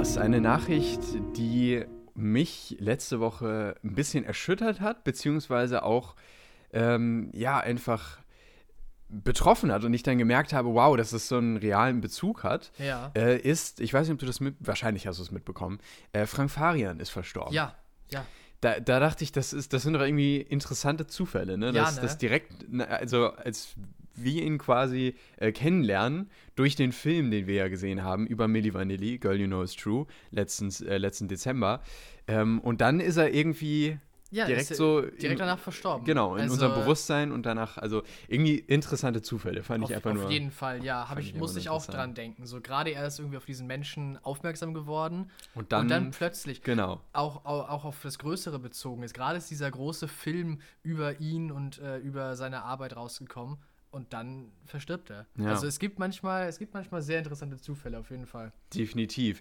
Jonas, 0.00 0.16
eine 0.16 0.40
Nachricht, 0.40 1.00
die 1.36 1.84
mich 2.14 2.74
letzte 2.80 3.20
Woche 3.20 3.74
ein 3.84 3.94
bisschen 3.94 4.24
erschüttert 4.24 4.80
hat, 4.80 5.04
beziehungsweise 5.04 5.82
auch 5.82 6.16
ähm, 6.72 7.28
ja 7.34 7.60
einfach 7.60 8.18
betroffen 9.10 9.70
hat 9.70 9.84
und 9.84 9.92
ich 9.92 10.02
dann 10.02 10.16
gemerkt 10.16 10.54
habe, 10.54 10.72
wow, 10.72 10.96
dass 10.96 11.12
es 11.12 11.28
so 11.28 11.36
einen 11.36 11.58
realen 11.58 12.00
Bezug 12.00 12.44
hat, 12.44 12.72
Ja. 12.78 13.12
äh, 13.14 13.36
ist, 13.36 13.78
ich 13.80 13.92
weiß 13.92 14.06
nicht, 14.08 14.14
ob 14.14 14.20
du 14.20 14.24
das 14.24 14.40
mit, 14.40 14.54
wahrscheinlich 14.60 15.06
hast 15.06 15.18
du 15.18 15.22
es 15.22 15.32
mitbekommen, 15.32 15.80
äh, 16.14 16.24
Frank 16.24 16.50
Farian 16.50 16.98
ist 16.98 17.10
verstorben. 17.10 17.52
Ja, 17.52 17.74
ja. 18.10 18.24
Da, 18.62 18.80
da 18.80 19.00
dachte 19.00 19.22
ich, 19.22 19.32
das, 19.32 19.52
ist, 19.52 19.74
das 19.74 19.82
sind 19.82 19.92
doch 19.92 20.00
irgendwie 20.00 20.38
interessante 20.40 21.08
Zufälle, 21.08 21.58
ne? 21.58 21.66
Ja, 21.66 21.72
Dass 21.84 21.96
ne? 21.96 22.00
das 22.02 22.16
direkt, 22.16 22.52
na, 22.70 22.84
also 22.84 23.34
als 23.34 23.74
wir 24.22 24.42
ihn 24.42 24.58
quasi 24.58 25.14
äh, 25.36 25.52
kennenlernen 25.52 26.30
durch 26.54 26.76
den 26.76 26.92
Film, 26.92 27.30
den 27.30 27.46
wir 27.46 27.54
ja 27.54 27.68
gesehen 27.68 28.02
haben, 28.02 28.26
über 28.26 28.48
Milli 28.48 28.74
Vanilli, 28.74 29.18
Girl 29.18 29.40
You 29.40 29.46
Know 29.46 29.62
It's 29.62 29.74
True, 29.74 30.06
letztens, 30.30 30.80
äh, 30.80 30.98
letzten 30.98 31.28
Dezember. 31.28 31.82
Ähm, 32.26 32.60
und 32.60 32.80
dann 32.80 33.00
ist 33.00 33.16
er 33.16 33.32
irgendwie 33.32 33.98
ja 34.30 34.46
direkt 34.46 34.74
so. 34.74 35.00
Direkt 35.00 35.22
in, 35.22 35.38
danach 35.38 35.58
verstorben. 35.58 36.04
Genau, 36.04 36.36
in 36.36 36.42
Also, 36.42 36.54
unserem 36.54 36.80
Bewusstsein 36.80 37.32
und 37.32 37.44
danach, 37.44 37.78
also 37.78 38.02
irgendwie 38.28 38.56
interessante 38.56 39.22
Zufälle, 39.22 39.62
fand 39.62 39.84
Auf, 39.84 39.90
ich 39.90 39.96
einfach 39.96 40.10
auf 40.12 40.16
nur. 40.16 40.30
jeden 40.30 40.50
Fall, 40.50 40.84
ja. 40.84 41.08
Hab 41.08 41.18
ich, 41.18 41.34
nur 41.34 41.56
ich 41.56 41.68
auch 41.68 41.84
dran 41.84 42.14
denken. 42.14 42.46
So 42.46 42.60
gerade 42.60 42.90
er 42.90 43.06
ist 43.06 43.18
irgendwie 43.18 43.36
auf 43.36 43.44
diesen 43.44 43.66
Menschen 43.66 44.18
aufmerksam 44.22 44.74
geworden. 44.74 45.30
Und 45.54 45.72
dann, 45.72 45.82
und 45.82 45.88
dann 45.88 46.10
plötzlich, 46.12 46.62
genau. 46.62 47.00
auch, 47.12 47.44
auch, 47.44 47.68
auch 47.68 47.84
auf 47.84 47.96
das 48.02 48.18
Größere 48.18 48.58
bezogen 48.58 49.02
ist. 49.02 49.14
Gerade 49.14 49.38
ist 49.38 49.50
dieser 49.50 49.70
große 49.70 50.08
Film 50.08 50.60
über 50.82 51.20
ihn 51.20 51.50
und 51.50 51.78
äh, 51.78 51.98
über 51.98 52.36
seine 52.36 52.62
Arbeit 52.62 52.96
rausgekommen. 52.96 53.58
Und 53.90 54.12
dann 54.12 54.52
verstirbt 54.66 55.10
er. 55.10 55.26
Ja. 55.36 55.48
Also 55.50 55.66
es 55.66 55.78
gibt 55.80 55.98
manchmal, 55.98 56.46
es 56.48 56.58
gibt 56.58 56.74
manchmal 56.74 57.02
sehr 57.02 57.18
interessante 57.18 57.56
Zufälle 57.58 57.98
auf 57.98 58.10
jeden 58.10 58.26
Fall. 58.26 58.52
Definitiv. 58.74 59.40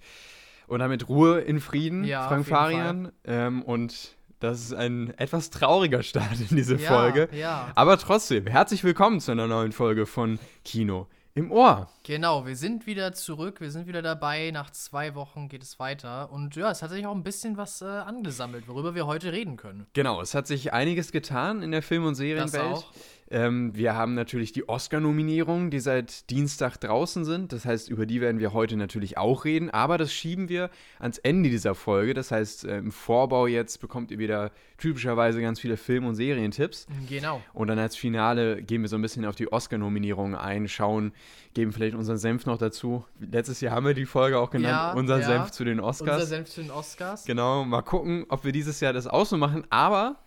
Und 0.68 0.80
damit 0.80 1.08
Ruhe 1.08 1.40
in 1.42 1.60
Frieden, 1.60 2.04
Ja, 2.04 2.28
Frank 2.28 2.48
Farian. 2.48 3.12
Ähm, 3.26 3.62
und 3.62 4.16
das 4.40 4.60
ist 4.62 4.74
ein 4.74 5.14
etwas 5.18 5.50
trauriger 5.52 6.02
Start 6.02 6.40
in 6.50 6.56
diese 6.58 6.78
Ja, 6.78 6.90
Folge. 6.90 7.30
ja. 7.32 7.72
Aber 7.76 7.98
trotzdem, 7.98 8.48
herzlich 8.48 8.84
willkommen 8.84 9.20
zu 9.20 9.32
einer 9.32 9.48
neuen 9.48 9.72
Folge 9.72 10.06
von 10.06 10.40
Kino 10.64 11.08
im 11.36 11.52
Ohr. 11.52 11.88
Genau, 12.04 12.46
wir 12.46 12.56
sind 12.56 12.86
wieder 12.88 13.14
zurück, 13.14 13.62
wir 13.62 13.72
sind 13.72 13.88
wieder 13.88 14.02
dabei. 14.02 14.50
Nach 14.52 14.72
zwei 14.72 15.14
Wochen 15.16 15.48
geht 15.48 15.64
es 15.64 15.80
weiter. 15.80 16.32
Und 16.32 16.56
ja, 16.56 16.70
es 16.72 16.82
hat 16.82 16.90
sich 16.90 17.06
auch 17.06 17.16
ein 17.16 17.24
bisschen 17.24 17.56
was 17.56 17.82
äh, 17.82 17.86
angesammelt, 17.86 18.68
worüber 18.68 18.96
wir 18.96 19.06
heute 19.06 19.32
reden 19.32 19.56
können. 19.56 19.86
Genau, 19.94 20.22
es 20.22 20.34
hat 20.34 20.48
sich 20.48 20.74
einiges 20.74 21.12
getan 21.12 21.62
in 21.62 21.72
der 21.72 21.82
Film- 21.84 22.06
und 22.06 22.16
Serienwelt. 22.16 22.64
auch. 22.64 22.92
Ähm, 23.32 23.76
wir 23.76 23.96
haben 23.96 24.16
natürlich 24.16 24.54
die 24.54 24.68
Oscar-Nominierungen, 24.68 25.70
die 25.70 25.80
seit 25.80 26.30
Dienstag 26.30 26.78
draußen 26.78 27.26
sind. 27.26 27.54
Das 27.54 27.66
heißt, 27.66 27.90
über 27.90 28.06
die 28.06 28.22
werden 28.22 28.40
wir 28.40 28.54
heute 28.54 28.76
natürlich 28.76 29.18
auch 29.18 29.46
reden. 29.46 29.70
Aber 29.70 29.98
das 29.98 30.12
schieben 30.12 30.50
wir 30.50 30.70
ans 31.00 31.20
Ende 31.20 31.50
dieser 31.50 31.76
Folge. 31.76 32.14
Das 32.14 32.32
heißt, 32.32 32.66
äh, 32.66 32.78
im 32.80 32.92
Vorbau 32.92 33.46
jetzt 33.48 33.82
bekommt 33.82 34.10
ihr 34.12 34.18
wieder 34.18 34.52
typischerweise 34.78 35.42
ganz 35.42 35.60
viele 35.60 35.78
Film- 35.78 36.06
und 36.08 36.16
Serientipps. 36.16 36.88
Genau. 37.08 37.42
Und 37.54 37.68
dann 37.68 37.78
als 37.78 37.96
Finale 37.96 38.64
gehen 38.64 38.82
wir 38.82 38.90
so 38.90 38.96
ein 38.96 39.02
bisschen 39.02 39.26
auf 39.26 39.36
die 39.36 39.52
Oscar-Nominierungen 39.52 40.36
ein, 40.36 40.68
schauen, 40.68 41.12
geben 41.54 41.72
vielleicht 41.72 41.96
unseren 41.96 42.18
Senf 42.18 42.46
noch 42.46 42.58
dazu. 42.58 43.06
Letztes 43.20 43.62
Jahr 43.62 43.76
haben 43.76 43.86
wir 43.86 43.94
die 43.94 44.06
Folge 44.06 44.40
auch 44.40 44.50
genannt, 44.50 44.72
Ja, 44.72 44.94
unser 44.94 45.20
ja. 45.20 45.26
Senf 45.28 45.52
zu 45.52 45.64
den 45.64 45.80
Unser 45.80 45.90
Oscars. 45.90 46.30
Senf 46.30 46.50
zu 46.50 46.62
den 46.62 46.72
Oscars. 46.72 47.26
Genau, 47.26 47.64
mal 47.64 47.82
gucken, 47.82 48.26
ob 48.30 48.44
wir 48.44 48.52
dieses 48.52 48.80
Jahr 48.80 48.94
das 48.94 49.06
auch 49.08 49.26
so 49.26 49.38
machen. 49.38 49.66
Aber 49.70 50.18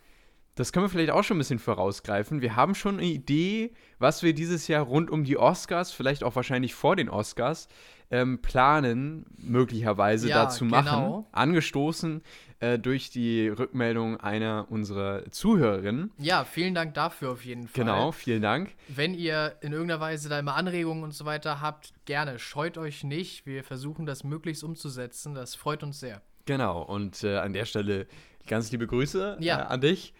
das 0.55 0.71
können 0.71 0.85
wir 0.85 0.89
vielleicht 0.89 1.11
auch 1.11 1.23
schon 1.23 1.37
ein 1.37 1.39
bisschen 1.39 1.59
vorausgreifen. 1.59 2.41
Wir 2.41 2.55
haben 2.55 2.75
schon 2.75 2.99
eine 2.99 3.07
Idee, 3.07 3.73
was 3.99 4.21
wir 4.23 4.33
dieses 4.33 4.67
Jahr 4.67 4.83
rund 4.83 5.09
um 5.09 5.23
die 5.23 5.37
Oscars, 5.37 5.91
vielleicht 5.91 6.23
auch 6.23 6.35
wahrscheinlich 6.35 6.73
vor 6.75 6.95
den 6.95 7.09
Oscars, 7.09 7.67
ähm, 8.11 8.41
planen, 8.43 9.25
möglicherweise 9.37 10.29
Ja, 10.29 10.43
dazu 10.43 10.65
machen. 10.65 10.85
genau. 10.85 11.27
Angestoßen 11.31 12.21
äh, 12.59 12.77
durch 12.77 13.09
die 13.09 13.47
Rückmeldung 13.47 14.17
einer 14.19 14.67
unserer 14.69 15.31
Zuhörerinnen. 15.31 16.11
Ja, 16.19 16.43
vielen 16.45 16.75
Dank 16.75 16.93
dafür 16.93 17.31
auf 17.31 17.43
jeden 17.43 17.67
Fall. 17.67 17.83
Genau, 17.85 18.11
vielen 18.11 18.43
Dank. 18.43 18.75
Wenn 18.87 19.15
ihr 19.15 19.55
in 19.61 19.71
irgendeiner 19.73 19.99
Weise 19.99 20.29
da 20.29 20.37
immer 20.37 20.55
Anregungen 20.55 21.03
und 21.03 21.13
so 21.15 21.25
weiter 21.25 21.59
habt, 21.61 21.93
gerne, 22.05 22.37
scheut 22.37 22.77
euch 22.77 23.03
nicht. 23.03 23.47
Wir 23.47 23.63
versuchen 23.63 24.05
das 24.05 24.23
möglichst 24.23 24.63
umzusetzen. 24.63 25.33
Das 25.33 25.55
freut 25.55 25.81
uns 25.81 25.99
sehr. 25.99 26.21
Genau, 26.45 26.83
und 26.83 27.23
äh, 27.23 27.37
an 27.37 27.53
der 27.53 27.65
Stelle 27.65 28.05
ganz 28.45 28.69
liebe 28.71 28.85
Grüße 28.85 29.37
Ja. 29.39 29.59
äh, 29.59 29.63
an 29.67 29.81
dich. 29.81 30.13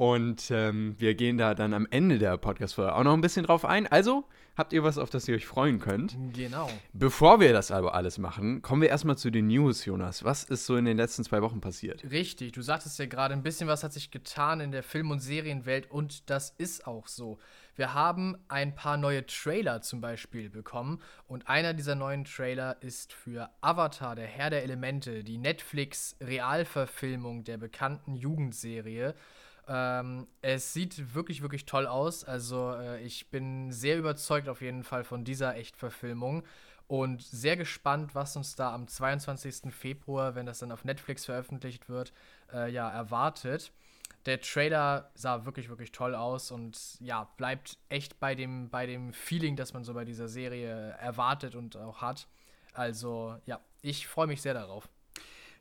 Und 0.00 0.50
ähm, 0.50 0.94
wir 0.96 1.14
gehen 1.14 1.36
da 1.36 1.54
dann 1.54 1.74
am 1.74 1.86
Ende 1.90 2.18
der 2.18 2.38
Podcast-Folge 2.38 2.94
auch 2.94 3.04
noch 3.04 3.12
ein 3.12 3.20
bisschen 3.20 3.44
drauf 3.44 3.66
ein. 3.66 3.86
Also 3.86 4.24
habt 4.56 4.72
ihr 4.72 4.82
was, 4.82 4.96
auf 4.96 5.10
das 5.10 5.28
ihr 5.28 5.34
euch 5.34 5.46
freuen 5.46 5.78
könnt. 5.78 6.16
Genau. 6.32 6.70
Bevor 6.94 7.38
wir 7.38 7.52
das 7.52 7.70
aber 7.70 7.94
alles 7.94 8.16
machen, 8.16 8.62
kommen 8.62 8.80
wir 8.80 8.88
erstmal 8.88 9.18
zu 9.18 9.28
den 9.28 9.48
News, 9.48 9.84
Jonas. 9.84 10.24
Was 10.24 10.44
ist 10.44 10.64
so 10.64 10.76
in 10.76 10.86
den 10.86 10.96
letzten 10.96 11.22
zwei 11.22 11.42
Wochen 11.42 11.60
passiert? 11.60 12.02
Richtig, 12.10 12.52
du 12.52 12.62
sagtest 12.62 12.98
ja 12.98 13.04
gerade, 13.04 13.34
ein 13.34 13.42
bisschen 13.42 13.68
was 13.68 13.84
hat 13.84 13.92
sich 13.92 14.10
getan 14.10 14.60
in 14.60 14.72
der 14.72 14.82
Film- 14.82 15.10
und 15.10 15.20
Serienwelt 15.20 15.90
und 15.90 16.30
das 16.30 16.54
ist 16.56 16.86
auch 16.86 17.06
so. 17.06 17.38
Wir 17.76 17.92
haben 17.92 18.38
ein 18.48 18.74
paar 18.74 18.96
neue 18.96 19.26
Trailer 19.26 19.82
zum 19.82 20.00
Beispiel 20.00 20.48
bekommen 20.48 21.02
und 21.26 21.46
einer 21.46 21.74
dieser 21.74 21.94
neuen 21.94 22.24
Trailer 22.24 22.78
ist 22.80 23.12
für 23.12 23.50
Avatar, 23.60 24.16
der 24.16 24.28
Herr 24.28 24.48
der 24.48 24.62
Elemente, 24.62 25.24
die 25.24 25.36
Netflix-Realverfilmung 25.36 27.44
der 27.44 27.58
bekannten 27.58 28.14
Jugendserie. 28.14 29.14
Ähm, 29.72 30.26
es 30.42 30.72
sieht 30.72 31.14
wirklich, 31.14 31.42
wirklich 31.42 31.64
toll 31.64 31.86
aus. 31.86 32.24
Also 32.24 32.74
äh, 32.74 33.00
ich 33.02 33.30
bin 33.30 33.70
sehr 33.70 33.96
überzeugt 33.98 34.48
auf 34.48 34.62
jeden 34.62 34.82
Fall 34.82 35.04
von 35.04 35.22
dieser 35.24 35.54
Echtverfilmung 35.54 36.42
und 36.88 37.22
sehr 37.22 37.56
gespannt, 37.56 38.16
was 38.16 38.34
uns 38.34 38.56
da 38.56 38.74
am 38.74 38.88
22. 38.88 39.72
Februar, 39.72 40.34
wenn 40.34 40.44
das 40.44 40.58
dann 40.58 40.72
auf 40.72 40.84
Netflix 40.84 41.24
veröffentlicht 41.26 41.88
wird, 41.88 42.12
äh, 42.52 42.68
ja, 42.72 42.90
erwartet. 42.90 43.70
Der 44.26 44.40
Trailer 44.40 45.12
sah 45.14 45.44
wirklich, 45.44 45.68
wirklich 45.68 45.92
toll 45.92 46.16
aus 46.16 46.50
und 46.50 46.98
ja, 47.00 47.28
bleibt 47.36 47.78
echt 47.88 48.18
bei 48.18 48.34
dem, 48.34 48.70
bei 48.70 48.86
dem 48.86 49.12
Feeling, 49.12 49.54
das 49.54 49.72
man 49.72 49.84
so 49.84 49.94
bei 49.94 50.04
dieser 50.04 50.26
Serie 50.26 50.96
erwartet 50.98 51.54
und 51.54 51.76
auch 51.76 52.02
hat. 52.02 52.26
Also 52.72 53.36
ja, 53.46 53.60
ich 53.82 54.08
freue 54.08 54.26
mich 54.26 54.42
sehr 54.42 54.54
darauf. 54.54 54.88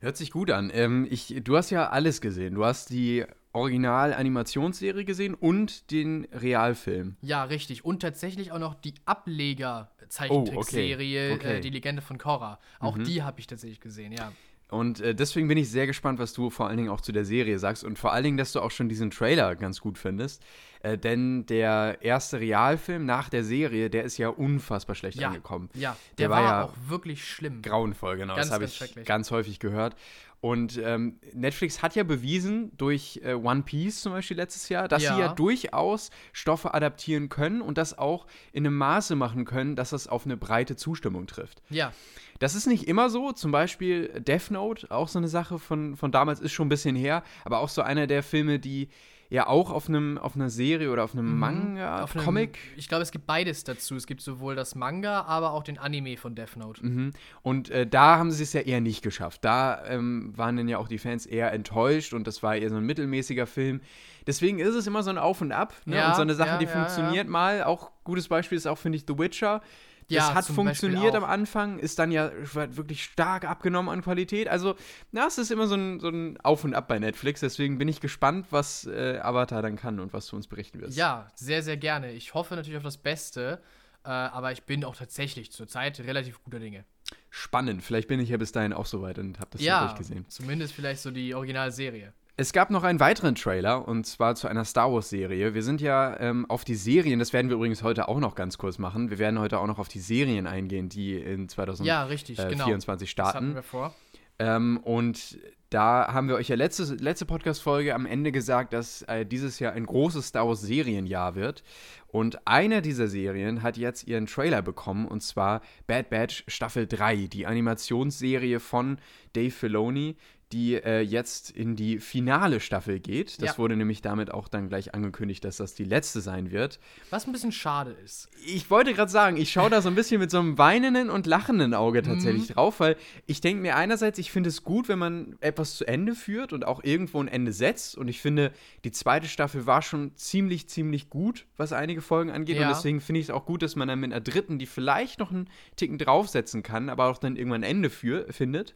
Hört 0.01 0.15
sich 0.15 0.31
gut 0.31 0.49
an. 0.49 0.71
Ähm, 0.73 1.05
ich, 1.09 1.35
du 1.43 1.57
hast 1.57 1.71
ja 1.71 1.89
alles 1.89 2.21
gesehen. 2.21 2.55
Du 2.55 2.63
hast 2.63 2.89
die 2.89 3.25
Original-Animationsserie 3.51 5.03
gesehen 5.03 5.33
und 5.33 5.91
den 5.91 6.25
Realfilm. 6.31 7.17
Ja, 7.21 7.43
richtig. 7.43 7.83
Und 7.83 8.01
tatsächlich 8.01 8.53
auch 8.53 8.59
noch 8.59 8.75
die 8.75 8.93
Ableger-Zeichentrickserie, 9.05 11.31
Oh, 11.31 11.35
okay, 11.35 11.47
okay. 11.47 11.57
Äh, 11.57 11.61
die 11.61 11.69
Legende 11.69 12.01
von 12.01 12.17
Korra. 12.17 12.59
Auch 12.79 12.97
die 12.97 13.23
habe 13.23 13.39
ich 13.39 13.47
tatsächlich 13.47 13.81
gesehen, 13.81 14.13
ja. 14.13 14.31
Und 14.69 15.01
äh, 15.01 15.15
deswegen 15.15 15.47
bin 15.47 15.57
ich 15.57 15.69
sehr 15.71 15.87
gespannt, 15.87 16.19
was 16.19 16.33
du 16.33 16.49
vor 16.51 16.67
allen 16.67 16.77
Dingen 16.77 16.89
auch 16.89 17.01
zu 17.01 17.11
der 17.11 17.25
Serie 17.25 17.57
sagst 17.57 17.83
und 17.83 17.97
vor 17.97 18.13
allen 18.13 18.23
Dingen, 18.23 18.37
dass 18.37 18.51
du 18.51 18.59
auch 18.61 18.69
schon 18.71 18.87
diesen 18.87 19.09
Trailer 19.09 19.55
ganz 19.55 19.81
gut 19.81 19.97
findest. 19.97 20.43
Äh, 20.81 20.97
denn 20.97 21.45
der 21.47 21.97
erste 22.01 22.39
Realfilm 22.39 23.03
nach 23.05 23.29
der 23.29 23.43
Serie, 23.43 23.89
der 23.89 24.03
ist 24.03 24.17
ja 24.17 24.29
unfassbar 24.29 24.95
schlecht 24.95 25.17
Ja, 25.19 25.29
angekommen. 25.29 25.69
ja. 25.73 25.97
Der 26.19 26.27
Der, 26.27 26.29
war 26.29 26.43
war, 26.43 26.49
ja 26.51 26.63
auch 26.65 26.73
wirklich 26.87 27.25
schlimm. 27.27 27.61
Grauenvoll, 27.63 28.17
genau. 28.17 28.35
Ganz, 28.35 28.47
das 28.49 28.53
habe 28.53 28.65
ich 28.65 29.05
ganz 29.05 29.31
häufig 29.31 29.59
gehört. 29.59 29.95
Und 30.41 30.79
ähm, 30.81 31.19
Netflix 31.33 31.81
hat 31.81 31.95
ja 31.95 32.03
bewiesen 32.03 32.71
durch 32.77 33.19
äh, 33.25 33.33
One 33.33 33.63
Piece 33.63 34.01
zum 34.01 34.13
Beispiel 34.13 34.37
letztes 34.37 34.69
Jahr, 34.69 34.87
dass 34.87 35.03
Ja. 35.03 35.13
sie 35.15 35.19
ja 35.21 35.27
durchaus 35.33 36.11
Stoffe 36.31 36.73
adaptieren 36.73 37.27
können 37.27 37.61
und 37.61 37.77
das 37.77 37.97
auch 37.97 38.25
in 38.53 38.65
einem 38.65 38.77
Maße 38.77 39.15
machen 39.17 39.43
können, 39.43 39.75
dass 39.75 39.89
das 39.89 40.07
auf 40.07 40.23
eine 40.25 40.37
breite 40.37 40.77
Zustimmung 40.77 41.27
trifft. 41.27 41.61
Ja, 41.69 41.91
Das 42.39 42.55
ist 42.55 42.67
nicht 42.67 42.87
immer 42.87 43.09
so. 43.09 43.33
Zum 43.33 43.51
Beispiel 43.51 44.07
Death 44.21 44.49
Note, 44.51 44.89
auch 44.91 45.09
so 45.09 45.19
eine 45.19 45.27
Sache 45.27 45.59
von, 45.59 45.97
von 45.97 46.11
damals, 46.13 46.39
ist 46.39 46.53
schon 46.53 46.67
ein 46.67 46.69
bisschen 46.69 46.95
her, 46.95 47.21
aber 47.43 47.59
auch 47.59 47.67
so 47.69 47.81
einer 47.81 48.07
der 48.07 48.23
Filme, 48.23 48.59
die 48.59 48.87
ja 49.29 49.45
auch 49.47 49.69
auf 49.69 49.87
einem 49.87 50.17
auf 50.17 50.35
einer 50.35 50.49
Serie 50.49 50.91
oder 50.91 51.03
auf 51.03 51.13
einem 51.13 51.37
Manga, 51.37 51.97
Mhm. 51.97 52.03
auf 52.03 52.15
einem- 52.15 52.25
Comic 52.25 52.57
Ich 52.77 52.87
glaube, 52.87 53.03
es 53.03 53.11
gibt 53.11 53.27
beides 53.27 53.63
dazu. 53.63 53.95
Es 53.95 54.07
gibt 54.07 54.21
sowohl 54.21 54.55
das 54.55 54.73
Manga, 54.75 55.21
aber 55.23 55.51
auch 55.53 55.63
den 55.63 55.77
Anime 55.77 56.17
von 56.17 56.33
Death 56.35 56.57
Note. 56.57 56.83
Mhm. 56.85 57.11
Und 57.43 57.69
äh, 57.69 57.85
da 57.85 58.17
haben 58.17 58.31
sie 58.31 58.41
es 58.43 58.53
ja 58.53 58.61
eher 58.61 58.81
nicht 58.81 59.03
geschafft. 59.03 59.45
Da 59.45 59.85
ähm, 59.85 60.33
waren 60.35 60.57
dann 60.57 60.67
ja 60.67 60.77
auch 60.79 60.87
die 60.87 60.97
Fans 60.97 61.25
eher 61.27 61.51
enttäuscht 61.53 62.13
und 62.13 62.25
das 62.25 62.41
war 62.41 62.55
eher 62.55 62.69
so 62.69 62.77
ein 62.77 62.85
mittelmäßiger 62.85 63.45
Film. 63.45 63.81
Deswegen 64.27 64.59
ist 64.59 64.75
es 64.75 64.85
immer 64.87 65.03
so 65.03 65.09
ein 65.09 65.17
Auf 65.17 65.41
und 65.41 65.51
Ab. 65.51 65.73
Ne? 65.85 65.95
Ja, 65.97 66.09
und 66.09 66.15
so 66.15 66.21
eine 66.21 66.33
Sache, 66.35 66.49
ja, 66.49 66.57
die 66.57 66.65
ja, 66.65 66.71
funktioniert 66.71 67.27
mal. 67.27 67.63
Auch 67.63 67.91
gutes 68.03 68.27
Beispiel 68.27 68.57
ist 68.57 68.67
auch, 68.67 68.77
finde 68.77 68.97
ich, 68.97 69.05
The 69.07 69.17
Witcher. 69.17 69.61
Das 70.09 70.17
Ja, 70.17 70.33
hat 70.33 70.45
funktioniert 70.45 71.13
am 71.13 71.23
Anfang, 71.23 71.77
ist 71.77 71.99
dann 71.99 72.11
ja 72.11 72.31
wirklich 72.53 73.03
stark 73.03 73.45
abgenommen 73.45 73.89
an 73.89 74.01
Qualität. 74.01 74.47
Also, 74.47 74.75
na, 75.11 75.27
es 75.27 75.37
ist 75.37 75.51
immer 75.51 75.67
so 75.67 75.75
ein, 75.75 75.99
so 75.99 76.09
ein 76.09 76.39
Auf 76.41 76.63
und 76.63 76.73
Ab 76.73 76.87
bei 76.87 76.97
Netflix. 76.97 77.41
Deswegen 77.41 77.77
bin 77.77 77.87
ich 77.87 78.01
gespannt, 78.01 78.47
was 78.49 78.87
äh, 78.87 79.19
Avatar 79.21 79.61
dann 79.61 79.75
kann 79.75 79.99
und 79.99 80.11
was 80.11 80.25
du 80.27 80.35
uns 80.35 80.47
berichten 80.47 80.81
wirst. 80.81 80.97
Ja, 80.97 81.27
sehr, 81.35 81.61
sehr 81.61 81.77
gerne. 81.77 82.11
Ich 82.11 82.33
hoffe 82.33 82.55
natürlich 82.55 82.77
auf 82.77 82.83
das 82.83 82.97
Beste, 82.97 83.61
äh, 84.03 84.09
aber 84.09 84.51
ich 84.51 84.63
bin 84.63 84.83
auch 84.83 84.95
tatsächlich 84.95 85.51
zurzeit 85.51 85.99
relativ 85.99 86.43
guter 86.43 86.59
Dinge. 86.59 86.85
Spannend. 87.29 87.83
Vielleicht 87.83 88.07
bin 88.07 88.19
ich 88.19 88.29
ja 88.29 88.37
bis 88.37 88.51
dahin 88.51 88.73
auch 88.73 88.87
soweit 88.87 89.19
und 89.19 89.39
habe 89.39 89.51
das 89.51 89.61
ja 89.61 89.81
ja, 89.81 89.85
durchgesehen. 89.87 90.25
zumindest 90.27 90.73
vielleicht 90.73 91.01
so 91.01 91.11
die 91.11 91.35
Originalserie. 91.35 92.13
Es 92.39 92.53
gab 92.53 92.69
noch 92.69 92.83
einen 92.83 93.01
weiteren 93.01 93.35
Trailer 93.35 93.85
und 93.85 94.05
zwar 94.05 94.33
zu 94.33 94.47
einer 94.47 94.63
Star 94.63 94.93
Wars-Serie. 94.93 95.53
Wir 95.53 95.61
sind 95.61 95.81
ja 95.81 96.17
ähm, 96.21 96.45
auf 96.49 96.63
die 96.63 96.75
Serien, 96.75 97.19
das 97.19 97.33
werden 97.33 97.49
wir 97.49 97.57
übrigens 97.57 97.83
heute 97.83 98.07
auch 98.07 98.21
noch 98.21 98.33
ganz 98.33 98.57
kurz 98.57 98.77
machen. 98.77 99.09
Wir 99.09 99.19
werden 99.19 99.39
heute 99.39 99.59
auch 99.59 99.67
noch 99.67 99.77
auf 99.77 99.89
die 99.89 99.99
Serien 99.99 100.47
eingehen, 100.47 100.87
die 100.87 101.17
in 101.17 101.49
2024 101.49 101.85
Ja, 101.85 102.03
richtig, 102.05 102.37
genau. 102.37 102.73
Das 102.73 102.87
hatten 102.87 103.07
starten. 103.07 103.55
wir 103.55 103.61
vor. 103.61 103.93
Ähm, 104.39 104.79
und 104.83 105.37
da 105.69 106.13
haben 106.13 106.29
wir 106.29 106.35
euch 106.35 106.47
ja 106.47 106.55
letzte, 106.55 106.95
letzte 106.95 107.25
Podcast-Folge 107.25 107.93
am 107.93 108.05
Ende 108.05 108.31
gesagt, 108.31 108.71
dass 108.71 109.01
äh, 109.01 109.25
dieses 109.25 109.59
Jahr 109.59 109.73
ein 109.73 109.85
großes 109.85 110.27
Star 110.27 110.47
Wars-Serienjahr 110.47 111.35
wird. 111.35 111.65
Und 112.07 112.47
eine 112.47 112.81
dieser 112.81 113.09
Serien 113.09 113.63
hat 113.63 113.75
jetzt 113.75 114.07
ihren 114.07 114.27
Trailer 114.27 114.61
bekommen, 114.61 115.09
und 115.09 115.21
zwar 115.21 115.61
Bad 115.87 116.09
Batch 116.09 116.45
Staffel 116.47 116.87
3, 116.87 117.27
die 117.27 117.45
Animationsserie 117.45 118.61
von 118.61 118.97
Dave 119.33 119.51
Filoni, 119.51 120.15
die 120.51 120.75
äh, 120.75 121.01
jetzt 121.01 121.51
in 121.51 121.75
die 121.75 121.99
finale 121.99 122.59
Staffel 122.59 122.99
geht. 122.99 123.39
Das 123.41 123.51
ja. 123.51 123.57
wurde 123.59 123.75
nämlich 123.75 124.01
damit 124.01 124.31
auch 124.31 124.47
dann 124.47 124.67
gleich 124.67 124.95
angekündigt, 124.95 125.45
dass 125.45 125.57
das 125.57 125.75
die 125.75 125.83
letzte 125.83 126.21
sein 126.21 126.49
wird. 126.49 126.79
Was 127.11 127.27
ein 127.27 127.31
bisschen 127.33 127.51
schade 127.51 127.91
ist. 128.03 128.29
Ich 128.45 128.71
wollte 128.71 128.93
gerade 128.95 129.11
sagen, 129.11 129.37
ich 129.37 129.51
schaue 129.51 129.69
da 129.69 129.83
so 129.83 129.89
ein 129.89 129.95
bisschen 129.95 130.19
mit 130.19 130.31
so 130.31 130.39
einem 130.39 130.57
weinenden 130.57 131.11
und 131.11 131.27
lachenden 131.27 131.75
Auge 131.75 132.01
tatsächlich 132.01 132.49
mhm. 132.49 132.53
drauf, 132.53 132.79
weil 132.79 132.95
ich 133.27 133.41
denke 133.41 133.61
mir 133.61 133.75
einerseits, 133.75 134.17
ich 134.17 134.31
finde 134.31 134.49
es 134.49 134.63
gut, 134.63 134.89
wenn 134.89 134.97
man 134.97 135.35
etwas 135.39 135.75
zu 135.75 135.87
Ende 135.87 136.15
führt 136.15 136.51
und 136.51 136.65
auch 136.65 136.83
irgendwo 136.83 137.21
ein 137.21 137.27
Ende 137.27 137.53
setzt. 137.53 137.95
Und 137.95 138.07
ich 138.07 138.19
finde, 138.19 138.51
die 138.83 138.91
zweite 138.91 139.27
Staffel 139.27 139.67
war 139.67 139.83
schon 139.83 140.15
ziemlich, 140.15 140.67
ziemlich 140.67 141.11
gut, 141.11 141.45
was 141.57 141.73
einige 141.73 142.01
Folgen 142.01 142.31
angeht. 142.31 142.57
Ja. 142.57 142.67
Und 142.67 142.75
deswegen 142.75 143.01
finde 143.01 143.19
ich 143.19 143.27
es 143.27 143.29
auch 143.29 143.45
gut, 143.45 143.61
dass 143.61 143.75
man 143.75 143.87
dann 143.87 143.99
mit 143.99 144.11
einer 144.11 144.21
dritten, 144.21 144.57
die 144.57 144.65
vielleicht 144.65 145.19
noch 145.19 145.29
einen 145.29 145.47
Ticken 145.75 145.99
draufsetzen 145.99 146.63
kann, 146.63 146.89
aber 146.89 147.05
auch 147.05 147.19
dann 147.19 147.35
irgendwann 147.35 147.63
ein 147.63 147.69
Ende 147.69 147.91
für, 147.91 148.25
findet. 148.33 148.73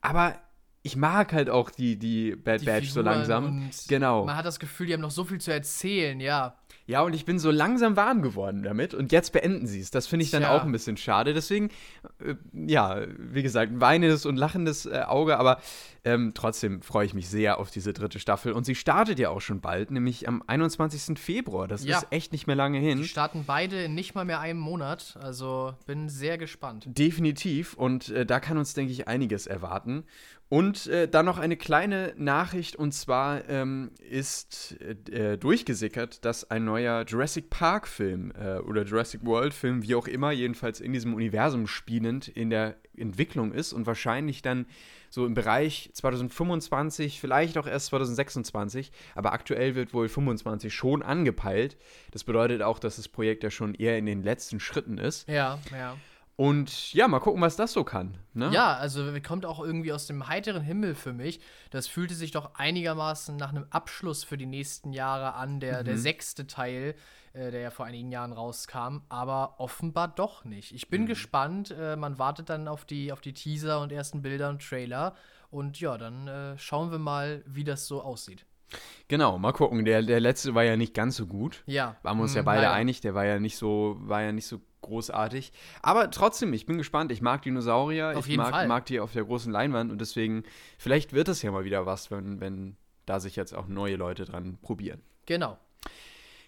Aber 0.00 0.36
ich 0.86 0.96
mag 0.96 1.32
halt 1.32 1.48
auch 1.48 1.70
die, 1.70 1.98
die 1.98 2.36
Bad 2.36 2.60
die 2.60 2.66
Batch 2.66 2.88
Figuren 2.88 2.92
so 2.92 3.00
langsam. 3.00 3.70
genau. 3.88 4.26
Man 4.26 4.36
hat 4.36 4.44
das 4.44 4.60
Gefühl, 4.60 4.86
die 4.86 4.92
haben 4.92 5.00
noch 5.00 5.10
so 5.10 5.24
viel 5.24 5.40
zu 5.40 5.50
erzählen, 5.50 6.20
ja. 6.20 6.56
Ja, 6.86 7.00
und 7.00 7.14
ich 7.14 7.24
bin 7.24 7.38
so 7.38 7.50
langsam 7.50 7.96
warm 7.96 8.20
geworden 8.20 8.62
damit 8.62 8.92
und 8.92 9.10
jetzt 9.10 9.32
beenden 9.32 9.66
sie 9.66 9.80
es. 9.80 9.90
Das 9.90 10.06
finde 10.06 10.24
ich 10.24 10.30
dann 10.30 10.42
Tja. 10.42 10.54
auch 10.54 10.64
ein 10.64 10.72
bisschen 10.72 10.98
schade. 10.98 11.32
Deswegen, 11.32 11.70
äh, 12.22 12.34
ja, 12.52 13.00
wie 13.16 13.42
gesagt, 13.42 13.72
ein 13.72 13.80
weinendes 13.80 14.26
und 14.26 14.36
lachendes 14.36 14.84
äh, 14.84 15.00
Auge, 15.06 15.38
aber 15.38 15.58
ähm, 16.04 16.32
trotzdem 16.34 16.82
freue 16.82 17.06
ich 17.06 17.14
mich 17.14 17.30
sehr 17.30 17.58
auf 17.58 17.70
diese 17.70 17.94
dritte 17.94 18.18
Staffel. 18.18 18.52
Und 18.52 18.64
sie 18.64 18.74
startet 18.74 19.18
ja 19.18 19.30
auch 19.30 19.40
schon 19.40 19.62
bald, 19.62 19.90
nämlich 19.90 20.28
am 20.28 20.42
21. 20.46 21.18
Februar. 21.18 21.66
Das 21.66 21.84
ja. 21.84 21.96
ist 21.96 22.08
echt 22.10 22.32
nicht 22.32 22.46
mehr 22.46 22.56
lange 22.56 22.78
hin. 22.78 22.98
Die 22.98 23.08
starten 23.08 23.44
beide 23.46 23.84
in 23.84 23.94
nicht 23.94 24.14
mal 24.14 24.26
mehr 24.26 24.40
einem 24.40 24.60
Monat. 24.60 25.16
Also 25.22 25.74
bin 25.86 26.10
sehr 26.10 26.36
gespannt. 26.36 26.84
Definitiv. 26.86 27.72
Und 27.72 28.10
äh, 28.10 28.26
da 28.26 28.40
kann 28.40 28.58
uns, 28.58 28.74
denke 28.74 28.92
ich, 28.92 29.08
einiges 29.08 29.46
erwarten. 29.46 30.04
Und 30.48 30.86
äh, 30.86 31.08
dann 31.08 31.24
noch 31.26 31.38
eine 31.38 31.56
kleine 31.56 32.14
Nachricht, 32.16 32.76
und 32.76 32.92
zwar 32.92 33.48
ähm, 33.48 33.90
ist 34.08 34.76
äh, 35.10 35.38
durchgesickert, 35.38 36.24
dass 36.24 36.50
ein 36.50 36.64
neuer 36.64 37.04
Jurassic 37.06 37.50
Park-Film 37.50 38.32
äh, 38.38 38.58
oder 38.58 38.84
Jurassic 38.84 39.24
World-Film, 39.24 39.82
wie 39.82 39.94
auch 39.94 40.06
immer, 40.06 40.32
jedenfalls 40.32 40.80
in 40.80 40.92
diesem 40.92 41.14
Universum 41.14 41.66
spielend, 41.66 42.28
in 42.28 42.50
der 42.50 42.76
Entwicklung 42.96 43.52
ist 43.52 43.72
und 43.72 43.86
wahrscheinlich 43.86 44.42
dann 44.42 44.66
so 45.10 45.26
im 45.26 45.34
Bereich 45.34 45.90
2025, 45.92 47.20
vielleicht 47.20 47.56
auch 47.56 47.66
erst 47.66 47.86
2026, 47.86 48.90
aber 49.14 49.32
aktuell 49.32 49.74
wird 49.74 49.94
wohl 49.94 50.08
25 50.08 50.74
schon 50.74 51.02
angepeilt. 51.02 51.76
Das 52.10 52.24
bedeutet 52.24 52.62
auch, 52.62 52.78
dass 52.78 52.96
das 52.96 53.08
Projekt 53.08 53.44
ja 53.44 53.50
schon 53.50 53.74
eher 53.74 53.96
in 53.96 54.06
den 54.06 54.22
letzten 54.22 54.60
Schritten 54.60 54.98
ist. 54.98 55.28
Ja, 55.28 55.60
ja. 55.72 55.96
Und 56.36 56.92
ja, 56.92 57.06
mal 57.06 57.20
gucken, 57.20 57.40
was 57.40 57.54
das 57.54 57.72
so 57.72 57.84
kann. 57.84 58.18
Ne? 58.32 58.50
Ja, 58.52 58.74
also 58.74 59.04
kommt 59.24 59.46
auch 59.46 59.60
irgendwie 59.64 59.92
aus 59.92 60.06
dem 60.06 60.26
heiteren 60.26 60.62
Himmel 60.62 60.96
für 60.96 61.12
mich. 61.12 61.40
Das 61.70 61.86
fühlte 61.86 62.14
sich 62.14 62.32
doch 62.32 62.56
einigermaßen 62.56 63.36
nach 63.36 63.50
einem 63.50 63.66
Abschluss 63.70 64.24
für 64.24 64.36
die 64.36 64.46
nächsten 64.46 64.92
Jahre 64.92 65.34
an, 65.34 65.60
der, 65.60 65.80
mhm. 65.80 65.84
der 65.84 65.98
sechste 65.98 66.48
Teil, 66.48 66.96
äh, 67.34 67.52
der 67.52 67.60
ja 67.60 67.70
vor 67.70 67.86
einigen 67.86 68.10
Jahren 68.10 68.32
rauskam, 68.32 69.02
aber 69.08 69.60
offenbar 69.60 70.08
doch 70.08 70.44
nicht. 70.44 70.74
Ich 70.74 70.88
bin 70.88 71.02
mhm. 71.02 71.06
gespannt. 71.06 71.70
Äh, 71.70 71.94
man 71.94 72.18
wartet 72.18 72.50
dann 72.50 72.66
auf 72.66 72.84
die, 72.84 73.12
auf 73.12 73.20
die 73.20 73.32
Teaser 73.32 73.80
und 73.80 73.92
ersten 73.92 74.22
Bilder 74.22 74.48
und 74.48 74.60
Trailer. 74.60 75.14
Und 75.50 75.78
ja, 75.78 75.96
dann 75.96 76.26
äh, 76.26 76.58
schauen 76.58 76.90
wir 76.90 76.98
mal, 76.98 77.44
wie 77.46 77.62
das 77.62 77.86
so 77.86 78.02
aussieht. 78.02 78.44
Genau, 79.06 79.38
mal 79.38 79.52
gucken. 79.52 79.84
Der, 79.84 80.02
der 80.02 80.18
letzte 80.18 80.56
war 80.56 80.64
ja 80.64 80.76
nicht 80.76 80.94
ganz 80.94 81.16
so 81.16 81.26
gut. 81.26 81.62
Ja. 81.66 81.96
Waren 82.02 82.18
wir 82.18 82.22
uns 82.22 82.34
ja 82.34 82.42
mhm, 82.42 82.46
beide 82.46 82.62
leider. 82.62 82.74
einig, 82.74 83.00
der 83.00 83.14
war 83.14 83.24
ja 83.24 83.38
nicht 83.38 83.56
so, 83.56 83.96
war 84.00 84.22
ja 84.22 84.32
nicht 84.32 84.46
so 84.46 84.60
großartig. 84.84 85.52
Aber 85.82 86.10
trotzdem, 86.10 86.52
ich 86.52 86.66
bin 86.66 86.78
gespannt. 86.78 87.12
Ich 87.12 87.22
mag 87.22 87.42
Dinosaurier. 87.42 88.14
Auf 88.16 88.28
ich 88.28 88.36
mag, 88.36 88.50
Fall. 88.50 88.68
mag 88.68 88.86
die 88.86 89.00
auf 89.00 89.12
der 89.12 89.24
großen 89.24 89.52
Leinwand 89.52 89.90
und 89.90 90.00
deswegen, 90.00 90.44
vielleicht 90.78 91.12
wird 91.12 91.28
es 91.28 91.42
ja 91.42 91.50
mal 91.50 91.64
wieder 91.64 91.86
was, 91.86 92.10
wenn, 92.10 92.40
wenn 92.40 92.76
da 93.06 93.20
sich 93.20 93.36
jetzt 93.36 93.54
auch 93.54 93.68
neue 93.68 93.96
Leute 93.96 94.24
dran 94.24 94.58
probieren. 94.62 95.02
Genau. 95.26 95.58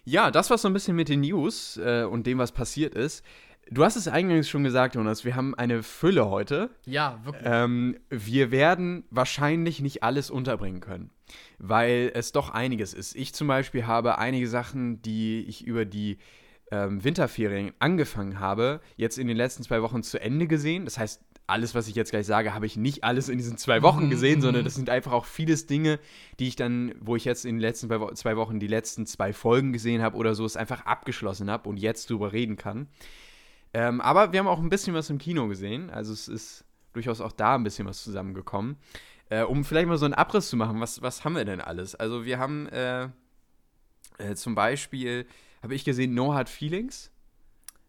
Ja, 0.03 0.31
das 0.31 0.49
war 0.49 0.57
so 0.57 0.69
ein 0.69 0.73
bisschen 0.73 0.95
mit 0.95 1.09
den 1.09 1.21
News 1.21 1.77
äh, 1.77 2.03
und 2.03 2.25
dem, 2.25 2.37
was 2.37 2.51
passiert 2.53 2.95
ist. 2.95 3.25
Du 3.69 3.83
hast 3.83 3.97
es 3.97 4.07
eingangs 4.07 4.47
schon 4.47 4.63
gesagt, 4.63 4.95
Jonas, 4.95 5.25
wir 5.25 5.35
haben 5.35 5.53
eine 5.53 5.83
Fülle 5.83 6.29
heute. 6.29 6.69
Ja, 6.85 7.19
wirklich. 7.25 7.43
Ähm, 7.45 7.97
wir 8.09 8.51
werden 8.51 9.03
wahrscheinlich 9.09 9.81
nicht 9.81 10.03
alles 10.03 10.29
unterbringen 10.29 10.79
können, 10.79 11.09
weil 11.57 12.11
es 12.13 12.31
doch 12.31 12.49
einiges 12.49 12.93
ist. 12.93 13.15
Ich 13.15 13.33
zum 13.33 13.47
Beispiel 13.47 13.85
habe 13.85 14.17
einige 14.17 14.47
Sachen, 14.47 15.01
die 15.01 15.41
ich 15.41 15.65
über 15.65 15.83
die 15.83 16.17
ähm, 16.71 17.03
Winterferien 17.03 17.73
angefangen 17.79 18.39
habe, 18.39 18.81
jetzt 18.95 19.17
in 19.17 19.27
den 19.27 19.37
letzten 19.37 19.63
zwei 19.63 19.81
Wochen 19.81 20.03
zu 20.03 20.19
Ende 20.19 20.47
gesehen. 20.47 20.85
Das 20.85 20.97
heißt, 20.97 21.21
alles, 21.47 21.73
was 21.75 21.87
ich 21.87 21.95
jetzt 21.95 22.11
gleich 22.11 22.25
sage, 22.25 22.53
habe 22.53 22.65
ich 22.65 22.75
nicht 22.75 23.05
alles 23.05 23.29
in 23.29 23.37
diesen 23.37 23.57
zwei 23.57 23.81
Wochen 23.81 24.05
mhm, 24.05 24.09
gesehen, 24.09 24.41
sondern 24.41 24.63
mhm. 24.63 24.65
das 24.65 24.75
sind 24.75 24.89
einfach 24.89 25.13
auch 25.13 25.25
vieles 25.25 25.65
Dinge, 25.65 25.97
die 26.39 26.49
ich 26.49 26.57
dann, 26.57 26.93
wo 26.99 27.15
ich 27.15 27.23
jetzt 27.23 27.45
in 27.45 27.55
den 27.55 27.61
letzten 27.61 27.87
zwei 28.15 28.35
Wochen 28.35 28.59
die 28.59 28.67
letzten 28.67 29.05
zwei 29.05 29.31
Folgen 29.31 29.71
gesehen 29.71 30.01
habe 30.01 30.17
oder 30.17 30.35
so, 30.35 30.43
es 30.45 30.57
einfach 30.57 30.85
abgeschlossen 30.85 31.49
habe 31.49 31.69
und 31.69 31.77
jetzt 31.77 32.09
drüber 32.09 32.33
reden 32.33 32.57
kann. 32.57 32.87
Ähm, 33.73 34.01
aber 34.01 34.33
wir 34.33 34.39
haben 34.39 34.47
auch 34.47 34.59
ein 34.59 34.69
bisschen 34.69 34.93
was 34.93 35.09
im 35.09 35.19
Kino 35.19 35.47
gesehen, 35.47 35.89
also 35.89 36.11
es 36.11 36.27
ist 36.27 36.65
durchaus 36.93 37.21
auch 37.21 37.31
da 37.31 37.55
ein 37.55 37.63
bisschen 37.63 37.87
was 37.87 38.03
zusammengekommen. 38.03 38.77
Äh, 39.29 39.43
um 39.43 39.63
vielleicht 39.63 39.87
mal 39.87 39.97
so 39.97 40.05
einen 40.05 40.13
Abriss 40.13 40.49
zu 40.49 40.57
machen, 40.57 40.79
was, 40.79 41.01
was 41.01 41.23
haben 41.23 41.35
wir 41.35 41.45
denn 41.45 41.61
alles? 41.61 41.95
Also 41.95 42.25
wir 42.25 42.39
haben 42.39 42.67
äh, 42.67 43.09
äh, 44.17 44.35
zum 44.35 44.55
Beispiel 44.55 45.27
habe 45.67 45.75
ich 45.75 45.83
gesehen 45.83 46.13
No 46.13 46.33
Hard 46.33 46.49
Feelings. 46.49 47.11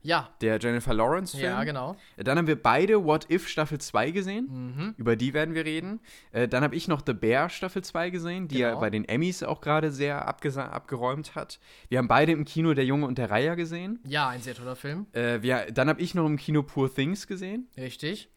Ja. 0.03 0.31
Der 0.41 0.59
Jennifer 0.59 0.95
Lawrence-Film. 0.95 1.45
Ja, 1.45 1.65
genau. 1.65 1.97
Dann 2.17 2.39
haben 2.39 2.47
wir 2.47 2.61
beide 2.61 3.05
What 3.05 3.31
If 3.31 3.49
Staffel 3.49 3.79
2 3.79 4.11
gesehen. 4.13 4.49
Mhm. 4.51 4.95
Über 4.97 5.17
die 5.17 5.35
werden 5.35 5.55
wir 5.55 5.65
reden. 5.65 6.01
Äh, 6.33 6.49
dann 6.49 6.63
habe 6.63 6.77
ich 6.77 6.89
noch 6.89 7.03
The 7.05 7.13
Bear 7.13 7.51
Staffel 7.51 7.83
2 7.83 8.11
gesehen, 8.11 8.49
die 8.49 8.57
genau. 8.57 8.69
ja 8.69 8.75
bei 8.77 8.91
den 8.91 9.05
Emmys 9.05 9.43
auch 9.43 9.61
gerade 9.61 9.91
sehr 9.91 10.27
abgeräumt 10.27 11.35
hat. 11.35 11.59
Wir 11.89 11.99
haben 11.99 12.09
beide 12.09 12.33
im 12.33 12.45
Kino 12.45 12.75
Der 12.75 12.85
Junge 12.85 13.07
und 13.07 13.19
der 13.19 13.31
Reiher 13.31 13.57
gesehen. 13.57 13.99
Ja, 14.05 14.29
ein 14.29 14.41
sehr 14.41 14.55
toller 14.55 14.77
Film. 14.77 15.07
Äh, 15.13 15.43
wir, 15.43 15.67
dann 15.73 15.89
habe 15.89 16.01
ich 16.01 16.15
noch 16.15 16.27
im 16.27 16.37
Kino 16.37 16.63
Poor 16.63 16.93
Things 16.93 17.27
gesehen. 17.27 17.69
Richtig. 17.77 18.29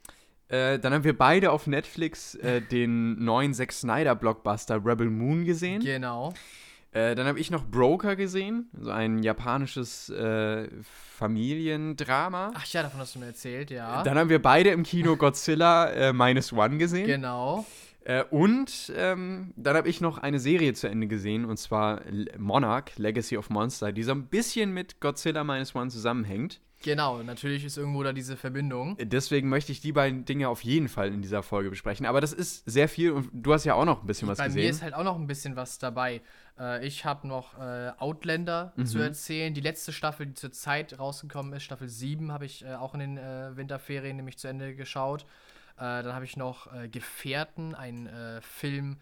Äh, 0.50 0.80
dann 0.80 0.94
haben 0.94 1.04
wir 1.04 1.18
beide 1.18 1.52
auf 1.52 1.68
Netflix 1.68 2.36
äh, 2.36 2.62
den 2.62 3.24
neuen 3.24 3.54
Zack 3.54 3.72
Snyder 3.72 4.16
Blockbuster 4.16 4.84
Rebel 4.84 5.10
Moon 5.10 5.46
gesehen. 5.46 5.82
Genau. 5.82 6.34
Äh, 6.94 7.16
dann 7.16 7.26
habe 7.26 7.40
ich 7.40 7.52
noch 7.52 7.66
Broker 7.66 8.18
gesehen, 8.18 8.70
so 8.78 8.92
ein 8.92 9.24
japanisches 9.24 10.10
äh, 10.10 10.68
Familiendrama. 11.18 12.52
Ach 12.54 12.66
ja, 12.66 12.84
davon 12.84 13.00
hast 13.00 13.16
du 13.16 13.20
mir 13.20 13.28
erzählt, 13.28 13.72
ja. 13.72 14.04
Dann 14.04 14.18
haben 14.18 14.30
wir 14.30 14.42
beide 14.42 14.72
im 14.72 14.84
Kino 14.84 15.16
Godzilla 15.16 15.90
äh, 15.90 16.12
Minus 16.12 16.52
One 16.52 16.78
gesehen. 16.78 17.08
Genau. 17.08 17.66
Äh, 18.04 18.24
und 18.30 18.92
ähm, 18.96 19.54
dann 19.56 19.78
habe 19.78 19.88
ich 19.88 20.02
noch 20.02 20.18
eine 20.18 20.40
Serie 20.40 20.74
zu 20.74 20.90
Ende 20.90 21.08
gesehen, 21.08 21.46
und 21.46 21.58
zwar 21.58 22.02
Monarch, 22.38 22.98
Legacy 22.98 23.38
of 23.38 23.50
Monster, 23.50 23.94
die 23.94 24.04
so 24.04 24.12
ein 24.12 24.26
bisschen 24.26 24.74
mit 24.74 25.00
Godzilla 25.00 25.46
Minus 25.46 25.74
One 25.76 25.90
zusammenhängt. 25.90 26.60
Genau, 26.84 27.22
natürlich 27.22 27.64
ist 27.64 27.78
irgendwo 27.78 28.04
da 28.04 28.14
diese 28.14 28.38
Verbindung. 28.38 28.98
Deswegen 29.00 29.50
möchte 29.50 29.72
ich 29.72 29.82
die 29.82 29.92
beiden 29.92 30.26
Dinge 30.26 30.50
auf 30.50 30.64
jeden 30.64 30.90
Fall 30.90 31.10
in 31.10 31.22
dieser 31.22 31.44
Folge 31.44 31.70
besprechen. 31.70 32.06
Aber 32.06 32.22
das 32.22 32.34
ist 32.34 32.64
sehr 32.66 32.90
viel 32.90 33.12
und 33.12 33.30
du 33.34 33.54
hast 33.54 33.66
ja 33.66 33.76
auch 33.76 33.86
noch 33.86 34.02
ein 34.02 34.08
bisschen 34.08 34.28
was 34.28 34.38
Bei 34.38 34.46
gesehen. 34.46 34.62
Bei 34.62 34.64
mir 34.64 34.70
ist 34.70 34.82
halt 34.82 34.94
auch 34.94 35.04
noch 35.04 35.16
ein 35.16 35.28
bisschen 35.28 35.56
was 35.56 35.78
dabei. 35.78 36.22
Äh, 36.60 36.86
ich 36.86 37.06
habe 37.06 37.28
noch 37.28 37.58
äh, 37.60 37.92
Outlander 37.98 38.74
mhm. 38.76 38.86
zu 38.86 39.00
erzählen. 39.00 39.54
Die 39.54 39.62
letzte 39.62 39.92
Staffel, 39.92 40.28
die 40.28 40.34
zur 40.34 40.52
Zeit 40.52 40.98
rausgekommen 40.98 41.54
ist, 41.54 41.64
Staffel 41.64 41.90
7, 41.90 42.32
habe 42.32 42.46
ich 42.46 42.64
äh, 42.64 42.74
auch 42.74 42.94
in 42.94 43.00
den 43.00 43.18
Winterferien 43.18 44.16
nämlich 44.16 44.38
zu 44.38 44.48
Ende 44.48 44.76
geschaut. 44.76 45.26
Dann 45.78 46.14
habe 46.14 46.26
ich 46.26 46.38
noch 46.38 46.72
äh, 46.72 46.90
Gefährten, 46.90 47.74
ein 47.74 48.08
Film 48.42 48.98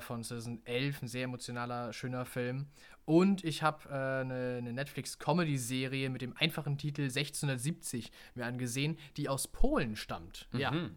von 0.00 0.22
2011, 0.22 1.02
ein 1.02 1.08
sehr 1.08 1.24
emotionaler, 1.24 1.94
schöner 1.94 2.26
Film. 2.26 2.66
Und 3.10 3.42
ich 3.42 3.64
habe 3.64 3.88
äh, 3.88 4.20
eine, 4.20 4.58
eine 4.58 4.72
Netflix-Comedy-Serie 4.72 6.10
mit 6.10 6.22
dem 6.22 6.32
einfachen 6.36 6.78
Titel 6.78 7.02
1670 7.02 8.12
mir 8.36 8.46
angesehen, 8.46 8.96
die 9.16 9.28
aus 9.28 9.48
Polen 9.48 9.96
stammt. 9.96 10.46
Mhm. 10.52 10.60
Ja. 10.60 10.90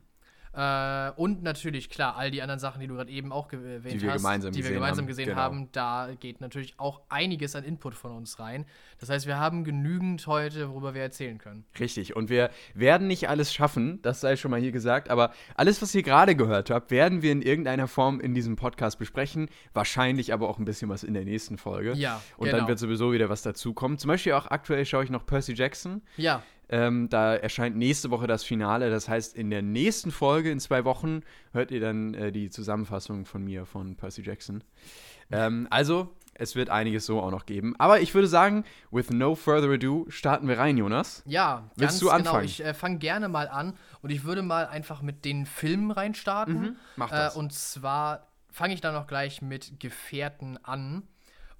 Äh, 0.56 1.12
und 1.16 1.42
natürlich, 1.42 1.90
klar, 1.90 2.16
all 2.16 2.30
die 2.30 2.42
anderen 2.42 2.60
Sachen, 2.60 2.80
die 2.80 2.88
du 2.88 2.96
gerade 2.96 3.12
eben 3.12 3.32
auch 3.32 3.52
erwähnt 3.52 3.86
die 3.96 4.02
wir 4.02 4.12
hast, 4.12 4.22
gemeinsam 4.22 4.52
die 4.52 4.58
wir 4.58 4.64
gesehen 4.64 4.74
gemeinsam 4.76 5.04
haben. 5.04 5.08
gesehen 5.08 5.26
Genau. 5.26 5.38
haben, 5.38 5.70
da 5.72 6.10
geht 6.20 6.42
natürlich 6.42 6.76
auch 6.78 7.02
einiges 7.10 7.56
an 7.56 7.64
Input 7.64 7.96
von 7.96 8.12
uns 8.12 8.40
rein. 8.40 8.66
Das 9.00 9.10
heißt, 9.10 9.26
wir 9.26 9.40
haben 9.40 9.64
genügend 9.64 10.28
heute, 10.28 10.70
worüber 10.70 10.94
wir 10.94 11.02
erzählen 11.02 11.40
können. 11.40 11.66
Richtig. 11.80 12.16
Und 12.16 12.30
wir 12.30 12.52
werden 12.76 13.08
nicht 13.08 13.30
alles 13.30 13.54
schaffen, 13.54 14.00
das 14.04 14.22
sei 14.22 14.36
schon 14.36 14.52
mal 14.52 14.60
hier 14.60 14.72
gesagt, 14.72 15.10
aber 15.10 15.34
alles, 15.56 15.82
was 15.82 15.96
ihr 15.96 16.04
gerade 16.04 16.36
gehört 16.36 16.70
habt, 16.70 16.92
werden 16.92 17.22
wir 17.24 17.32
in 17.32 17.42
irgendeiner 17.42 17.88
Form 17.88 18.20
in 18.20 18.36
diesem 18.36 18.56
Podcast 18.56 19.00
besprechen. 19.00 19.50
Wahrscheinlich 19.74 20.34
aber 20.34 20.48
auch 20.50 20.60
ein 20.60 20.66
bisschen 20.66 20.90
was 20.90 21.04
in 21.04 21.16
der 21.16 21.26
nächsten 21.26 21.58
Folge. 21.58 21.94
Ja, 21.94 22.22
Und 22.38 22.46
genau. 22.46 22.60
dann 22.60 22.68
wird 22.68 22.78
sowieso 22.80 23.12
wieder 23.12 23.30
was 23.30 23.42
dazukommen. 23.42 23.98
Zum 23.98 24.10
Beispiel 24.10 24.34
auch 24.34 24.48
aktuell 24.48 24.86
schaue 24.86 25.04
ich 25.04 25.10
noch 25.10 25.26
Percy 25.26 25.54
Jackson. 25.54 26.02
Ja, 26.18 26.44
Ähm, 26.74 27.08
da 27.08 27.36
erscheint 27.36 27.77
nächste 27.77 28.10
Woche 28.10 28.25
das 28.25 28.44
Finale. 28.44 28.89
Das 28.89 29.08
heißt, 29.08 29.36
in 29.36 29.51
der 29.51 29.62
nächsten 29.62 30.10
Folge, 30.10 30.50
in 30.50 30.60
zwei 30.60 30.86
Wochen, 30.86 31.22
hört 31.51 31.70
ihr 31.70 31.80
dann 31.80 32.15
äh, 32.15 32.32
die 32.32 32.50
Zusammenfassung 32.50 33.25
von 33.25 33.44
mir 33.44 33.68
von 33.68 33.96
Percy 33.96 34.24
Jackson. 34.24 34.63
Ähm, 35.32 35.68
also, 35.70 36.10
es 36.34 36.56
wird 36.56 36.72
einiges 36.72 37.06
so 37.06 37.22
auch 37.22 37.30
noch 37.30 37.46
geben. 37.46 37.75
Aber 37.77 38.01
ich 38.01 38.15
würde 38.15 38.27
sagen, 38.27 38.63
with 38.89 39.12
no 39.12 39.36
further 39.36 39.72
ado, 39.72 40.08
starten 40.10 40.48
wir 40.48 40.58
rein, 40.58 40.75
Jonas. 40.75 41.22
Ja, 41.27 41.70
Willst 41.75 41.80
ganz 41.80 42.00
du 42.00 42.06
genau. 42.08 42.18
anfangen? 42.18 42.46
Ich 42.46 42.65
äh, 42.65 42.74
fange 42.74 42.98
gerne 42.98 43.30
mal 43.30 43.48
an 43.50 43.77
und 44.01 44.10
ich 44.10 44.24
würde 44.24 44.42
mal 44.42 44.65
einfach 44.65 45.03
mit 45.03 45.25
den 45.25 45.46
Filmen 45.46 45.92
reinstarten. 45.92 46.60
Mhm, 46.60 46.75
mach 46.96 47.12
das. 47.12 47.36
Äh, 47.36 47.38
und 47.38 47.53
zwar 47.53 48.30
fange 48.50 48.74
ich 48.74 48.82
dann 48.82 48.96
noch 48.96 49.06
gleich 49.06 49.44
mit 49.44 49.80
Gefährten 49.80 50.58
an. 50.63 51.03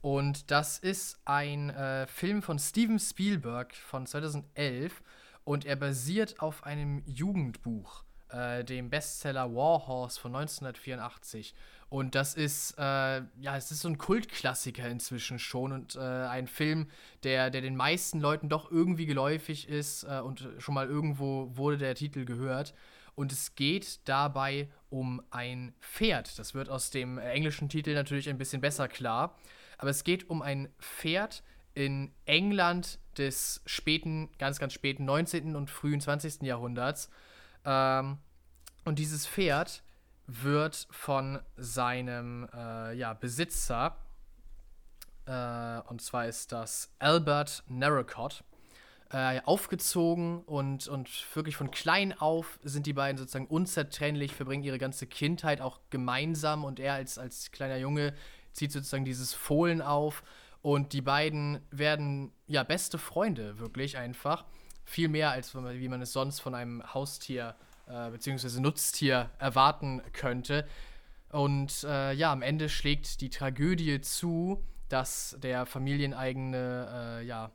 Und 0.04 0.52
das 0.52 0.80
ist 0.80 1.18
ein 1.24 1.70
äh, 1.70 2.06
Film 2.08 2.42
von 2.42 2.60
Steven 2.60 3.00
Spielberg 3.00 3.74
von 3.74 4.06
2011 4.06 5.02
und 5.46 5.64
er 5.64 5.78
basiert 5.78 6.42
auf 6.42 6.66
einem 6.66 7.04
Jugendbuch, 7.06 8.04
äh, 8.28 8.66
dem 8.66 8.90
Bestseller 8.90 9.56
War 9.56 9.88
Horse 9.88 10.20
von 10.20 10.36
1984. 10.36 11.56
Und 11.88 12.16
das 12.16 12.34
ist, 12.34 12.78
äh, 12.78 12.82
ja, 12.82 13.56
es 13.56 13.72
ist 13.72 13.80
so 13.80 13.88
ein 13.88 13.98
Kultklassiker 13.98 14.90
inzwischen 14.90 15.40
schon 15.40 15.72
und 15.72 15.96
äh, 15.96 16.00
ein 16.02 16.48
Film, 16.48 16.90
der, 17.24 17.50
der 17.50 17.62
den 17.62 17.78
meisten 17.78 18.20
Leuten 18.20 18.50
doch 18.50 18.70
irgendwie 18.70 19.06
geläufig 19.06 19.70
ist 19.70 20.04
äh, 20.04 20.20
und 20.20 20.50
schon 20.58 20.76
mal 20.76 20.90
irgendwo 20.90 21.56
wurde 21.56 21.78
der 21.78 21.96
Titel 21.96 22.26
gehört. 22.26 22.74
Und 23.16 23.32
es 23.32 23.56
geht 23.56 24.02
dabei 24.04 24.68
um 24.90 25.24
ein 25.32 25.74
Pferd. 25.80 26.38
Das 26.38 26.54
wird 26.54 26.68
aus 26.68 26.90
dem 26.90 27.18
englischen 27.18 27.70
Titel 27.70 27.94
natürlich 27.94 28.28
ein 28.28 28.38
bisschen 28.38 28.60
besser 28.60 28.90
klar. 28.90 29.38
Aber 29.78 29.90
es 29.90 30.04
geht 30.04 30.30
um 30.30 30.42
ein 30.42 30.70
Pferd 30.80 31.44
in 31.74 32.14
England 32.26 33.00
des 33.18 33.62
späten, 33.66 34.30
ganz, 34.38 34.60
ganz 34.60 34.74
späten 34.74 35.06
19. 35.06 35.56
und 35.56 35.70
frühen 35.70 36.02
20. 36.02 36.44
Jahrhunderts. 36.44 37.10
Ähm, 37.66 38.18
und 38.86 39.00
dieses 39.00 39.28
Pferd 39.28 39.84
wird 40.28 40.88
von 40.92 41.40
seinem 41.58 42.48
äh, 42.54 42.94
ja, 42.96 43.14
Besitzer, 43.14 43.98
äh, 45.26 45.80
und 45.90 46.02
zwar 46.02 46.28
ist 46.28 46.52
das 46.52 46.94
Albert 47.00 47.64
Narracott, 47.68 48.44
äh, 49.12 49.42
aufgezogen 49.46 50.42
und, 50.44 50.88
und 50.88 51.10
wirklich 51.36 51.56
von 51.56 51.72
klein 51.72 52.18
auf 52.20 52.60
sind 52.64 52.88
die 52.88 52.94
beiden 52.94 53.18
sozusagen 53.18 53.48
unzertrennlich, 53.48 54.34
verbringen 54.34 54.64
ihre 54.64 54.80
ganze 54.80 55.06
Kindheit 55.06 55.62
auch 55.62 55.80
gemeinsam 55.92 56.64
und 56.64 56.80
er 56.80 56.96
als, 56.96 57.18
als 57.18 57.52
kleiner 57.52 57.78
Junge 57.78 58.14
zieht 58.54 58.72
sozusagen 58.72 59.06
dieses 59.06 59.34
Fohlen 59.34 59.82
auf 59.82 60.24
und 60.62 60.94
die 60.94 61.02
beiden 61.02 61.60
werden 61.72 62.32
ja 62.48 62.64
beste 62.64 62.98
Freunde, 62.98 63.60
wirklich 63.60 63.98
einfach. 63.98 64.46
Viel 64.86 65.10
mehr 65.10 65.32
als 65.32 65.54
wie 65.56 65.90
man 65.90 66.02
es 66.02 66.14
sonst 66.14 66.40
von 66.40 66.56
einem 66.56 66.82
Haustier 66.94 67.56
äh, 67.88 68.10
bzw. 68.10 68.60
Nutztier 68.60 69.30
erwarten 69.40 70.02
könnte. 70.14 70.68
Und 71.30 71.84
äh, 71.84 72.14
ja, 72.14 72.32
am 72.32 72.42
Ende 72.42 72.70
schlägt 72.70 73.22
die 73.22 73.30
Tragödie 73.30 74.00
zu, 74.02 74.64
dass 74.88 75.36
der 75.42 75.66
familieneigene 75.66 77.20
äh, 77.22 77.26
ja, 77.26 77.52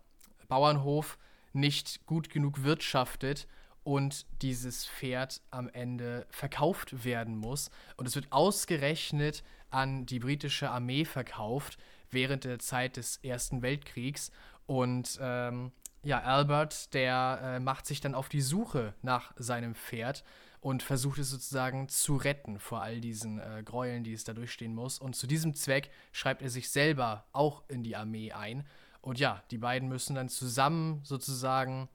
Bauernhof 0.48 1.18
nicht 1.52 2.04
gut 2.04 2.28
genug 2.28 2.64
wirtschaftet 2.64 3.46
und 3.84 4.26
dieses 4.42 4.86
Pferd 4.86 5.40
am 5.50 5.68
Ende 5.68 6.26
verkauft 6.28 7.04
werden 7.04 7.36
muss. 7.36 7.70
Und 7.96 8.06
es 8.06 8.16
wird 8.16 8.32
ausgerechnet 8.32 9.42
an 9.70 10.06
die 10.06 10.18
britische 10.18 10.70
Armee 10.70 11.04
verkauft 11.04 11.78
während 12.10 12.44
der 12.44 12.58
Zeit 12.58 12.96
des 12.96 13.18
Ersten 13.18 13.62
Weltkriegs. 13.62 14.30
Und 14.66 15.18
ähm, 15.20 15.72
ja, 16.02 16.20
Albert, 16.20 16.94
der 16.94 17.40
äh, 17.42 17.60
macht 17.60 17.86
sich 17.86 18.00
dann 18.00 18.14
auf 18.14 18.28
die 18.28 18.40
Suche 18.40 18.94
nach 19.02 19.32
seinem 19.36 19.74
Pferd 19.74 20.24
und 20.60 20.82
versucht 20.82 21.18
es 21.18 21.30
sozusagen 21.30 21.88
zu 21.88 22.16
retten 22.16 22.58
vor 22.58 22.82
all 22.82 23.00
diesen 23.00 23.38
äh, 23.38 23.62
Gräueln, 23.64 24.04
die 24.04 24.12
es 24.12 24.24
da 24.24 24.32
durchstehen 24.32 24.74
muss. 24.74 24.98
Und 24.98 25.14
zu 25.14 25.26
diesem 25.26 25.54
Zweck 25.54 25.90
schreibt 26.12 26.42
er 26.42 26.50
sich 26.50 26.70
selber 26.70 27.26
auch 27.32 27.62
in 27.68 27.82
die 27.82 27.96
Armee 27.96 28.32
ein. 28.32 28.66
Und 29.00 29.18
ja, 29.18 29.42
die 29.50 29.58
beiden 29.58 29.88
müssen 29.88 30.16
dann 30.16 30.28
zusammen 30.28 31.00
sozusagen 31.04 31.88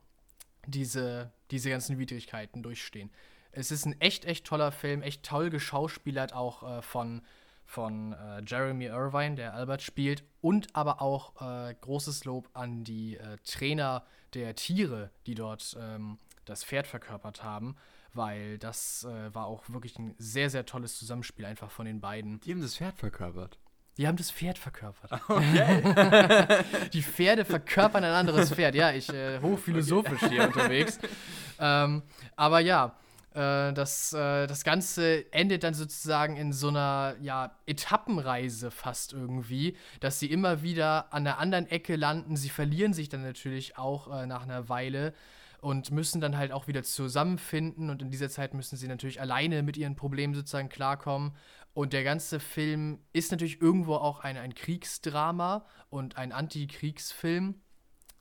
diese, 0.66 1.32
diese 1.52 1.70
ganzen 1.70 2.00
Widrigkeiten 2.00 2.64
durchstehen. 2.64 3.12
Es 3.52 3.70
ist 3.70 3.86
ein 3.86 4.00
echt, 4.02 4.26
echt 4.26 4.46
toller 4.46 4.72
Film, 4.72 5.02
echt 5.02 5.24
toll 5.24 5.50
geschauspielert 5.50 6.34
auch 6.34 6.64
äh, 6.64 6.82
von, 6.82 7.22
von 7.66 8.14
äh, 8.14 8.42
Jeremy 8.46 8.86
Irvine, 8.86 9.36
der 9.36 9.54
Albert 9.54 9.82
spielt, 9.82 10.24
und 10.42 10.76
aber 10.76 11.02
auch 11.02 11.42
äh, 11.42 11.74
großes 11.82 12.26
Lob 12.26 12.50
an 12.54 12.84
die 12.84 13.18
äh, 13.18 13.38
Trainer 13.44 14.04
der 14.34 14.56
Tiere, 14.56 15.12
die 15.26 15.36
dort 15.36 15.78
ähm, 15.80 16.18
das 16.46 16.64
Pferd 16.64 16.88
verkörpert 16.88 17.44
haben, 17.44 17.76
weil 18.14 18.58
das 18.58 19.06
äh, 19.06 19.34
war 19.34 19.46
auch 19.46 19.64
wirklich 19.70 19.98
ein 19.98 20.16
sehr, 20.18 20.50
sehr 20.50 20.66
tolles 20.66 20.98
Zusammenspiel 20.98 21.46
einfach 21.46 21.72
von 21.72 21.86
den 21.86 22.02
beiden. 22.02 22.40
Die 22.42 22.52
haben 22.52 22.62
das 22.62 22.78
Pferd 22.78 22.98
verkörpert. 22.98 23.58
Die 23.98 24.08
haben 24.08 24.18
das 24.18 24.32
Pferd 24.32 24.58
verkörpert. 24.58 25.12
Okay. 25.30 26.64
Die 26.94 27.04
Pferde 27.04 27.46
verkörpern 27.46 28.04
ein 28.04 28.14
anderes 28.14 28.52
Pferd. 28.52 28.76
Ja, 28.76 28.92
ich 28.92 29.10
äh, 29.10 29.40
hochphilosophisch 29.40 30.28
hier 30.30 30.44
unterwegs. 30.46 31.00
Ähm, 31.60 32.02
aber 32.36 32.60
ja, 32.60 32.96
äh, 33.34 33.74
das, 33.74 34.14
äh, 34.14 34.48
das 34.48 34.64
Ganze 34.64 35.32
endet 35.34 35.64
dann 35.64 35.74
sozusagen 35.74 36.38
in 36.38 36.54
so 36.54 36.68
einer 36.68 37.16
ja, 37.22 37.58
Etappenreise 37.66 38.72
fast 38.72 39.14
irgendwie, 39.14 39.76
dass 40.00 40.20
sie 40.20 40.28
immer 40.28 40.62
wieder 40.62 41.14
an 41.14 41.24
der 41.24 41.40
anderen 41.40 41.68
Ecke 41.68 41.96
landen. 41.96 42.36
Sie 42.36 42.50
verlieren 42.50 42.94
sich 42.94 43.10
dann 43.10 43.24
natürlich 43.24 43.78
auch 43.78 44.12
äh, 44.12 44.26
nach 44.26 44.44
einer 44.44 44.70
Weile 44.70 45.14
und 45.62 45.92
müssen 45.92 46.22
dann 46.22 46.38
halt 46.38 46.52
auch 46.52 46.68
wieder 46.68 46.84
zusammenfinden 46.84 47.90
und 47.90 48.02
in 48.02 48.12
dieser 48.12 48.30
Zeit 48.30 48.54
müssen 48.54 48.78
sie 48.78 48.88
natürlich 48.88 49.22
alleine 49.22 49.64
mit 49.64 49.78
ihren 49.78 49.96
Problemen 49.96 50.34
sozusagen 50.34 50.70
klarkommen. 50.70 51.34
Und 51.74 51.94
der 51.94 52.04
ganze 52.04 52.40
Film 52.40 53.00
ist 53.14 53.32
natürlich 53.32 53.62
irgendwo 53.62 53.96
auch 53.96 54.20
ein, 54.20 54.38
ein 54.38 54.54
Kriegsdrama 54.54 55.66
und 55.90 56.18
ein 56.18 56.32
Antikriegsfilm 56.32 57.56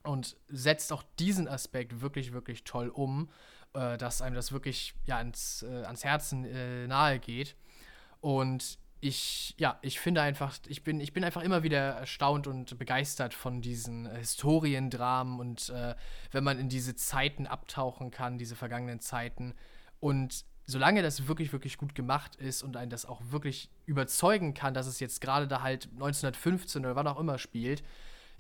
und 0.05 0.37
setzt 0.49 0.93
auch 0.93 1.03
diesen 1.19 1.49
Aspekt 1.49 2.01
wirklich, 2.01 2.33
wirklich 2.33 2.65
toll 2.65 2.89
um, 2.89 3.31
äh, 3.75 3.97
dass 3.99 4.23
einem 4.23 4.35
das 4.35 4.53
wirklich 4.53 4.95
ja, 5.05 5.17
ans, 5.19 5.63
äh, 5.63 5.85
ans 5.85 6.05
Herzen 6.05 6.45
äh, 6.45 6.87
nahe 6.87 7.19
geht. 7.19 7.57
Und 8.21 8.79
ich, 9.01 9.55
ja, 9.59 9.79
ich 9.83 9.99
finde 9.99 10.23
einfach, 10.23 10.57
ich 10.69 10.85
bin, 10.85 11.01
ich 11.01 11.13
bin 11.13 11.25
einfach 11.25 11.43
immer 11.43 11.65
wieder 11.65 11.79
erstaunt 11.79 12.47
und 12.47 12.79
begeistert 12.79 13.35
von 13.35 13.61
diesen 13.61 14.07
äh, 14.07 14.19
Historiendramen 14.19 15.41
und 15.41 15.71
äh, 15.71 15.97
wenn 16.31 16.45
man 16.45 16.59
in 16.61 16.69
diese 16.69 16.95
Zeiten 16.95 17.49
abtauchen 17.49 18.13
kann, 18.13 18.39
diese 18.39 18.55
vergangenen 18.55 19.01
Zeiten. 19.01 19.55
Und 19.99 20.45
solange 20.67 21.03
das 21.03 21.27
wirklich, 21.27 21.53
wirklich 21.53 21.79
gut 21.79 21.97
gemacht 21.97 22.37
ist 22.37 22.63
und 22.63 22.77
einen 22.77 22.91
das 22.91 23.05
auch 23.05 23.21
wirklich 23.31 23.71
überzeugen 23.87 24.55
kann, 24.55 24.73
dass 24.73 24.87
es 24.87 25.01
jetzt 25.01 25.21
gerade 25.21 25.49
da 25.49 25.63
halt 25.63 25.89
1915 25.95 26.85
oder 26.85 26.95
wann 26.95 27.09
auch 27.09 27.19
immer 27.19 27.39
spielt, 27.39 27.83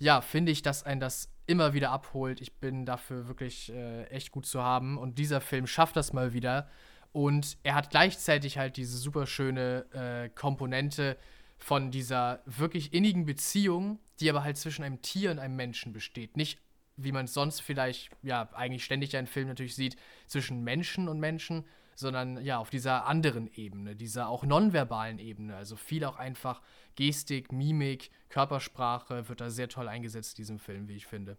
ja, 0.02 0.20
finde 0.20 0.50
ich, 0.50 0.62
dass 0.62 0.82
ein 0.82 0.98
das 0.98 1.28
immer 1.46 1.74
wieder 1.74 1.90
abholt. 1.92 2.40
Ich 2.40 2.54
bin 2.54 2.84
dafür 2.84 3.28
wirklich 3.28 3.72
äh, 3.72 4.04
echt 4.06 4.32
gut 4.32 4.46
zu 4.46 4.60
haben. 4.60 4.98
Und 4.98 5.16
dieser 5.16 5.40
Film 5.40 5.68
schafft 5.68 5.94
das 5.94 6.12
mal 6.12 6.32
wieder. 6.32 6.68
Und 7.12 7.56
er 7.62 7.76
hat 7.76 7.90
gleichzeitig 7.90 8.58
halt 8.58 8.76
diese 8.76 8.98
super 8.98 9.26
schöne 9.26 9.86
äh, 9.92 10.28
Komponente 10.30 11.16
von 11.56 11.92
dieser 11.92 12.42
wirklich 12.46 12.92
innigen 12.92 13.26
Beziehung, 13.26 14.00
die 14.18 14.28
aber 14.28 14.42
halt 14.42 14.56
zwischen 14.56 14.82
einem 14.82 15.02
Tier 15.02 15.30
und 15.30 15.38
einem 15.38 15.54
Menschen 15.54 15.92
besteht. 15.92 16.36
Nicht, 16.36 16.58
wie 16.96 17.12
man 17.12 17.26
es 17.26 17.34
sonst 17.34 17.62
vielleicht, 17.62 18.10
ja, 18.22 18.48
eigentlich 18.54 18.84
ständig 18.84 19.12
ja 19.12 19.20
in 19.20 19.28
Filmen 19.28 19.50
natürlich 19.50 19.76
sieht, 19.76 19.96
zwischen 20.26 20.64
Menschen 20.64 21.08
und 21.08 21.20
Menschen, 21.20 21.64
sondern 21.94 22.42
ja, 22.44 22.58
auf 22.58 22.70
dieser 22.70 23.06
anderen 23.06 23.48
Ebene, 23.54 23.96
dieser 23.96 24.28
auch 24.28 24.44
nonverbalen 24.44 25.18
Ebene. 25.18 25.56
Also 25.56 25.76
viel 25.76 26.04
auch 26.04 26.16
einfach 26.16 26.62
Gestik, 26.94 27.52
Mimik, 27.52 28.10
Körpersprache 28.28 29.28
wird 29.28 29.40
da 29.40 29.50
sehr 29.50 29.68
toll 29.68 29.88
eingesetzt 29.88 30.32
in 30.32 30.42
diesem 30.42 30.58
Film, 30.58 30.88
wie 30.88 30.96
ich 30.96 31.06
finde. 31.06 31.36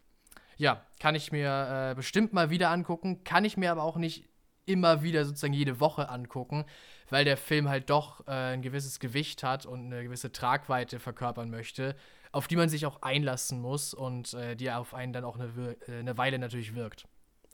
Ja, 0.57 0.85
kann 0.99 1.15
ich 1.15 1.31
mir 1.31 1.91
äh, 1.91 1.95
bestimmt 1.95 2.33
mal 2.33 2.49
wieder 2.49 2.69
angucken, 2.69 3.23
kann 3.23 3.45
ich 3.45 3.57
mir 3.57 3.71
aber 3.71 3.83
auch 3.83 3.97
nicht 3.97 4.29
immer 4.65 5.03
wieder 5.03 5.25
sozusagen 5.25 5.53
jede 5.53 5.79
Woche 5.79 6.09
angucken, 6.09 6.65
weil 7.09 7.25
der 7.25 7.37
Film 7.37 7.67
halt 7.69 7.89
doch 7.89 8.25
äh, 8.27 8.53
ein 8.53 8.61
gewisses 8.61 8.99
Gewicht 8.99 9.43
hat 9.43 9.65
und 9.65 9.87
eine 9.87 10.03
gewisse 10.03 10.31
Tragweite 10.31 10.99
verkörpern 10.99 11.49
möchte, 11.49 11.95
auf 12.31 12.47
die 12.47 12.55
man 12.55 12.69
sich 12.69 12.85
auch 12.85 13.01
einlassen 13.01 13.59
muss 13.61 13.93
und 13.93 14.33
äh, 14.33 14.55
die 14.55 14.71
auf 14.71 14.93
einen 14.93 15.13
dann 15.13 15.25
auch 15.25 15.37
eine, 15.37 15.75
äh, 15.87 15.99
eine 15.99 16.17
Weile 16.17 16.39
natürlich 16.39 16.75
wirkt. 16.75 17.05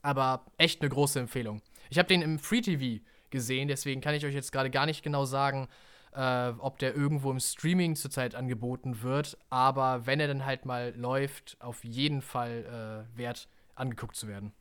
Aber 0.01 0.45
echt 0.57 0.81
eine 0.81 0.89
große 0.89 1.19
Empfehlung. 1.19 1.61
Ich 1.89 1.97
habe 1.97 2.07
den 2.07 2.21
im 2.21 2.39
Free 2.39 2.61
TV 2.61 3.03
gesehen. 3.29 3.67
Deswegen 3.67 4.01
kann 4.01 4.15
ich 4.15 4.25
euch 4.25 4.33
jetzt 4.33 4.51
gerade 4.51 4.69
gar 4.69 4.85
nicht 4.85 5.03
genau 5.03 5.25
sagen, 5.25 5.67
äh, 6.13 6.49
ob 6.57 6.79
der 6.79 6.95
irgendwo 6.95 7.31
im 7.31 7.39
Streaming 7.39 7.95
zurzeit 7.95 8.35
angeboten 8.35 9.01
wird. 9.01 9.37
Aber 9.49 10.05
wenn 10.05 10.19
er 10.19 10.27
dann 10.27 10.45
halt 10.45 10.65
mal 10.65 10.93
läuft, 10.95 11.57
auf 11.59 11.83
jeden 11.83 12.21
Fall 12.21 13.05
äh, 13.15 13.17
wert, 13.17 13.47
angeguckt 13.75 14.15
zu 14.15 14.27
werden. 14.27 14.51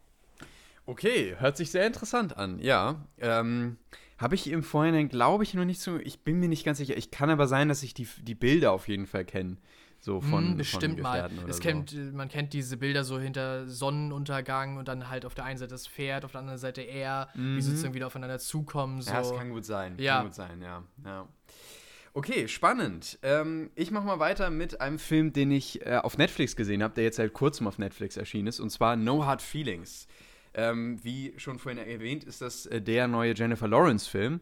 Okay, 0.87 1.37
hört 1.39 1.57
sich 1.57 1.71
sehr 1.71 1.87
interessant 1.87 2.37
an, 2.39 2.61
ja. 2.61 3.05
Ähm, 3.19 3.77
Habe 4.17 4.35
ich 4.35 4.51
im 4.51 4.63
Vorhinein, 4.63 5.11
glaube 5.11 5.45
ich, 5.45 5.53
noch 5.53 5.67
nicht 5.67 5.81
so. 5.81 5.99
Ich 5.99 6.21
bin 6.21 6.41
mir 6.41 6.49
nicht 6.49 6.65
ganz 6.65 6.79
sicher. 6.79 6.97
Ich 6.97 7.11
kann 7.11 7.29
aber 7.29 7.47
sein, 7.47 7.69
dass 7.69 7.83
ich 7.83 7.93
die, 7.93 8.09
die 8.23 8.35
Bilder 8.35 8.73
auf 8.73 8.89
jeden 8.89 9.07
Fall 9.07 9.25
kenne. 9.25 9.59
So 10.09 10.23
von. 10.23 10.53
Hm, 10.53 10.57
bestimmt 10.57 10.95
von 10.95 11.03
mal. 11.03 11.31
Es 11.47 11.57
so. 11.57 11.63
kennt, 11.63 12.15
man 12.15 12.31
kennt 12.31 12.55
diese 12.55 12.79
Bilder 12.79 13.05
so 13.05 13.21
hinter 13.21 13.69
Sonnenuntergang 13.69 14.79
und 14.79 14.89
dann 14.89 15.11
halt 15.11 15.27
auf 15.27 15.35
der 15.35 15.45
einen 15.45 15.59
Seite 15.59 15.73
das 15.75 15.87
Pferd, 15.87 16.25
auf 16.25 16.33
der 16.33 16.41
anderen 16.41 16.59
Seite 16.59 16.81
er, 16.81 17.29
wie 17.35 17.41
Mhm. 17.41 17.61
sie 17.61 17.69
sozusagen 17.73 17.93
wieder 17.93 18.07
aufeinander 18.07 18.39
zukommen. 18.39 19.03
So. 19.03 19.11
Ja, 19.11 19.19
das 19.19 19.35
kann 19.35 19.51
gut 19.51 19.67
sein. 19.67 19.97
Ja. 19.99 20.17
Kann 20.17 20.25
gut 20.25 20.35
sein, 20.35 20.63
ja. 20.63 20.83
ja. 21.05 21.29
Okay, 22.15 22.49
spannend. 22.49 23.19
Ähm, 23.23 23.71
ich 23.75 23.91
mache 23.91 24.07
mal 24.07 24.19
weiter 24.19 24.49
mit 24.49 24.81
einem 24.81 24.99
Film, 24.99 25.35
den 25.35 25.51
ich 25.51 25.85
äh, 25.85 25.97
auf 26.03 26.17
Netflix 26.17 26.57
gesehen 26.57 26.83
habe, 26.83 26.95
der 26.95 27.05
jetzt 27.05 27.17
seit 27.17 27.35
kurzem 27.35 27.67
auf 27.67 27.77
Netflix 27.77 28.17
erschienen 28.17 28.47
ist, 28.47 28.61
und 28.61 28.71
zwar 28.71 28.97
No 28.97 29.27
Hard 29.27 29.43
Feelings. 29.43 30.09
Ähm, 30.55 30.99
wie 31.05 31.35
schon 31.37 31.59
vorhin 31.59 31.77
erwähnt, 31.87 32.25
ist 32.25 32.41
das 32.41 32.65
äh, 32.65 32.81
der 32.81 33.07
neue 33.09 33.35
Jennifer 33.35 33.69
Lawrence-Film. 33.69 34.41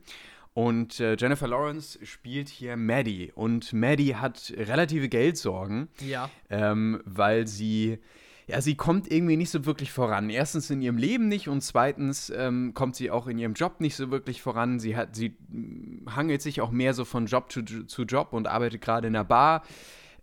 Und 0.56 1.00
äh, 1.00 1.16
Jennifer 1.18 1.48
Lawrence 1.48 1.98
spielt 2.06 2.48
hier 2.48 2.78
Maddie. 2.78 3.30
Und 3.34 3.74
Maddie 3.74 4.14
hat 4.16 4.54
relative 4.56 5.10
Geldsorgen 5.10 5.88
ja. 6.00 6.30
ähm, 6.48 7.02
weil 7.04 7.46
sie, 7.46 7.98
ja, 8.46 8.62
sie 8.62 8.74
kommt 8.74 9.12
irgendwie 9.12 9.36
nicht 9.36 9.50
so 9.50 9.66
wirklich 9.66 9.92
voran. 9.92 10.30
Erstens 10.30 10.70
in 10.70 10.80
ihrem 10.80 10.96
Leben 10.96 11.28
nicht 11.28 11.50
und 11.50 11.60
zweitens 11.60 12.32
ähm, 12.34 12.72
kommt 12.72 12.96
sie 12.96 13.10
auch 13.10 13.26
in 13.26 13.36
ihrem 13.36 13.52
Job 13.52 13.82
nicht 13.82 13.96
so 13.96 14.10
wirklich 14.10 14.40
voran. 14.40 14.80
Sie 14.80 14.96
hat, 14.96 15.14
sie 15.14 15.36
mm, 15.50 16.06
hangelt 16.16 16.40
sich 16.40 16.62
auch 16.62 16.70
mehr 16.70 16.94
so 16.94 17.04
von 17.04 17.26
Job 17.26 17.52
zu, 17.52 17.62
zu 17.62 18.04
Job 18.04 18.32
und 18.32 18.46
arbeitet 18.46 18.80
gerade 18.80 19.08
in 19.08 19.14
einer 19.14 19.24
Bar. 19.24 19.62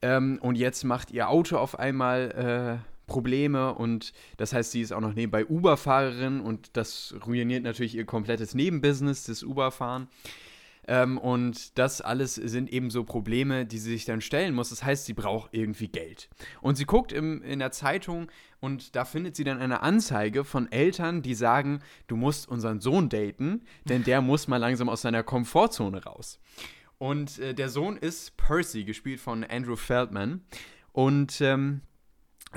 Ähm, 0.02 0.40
und 0.42 0.56
jetzt 0.56 0.84
macht 0.84 1.12
ihr 1.12 1.30
Auto 1.30 1.58
auf 1.58 1.78
einmal 1.78 2.82
äh, 2.82 2.93
Probleme 3.06 3.74
und 3.74 4.14
das 4.38 4.54
heißt, 4.54 4.72
sie 4.72 4.82
ist 4.82 4.94
auch 4.94 5.02
noch 5.02 5.14
nebenbei 5.14 5.46
Uber-Fahrerin 5.46 6.40
und 6.40 6.76
das 6.78 7.16
ruiniert 7.26 7.64
natürlich 7.64 7.96
ihr 7.96 8.06
komplettes 8.06 8.56
Nebenbusiness, 8.56 9.26
das 9.26 9.44
Uber-Fahren. 9.44 10.08
Ähm, 10.88 11.18
und 11.18 11.78
das 11.78 12.02
alles 12.02 12.36
sind 12.36 12.72
eben 12.72 12.90
so 12.90 13.04
Probleme, 13.04 13.66
die 13.66 13.78
sie 13.78 13.92
sich 13.92 14.06
dann 14.06 14.22
stellen 14.22 14.54
muss. 14.54 14.70
Das 14.70 14.84
heißt, 14.84 15.06
sie 15.06 15.14
braucht 15.14 15.54
irgendwie 15.54 15.88
Geld. 15.88 16.30
Und 16.62 16.76
sie 16.76 16.86
guckt 16.86 17.12
im, 17.12 17.42
in 17.42 17.60
der 17.60 17.72
Zeitung 17.72 18.30
und 18.60 18.96
da 18.96 19.06
findet 19.06 19.36
sie 19.36 19.44
dann 19.44 19.60
eine 19.60 19.82
Anzeige 19.82 20.44
von 20.44 20.72
Eltern, 20.72 21.22
die 21.22 21.36
sagen, 21.36 21.80
du 22.08 22.16
musst 22.16 22.48
unseren 22.48 22.82
Sohn 22.82 23.10
daten, 23.10 23.64
denn 23.86 24.04
der 24.04 24.22
muss 24.22 24.48
mal 24.48 24.58
langsam 24.58 24.90
aus 24.90 25.02
seiner 25.02 25.24
Komfortzone 25.24 26.04
raus. 26.04 26.40
Und 26.98 27.40
äh, 27.40 27.54
der 27.54 27.70
Sohn 27.70 27.98
ist 27.98 28.38
Percy, 28.38 28.84
gespielt 28.84 29.20
von 29.20 29.44
Andrew 29.44 29.76
Feldman. 29.76 30.42
Und 30.92 31.42
ähm, 31.42 31.82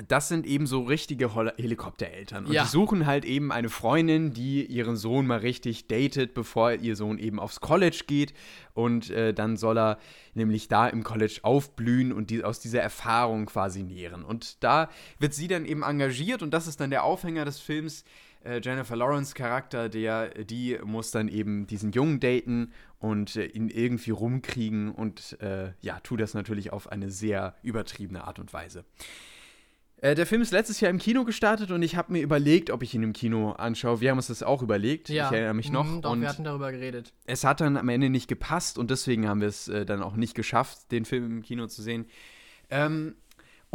das 0.07 0.27
sind 0.29 0.45
eben 0.45 0.67
so 0.67 0.83
richtige 0.83 1.33
Hol 1.33 1.51
Helikoptereltern. 1.57 2.45
Und 2.45 2.53
Ja. 2.53 2.63
die 2.63 2.69
suchen 2.69 3.05
halt 3.05 3.25
eben 3.25 3.51
eine 3.51 3.69
Freundin, 3.69 4.33
die 4.33 4.65
ihren 4.65 4.95
Sohn 4.95 5.27
mal 5.27 5.39
richtig 5.39 5.87
datet, 5.87 6.33
bevor 6.33 6.73
ihr 6.73 6.95
Sohn 6.95 7.17
eben 7.17 7.39
aufs 7.39 7.59
College 7.59 8.03
geht. 8.07 8.33
Und 8.73 9.09
äh, 9.09 9.33
dann 9.33 9.57
soll 9.57 9.77
er 9.77 9.97
nämlich 10.33 10.67
da 10.67 10.87
im 10.87 11.03
College 11.03 11.39
aufblühen 11.41 12.11
und 12.13 12.29
die, 12.29 12.43
aus 12.43 12.59
dieser 12.59 12.81
Erfahrung 12.81 13.47
quasi 13.47 13.83
nähren. 13.83 14.23
Und 14.23 14.63
da 14.63 14.89
wird 15.19 15.33
sie 15.33 15.47
dann 15.47 15.65
eben 15.65 15.83
engagiert 15.83 16.43
und 16.43 16.51
das 16.53 16.67
ist 16.67 16.79
dann 16.79 16.89
der 16.91 17.03
Aufhänger 17.03 17.45
des 17.45 17.59
Films. 17.59 18.03
Äh, 18.43 18.61
Jennifer 18.63 18.95
Lawrence 18.95 19.33
Charakter, 19.33 19.89
der, 19.89 20.29
die 20.43 20.77
muss 20.83 21.09
dann 21.09 21.27
eben 21.27 21.65
diesen 21.65 21.91
Jungen 21.91 22.19
daten 22.19 22.71
und 22.99 23.35
äh, 23.35 23.45
ihn 23.47 23.67
irgendwie 23.69 24.11
rumkriegen 24.11 24.91
und 24.91 25.41
äh, 25.41 25.71
ja, 25.81 25.99
tut 26.01 26.21
das 26.21 26.35
natürlich 26.35 26.71
auf 26.71 26.91
eine 26.91 27.09
sehr 27.09 27.55
übertriebene 27.63 28.23
Art 28.25 28.37
und 28.37 28.53
Weise. 28.53 28.85
Äh, 29.99 30.13
der 30.13 30.27
Film 30.27 30.41
ist 30.41 30.51
letztes 30.51 30.79
Jahr 30.79 30.91
im 30.91 30.99
Kino 30.99 31.23
gestartet 31.25 31.71
und 31.71 31.81
ich 31.81 31.95
habe 31.95 32.13
mir 32.13 32.21
überlegt, 32.21 32.69
ob 32.69 32.83
ich 32.83 32.93
ihn 32.93 33.01
im 33.01 33.13
Kino 33.13 33.53
anschaue. 33.53 33.99
Wir 33.99 34.11
haben 34.11 34.17
uns 34.17 34.27
das 34.27 34.43
auch 34.43 34.61
überlegt. 34.61 35.09
Ja. 35.09 35.25
Ich 35.25 35.31
erinnere 35.31 35.55
mich 35.55 35.71
noch. 35.71 35.85
Mhm, 35.85 36.01
doch, 36.01 36.11
und 36.11 36.21
wir 36.21 36.29
hatten 36.29 36.43
darüber 36.43 36.71
geredet. 36.71 37.13
es 37.25 37.43
hat 37.43 37.61
dann 37.61 37.77
am 37.77 37.89
Ende 37.89 38.09
nicht 38.09 38.27
gepasst 38.27 38.77
und 38.77 38.91
deswegen 38.91 39.27
haben 39.27 39.41
wir 39.41 39.47
es 39.47 39.67
äh, 39.67 39.85
dann 39.85 40.03
auch 40.03 40.15
nicht 40.15 40.35
geschafft, 40.35 40.91
den 40.91 41.05
Film 41.05 41.25
im 41.25 41.41
Kino 41.41 41.65
zu 41.67 41.81
sehen. 41.81 42.05
Ähm, 42.69 43.15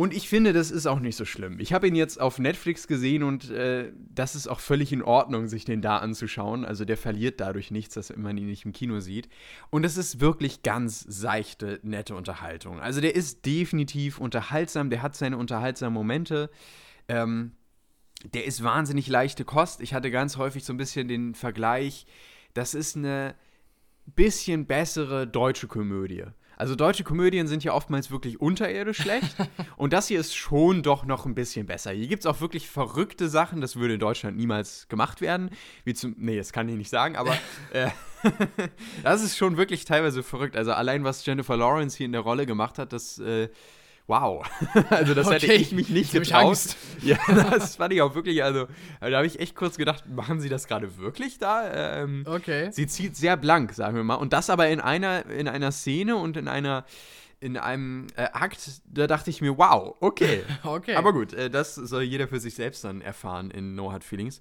und 0.03 0.13
ich 0.13 0.29
finde, 0.29 0.53
das 0.53 0.73
ist 0.73 0.87
auch 0.87 0.99
nicht 0.99 1.15
so 1.15 1.25
schlimm. 1.25 1.61
Ich 1.61 1.73
habe 1.73 1.87
ihn 1.87 1.95
jetzt 1.95 2.21
auf 2.21 2.41
Netflix 2.41 2.89
gesehen 2.89 3.23
und 3.23 3.51
äh, 3.51 3.93
das 4.13 4.35
ist 4.35 4.49
auch 4.49 4.59
völlig 4.59 4.93
in 4.93 5.01
Ordnung, 5.01 5.47
sich 5.47 5.65
den 5.65 5.81
da 5.81 5.99
anzuschauen. 5.99 6.65
Also 6.65 6.85
der 6.85 6.97
verliert 6.97 7.39
dadurch 7.39 7.71
nichts, 7.71 7.95
dass 7.95 8.13
man 8.17 8.37
ihn 8.37 8.49
nicht 8.49 8.65
im 8.65 8.73
Kino 8.73 8.99
sieht. 8.99 9.29
Und 9.71 9.85
es 9.85 9.97
ist 9.97 10.19
wirklich 10.19 10.65
ganz 10.65 11.05
seichte, 11.07 11.79
nette 11.85 12.17
Unterhaltung. 12.17 12.81
Also 12.81 13.01
der 13.01 13.15
ist 13.15 13.47
definitiv 13.47 14.19
unterhaltsam, 14.19 14.91
der 14.91 15.03
hat 15.03 15.15
seine 15.15 15.37
unterhaltsamen 15.37 15.95
Momente. 15.95 16.51
Ähm, 17.07 17.53
der 18.25 18.45
ist 18.45 18.65
wahnsinnig 18.65 19.07
leichte 19.07 19.45
Kost. 19.45 19.81
Ich 19.81 19.95
hatte 19.95 20.11
ganz 20.11 20.37
häufig 20.37 20.65
so 20.65 20.73
ein 20.73 20.79
bisschen 20.79 21.07
den 21.07 21.37
Vergleich, 21.37 22.07
das 22.55 22.75
ist 22.75 22.97
eine 22.97 23.37
bisschen 24.05 24.67
bessere 24.67 25.29
deutsche 25.29 25.69
Komödie. 25.69 26.25
Also 26.57 26.75
deutsche 26.75 27.05
Komödien 27.05 27.47
sind 27.47 27.65
ja 27.65 27.73
oftmals 27.73 28.11
wirklich 28.11 28.41
unterirdisch 28.41 28.99
schlecht 28.99 29.37
und 29.77 29.93
das 29.93 30.09
hier 30.09 30.21
ist 30.21 30.35
schon 30.35 30.83
doch 30.83 31.05
noch 31.05 31.27
ein 31.27 31.35
bisschen 31.35 31.67
besser. 31.67 31.93
Hier 31.93 32.09
gibt 32.09 32.25
es 32.25 32.27
auch 32.27 32.41
wirklich 32.41 32.69
verrückte 32.69 33.29
Sachen, 33.29 33.61
das 33.61 33.77
würde 33.77 33.95
in 33.95 34.01
Deutschland 34.01 34.37
niemals 34.37 34.89
gemacht 34.89 35.21
werden. 35.21 35.51
Wie 35.85 35.95
zum, 35.95 36.15
nee, 36.19 36.37
das 36.37 36.53
kann 36.53 36.69
ich 36.69 36.77
nicht 36.77 36.91
sagen, 36.91 37.17
aber 37.17 37.37
äh, 37.73 37.89
das 39.03 39.23
ist 39.23 39.37
schon 39.37 39.57
wirklich 39.57 39.85
teilweise 39.85 40.23
verrückt. 40.23 40.57
Also 40.57 40.73
allein, 40.73 41.05
was 41.05 41.25
Jennifer 41.25 41.57
Lawrence 41.57 41.97
hier 41.97 42.07
in 42.07 42.13
der 42.13 42.21
Rolle 42.21 42.47
gemacht 42.47 42.79
hat, 42.79 42.93
das, 42.93 43.19
äh, 43.19 43.49
wow. 44.07 44.45
also 44.91 45.15
das 45.15 45.31
hätte 45.31 45.47
Okay, 45.47 45.57
ich 45.57 45.73
mich 45.73 45.89
nicht 45.89 46.13
jetzt 46.13 46.27
getraut. 46.29 46.47
Angst. 46.49 46.77
Ja, 47.03 47.19
das 47.51 47.77
fand 47.77 47.93
ich 47.93 48.01
auch 48.01 48.15
wirklich, 48.15 48.45
also 48.45 48.69
da 49.01 49.11
habe 49.17 49.27
ich 49.27 49.41
echt 49.41 49.57
kurz 49.57 49.77
gedacht, 49.77 50.05
machen 50.09 50.41
sie 50.41 50.49
das 50.49 50.69
gerade 50.69 50.99
wirklich 50.99 51.39
da? 51.39 52.03
Ähm, 52.03 52.25
Okay. 52.27 52.71
Sie 52.71 52.87
zieht 52.87 53.17
sehr 53.17 53.37
blank, 53.37 53.73
sagen 53.73 53.97
wir 53.97 54.05
mal. 54.05 54.15
Und 54.15 54.33
das 54.33 54.51
aber 54.51 54.69
in 54.69 54.81
einer, 54.81 55.27
in 55.27 55.49
einer 55.49 55.73
Szene 55.73 56.17
und 56.17 56.37
in 56.37 56.47
einer 56.49 56.85
in 57.41 57.57
einem 57.57 58.07
äh, 58.15 58.29
Akt, 58.33 58.61
da 58.87 59.09
dachte 59.09 59.29
ich 59.29 59.41
mir, 59.41 59.59
wow, 59.59 59.97
okay. 59.99 60.45
Okay. 60.63 60.95
Aber 60.95 61.13
gut, 61.13 61.33
äh, 61.33 61.51
das 61.51 61.75
soll 61.75 62.03
jeder 62.03 62.29
für 62.29 62.39
sich 62.39 62.55
selbst 62.55 62.85
dann 62.85 63.01
erfahren 63.01 63.51
in 63.51 63.75
No 63.75 63.91
Hard 63.91 64.05
Feelings. 64.05 64.41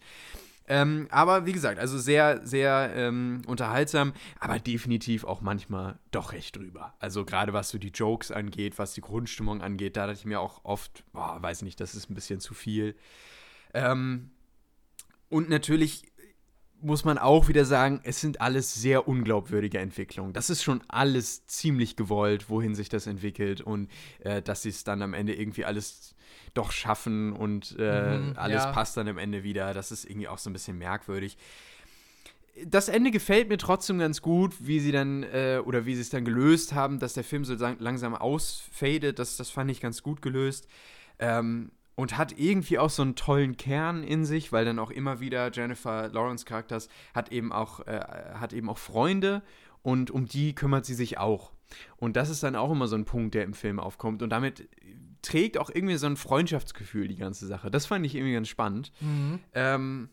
Ähm, 0.72 1.10
aber 1.12 1.46
wie 1.46 1.52
gesagt, 1.52 1.80
also 1.80 2.00
sehr, 2.00 2.48
sehr 2.48 2.94
ähm, 2.96 3.42
unterhaltsam, 3.46 4.14
aber 4.40 4.58
definitiv 4.58 5.26
auch 5.26 5.42
manchmal 5.42 6.00
doch 6.12 6.32
recht 6.32 6.56
drüber. 6.56 6.94
Also 6.98 7.26
gerade 7.26 7.52
was 7.52 7.68
so 7.68 7.78
die 7.78 7.90
Jokes 7.90 8.32
angeht, 8.32 8.80
was 8.80 8.94
die 8.94 9.02
Grundstimmung 9.02 9.62
angeht, 9.62 9.98
da 9.98 10.08
dachte 10.08 10.20
ich 10.20 10.26
mir 10.26 10.40
auch 10.40 10.64
oft, 10.64 11.04
boah, 11.12 11.38
weiß 11.42 11.64
nicht, 11.64 11.82
das 11.82 11.94
ist 11.94 12.10
ein 12.10 12.16
bisschen 12.16 12.40
zu 12.40 12.54
viel. 12.54 12.96
Ähm, 13.74 14.32
und 15.28 15.50
natürlich 15.50 16.10
muss 16.80 17.04
man 17.04 17.18
auch 17.18 17.50
wieder 17.50 17.66
sagen, 17.66 18.00
es 18.04 18.22
sind 18.22 18.40
alles 18.40 18.74
sehr 18.74 19.10
unglaubwürdige 19.10 19.78
Entwicklungen. 19.78 20.32
Das 20.32 20.50
ist 20.50 20.64
schon 20.64 20.82
alles 20.88 21.46
ziemlich 21.48 21.98
gewollt, 21.98 22.50
wohin 22.50 22.76
sich 22.76 22.88
das 22.88 23.08
entwickelt 23.08 23.60
und 23.60 23.92
äh, 24.20 24.42
dass 24.42 24.62
sie 24.62 24.70
es 24.70 24.86
dann 24.86 25.02
am 25.02 25.14
Ende 25.14 25.36
irgendwie 25.36 25.66
alles 25.66 26.16
doch 26.54 26.72
schaffen 26.72 27.34
und 27.34 27.76
äh, 27.80 28.18
Mhm, 28.18 28.34
alles 28.36 28.64
ja. 28.64 28.72
passt 28.72 28.98
dann 28.98 29.08
am 29.08 29.18
Ende 29.18 29.44
wieder. 29.44 29.74
Das 29.74 29.92
ist 29.92 30.06
irgendwie 30.06 30.28
auch 30.28 30.38
so 30.38 30.50
ein 30.50 30.54
bisschen 30.54 30.78
merkwürdig. 30.78 31.38
Das 32.66 32.90
Ende 32.90 33.12
gefällt 33.12 33.48
mir 33.48 33.58
trotzdem 33.58 34.00
ganz 34.00 34.22
gut, 34.22 34.54
wie 34.60 34.80
sie 34.80 34.92
dann, 34.92 35.24
äh, 35.24 35.62
oder 35.64 35.86
wie 35.86 35.96
sie 35.96 36.02
es 36.02 36.10
dann 36.10 36.26
gelöst 36.26 36.74
haben, 36.74 37.00
dass 37.00 37.14
der 37.14 37.24
Film 37.24 37.46
so 37.46 37.56
lang 37.56 37.78
langsam 37.80 38.14
ausfadet. 38.14 39.20
Das, 39.20 39.38
das 39.38 39.50
fand 39.50 39.72
ich 39.72 39.80
ganz 39.80 40.04
gut 40.04 40.22
gelöst. 40.22 40.68
Ähm, 41.20 41.72
und 41.96 42.18
hat 42.18 42.38
irgendwie 42.38 42.80
auch 42.80 42.90
so 42.90 43.04
einen 43.04 43.16
tollen 43.16 43.58
Kern 43.58 44.04
in 44.04 44.26
sich, 44.26 44.52
weil 44.52 44.66
dann 44.66 44.80
auch 44.80 44.92
immer 44.92 45.20
wieder 45.20 45.52
Jennifer 45.52 46.10
Lawrence 46.10 46.46
Charakters 46.46 46.90
hat 47.14 47.32
eben 47.32 47.52
auch, 47.52 47.82
äh, 47.82 48.00
hat 48.34 48.54
eben 48.54 48.70
auch 48.70 48.78
Freunde 48.78 49.44
und 49.84 50.10
um 50.10 50.26
die 50.26 50.56
kümmert 50.56 50.86
sie 50.86 50.96
sich 50.96 51.18
auch. 51.20 51.52
Und 51.98 52.16
das 52.16 52.30
ist 52.30 52.44
dann 52.44 52.56
auch 52.56 52.72
immer 52.72 52.88
so 52.88 52.96
ein 52.96 53.06
Punkt, 53.06 53.36
der 53.36 53.44
im 53.44 53.54
Film 53.54 53.80
aufkommt. 53.80 54.24
Und 54.24 54.30
damit 54.30 54.68
trägt 55.22 55.58
auch 55.58 55.70
irgendwie 55.74 55.98
so 55.98 56.08
ein 56.08 56.18
Freundschaftsgefühl 56.18 57.08
die 57.08 57.16
ganze 57.16 57.46
Sache. 57.48 57.70
Das 57.72 57.86
fand 57.86 58.06
ich 58.06 58.16
irgendwie 58.16 58.34
ganz 58.34 58.48
spannend. 58.48 58.92
Mhm. 59.02 59.40
Ähm, 59.54 60.10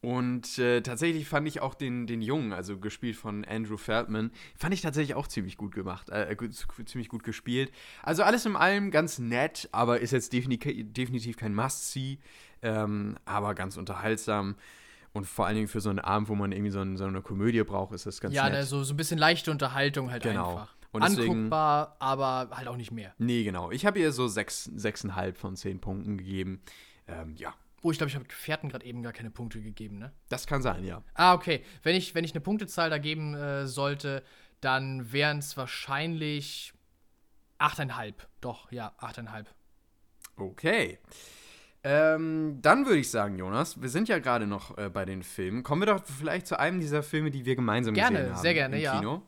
und 0.00 0.58
äh, 0.58 0.82
tatsächlich 0.82 1.26
fand 1.26 1.48
ich 1.48 1.62
auch 1.62 1.74
den, 1.74 2.06
den 2.06 2.20
Jungen, 2.20 2.52
also 2.52 2.78
gespielt 2.78 3.16
von 3.16 3.42
Andrew 3.46 3.78
Feldman, 3.78 4.32
fand 4.54 4.74
ich 4.74 4.82
tatsächlich 4.82 5.14
auch 5.14 5.26
ziemlich 5.28 5.56
gut 5.56 5.74
gemacht, 5.74 6.10
äh, 6.10 6.36
gut, 6.36 6.52
ziemlich 6.84 7.08
gut 7.08 7.24
gespielt. 7.24 7.72
Also 8.02 8.22
alles 8.22 8.44
in 8.44 8.54
allem 8.54 8.90
ganz 8.90 9.18
nett, 9.18 9.66
aber 9.72 10.00
ist 10.00 10.10
jetzt 10.10 10.34
defini 10.34 10.58
definitiv 10.58 11.38
kein 11.38 11.54
Must-See, 11.54 12.18
ähm, 12.60 13.16
aber 13.24 13.54
ganz 13.54 13.78
unterhaltsam. 13.78 14.56
Und 15.14 15.26
vor 15.26 15.46
allen 15.46 15.54
Dingen 15.54 15.68
für 15.68 15.80
so 15.80 15.90
einen 15.90 16.00
Abend, 16.00 16.28
wo 16.28 16.34
man 16.34 16.50
irgendwie 16.52 16.72
so, 16.72 16.80
ein, 16.80 16.96
so 16.98 17.04
eine 17.04 17.22
Komödie 17.22 17.62
braucht, 17.62 17.94
ist 17.94 18.04
das 18.04 18.20
ganz 18.20 18.34
Ja, 18.34 18.44
nett. 18.44 18.52
ne, 18.54 18.64
so, 18.66 18.82
so 18.82 18.92
ein 18.92 18.96
bisschen 18.96 19.16
leichte 19.16 19.50
Unterhaltung 19.52 20.10
halt 20.10 20.24
Genau. 20.24 20.50
einfach. 20.50 20.73
Und 20.94 21.02
deswegen- 21.04 21.32
Anguckbar, 21.32 21.96
aber 21.98 22.48
halt 22.52 22.68
auch 22.68 22.76
nicht 22.76 22.90
mehr. 22.92 23.14
Nee, 23.18 23.44
genau. 23.44 23.70
Ich 23.70 23.84
habe 23.84 23.98
ihr 23.98 24.12
so 24.12 24.28
sechs, 24.28 24.64
sechseinhalb 24.64 25.36
von 25.36 25.56
zehn 25.56 25.80
Punkten 25.80 26.16
gegeben. 26.18 26.62
Ähm, 27.06 27.34
ja, 27.36 27.52
Oh, 27.82 27.90
ich 27.90 27.98
glaube, 27.98 28.08
ich 28.08 28.14
habe 28.14 28.24
Gefährten 28.24 28.70
gerade 28.70 28.86
eben 28.86 29.02
gar 29.02 29.12
keine 29.12 29.30
Punkte 29.30 29.60
gegeben, 29.60 29.98
ne? 29.98 30.10
Das 30.30 30.46
kann 30.46 30.62
sein, 30.62 30.84
ja. 30.84 31.02
Ah, 31.12 31.34
okay. 31.34 31.62
Wenn 31.82 31.94
ich, 31.94 32.14
wenn 32.14 32.24
ich 32.24 32.32
eine 32.32 32.40
Punktezahl 32.40 32.88
da 32.88 32.96
geben 32.96 33.34
äh, 33.34 33.66
sollte, 33.66 34.22
dann 34.62 35.12
wären 35.12 35.40
es 35.40 35.54
wahrscheinlich 35.58 36.72
8,5. 37.58 38.14
Doch, 38.40 38.72
ja, 38.72 38.94
8,5. 39.00 39.44
Okay. 40.36 40.98
Ähm, 41.82 42.60
dann 42.62 42.86
würde 42.86 43.00
ich 43.00 43.10
sagen, 43.10 43.36
Jonas, 43.38 43.82
wir 43.82 43.90
sind 43.90 44.08
ja 44.08 44.18
gerade 44.18 44.46
noch 44.46 44.78
äh, 44.78 44.88
bei 44.88 45.04
den 45.04 45.22
Filmen. 45.22 45.62
Kommen 45.62 45.82
wir 45.82 45.86
doch 45.94 46.02
vielleicht 46.02 46.46
zu 46.46 46.58
einem 46.58 46.80
dieser 46.80 47.02
Filme, 47.02 47.30
die 47.30 47.44
wir 47.44 47.54
gemeinsam 47.54 47.92
gerne, 47.92 48.16
gesehen 48.18 48.32
haben. 48.34 48.40
Sehr 48.42 48.54
gerne, 48.54 48.76
im 48.76 48.82
ja. 48.82 49.22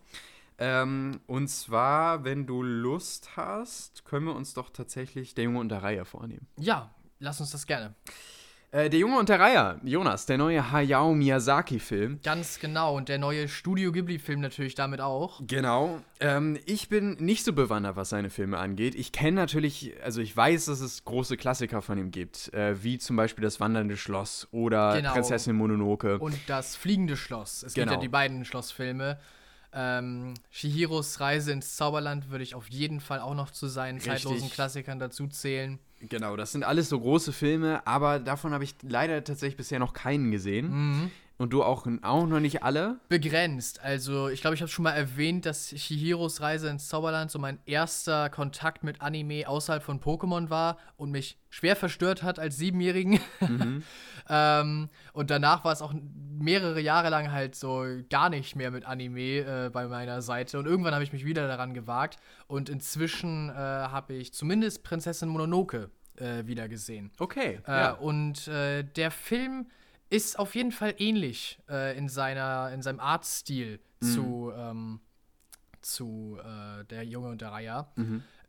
Ähm, 0.59 1.21
und 1.27 1.49
zwar, 1.49 2.25
wenn 2.25 2.47
du 2.47 2.62
Lust 2.62 3.37
hast, 3.37 4.05
können 4.05 4.27
wir 4.27 4.35
uns 4.35 4.55
doch 4.55 4.71
tatsächlich 4.71 5.35
Der 5.35 5.45
Junge 5.45 5.59
und 5.61 5.69
der 5.69 5.83
Reihe 5.83 6.05
vornehmen. 6.05 6.47
Ja, 6.59 6.95
lass 7.19 7.40
uns 7.40 7.51
das 7.51 7.66
gerne. 7.66 7.95
Äh, 8.73 8.90
der 8.90 8.99
Junge 8.99 9.19
und 9.19 9.29
der 9.29 9.38
Reihe, 9.38 9.81
Jonas, 9.85 10.27
der 10.27 10.38
neue 10.38 10.73
Hayao 10.73 11.14
Miyazaki-Film. 11.14 12.21
Ganz 12.25 12.59
genau. 12.59 12.97
Und 12.97 13.09
der 13.09 13.19
neue 13.19 13.49
Studio 13.49 13.92
Ghibli-Film 13.92 14.40
natürlich 14.40 14.75
damit 14.75 15.01
auch. 15.01 15.40
Genau. 15.47 16.01
Ähm, 16.21 16.59
ich 16.66 16.88
bin 16.88 17.12
nicht 17.14 17.45
so 17.45 17.53
bewandert, 17.53 17.95
was 17.97 18.09
seine 18.11 18.29
Filme 18.29 18.59
angeht. 18.59 18.95
Ich 18.97 19.12
kenne 19.12 19.37
natürlich, 19.37 19.95
also 20.03 20.21
ich 20.21 20.37
weiß, 20.37 20.66
dass 20.66 20.81
es 20.81 21.05
große 21.05 21.37
Klassiker 21.37 21.81
von 21.81 21.97
ihm 21.97 22.11
gibt, 22.11 22.53
äh, 22.55 22.83
wie 22.83 22.99
zum 22.99 23.14
Beispiel 23.16 23.45
Das 23.45 23.61
Wandernde 23.61 23.97
Schloss 23.97 24.49
oder 24.51 24.97
Genau. 24.97 25.12
Prinzessin 25.12 25.55
Mononoke. 25.55 26.19
Und 26.19 26.37
das 26.49 26.75
Fliegende 26.77 27.16
Schloss. 27.16 27.62
Es 27.62 27.75
gibt 27.75 27.87
Genau. 27.87 27.92
ja 27.99 28.01
die 28.01 28.09
beiden 28.09 28.45
Schlossfilme. 28.45 29.19
Ähm, 29.79 30.33
Shihiros 30.51 31.21
Reise 31.21 31.53
ins 31.53 31.77
Zauberland 31.77 32.31
würde 32.31 32.43
ich 32.43 32.55
auf 32.55 32.69
jeden 32.69 33.01
Fall 33.01 33.21
auch 33.21 33.35
noch 33.35 33.51
zu 33.51 33.67
seinen 33.67 33.97
Richtig. 33.97 34.23
zeitlosen 34.23 34.51
Klassikern 34.51 34.99
dazu 34.99 35.27
zählen. 35.29 35.79
Genau, 36.01 36.37
das 36.37 36.53
sind 36.53 36.65
alles 36.65 36.89
so 36.89 36.99
große 36.99 37.33
Filme, 37.33 37.87
aber 37.87 38.19
davon 38.19 38.53
habe 38.53 38.65
ich 38.65 38.75
leider 38.83 39.23
tatsächlich 39.23 39.57
bisher 39.57 39.79
noch 39.79 39.93
keinen 39.93 40.31
gesehen. 40.31 40.71
Mhm. 40.71 41.11
Und 41.38 41.53
du 41.53 41.62
auch, 41.62 41.87
auch 42.03 42.27
noch 42.27 42.40
nicht 42.40 42.62
alle? 42.62 42.99
Begrenzt. 43.09 43.83
Also, 43.83 44.29
ich 44.29 44.40
glaube, 44.40 44.55
ich 44.55 44.62
habe 44.62 44.70
schon 44.70 44.85
mal 44.85 44.92
erwähnt, 44.92 45.44
dass 45.44 45.68
Shihiros 45.68 46.40
Reise 46.40 46.68
ins 46.68 46.88
Zauberland 46.88 47.31
so 47.31 47.38
mein 47.38 47.59
erster 47.66 48.31
Kontakt 48.31 48.85
mit 48.85 49.03
Anime 49.03 49.46
außerhalb 49.46 49.83
von 49.83 50.01
Pokémon 50.01 50.49
war 50.49 50.79
und 50.96 51.11
mich 51.11 51.38
schwer 51.51 51.77
verstört 51.77 52.22
hat 52.22 52.38
als 52.38 52.57
Siebenjährigen. 52.57 53.20
ähm, 54.31 54.88
und 55.12 55.31
danach 55.31 55.62
war 55.64 55.72
es 55.72 55.83
auch 55.83 55.92
mehrere 56.38 56.81
Jahre 56.81 57.11
lang 57.11 57.33
halt 57.33 57.55
so 57.55 57.85
gar 58.09 58.31
nicht 58.31 58.57
mehr 58.57 58.70
mit 58.70 58.87
Anime 58.87 59.66
äh, 59.66 59.70
bei 59.70 59.88
meiner 59.88 60.22
Seite. 60.22 60.59
Und 60.59 60.66
irgendwann 60.66 60.94
habe 60.94 61.05
ich 61.05 61.12
mich 61.12 61.27
wieder 61.27 61.46
daran 61.49 61.75
gewagt. 61.75 62.16
Und 62.46 62.70
inzwischen 62.70 63.51
äh, 63.51 63.53
habe 63.53 64.14
ich 64.14 64.33
zumindest 64.33 64.85
Prinzessin 64.85 65.29
Mononoke 65.29 65.90
äh, 66.16 66.46
wieder 66.46 66.68
gesehen. 66.68 67.11
Okay. 67.18 67.61
Äh, 67.66 67.92
Und 67.92 68.49
äh, 68.49 68.85
der 68.85 69.11
Film 69.11 69.66
ist 70.11 70.38
auf 70.38 70.55
jeden 70.55 70.73
Fall 70.73 70.95
ähnlich 70.99 71.59
äh, 71.69 71.97
in, 71.97 72.09
seiner, 72.09 72.71
in 72.73 72.83
seinem 72.83 73.01
Artstil 73.01 73.81
zu, 74.01 74.53
ähm, 74.57 75.01
zu 75.81 76.38
äh, 76.40 76.85
der 76.85 77.05
Junge 77.05 77.29
und 77.29 77.40
der 77.40 77.53
Reiher. 77.53 77.92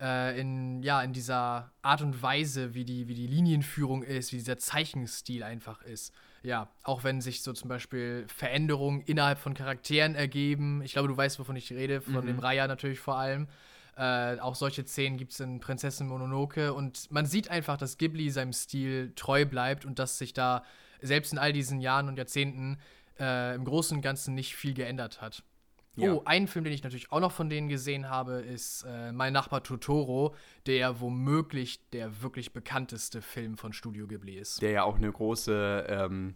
Äh, 0.00 0.40
in, 0.40 0.82
ja, 0.82 1.02
in 1.02 1.12
dieser 1.12 1.72
Art 1.82 2.02
und 2.02 2.22
Weise, 2.22 2.74
wie 2.74 2.84
die, 2.84 3.08
wie 3.08 3.14
die 3.14 3.26
Linienführung 3.26 4.02
ist, 4.02 4.32
wie 4.32 4.36
dieser 4.36 4.58
Zeichenstil 4.58 5.42
einfach 5.42 5.82
ist. 5.82 6.14
Ja, 6.44 6.68
auch 6.84 7.02
wenn 7.02 7.20
sich 7.20 7.42
so 7.42 7.52
zum 7.52 7.68
Beispiel 7.68 8.24
Veränderungen 8.28 9.00
innerhalb 9.00 9.40
von 9.40 9.54
Charakteren 9.54 10.14
ergeben. 10.14 10.82
Ich 10.82 10.92
glaube, 10.92 11.08
du 11.08 11.16
weißt, 11.16 11.40
wovon 11.40 11.56
ich 11.56 11.72
rede, 11.72 12.00
von 12.00 12.24
dem 12.24 12.38
Reiher 12.38 12.68
natürlich 12.68 13.00
vor 13.00 13.16
allem. 13.16 13.48
Äh, 13.96 14.38
auch 14.38 14.54
solche 14.54 14.86
Szenen 14.86 15.16
gibt 15.16 15.32
es 15.32 15.40
in 15.40 15.58
Prinzessin 15.58 16.06
Mononoke 16.06 16.72
und 16.72 17.10
man 17.10 17.26
sieht 17.26 17.50
einfach, 17.50 17.76
dass 17.76 17.98
Ghibli 17.98 18.30
seinem 18.30 18.52
Stil 18.52 19.12
treu 19.16 19.44
bleibt 19.44 19.84
und 19.84 19.98
dass 19.98 20.18
sich 20.18 20.32
da 20.32 20.62
selbst 21.00 21.32
in 21.32 21.38
all 21.38 21.52
diesen 21.52 21.80
Jahren 21.80 22.08
und 22.08 22.16
Jahrzehnten 22.16 22.78
äh, 23.18 23.54
im 23.54 23.64
Großen 23.64 23.96
und 23.96 24.02
Ganzen 24.02 24.34
nicht 24.34 24.56
viel 24.56 24.74
geändert 24.74 25.20
hat. 25.20 25.42
Ja. 25.98 26.12
Oh, 26.12 26.22
ein 26.24 26.46
Film, 26.46 26.64
den 26.64 26.72
ich 26.72 26.84
natürlich 26.84 27.10
auch 27.10 27.18
noch 27.18 27.32
von 27.32 27.50
denen 27.50 27.68
gesehen 27.68 28.08
habe, 28.08 28.34
ist 28.34 28.84
äh, 28.88 29.10
Mein 29.10 29.32
Nachbar 29.32 29.64
Totoro, 29.64 30.34
der 30.66 31.00
womöglich 31.00 31.80
der 31.90 32.22
wirklich 32.22 32.52
bekannteste 32.52 33.20
Film 33.20 33.56
von 33.58 33.72
Studio 33.72 34.06
Ghibli 34.06 34.38
ist. 34.38 34.62
Der 34.62 34.70
ja 34.70 34.82
auch 34.84 34.96
eine 34.96 35.10
große, 35.10 35.86
ähm, 35.88 36.34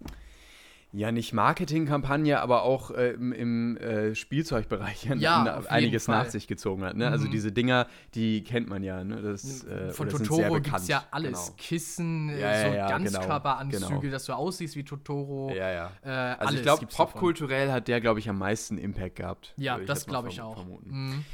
ja 0.94 1.10
nicht 1.10 1.32
Marketingkampagne, 1.32 2.40
aber 2.40 2.62
auch 2.64 2.90
äh, 2.90 3.12
im, 3.12 3.32
im 3.32 3.76
äh, 3.78 4.14
Spielzeugbereich 4.14 5.04
ja, 5.08 5.14
Ja, 5.14 5.62
einiges 5.68 6.04
Fall. 6.04 6.24
nach 6.24 6.30
sich 6.30 6.46
gezogen 6.46 6.84
hat. 6.84 6.96
Ne? 6.96 7.08
Also 7.08 7.26
Mhm. 7.26 7.30
diese 7.30 7.50
Dinger, 7.52 7.86
die 8.14 8.44
kennt 8.44 8.68
man 8.68 8.82
ja. 8.82 9.02
Ne? 9.02 9.22
Das, 9.22 9.64
äh, 9.64 9.90
Von 9.92 10.08
Totoro 10.10 10.60
gibt 10.60 10.76
es 10.76 10.88
ja 10.88 11.04
alles. 11.10 11.46
Genau. 11.46 11.56
Kissen, 11.56 12.28
äh, 12.28 12.40
Ja, 12.40 12.52
ja, 12.52 12.68
so 12.70 12.76
ja, 12.76 12.88
Ganzkörperanzüge, 12.88 13.84
genau, 13.86 14.00
genau. 14.00 14.12
dass 14.12 14.24
du 14.26 14.32
aussiehst 14.34 14.76
wie 14.76 14.84
Totoro. 14.84 15.50
Ja, 15.54 15.70
ja. 15.70 15.92
Äh, 16.04 16.08
Also 16.10 16.40
alles 16.48 16.54
ich 16.56 16.62
glaube, 16.62 16.86
popkulturell 16.86 17.72
hat 17.72 17.88
der, 17.88 18.00
glaube 18.02 18.20
ich, 18.20 18.28
am 18.28 18.38
meisten 18.38 18.76
Impact 18.76 19.16
gehabt. 19.16 19.54
Ja, 19.56 19.78
das 19.78 20.04
glaube 20.06 20.28
ich 20.28 20.40
auch. 20.42 20.54
vermuten. 20.54 20.90
Mhm. 20.90 21.24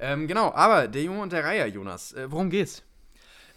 Ähm, 0.00 0.28
genau, 0.28 0.52
aber 0.52 0.86
der 0.86 1.02
Junge 1.02 1.22
und 1.22 1.32
der 1.32 1.42
Reiher, 1.44 1.66
Jonas. 1.66 2.12
Äh, 2.12 2.30
worum 2.30 2.50
geht's? 2.50 2.84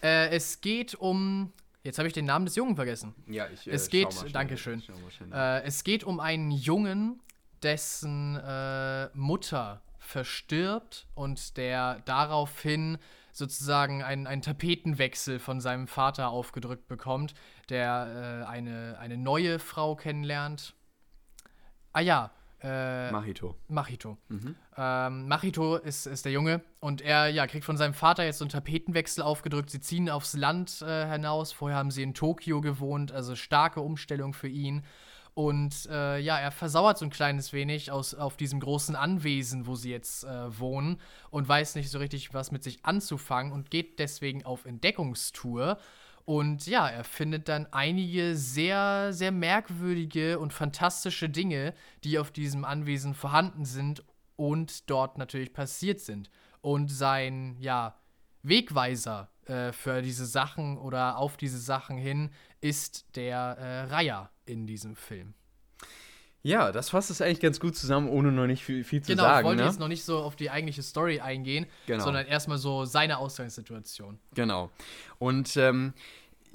Äh, 0.01 0.29
es 0.35 0.59
geht 0.61 0.95
um. 0.95 1.53
Jetzt 1.83 1.97
habe 1.97 2.07
ich 2.07 2.13
den 2.13 2.25
Namen 2.25 2.45
des 2.45 2.55
Jungen 2.55 2.75
vergessen. 2.75 3.15
Ja, 3.27 3.47
ich. 3.47 3.67
Es 3.67 3.89
geht- 3.89 4.07
Dankeschön. 4.33 4.83
Äh, 5.31 5.63
es 5.63 5.83
geht 5.83 6.03
um 6.03 6.19
einen 6.19 6.51
Jungen, 6.51 7.19
dessen 7.63 8.35
äh, 8.37 9.09
Mutter 9.13 9.81
verstirbt 9.99 11.07
und 11.15 11.57
der 11.57 12.01
daraufhin 12.05 12.97
sozusagen 13.33 14.03
einen, 14.03 14.27
einen 14.27 14.41
Tapetenwechsel 14.41 15.39
von 15.39 15.61
seinem 15.61 15.87
Vater 15.87 16.29
aufgedrückt 16.29 16.87
bekommt, 16.87 17.33
der 17.69 18.41
äh, 18.43 18.47
eine, 18.47 18.97
eine 18.99 19.17
neue 19.17 19.57
Frau 19.59 19.95
kennenlernt. 19.95 20.75
Ah 21.93 22.01
ja, 22.01 22.31
äh, 22.63 23.11
Mahito. 23.11 23.55
Machito. 23.67 24.17
Mhm. 24.29 24.55
Ähm, 24.77 25.27
Machito 25.27 25.77
ist, 25.77 26.05
ist 26.05 26.25
der 26.25 26.31
Junge 26.31 26.61
und 26.79 27.01
er 27.01 27.27
ja, 27.29 27.47
kriegt 27.47 27.65
von 27.65 27.77
seinem 27.77 27.93
Vater 27.93 28.23
jetzt 28.23 28.37
so 28.37 28.45
einen 28.45 28.51
Tapetenwechsel 28.51 29.23
aufgedrückt. 29.23 29.69
Sie 29.69 29.79
ziehen 29.79 30.09
aufs 30.09 30.35
Land 30.35 30.81
äh, 30.81 31.09
hinaus. 31.09 31.51
Vorher 31.51 31.77
haben 31.77 31.91
sie 31.91 32.03
in 32.03 32.13
Tokio 32.13 32.61
gewohnt, 32.61 33.11
also 33.11 33.35
starke 33.35 33.81
Umstellung 33.81 34.33
für 34.33 34.47
ihn. 34.47 34.83
Und 35.33 35.87
äh, 35.89 36.19
ja, 36.19 36.37
er 36.37 36.51
versauert 36.51 36.97
so 36.97 37.05
ein 37.05 37.09
kleines 37.09 37.53
wenig 37.53 37.91
aus, 37.91 38.13
auf 38.13 38.35
diesem 38.35 38.59
großen 38.59 38.95
Anwesen, 38.95 39.65
wo 39.65 39.75
sie 39.75 39.89
jetzt 39.89 40.25
äh, 40.25 40.59
wohnen 40.59 40.99
und 41.29 41.47
weiß 41.47 41.75
nicht 41.75 41.89
so 41.89 41.99
richtig, 41.99 42.33
was 42.33 42.51
mit 42.51 42.63
sich 42.63 42.85
anzufangen 42.85 43.53
und 43.53 43.71
geht 43.71 43.99
deswegen 43.99 44.43
auf 44.45 44.65
Entdeckungstour. 44.65 45.77
Und 46.25 46.67
ja, 46.67 46.87
er 46.87 47.03
findet 47.03 47.49
dann 47.49 47.67
einige 47.71 48.35
sehr, 48.35 49.13
sehr 49.13 49.31
merkwürdige 49.31 50.39
und 50.39 50.53
fantastische 50.53 51.29
Dinge, 51.29 51.73
die 52.03 52.19
auf 52.19 52.31
diesem 52.31 52.65
Anwesen 52.65 53.13
vorhanden 53.13 53.65
sind 53.65 54.03
und 54.35 54.89
dort 54.89 55.17
natürlich 55.17 55.53
passiert 55.53 55.99
sind. 55.99 56.29
Und 56.61 56.89
sein, 56.89 57.57
ja, 57.59 57.95
Wegweiser 58.43 59.29
äh, 59.45 59.71
für 59.71 60.01
diese 60.01 60.25
Sachen 60.25 60.77
oder 60.77 61.17
auf 61.17 61.37
diese 61.37 61.59
Sachen 61.59 61.97
hin 61.97 62.31
ist 62.59 63.15
der 63.15 63.37
äh, 63.37 63.81
Reiher 63.83 64.31
in 64.45 64.67
diesem 64.67 64.95
Film. 64.95 65.33
Ja, 66.43 66.71
das 66.71 66.89
fasst 66.89 67.11
es 67.11 67.21
eigentlich 67.21 67.39
ganz 67.39 67.59
gut 67.59 67.75
zusammen, 67.75 68.09
ohne 68.09 68.31
noch 68.31 68.47
nicht 68.47 68.63
viel, 68.63 68.83
viel 68.83 69.01
zu 69.01 69.11
Genau, 69.11 69.23
ich 69.23 69.29
sagen. 69.29 69.47
wollte 69.47 69.61
ne? 69.61 69.67
jetzt 69.67 69.79
noch 69.79 69.87
nicht 69.87 70.03
so 70.03 70.17
auf 70.17 70.35
die 70.35 70.49
eigentliche 70.49 70.81
Story 70.81 71.19
eingehen, 71.19 71.67
Genau. 71.85 72.03
sondern 72.03 72.25
erstmal 72.25 72.57
so 72.57 72.85
seine 72.85 73.19
Ausgangssituation. 73.19 74.17
Genau. 74.33 74.71
Und 75.19 75.55
ähm, 75.57 75.93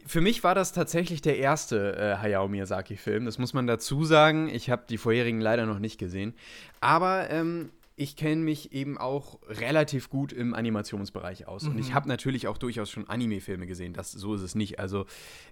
für 0.05 0.20
mich 0.20 0.42
war 0.44 0.55
das 0.55 0.72
tatsächlich 0.72 1.20
der 1.22 1.38
erste 1.38 1.96
äh, 1.96 2.16
Hayao 2.22 2.49
Miyazaki-Film. 2.49 3.25
Das 3.25 3.38
muss 3.38 3.55
man 3.55 3.66
dazu 3.66 4.05
sagen. 4.05 4.49
Ich 4.49 4.70
habe 4.70 4.85
die 4.88 4.99
vorherigen 4.99 5.40
leider 5.40 5.66
noch 5.66 5.79
nicht 5.79 5.99
gesehen. 5.99 6.35
Aber 6.81 7.29
ähm, 7.31 7.70
ich 7.99 8.15
kenne 8.15 8.43
mich 8.43 8.73
eben 8.73 8.99
auch 8.99 9.39
relativ 9.49 10.11
gut 10.11 10.31
im 10.31 10.53
Animationsbereich 10.53 11.49
aus. 11.49 11.67
Und 11.67 11.79
ich 11.79 11.95
habe 11.95 12.07
natürlich 12.09 12.47
auch 12.47 12.59
durchaus 12.59 12.91
schon 12.91 13.09
Anime-Filme 13.09 13.67
gesehen. 13.67 13.95
Das, 13.95 14.13
so 14.13 14.35
ist 14.35 14.43
es 14.43 14.55
nicht. 14.55 14.79
Also 14.79 15.07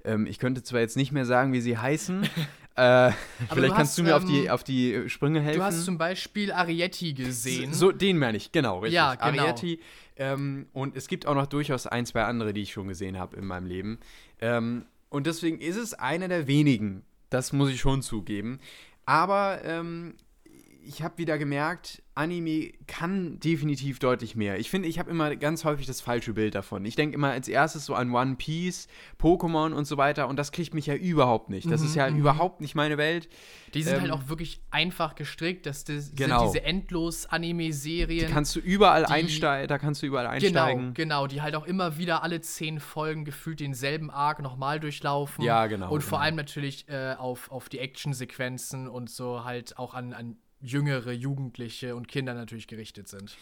ähm, 0.05 0.27
ich 0.27 0.39
könnte 0.39 0.63
zwar 0.63 0.81
jetzt 0.81 0.95
nicht 0.97 1.11
mehr 1.11 1.25
sagen, 1.25 1.55
wie 1.55 1.63
sie 1.63 1.79
heißen. 1.79 2.23
äh, 2.77 3.13
vielleicht 3.49 3.57
du 3.57 3.63
kannst 3.69 3.79
hast, 3.79 3.99
du 3.99 4.03
mir 4.03 4.15
auf, 4.15 4.27
die, 4.27 4.45
ähm, 4.45 4.51
auf 4.51 4.63
die 4.63 5.09
Sprünge 5.09 5.41
helfen. 5.41 5.61
Du 5.61 5.65
hast 5.65 5.87
zum 5.87 5.97
Beispiel 5.97 6.53
Arietti 6.53 7.15
gesehen. 7.15 7.73
So, 7.73 7.93
den 7.93 8.19
meine 8.19 8.37
ich, 8.37 8.53
genau, 8.53 8.81
richtig. 8.81 8.95
Ja, 8.95 9.15
genau. 9.15 9.45
Arietti. 9.45 9.81
Ähm, 10.17 10.67
und 10.75 10.97
es 10.97 11.09
gibt 11.09 11.27
auch 11.27 11.35
noch 11.35 11.47
durchaus 11.47 11.87
ein, 11.87 12.05
zwei 12.05 12.25
andere, 12.25 12.53
die 12.53 12.61
ich 12.61 12.73
schon 12.73 12.89
gesehen 12.89 13.19
habe 13.19 13.37
in 13.37 13.47
meinem 13.47 13.67
Leben. 13.67 13.99
Ähm, 14.43 14.85
und 15.09 15.27
deswegen 15.27 15.61
ist 15.61 15.77
es 15.77 15.95
einer 15.95 16.29
der 16.29 16.47
wenigen. 16.47 17.05
Das 17.31 17.55
muss 17.55 17.71
ich 17.71 17.81
schon 17.81 18.03
zugeben. 18.03 18.61
Aber 19.07 19.61
ähm, 19.65 20.15
ich 20.87 21.03
habe 21.03 21.19
wieder 21.19 21.39
gemerkt, 21.39 22.03
Anime 22.17 22.71
kann 22.87 23.41
definitiv 23.41 23.99
deutlich 23.99 24.37
mehr. 24.37 24.59
Ich 24.61 24.71
finde, 24.71 24.89
ich 24.89 24.99
habe 25.01 25.11
immer 25.11 25.35
ganz 25.35 25.65
häufig 25.65 25.87
das 25.87 26.01
falsche 26.01 26.33
Bild 26.35 26.55
davon. 26.55 26.85
Ich 26.85 26.95
denke 26.95 27.17
immer 27.17 27.31
als 27.31 27.49
erstes 27.49 27.87
so 27.87 27.95
an 27.95 28.13
One 28.15 28.37
Piece, 28.37 28.87
Pokémon 29.21 29.73
und 29.73 29.85
so 29.87 29.97
weiter 29.97 30.29
und 30.29 30.39
das 30.39 30.53
kriegt 30.53 30.75
mich 30.75 30.87
ja 30.87 30.95
überhaupt 30.95 31.51
nicht. 31.51 31.69
Das 31.69 31.81
Mhm, 31.81 31.87
ist 31.89 31.95
ja 31.97 32.09
mhm. 32.09 32.19
überhaupt 32.19 32.61
nicht 32.61 32.75
meine 32.77 32.99
Welt. 32.99 33.29
Die 33.75 33.83
sind 33.83 33.95
Ähm, 33.95 34.01
halt 34.03 34.11
auch 34.13 34.29
wirklich 34.29 34.61
einfach 34.71 35.17
gestrickt. 35.17 35.67
Das, 35.67 35.83
das 35.85 36.15
Genau. 36.15 36.39
sind 36.45 36.49
diese 36.55 36.65
endlos 36.65 37.27
Anime-Serien. 37.27 38.29
Die 38.29 38.33
kannst 38.33 38.55
du 38.55 38.61
überall 38.61 39.07
einsteigen, 39.07 39.67
da 39.67 39.79
kannst 39.79 40.03
du 40.03 40.07
überall 40.07 40.27
Genau, 40.39 40.61
einsteigen. 40.63 40.95
genau, 40.95 41.27
die 41.27 41.43
halt 41.43 41.57
auch 41.57 41.67
immer 41.67 41.99
wieder 41.99 42.23
alle 42.23 42.41
zehn 42.41 42.79
Folgen 42.79 43.25
gefühlt 43.25 43.59
denselben 43.59 44.11
Arc 44.11 44.41
nochmal 44.41 44.79
durchlaufen. 44.79 45.43
Ja, 45.45 45.67
genau, 45.67 45.91
Und 45.91 46.03
vor 46.03 46.19
genau. 46.19 46.25
allem 46.27 46.37
natürlich 46.37 46.89
äh, 46.89 47.15
auf, 47.19 47.51
auf 47.51 47.69
die 47.69 47.81
Actionsequenzen 47.81 48.89
und 48.89 49.11
so 49.11 49.45
halt 49.45 49.79
auch 49.79 49.95
an, 49.95 50.13
an 50.13 50.37
jüngere 50.65 51.13
Jugendliche 51.13 51.95
und 51.95 52.09
Kinder 52.09 52.35
natürlich 52.35 52.67
gerichtet 52.67 53.09
sind. 53.09 53.37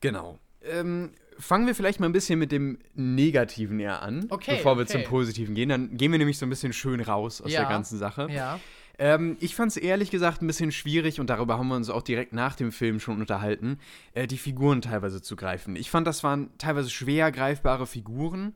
Genau. 0.00 0.38
Ähm, 0.62 1.10
fangen 1.38 1.66
wir 1.66 1.74
vielleicht 1.74 2.00
mal 2.00 2.06
ein 2.06 2.12
bisschen 2.12 2.38
mit 2.38 2.52
dem 2.52 2.78
Negativen 2.94 3.80
eher 3.80 4.02
an, 4.02 4.26
Okay, 4.30 4.56
bevor 4.56 4.76
wir 4.76 4.84
okay. 4.84 4.92
zum 4.92 5.02
Positiven 5.04 5.54
gehen. 5.54 5.68
Dann 5.68 5.96
gehen 5.96 6.12
wir 6.12 6.18
nämlich 6.18 6.38
so 6.38 6.46
ein 6.46 6.50
bisschen 6.50 6.72
schön 6.72 7.00
raus 7.00 7.40
aus 7.40 7.52
Ja, 7.52 7.60
der 7.60 7.68
ganzen 7.68 7.98
Sache. 7.98 8.28
Ja. 8.30 8.60
Ähm, 8.98 9.36
ich 9.40 9.56
fand 9.56 9.72
es 9.72 9.76
ehrlich 9.76 10.10
gesagt 10.10 10.40
ein 10.40 10.46
bisschen 10.46 10.70
schwierig 10.70 11.18
und 11.18 11.28
darüber 11.28 11.58
haben 11.58 11.68
wir 11.68 11.74
uns 11.74 11.90
auch 11.90 12.02
direkt 12.02 12.32
nach 12.32 12.54
dem 12.54 12.70
Film 12.70 13.00
schon 13.00 13.20
unterhalten, 13.20 13.78
äh, 14.12 14.26
die 14.28 14.38
Figuren 14.38 14.82
teilweise 14.82 15.20
zu 15.20 15.34
greifen. 15.34 15.74
Ich 15.74 15.90
fand, 15.90 16.06
das 16.06 16.22
waren 16.22 16.50
teilweise 16.58 16.90
schwer 16.90 17.32
greifbare 17.32 17.86
Figuren 17.86 18.54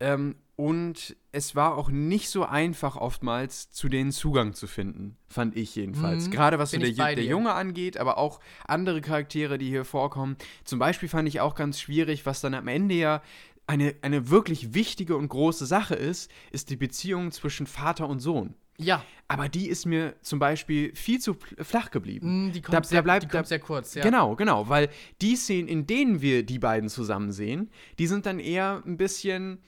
ähm, 0.00 0.36
und 0.56 1.16
es 1.32 1.56
war 1.56 1.76
auch 1.78 1.88
nicht 1.90 2.28
so 2.28 2.44
einfach 2.44 2.96
oftmals 2.96 3.70
zu 3.70 3.88
denen 3.88 4.12
Zugang 4.12 4.52
zu 4.52 4.66
finden, 4.66 5.16
fand 5.26 5.56
ich 5.56 5.74
jedenfalls. 5.74 6.26
Mhm, 6.26 6.30
Gerade 6.32 6.58
was 6.58 6.72
so 6.72 6.78
bin 6.78 6.86
der, 6.94 7.02
bei 7.02 7.14
der 7.14 7.24
dir. 7.24 7.30
Junge 7.30 7.52
angeht, 7.54 7.96
aber 7.96 8.18
auch 8.18 8.40
andere 8.66 9.00
Charaktere, 9.00 9.56
die 9.56 9.68
hier 9.68 9.86
vorkommen. 9.86 10.36
Zum 10.64 10.78
Beispiel 10.78 11.08
fand 11.08 11.28
ich 11.28 11.40
auch 11.40 11.54
ganz 11.54 11.80
schwierig, 11.80 12.26
was 12.26 12.42
dann 12.42 12.52
am 12.52 12.68
Ende 12.68 12.94
ja 12.94 13.22
eine, 13.66 13.94
eine 14.02 14.28
wirklich 14.28 14.74
wichtige 14.74 15.16
und 15.16 15.28
große 15.28 15.64
Sache 15.64 15.94
ist, 15.94 16.30
ist 16.50 16.68
die 16.68 16.76
Beziehung 16.76 17.30
zwischen 17.32 17.66
Vater 17.66 18.06
und 18.08 18.20
Sohn. 18.20 18.54
Ja, 18.76 19.04
Aber 19.28 19.48
die 19.48 19.68
ist 19.68 19.86
mir 19.86 20.14
zum 20.22 20.38
Beispiel 20.38 20.94
viel 20.96 21.20
zu 21.20 21.36
flach 21.58 21.90
geblieben. 21.90 22.46
mh, 22.48 22.52
die 22.52 22.60
kommt, 22.62 22.74
Da- 22.74 22.80
da 22.80 22.86
sehr, 22.88 23.02
bleibt- 23.02 23.22
die 23.22 23.28
da- 23.28 23.38
kommt 23.38 23.46
sehr 23.48 23.58
kurz, 23.60 23.94
ja. 23.94 24.02
Genau, 24.02 24.36
genau, 24.36 24.68
weil 24.68 24.88
die 25.22 25.36
Szenen, 25.36 25.68
in 25.68 25.86
denen 25.86 26.20
wir 26.20 26.42
die 26.44 26.58
beiden 26.58 26.88
zusammen 26.88 27.30
sehen, 27.30 27.70
die 27.98 28.06
sind 28.06 28.26
dann 28.26 28.38
eher 28.40 28.82
ein 28.86 28.96
bisschen, 28.96 29.58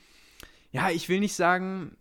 ja, 0.73 0.91
ich 0.91 1.09
will 1.09 1.21
nicht 1.21 1.35
sagen 1.35 1.97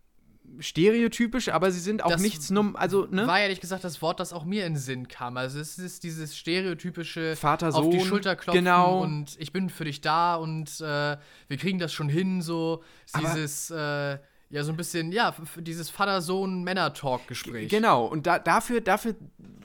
stereotypisch, 0.60 1.50
aber 1.50 1.72
sie 1.72 1.80
sind 1.80 2.04
auch 2.04 2.10
Das 2.10 2.22
nichts, 2.22 2.50
num 2.50 2.76
also, 2.76 3.06
ne? 3.06 3.28
War 3.28 3.40
ehrlich 3.40 3.62
gesagt 3.62 3.84
das 3.84 4.02
Wort, 4.02 4.20
das 4.20 4.34
auch 4.34 4.44
mir 4.44 4.66
in 4.66 4.74
den 4.74 4.80
Sinn 4.80 5.08
kam. 5.08 5.38
Also 5.38 5.60
es 5.60 5.78
ist 5.78 6.04
dieses 6.04 6.38
stereotypische 6.38 7.36
Vater, 7.36 7.74
auf 7.74 7.90
die 7.90 8.00
Sohn, 8.00 8.08
Schulter 8.08 8.36
klopfen 8.36 8.64
genau. 8.64 9.02
und 9.02 9.38
ich 9.40 9.54
bin 9.54 9.70
für 9.70 9.86
dich 9.86 10.02
da 10.02 10.36
und 10.36 10.82
äh, 10.82 11.18
wir 11.48 11.58
kriegen 11.58 11.80
das 11.80 11.94
schon 11.94 12.10
hin, 12.10 12.42
so 12.42 12.84
dieses, 13.18 13.72
äh, 13.72 14.18
ja, 14.52 14.64
so 14.64 14.72
ein 14.72 14.78
bisschen, 14.78 15.12
ja, 15.12 15.34
dieses 15.58 15.90
Vater-Sohn-Männer-Talk-Gespräch. 15.90 17.70
Genau, 17.70 18.06
und 18.06 18.28
da, 18.28 18.40
dafür, 18.40 18.82
dafür 18.82 19.16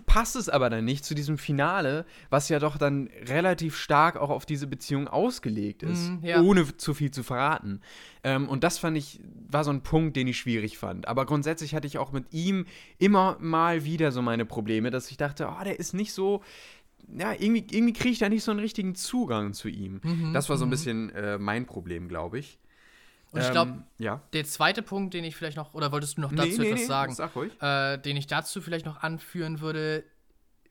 passt 0.07 0.37
es 0.37 0.49
aber 0.49 0.71
dann 0.71 0.85
nicht 0.85 1.05
zu 1.05 1.15
diesem 1.15 1.37
Finale, 1.37 2.07
was 2.31 2.49
ja 2.49 2.59
doch 2.59 2.79
dann 2.79 3.11
relativ 3.29 3.77
stark 3.77 4.17
auch 4.17 4.31
auf 4.31 4.47
diese 4.47 4.67
Beziehung 4.67 5.09
ausgelegt 5.09 5.83
ist, 5.83 6.09
Mhm, 6.11 6.19
ja. 6.23 6.41
ohne 6.41 6.77
zu 6.77 6.95
viel 6.95 7.11
zu 7.11 7.23
verraten. 7.23 7.81
Ähm, 8.25 8.49
und 8.49 8.65
das 8.65 8.79
fand 8.79 8.97
ich, 8.97 9.21
war 9.51 9.65
so 9.65 9.71
ein 9.71 9.83
Punkt, 9.83 10.17
den 10.17 10.27
ich 10.29 10.39
schwierig 10.39 10.79
fand. 10.79 11.09
Aber 11.09 11.27
grundsätzlich 11.27 11.75
hatte 11.75 11.87
ich 11.87 11.99
auch 11.99 12.13
mit 12.13 12.33
ihm 12.33 12.67
immer 12.99 13.37
mal 13.41 13.85
wieder 13.85 14.13
so 14.13 14.23
meine 14.23 14.45
Probleme, 14.47 14.91
dass 14.91 15.11
ich 15.11 15.17
dachte, 15.17 15.49
oh, 15.51 15.65
der 15.65 15.79
ist 15.79 15.93
nicht 15.93 16.13
so. 16.13 16.43
Ja, 17.17 17.33
irgendwie, 17.33 17.67
irgendwie 17.71 17.93
kriege 17.93 18.11
ich 18.11 18.19
da 18.19 18.29
nicht 18.29 18.43
so 18.43 18.51
einen 18.53 18.61
richtigen 18.61 18.95
Zugang 18.95 19.53
zu 19.53 19.69
ihm. 19.69 20.01
Mhm, 20.03 20.33
das 20.33 20.49
war 20.49 20.57
so 20.57 20.65
ein 20.65 20.71
bisschen 20.71 21.11
äh, 21.11 21.39
mein 21.39 21.67
Problem, 21.67 22.09
glaube 22.09 22.39
ich. 22.39 22.59
Und 23.37 23.43
ich 23.43 23.47
Ähm, 23.49 23.53
glaube, 23.53 23.83
ja. 23.99 24.21
der 24.33 24.45
zweite 24.45 24.83
Punkt, 24.83 25.15
den 25.15 25.25
ich 25.25 25.37
vielleicht 25.37 25.57
noch, 25.57 25.75
oder 25.75 25.93
wolltest 25.93 26.17
du 26.17 26.23
noch 26.23 26.33
dazu 26.33 26.49
Nee, 26.49 26.57
nee, 26.59 26.67
etwas 26.69 26.81
nee, 26.81 26.87
sagen? 26.87 27.15
Sag 27.15 27.37
ruhig. 27.37 27.53
äh, 27.63 27.99
den 27.99 28.17
ich 28.17 28.27
dazu 28.27 28.61
vielleicht 28.61 28.87
noch 28.87 29.03
anführen 29.03 29.61
würde, 29.61 30.05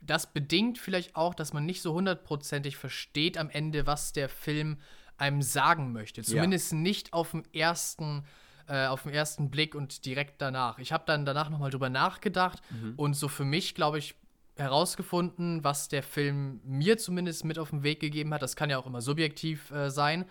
das 0.01 0.27
bedingt 0.33 0.77
vielleicht 0.77 1.15
auch, 1.15 1.33
dass 1.33 1.53
man 1.53 1.65
nicht 1.65 1.81
so 1.81 1.93
hundertprozentig 1.93 2.77
versteht 2.77 3.37
am 3.37 3.49
Ende, 3.49 3.87
was 3.87 4.13
der 4.13 4.29
Film 4.29 4.77
einem 5.17 5.41
sagen 5.41 5.93
möchte. 5.93 6.21
Zumindest 6.23 6.73
nicht 6.73 7.13
auf 7.13 7.31
dem 7.31 7.43
ersten, 7.53 8.23
äh, 8.67 8.85
auf 8.87 9.03
den 9.03 9.13
ersten 9.13 9.49
Blick 9.49 9.73
und 9.73 10.05
direkt 10.05 10.41
danach. 10.41 10.77
Ich 10.79 10.91
habe 10.91 11.03
dann 11.07 11.25
danach 11.25 11.49
nochmal 11.49 11.71
drüber 11.71 11.89
nachgedacht 11.89 12.61
und 12.97 13.13
so 13.15 13.27
für 13.29 13.45
mich, 13.45 13.75
glaube 13.75 13.97
ich, 13.97 14.15
herausgefunden, 14.57 15.63
was 15.63 15.87
der 15.89 16.03
Film 16.03 16.59
mir 16.65 16.97
zumindest 16.97 17.45
mit 17.45 17.57
auf 17.59 17.69
den 17.69 17.83
Weg 17.83 17.99
gegeben 17.99 18.33
hat. 18.33 18.41
Das 18.41 18.55
kann 18.55 18.69
ja 18.69 18.77
auch 18.77 18.85
immer 18.85 19.01
subjektiv 19.01 19.71
äh, 19.71 19.89
sein. 19.89 20.25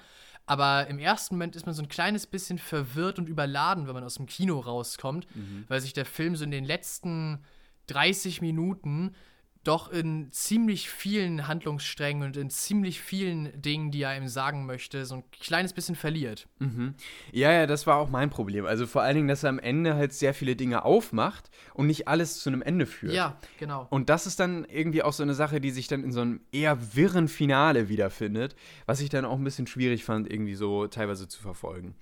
Aber 0.46 0.86
im 0.88 0.98
ersten 0.98 1.36
Moment 1.36 1.56
ist 1.56 1.64
man 1.66 1.74
so 1.74 1.82
ein 1.82 1.88
kleines 1.88 2.26
bisschen 2.26 2.58
verwirrt 2.58 3.18
und 3.18 3.28
überladen, 3.28 3.86
wenn 3.86 3.94
man 3.94 4.04
aus 4.04 4.16
dem 4.16 4.26
Kino 4.26 4.60
rauskommt, 4.60 5.26
weil 5.68 5.80
sich 5.80 5.94
der 5.94 6.04
Film 6.04 6.36
so 6.36 6.44
in 6.44 6.50
den 6.50 6.64
letzten 6.64 7.42
30 7.86 8.40
Minuten 8.42 9.14
doch 9.64 9.90
in 9.90 10.30
ziemlich 10.30 10.90
vielen 10.90 11.48
Handlungssträngen 11.48 12.22
und 12.22 12.36
in 12.36 12.50
ziemlich 12.50 13.00
vielen 13.00 13.60
Dingen, 13.60 13.90
die 13.90 14.02
er 14.02 14.10
einem 14.10 14.28
sagen 14.28 14.66
möchte, 14.66 15.04
so 15.06 15.16
ein 15.16 15.24
kleines 15.30 15.72
bisschen 15.72 15.96
verliert. 15.96 16.46
Mhm. 16.58 16.94
Ja, 17.32 17.52
ja, 17.52 17.66
das 17.66 17.86
war 17.86 17.96
auch 17.96 18.08
mein 18.08 18.30
Problem. 18.30 18.66
Also 18.66 18.86
vor 18.86 19.02
allen 19.02 19.16
Dingen, 19.16 19.28
dass 19.28 19.42
er 19.42 19.50
am 19.50 19.58
Ende 19.58 19.94
halt 19.94 20.12
sehr 20.12 20.34
viele 20.34 20.56
Dinge 20.56 20.84
aufmacht 20.84 21.50
und 21.72 21.86
nicht 21.86 22.06
alles 22.08 22.40
zu 22.40 22.50
einem 22.50 22.62
Ende 22.62 22.86
führt. 22.86 23.14
Ja, 23.14 23.38
genau. 23.58 23.86
Und 23.90 24.08
das 24.08 24.26
ist 24.26 24.38
dann 24.40 24.64
irgendwie 24.66 25.02
auch 25.02 25.12
so 25.12 25.22
eine 25.22 25.34
Sache, 25.34 25.60
die 25.60 25.70
sich 25.70 25.88
dann 25.88 26.04
in 26.04 26.12
so 26.12 26.20
einem 26.20 26.40
eher 26.52 26.94
wirren 26.94 27.28
Finale 27.28 27.88
wiederfindet, 27.88 28.54
was 28.86 29.00
ich 29.00 29.08
dann 29.08 29.24
auch 29.24 29.36
ein 29.36 29.44
bisschen 29.44 29.66
schwierig 29.66 30.04
fand, 30.04 30.30
irgendwie 30.30 30.54
so 30.54 30.86
teilweise 30.86 31.26
zu 31.28 31.40
verfolgen. 31.40 31.94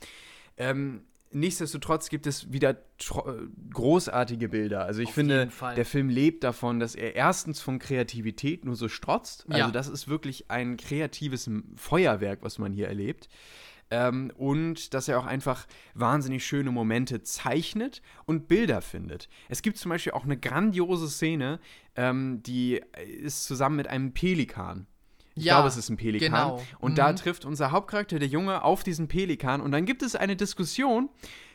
Ähm, 0.56 1.04
nichtsdestotrotz 1.32 2.08
gibt 2.08 2.26
es 2.26 2.52
wieder 2.52 2.70
äh, 2.70 2.76
großartige 3.72 4.48
Bilder. 4.48 4.84
Also 4.84 5.02
ich 5.02 5.08
Auf 5.08 5.14
finde, 5.14 5.50
der 5.76 5.84
Film 5.84 6.08
lebt 6.08 6.44
davon, 6.44 6.80
dass 6.80 6.94
er 6.94 7.14
erstens 7.14 7.60
von 7.60 7.78
Kreativität 7.78 8.64
nur 8.64 8.76
so 8.76 8.88
strotzt. 8.88 9.46
Also 9.48 9.58
Ja. 9.58 9.70
das 9.70 9.88
ist 9.88 10.08
wirklich 10.08 10.50
ein 10.50 10.76
kreatives 10.76 11.50
Feuerwerk, 11.76 12.40
was 12.42 12.58
man 12.58 12.72
hier 12.72 12.88
erlebt. 12.88 13.28
Ähm, 13.90 14.32
und 14.36 14.94
dass 14.94 15.08
er 15.08 15.18
auch 15.18 15.26
einfach 15.26 15.66
wahnsinnig 15.94 16.46
schöne 16.46 16.70
Momente 16.70 17.22
zeichnet 17.22 18.00
und 18.24 18.48
Bilder 18.48 18.80
findet. 18.80 19.28
Es 19.50 19.60
gibt 19.60 19.76
zum 19.76 19.90
Beispiel 19.90 20.12
auch 20.12 20.24
eine 20.24 20.38
grandiose 20.38 21.10
Szene, 21.10 21.60
ähm, 21.94 22.42
die 22.42 22.80
ist 23.20 23.44
zusammen 23.44 23.76
mit 23.76 23.88
einem 23.88 24.14
Pelikan. 24.14 24.86
Ich 25.34 25.44
Ja, 25.44 25.54
glaube, 25.54 25.68
es 25.68 25.76
ist 25.76 25.88
ein 25.88 25.96
Pelikan. 25.96 26.30
genau. 26.30 26.62
Und 26.78 26.98
da 26.98 27.10
Mhm. 27.12 27.16
trifft 27.16 27.44
unser 27.44 27.70
Hauptcharakter, 27.70 28.18
der 28.18 28.28
Junge, 28.28 28.62
auf 28.64 28.82
diesen 28.84 29.08
Pelikan. 29.08 29.60
Und 29.60 29.72
dann 29.72 29.86
gibt 29.86 30.02
es 30.02 30.14
eine 30.16 30.36
Diskussion, 30.36 31.08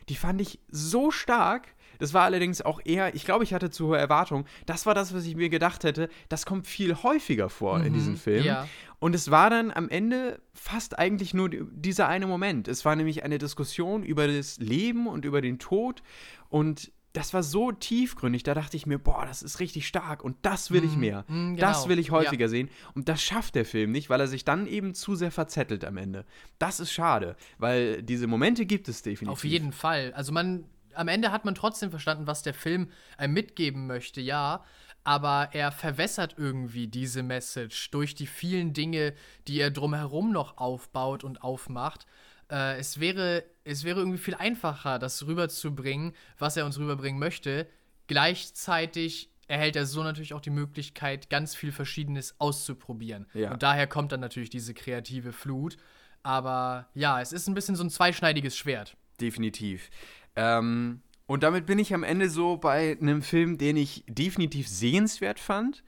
die 0.10 0.16
fand 0.16 0.42
ich 0.42 0.60
so 0.70 1.12
stark. 1.12 1.68
Das 2.00 2.14
war 2.14 2.24
allerdings 2.26 2.62
auch 2.62 2.80
eher, 2.86 3.16
ich 3.16 3.26
glaube, 3.26 3.44
ich 3.44 3.54
hatte 3.56 3.72
zu 3.72 3.88
hohe 3.88 3.98
Erwartungen. 3.98 4.46
Das 4.68 4.86
war 4.86 4.94
das, 4.94 5.16
was 5.16 5.26
ich 5.26 5.36
mir 5.36 5.50
gedacht 5.50 5.84
hätte. 5.84 6.10
Das 6.30 6.46
kommt 6.46 6.68
viel 6.68 6.96
häufiger 7.02 7.50
vor 7.50 7.80
in 7.80 7.90
Mhm, 7.90 7.94
diesem 7.94 8.18
Film. 8.18 8.46
ja. 8.46 8.68
Und 9.00 9.16
es 9.16 9.30
war 9.32 9.50
dann 9.50 9.72
am 9.72 9.90
Ende 9.90 10.40
fast 10.54 10.98
eigentlich 10.98 11.34
nur 11.34 11.50
die- 11.50 11.64
dieser 11.72 12.08
eine 12.08 12.26
Moment. 12.28 12.68
Es 12.68 12.86
war 12.86 12.96
nämlich 12.96 13.24
eine 13.24 13.38
Diskussion 13.40 14.04
über 14.04 14.28
das 14.28 14.58
Leben 14.58 15.08
und 15.08 15.26
über 15.26 15.42
den 15.42 15.58
Tod. 15.60 16.02
Und 16.50 16.92
das 17.14 17.34
war 17.34 17.42
so 17.42 17.72
tiefgründig, 17.72 18.44
da 18.44 18.54
dachte 18.54 18.78
ich 18.78 18.86
mir, 18.86 19.00
boah, 19.00 19.26
das 19.26 19.42
ist 19.42 19.60
richtig 19.60 19.88
stark 19.88 20.24
und 20.24 20.38
das 20.44 20.72
will 20.72 20.84
ich 20.84 20.96
mehr. 20.96 21.26
mm, 21.28 21.56
Das 21.56 21.78
genau, 21.78 21.90
will 21.90 22.00
ich 22.00 22.08
ja. 22.08 22.14
häufiger 22.14 22.48
sehen. 22.50 22.70
Und 22.94 23.10
das 23.10 23.24
schafft 23.24 23.56
der 23.56 23.66
Film 23.66 23.92
nicht, 23.92 24.10
weil 24.10 24.20
er 24.20 24.28
sich 24.28 24.46
dann 24.46 24.68
eben 24.68 24.94
zu 24.94 25.16
sehr 25.16 25.32
verzettelt 25.32 25.84
am 25.84 25.98
Ende. 25.98 26.26
Das 26.60 26.80
ist 26.80 26.92
schade, 26.92 27.36
weil 27.58 28.04
diese 28.04 28.28
Momente 28.28 28.66
gibt 28.66 28.88
es 28.88 29.02
definitiv. 29.02 29.32
Auf 29.32 29.44
jeden 29.44 29.72
Fall. 29.72 30.14
Also 30.14 30.32
man, 30.32 30.66
am 30.94 31.08
Ende 31.08 31.32
hat 31.32 31.46
man 31.46 31.56
trotzdem 31.56 31.90
verstanden, 31.90 32.28
was 32.28 32.44
der 32.44 32.54
Film 32.54 32.90
einem 33.18 33.34
mitgeben 33.34 33.88
möchte, 33.88 34.22
ja. 34.22 34.64
Aber 35.04 35.50
er 35.54 35.72
verwässert 35.72 36.36
irgendwie 36.38 36.88
diese 36.88 37.24
Message 37.24 37.92
durch 37.92 38.14
die 38.14 38.28
vielen 38.28 38.74
Dinge, 38.74 39.14
die 39.48 39.60
er 39.60 39.72
drumherum 39.72 40.34
noch 40.34 40.58
aufbaut 40.58 41.24
und 41.24 41.42
aufmacht. 41.42 42.06
Äh, 42.52 42.78
es, 42.78 43.00
wäre, 43.00 43.44
es 43.64 43.84
wäre 43.84 44.00
irgendwie 44.00 44.18
viel 44.18 44.36
einfacher, 44.36 45.00
das 45.00 45.26
rüberzubringen, 45.26 46.14
was 46.38 46.58
er 46.58 46.66
uns 46.66 46.80
rüberbringen 46.80 47.20
möchte. 47.20 47.68
Gleichzeitig 48.08 49.32
erhält 49.48 49.76
er 49.76 49.86
so 49.86 50.04
natürlich 50.04 50.34
auch 50.34 50.42
die 50.42 50.50
Möglichkeit, 50.50 51.30
ganz 51.30 51.56
viel 51.56 51.72
Verschiedenes 51.72 52.36
auszuprobieren. 52.40 53.28
Ja. 53.34 53.52
Und 53.52 53.64
daher 53.64 53.88
kommt 53.88 54.12
dann 54.12 54.20
natürlich 54.20 54.50
diese 54.50 54.74
kreative 54.74 55.32
Flut. 55.32 55.78
Aber 56.24 56.90
ja, 56.94 57.22
es 57.22 57.32
ist 57.32 57.48
ein 57.48 57.54
bisschen 57.54 57.76
so 57.76 57.84
ein 57.84 57.90
zweischneidiges 57.90 58.58
Schwert. 58.58 58.98
Definitiv. 59.22 59.90
Ähm, 60.36 61.02
und 61.26 61.44
damit 61.44 61.66
bin 61.66 61.80
ich 61.80 61.94
am 61.94 62.04
Ende 62.04 62.30
so 62.30 62.58
bei 62.58 62.98
einem 63.00 63.22
Film, 63.22 63.58
den 63.58 63.78
ich 63.78 64.04
definitiv 64.08 64.68
sehenswert 64.68 65.40
fand. 65.40 65.84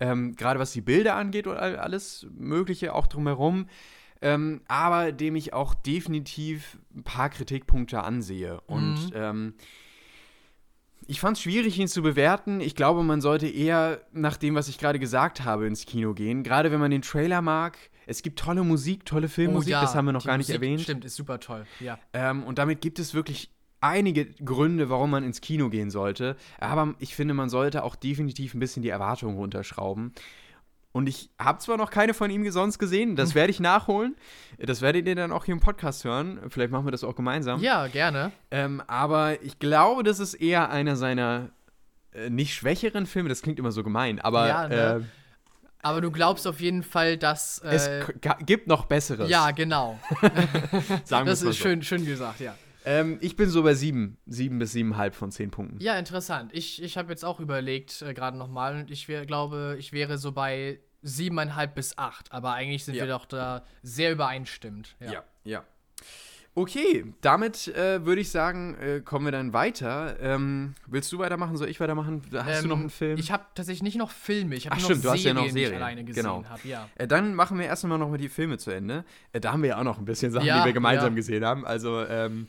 Ähm, 0.00 0.34
Gerade 0.34 0.58
was 0.58 0.72
die 0.72 0.80
Bilder 0.80 1.14
angeht 1.16 1.46
und 1.46 1.56
all- 1.56 1.76
alles 1.76 2.26
Mögliche 2.32 2.94
auch 2.94 3.06
drumherum. 3.06 3.68
Ähm, 4.22 4.62
aber 4.68 5.12
dem 5.12 5.36
ich 5.36 5.52
auch 5.52 5.74
definitiv 5.74 6.78
ein 6.94 7.02
paar 7.02 7.28
Kritikpunkte 7.28 8.02
ansehe. 8.02 8.60
Und 8.62 8.94
Mhm. 9.10 9.12
ähm, 9.14 9.54
ich 11.06 11.20
fand 11.20 11.36
es 11.36 11.42
schwierig, 11.42 11.78
ihn 11.78 11.88
zu 11.88 12.02
bewerten. 12.02 12.60
Ich 12.60 12.76
glaube, 12.76 13.02
man 13.02 13.20
sollte 13.20 13.48
eher 13.48 14.00
nach 14.12 14.36
dem, 14.36 14.54
was 14.54 14.68
ich 14.68 14.78
gerade 14.78 14.98
gesagt 15.00 15.44
habe, 15.44 15.66
ins 15.66 15.84
Kino 15.84 16.14
gehen. 16.14 16.44
Gerade 16.44 16.70
wenn 16.70 16.80
man 16.80 16.90
den 16.90 17.02
Trailer 17.02 17.42
mag. 17.42 17.76
Es 18.06 18.22
gibt 18.22 18.38
tolle 18.38 18.64
Musik, 18.64 19.04
tolle 19.04 19.28
Filmmusik, 19.28 19.70
oh, 19.70 19.72
ja, 19.72 19.80
das 19.80 19.94
haben 19.94 20.06
wir 20.06 20.12
noch 20.12 20.24
gar 20.24 20.36
Musik, 20.36 20.48
nicht 20.54 20.62
erwähnt. 20.62 20.80
Stimmt, 20.80 21.04
ist 21.04 21.14
super 21.16 21.38
toll, 21.38 21.66
ja. 21.80 21.98
Ähm, 22.12 22.42
und 22.42 22.58
damit 22.58 22.80
gibt 22.80 22.98
es 22.98 23.14
wirklich 23.14 23.50
einige 23.80 24.26
Gründe, 24.26 24.90
warum 24.90 25.10
man 25.10 25.24
ins 25.24 25.40
Kino 25.40 25.68
gehen 25.68 25.90
sollte. 25.90 26.36
Aber 26.58 26.94
ich 26.98 27.14
finde, 27.14 27.34
man 27.34 27.48
sollte 27.48 27.82
auch 27.84 27.96
definitiv 27.96 28.54
ein 28.54 28.60
bisschen 28.60 28.82
die 28.82 28.88
Erwartungen 28.88 29.36
runterschrauben. 29.36 30.12
Und 30.92 31.08
ich 31.08 31.30
habe 31.38 31.58
zwar 31.58 31.78
noch 31.78 31.90
keine 31.90 32.12
von 32.12 32.30
ihm 32.30 32.48
sonst 32.50 32.78
gesehen, 32.78 33.16
das 33.16 33.34
werde 33.34 33.50
ich 33.50 33.60
nachholen. 33.60 34.14
Das 34.58 34.82
werdet 34.82 35.08
ihr 35.08 35.14
dann 35.14 35.32
auch 35.32 35.46
hier 35.46 35.54
im 35.54 35.60
Podcast 35.60 36.04
hören. 36.04 36.38
Vielleicht 36.48 36.70
machen 36.70 36.86
wir 36.86 36.92
das 36.92 37.02
auch 37.02 37.16
gemeinsam. 37.16 37.62
Ja, 37.62 37.86
gerne. 37.86 38.30
Ähm, 38.50 38.82
aber 38.86 39.42
ich 39.42 39.58
glaube, 39.58 40.02
das 40.02 40.20
ist 40.20 40.34
eher 40.34 40.70
einer 40.70 40.96
seiner 40.96 41.48
äh, 42.12 42.28
nicht 42.28 42.54
schwächeren 42.54 43.06
Filme. 43.06 43.30
Das 43.30 43.40
klingt 43.40 43.58
immer 43.58 43.72
so 43.72 43.82
gemein, 43.82 44.20
aber. 44.20 44.48
Ja, 44.48 44.68
ne? 44.68 44.74
äh, 44.74 45.00
aber 45.84 46.00
du 46.00 46.10
glaubst 46.10 46.46
auf 46.46 46.60
jeden 46.60 46.82
Fall, 46.82 47.16
dass. 47.16 47.58
Äh, 47.60 47.74
es 47.74 47.88
gibt 48.44 48.66
noch 48.66 48.84
Besseres. 48.84 49.30
Ja, 49.30 49.50
genau. 49.50 49.98
Sagen 51.04 51.26
das 51.26 51.42
ist 51.42 51.56
so. 51.56 51.64
schön, 51.64 51.82
schön 51.82 52.04
gesagt, 52.04 52.40
ja. 52.40 52.54
Ähm, 52.84 53.18
ich 53.20 53.36
bin 53.36 53.48
so 53.48 53.62
bei 53.62 53.74
sieben. 53.74 54.18
Sieben 54.26 54.58
bis 54.58 54.72
siebeneinhalb 54.72 55.14
von 55.14 55.30
zehn 55.30 55.50
Punkten. 55.50 55.78
Ja, 55.80 55.98
interessant. 55.98 56.50
Ich, 56.54 56.82
ich 56.82 56.96
habe 56.96 57.10
jetzt 57.10 57.24
auch 57.24 57.40
überlegt, 57.40 58.02
äh, 58.02 58.14
gerade 58.14 58.36
nochmal, 58.36 58.76
und 58.76 58.90
ich 58.90 59.08
wär, 59.08 59.24
glaube, 59.26 59.76
ich 59.78 59.92
wäre 59.92 60.18
so 60.18 60.32
bei 60.32 60.80
siebeneinhalb 61.02 61.74
bis 61.74 61.98
acht. 61.98 62.32
Aber 62.32 62.52
eigentlich 62.54 62.84
sind 62.84 62.94
Ja. 62.94 63.04
wir 63.04 63.12
doch 63.12 63.26
da 63.26 63.64
sehr 63.82 64.12
übereinstimmend. 64.12 64.96
Ja. 65.00 65.12
Ja, 65.12 65.24
ja. 65.44 65.64
Okay, 66.54 67.06
damit 67.22 67.68
äh, 67.68 68.04
würde 68.04 68.20
ich 68.20 68.30
sagen, 68.30 68.74
äh, 68.78 69.00
kommen 69.00 69.24
wir 69.24 69.32
dann 69.32 69.54
weiter. 69.54 70.16
Ähm, 70.20 70.74
willst 70.86 71.10
du 71.10 71.18
weitermachen? 71.18 71.56
Soll 71.56 71.68
ich 71.70 71.80
weitermachen? 71.80 72.20
Hast 72.34 72.64
du 72.64 72.68
noch 72.68 72.76
Ähm, 72.76 72.80
einen 72.82 72.90
Film? 72.90 73.18
Ich 73.18 73.32
habe 73.32 73.44
tatsächlich 73.54 73.82
nicht 73.82 73.96
noch 73.96 74.10
Filme. 74.10 74.54
Ich 74.54 74.66
habe 74.66 74.76
Ach, 74.76 74.80
nur 74.80 74.90
stimmt, 74.90 75.04
noch 75.04 75.12
du 75.12 75.16
hast 75.16 75.24
ja 75.24 75.32
Serien, 75.32 75.36
noch 75.36 75.42
die 75.44 75.48
ich 75.60 75.64
Serien. 75.66 75.82
alleine 75.82 76.04
gesehen 76.04 76.22
Genau. 76.24 76.44
habe. 76.46 76.60
Ja. 76.68 76.88
Äh, 76.96 77.06
dann 77.08 77.34
machen 77.34 77.58
wir 77.58 77.64
erst 77.64 77.84
einmal 77.84 77.98
noch 77.98 78.10
mal 78.10 78.18
die 78.18 78.28
Filme 78.28 78.58
zu 78.58 78.70
Ende. 78.70 79.06
Äh, 79.32 79.40
da 79.40 79.52
haben 79.52 79.62
wir 79.62 79.70
ja 79.70 79.78
auch 79.78 79.84
noch 79.84 79.96
ein 79.98 80.04
bisschen 80.04 80.30
Sachen, 80.30 80.44
Ja, 80.46 80.60
die 80.60 80.66
wir 80.66 80.72
gemeinsam 80.74 81.12
ja. 81.14 81.16
gesehen 81.16 81.42
haben. 81.42 81.64
Also, 81.64 82.04
ähm, 82.04 82.48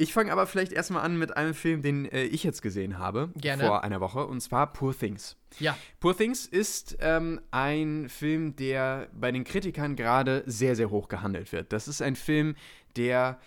ich 0.00 0.12
fange 0.14 0.32
aber 0.32 0.46
vielleicht 0.46 0.72
erstmal 0.72 1.02
an 1.04 1.18
mit 1.18 1.36
einem 1.36 1.52
Film, 1.54 1.82
den 1.82 2.06
äh, 2.10 2.22
ich 2.24 2.44
jetzt 2.44 2.62
gesehen 2.62 2.98
habe. 2.98 3.28
Gerne. 3.36 3.64
Vor 3.66 3.84
einer 3.84 4.00
Woche. 4.00 4.24
Und 4.26 4.40
zwar 4.40 4.72
Poor 4.72 4.96
Things. 4.96 5.36
ja, 5.58 5.76
Poor 6.00 6.16
Things 6.16 6.46
ist 6.46 6.96
ähm, 7.00 7.40
ein 7.50 8.08
Film, 8.08 8.56
der 8.56 9.08
bei 9.12 9.32
den 9.32 9.44
Kritikern 9.44 9.96
gerade 9.96 10.44
sehr, 10.46 10.76
sehr 10.76 10.88
hoch 10.88 11.08
gehandelt 11.08 11.52
wird. 11.52 11.72
Das 11.74 11.88
ist 11.88 12.00
ein 12.00 12.14
Film, 12.16 12.54
der 12.98 13.40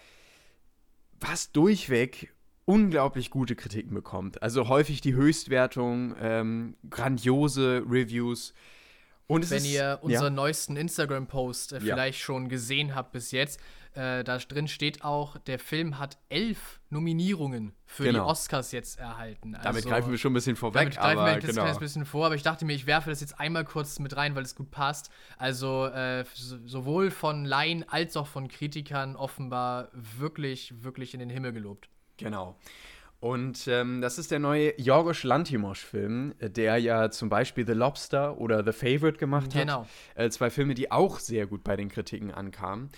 fast 1.19 1.55
durchweg 1.55 2.33
unglaublich 2.65 3.29
gute 3.29 3.55
Kritiken 3.55 3.93
bekommt. 3.93 4.41
Also 4.41 4.67
häufig 4.69 5.01
die 5.01 5.13
Höchstwertung, 5.13 6.15
ähm, 6.19 6.75
grandiose 6.89 7.83
Reviews. 7.87 8.53
Und 9.27 9.49
wenn 9.49 9.57
ist, 9.59 9.71
ihr 9.71 9.99
unseren 10.01 10.23
ja, 10.23 10.29
neuesten 10.29 10.75
Instagram-Post 10.77 11.73
äh, 11.73 11.75
Ja. 11.75 11.81
vielleicht 11.81 12.19
schon 12.19 12.49
gesehen 12.49 12.95
habt 12.95 13.11
bis 13.11 13.31
jetzt, 13.31 13.59
äh, 13.93 14.23
da 14.23 14.38
drin 14.38 14.67
steht 14.67 15.04
auch, 15.04 15.38
der 15.38 15.60
Film 15.60 15.99
hat 15.99 16.17
elf 16.30 16.80
Nominierungen 16.89 17.73
für 17.86 18.04
Genau. 18.04 18.23
die 18.25 18.30
Oscars 18.30 18.71
jetzt 18.71 18.99
erhalten. 18.99 19.51
damit 19.54 19.65
Also, 19.67 19.89
greifen 19.89 20.12
wir 20.12 20.17
schon 20.17 20.32
ein 20.32 20.36
bisschen 20.36 20.56
vorweg, 20.56 20.80
Damit 20.82 20.95
greifen 20.97 21.17
aber 21.19 21.25
wir 21.27 21.34
jetzt 21.36 21.43
ein 21.43 21.49
genau. 21.49 21.62
kleines 21.63 21.80
bisschen 21.80 22.06
vor, 22.06 22.25
aber 22.25 22.36
ich 22.36 22.43
dachte 22.43 22.63
mir, 22.65 22.73
ich 22.73 22.86
werfe 22.86 23.10
das 23.10 23.19
jetzt 23.21 23.39
einmal 23.39 23.65
kurz 23.65 23.99
mit 23.99 24.15
rein, 24.15 24.34
weil 24.36 24.43
es 24.43 24.56
gut 24.56 24.71
passt. 24.71 25.10
Also 25.38 25.88
äh, 25.88 26.23
so- 26.34 26.58
sowohl 26.65 27.12
von 27.12 27.43
Laien 27.45 27.84
als 27.89 28.15
auch 28.17 28.27
von 28.27 28.47
Kritikern 28.47 29.15
offenbar 29.15 29.89
wirklich, 29.93 30.84
wirklich 30.84 31.13
in 31.13 31.19
den 31.19 31.30
Himmel 31.30 31.51
gelobt. 31.54 31.89
Genau. 32.17 32.56
Und 33.19 33.67
ähm, 33.67 34.01
das 34.01 34.17
ist 34.17 34.32
der 34.32 34.39
neue 34.39 34.73
Jorgos 34.82 35.23
Lanthimos-Film, 35.23 36.34
äh, 36.39 36.49
der 36.49 36.77
ja 36.77 37.12
zum 37.12 37.30
Beispiel 37.30 37.67
The 37.67 37.73
Lobster 37.73 38.38
oder 38.39 38.63
The 38.63 38.71
Favorite 38.71 39.17
gemacht 39.19 39.54
hat. 39.54 39.62
Genau. 39.62 39.86
Äh, 40.15 40.30
zwei 40.32 40.49
Filme, 40.49 40.73
die 40.73 40.91
auch 40.91 41.19
sehr 41.19 41.45
gut 41.45 41.63
bei 41.63 41.75
den 41.75 41.89
Kritiken 41.89 42.32
ankamen. 42.32 42.89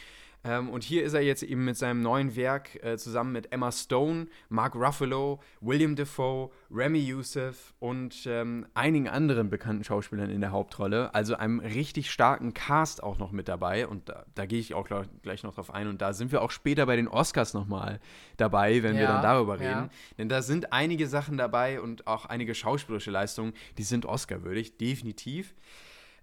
Ähm, 0.46 0.70
und 0.70 0.84
hier 0.84 1.04
ist 1.04 1.14
er 1.14 1.22
jetzt 1.22 1.42
eben 1.42 1.64
mit 1.64 1.78
seinem 1.78 2.02
neuen 2.02 2.36
Werk 2.36 2.84
äh, 2.84 2.98
zusammen 2.98 3.32
mit 3.32 3.54
Emma 3.54 3.72
Stone, 3.72 4.28
Mark 4.50 4.76
Ruffalo, 4.76 5.40
William 5.62 5.96
Defoe, 5.96 6.52
Remy 6.70 7.00
Youssef 7.00 7.74
und 7.80 8.26
ähm, 8.26 8.66
einigen 8.74 9.08
anderen 9.08 9.50
bekannten 9.50 9.86
Schauspielern 9.86 10.30
in 10.30 10.42
der 10.42 10.52
Hauptrolle. 10.52 11.16
Also 11.16 11.36
einem 11.36 11.62
richtig 11.62 12.12
starken 12.12 12.54
Cast 12.54 13.02
auch 13.02 13.20
noch 13.20 13.32
mit 13.32 13.48
dabei. 13.48 13.88
Und 13.88 14.10
da, 14.10 14.26
da 14.36 14.46
gehe 14.46 14.60
ich 14.60 14.74
auch 14.74 14.86
gleich, 14.86 15.08
gleich 15.22 15.44
noch 15.44 15.54
drauf 15.56 15.74
ein. 15.74 15.88
Und 15.88 16.02
da 16.02 16.12
sind 16.12 16.34
wir 16.34 16.42
auch 16.42 16.52
später 16.52 16.86
bei 16.88 16.98
den 16.98 17.08
Oscars 17.08 17.54
nochmal 17.54 18.02
dabei, 18.36 18.84
wenn 18.84 18.96
wir 18.96 19.04
Ja, 19.04 19.14
dann 19.14 19.22
darüber 19.22 19.56
reden. 19.60 19.70
ja. 19.72 19.90
Denn 20.18 20.28
da 20.28 20.42
sind 20.42 20.74
einige 20.74 21.08
Sachen 21.08 21.38
dabei 21.38 21.80
und 21.80 22.06
auch 22.06 22.26
einige 22.26 22.54
schauspielerische 22.54 23.12
Leistungen, 23.12 23.54
die 23.78 23.84
sind 23.84 24.06
Oscar-würdig, 24.06 24.78
definitiv. 24.78 25.56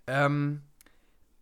Ähm, 0.06 0.60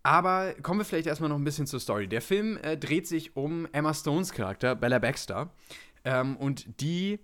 aber 0.09 0.55
kommen 0.63 0.81
wir 0.81 0.87
vielleicht 0.87 1.07
erstmal 1.07 1.29
noch 1.29 1.37
ein 1.37 1.45
bisschen 1.45 1.67
zur 1.67 1.81
Story. 1.81 2.09
Der 2.09 2.23
Film 2.23 2.57
äh, 2.63 2.79
dreht 2.79 3.07
sich 3.07 3.37
um 3.37 3.69
Emma 3.73 3.93
Stones 3.93 4.33
Charakter, 4.33 4.75
Bella 4.75 4.99
Baxter. 4.99 5.53
Ähm, 6.03 6.35
und 6.39 6.81
die 6.81 7.19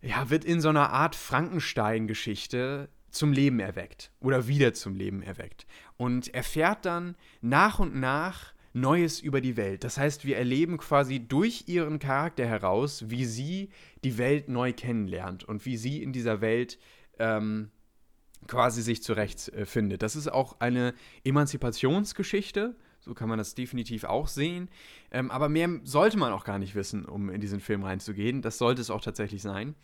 ja, 0.00 0.30
wird 0.30 0.46
in 0.46 0.62
so 0.62 0.70
einer 0.70 0.94
Art 0.94 1.14
Frankenstein-Geschichte 1.14 2.88
zum 3.10 3.32
Leben 3.34 3.60
erweckt 3.60 4.12
oder 4.18 4.48
wieder 4.48 4.72
zum 4.72 4.96
Leben 4.96 5.20
erweckt. 5.20 5.66
Und 5.98 6.32
erfährt 6.32 6.86
dann 6.86 7.16
nach 7.42 7.80
und 7.80 7.94
nach 7.94 8.54
Neues 8.72 9.20
über 9.20 9.42
die 9.42 9.58
Welt. 9.58 9.84
Das 9.84 9.98
heißt, 9.98 10.24
wir 10.24 10.38
erleben 10.38 10.78
quasi 10.78 11.20
durch 11.20 11.64
ihren 11.66 11.98
Charakter 11.98 12.46
heraus, 12.46 13.10
wie 13.10 13.26
sie 13.26 13.68
die 14.04 14.16
Welt 14.16 14.48
neu 14.48 14.72
kennenlernt 14.72 15.44
und 15.44 15.66
wie 15.66 15.76
sie 15.76 16.02
in 16.02 16.14
dieser 16.14 16.40
Welt 16.40 16.78
ähm, 17.18 17.70
quasi 18.46 18.82
sich 18.82 19.02
zurechtfindet. 19.02 19.96
Äh, 19.96 19.98
das 19.98 20.16
ist 20.16 20.28
auch 20.28 20.60
eine 20.60 20.94
Emanzipationsgeschichte. 21.24 22.74
So 23.00 23.14
kann 23.14 23.28
man 23.28 23.38
das 23.38 23.54
definitiv 23.54 24.04
auch 24.04 24.26
sehen. 24.26 24.68
Ähm, 25.12 25.30
aber 25.30 25.48
mehr 25.48 25.68
sollte 25.84 26.18
man 26.18 26.32
auch 26.32 26.44
gar 26.44 26.58
nicht 26.58 26.74
wissen, 26.74 27.04
um 27.04 27.30
in 27.30 27.40
diesen 27.40 27.60
Film 27.60 27.84
reinzugehen. 27.84 28.42
Das 28.42 28.58
sollte 28.58 28.80
es 28.80 28.90
auch 28.90 29.00
tatsächlich 29.00 29.42
sein. 29.42 29.76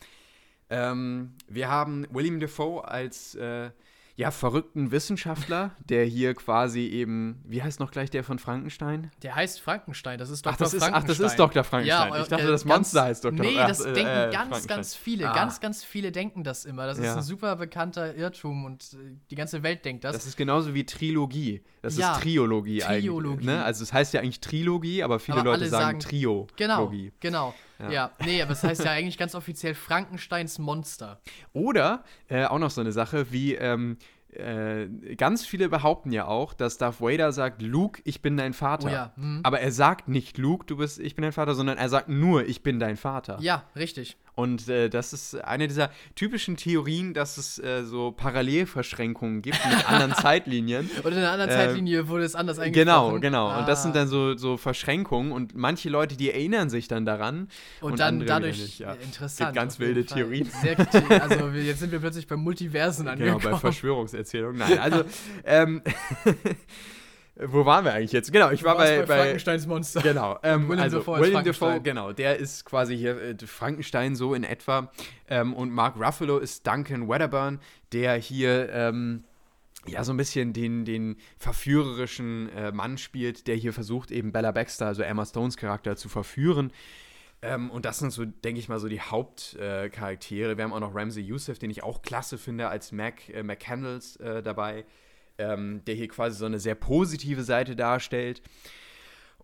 Ähm, 0.70 1.34
wir 1.48 1.68
haben 1.68 2.06
William 2.10 2.40
Defoe 2.40 2.82
als 2.86 3.34
äh, 3.34 3.70
ja, 4.14 4.30
verrückten 4.30 4.90
Wissenschaftler, 4.90 5.70
der 5.88 6.04
hier 6.04 6.34
quasi 6.34 6.80
eben, 6.86 7.40
wie 7.44 7.62
heißt 7.62 7.80
noch 7.80 7.90
gleich 7.90 8.10
der 8.10 8.22
von 8.24 8.38
Frankenstein? 8.38 9.10
Der 9.22 9.34
heißt 9.34 9.60
Frankenstein, 9.60 10.18
das 10.18 10.28
ist 10.28 10.44
Dr. 10.44 10.52
Ach, 10.54 10.58
das 10.58 10.74
ist, 10.74 10.82
ach, 10.82 10.88
Frankenstein. 10.90 11.22
das 11.24 11.32
ist 11.32 11.38
Dr. 11.38 11.64
Frankenstein. 11.64 12.22
ich 12.22 12.28
dachte, 12.28 12.44
äh, 12.44 12.46
das 12.50 12.64
Monster 12.66 13.02
heißt 13.04 13.24
Dr. 13.24 13.40
Nee, 13.40 13.56
ach, 13.58 13.68
das 13.68 13.80
äh, 13.80 13.92
denken 13.94 14.10
äh, 14.10 14.30
ganz, 14.30 14.34
Frankenstein. 14.34 14.76
ganz 14.76 14.94
viele. 14.94 15.30
Ah. 15.30 15.34
Ganz, 15.34 15.60
ganz 15.60 15.84
viele 15.84 16.12
denken 16.12 16.44
das 16.44 16.64
immer. 16.66 16.86
Das 16.86 16.98
ist 16.98 17.04
Ja. 17.06 17.16
ein 17.16 17.22
super 17.22 17.56
bekannter 17.56 18.14
Irrtum 18.14 18.64
und 18.66 18.82
äh, 18.92 19.16
die 19.30 19.34
ganze 19.34 19.62
Welt 19.62 19.84
denkt 19.84 20.04
das. 20.04 20.12
Das 20.14 20.26
ist 20.26 20.36
genauso 20.36 20.74
wie 20.74 20.84
Trilogie. 20.84 21.62
Das 21.80 21.96
Ja, 21.96 22.12
ist 22.14 22.20
Triologie, 22.22 22.78
Triologie. 22.80 23.30
eigentlich. 23.32 23.46
Ne? 23.46 23.64
Also 23.64 23.82
es 23.82 23.92
heißt 23.92 24.12
ja 24.14 24.20
eigentlich 24.20 24.40
Trilogie, 24.40 25.02
aber 25.02 25.18
viele 25.20 25.38
Aber 25.38 25.52
Leute 25.52 25.68
sagen, 25.68 25.84
sagen- 25.84 26.00
Trio. 26.00 26.46
genau, 26.56 26.92
genau. 27.18 27.54
Ja. 27.82 27.90
Ja. 27.90 28.10
nee, 28.24 28.42
aber 28.42 28.52
es 28.52 28.62
heißt 28.62 28.84
ja 28.84 28.92
eigentlich 28.92 29.18
ganz 29.18 29.34
offiziell 29.34 29.74
Frankensteins 29.74 30.58
Monster. 30.58 31.20
Oder 31.52 32.04
äh, 32.28 32.44
auch 32.44 32.58
noch 32.58 32.70
so 32.70 32.80
eine 32.80 32.92
Sache 32.92 33.32
wie, 33.32 33.54
ähm, 33.54 33.98
äh, 34.32 34.86
ganz 35.16 35.44
viele 35.44 35.68
behaupten 35.68 36.10
ja 36.10 36.26
auch, 36.26 36.54
dass 36.54 36.78
Darth 36.78 37.00
Vader 37.00 37.32
sagt, 37.32 37.60
Luke, 37.60 38.00
ich 38.04 38.22
bin 38.22 38.36
dein 38.36 38.54
Vater. 38.54 38.88
Oh 38.88 38.92
ja, 38.92 39.12
mhm. 39.16 39.40
Aber 39.42 39.60
er 39.60 39.72
sagt 39.72 40.08
nicht, 40.08 40.38
Luke, 40.38 40.64
du 40.66 40.78
bist, 40.78 40.98
ich 40.98 41.14
bin 41.14 41.22
dein 41.22 41.32
Vater, 41.32 41.54
sondern 41.54 41.76
er 41.76 41.88
sagt 41.88 42.08
nur, 42.08 42.46
ich 42.46 42.62
bin 42.62 42.80
dein 42.80 42.96
Vater. 42.96 43.38
Ja, 43.40 43.64
richtig. 43.76 44.16
Und 44.34 44.66
äh, 44.68 44.88
das 44.88 45.12
ist 45.12 45.34
eine 45.44 45.68
dieser 45.68 45.90
typischen 46.14 46.56
Theorien, 46.56 47.12
dass 47.12 47.36
es 47.36 47.58
äh, 47.58 47.84
so 47.84 48.12
Parallelverschränkungen 48.12 49.42
gibt 49.42 49.58
mit 49.68 49.86
anderen 49.90 50.14
Zeitlinien. 50.14 50.90
Und 51.02 51.12
in 51.12 51.18
einer 51.18 51.32
anderen 51.32 51.50
Ähm, 51.50 51.56
Zeitlinie 51.56 52.08
wurde 52.08 52.24
es 52.24 52.34
anders 52.34 52.58
eingesprochen. 52.58 53.20
Genau, 53.20 53.20
genau. 53.20 53.58
Und 53.58 53.68
das 53.68 53.82
sind 53.82 53.90
Ah. 53.90 54.00
dann 54.00 54.08
so, 54.08 54.34
so 54.38 54.56
Verschränkungen 54.56 55.32
und 55.32 55.54
manche 55.54 55.90
Leute, 55.90 56.16
die 56.16 56.30
erinnern 56.30 56.70
sich 56.70 56.88
dann 56.88 57.04
daran. 57.04 57.48
Und, 57.82 57.98
dann 58.00 58.14
andere 58.14 58.26
dadurch 58.28 58.58
nicht, 58.58 58.78
ja. 58.78 58.92
interessant. 58.94 59.50
Gibt 59.50 59.54
ganz 59.56 59.78
wilde 59.78 60.02
Fall. 60.04 60.18
Theorien. 60.18 60.48
Sehr, 60.62 60.78
also 61.22 61.48
jetzt 61.54 61.80
sind 61.80 61.92
wir 61.92 61.98
plötzlich 62.00 62.26
bei 62.26 62.36
Multiversen 62.36 63.04
Genau, 63.04 63.12
angekommen. 63.34 63.52
bei 63.52 63.58
Verschwörungserzählungen. 63.58 64.56
Nein, 64.58 64.78
also, 64.78 65.04
ähm, 65.44 65.82
wo 67.36 67.64
waren 67.64 67.84
wir 67.84 67.94
eigentlich 67.94 68.12
jetzt? 68.12 68.30
Genau, 68.30 68.50
ich 68.50 68.62
war 68.62 68.76
bei, 68.76 69.02
bei 69.02 69.16
Frankensteins 69.16 69.66
Monster. 69.66 70.02
Genau, 70.02 70.38
ähm, 70.42 70.68
William 70.68 70.84
also 70.84 70.98
Dafoe 70.98 71.14
als 71.14 71.22
William 71.22 71.42
Frankenstein. 71.42 71.82
genau, 71.82 72.12
der 72.12 72.36
ist 72.36 72.64
quasi 72.64 72.96
hier 72.96 73.20
äh, 73.20 73.36
Frankenstein 73.46 74.14
so 74.14 74.34
in 74.34 74.44
etwa. 74.44 74.90
Ähm, 75.28 75.54
und 75.54 75.70
Mark 75.70 75.96
Ruffalo 75.96 76.38
ist 76.38 76.66
Duncan 76.66 77.08
Wedderburn, 77.08 77.60
der 77.92 78.16
hier 78.16 78.68
ähm, 78.70 79.24
ja 79.86 80.04
so 80.04 80.12
ein 80.12 80.18
bisschen 80.18 80.52
den, 80.52 80.84
den 80.84 81.16
verführerischen 81.38 82.50
äh, 82.50 82.70
Mann 82.70 82.98
spielt, 82.98 83.46
der 83.46 83.56
hier 83.56 83.72
versucht, 83.72 84.10
eben 84.10 84.32
Bella 84.32 84.52
Baxter, 84.52 84.86
also 84.86 85.02
Emma 85.02 85.24
Stones 85.24 85.56
Charakter, 85.56 85.96
zu 85.96 86.08
verführen. 86.08 86.70
Ähm, 87.40 87.70
und 87.70 87.84
das 87.84 87.98
sind 87.98 88.12
so, 88.12 88.24
denke 88.24 88.60
ich 88.60 88.68
mal, 88.68 88.78
so 88.78 88.88
die 88.88 89.00
Hauptcharaktere. 89.00 90.52
Äh. 90.52 90.56
Wir 90.56 90.64
haben 90.64 90.72
auch 90.72 90.80
noch 90.80 90.94
Ramsey 90.94 91.22
Youssef, 91.22 91.58
den 91.58 91.70
ich 91.70 91.82
auch 91.82 92.02
klasse 92.02 92.38
finde, 92.38 92.68
als 92.68 92.92
Mac 92.92 93.28
äh, 93.30 93.42
McCandles 93.42 94.16
äh, 94.16 94.42
dabei, 94.42 94.84
ähm, 95.38 95.84
der 95.86 95.94
hier 95.94 96.08
quasi 96.08 96.36
so 96.36 96.46
eine 96.46 96.60
sehr 96.60 96.74
positive 96.74 97.42
Seite 97.42 97.76
darstellt. 97.76 98.42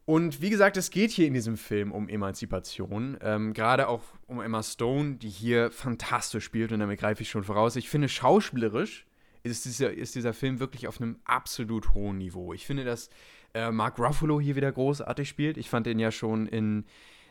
Und 0.04 0.40
wie 0.40 0.48
gesagt, 0.48 0.78
es 0.78 0.90
geht 0.90 1.10
hier 1.10 1.26
in 1.26 1.34
diesem 1.34 1.58
Film 1.58 1.92
um 1.92 2.08
Emanzipation. 2.08 3.18
Ähm, 3.20 3.52
Gerade 3.52 3.88
auch 3.88 4.02
um 4.26 4.40
Emma 4.40 4.62
Stone, 4.62 5.16
die 5.16 5.28
hier 5.28 5.70
fantastisch 5.70 6.44
spielt. 6.44 6.72
Und 6.72 6.80
damit 6.80 6.98
greife 6.98 7.22
ich 7.22 7.28
schon 7.28 7.44
voraus. 7.44 7.76
Ich 7.76 7.90
finde, 7.90 8.08
schauspielerisch 8.08 9.06
ist 9.42 9.66
dieser, 9.66 9.92
ist 9.92 10.14
dieser 10.14 10.32
Film 10.32 10.60
wirklich 10.60 10.88
auf 10.88 11.00
einem 11.00 11.18
absolut 11.24 11.92
hohen 11.92 12.16
Niveau. 12.16 12.54
Ich 12.54 12.66
finde, 12.66 12.84
dass 12.84 13.10
äh, 13.52 13.70
Mark 13.70 13.98
Ruffalo 13.98 14.40
hier 14.40 14.56
wieder 14.56 14.72
großartig 14.72 15.28
spielt. 15.28 15.58
Ich 15.58 15.68
fand 15.68 15.86
den 15.86 15.98
ja 15.98 16.10
schon 16.10 16.46
in 16.46 16.86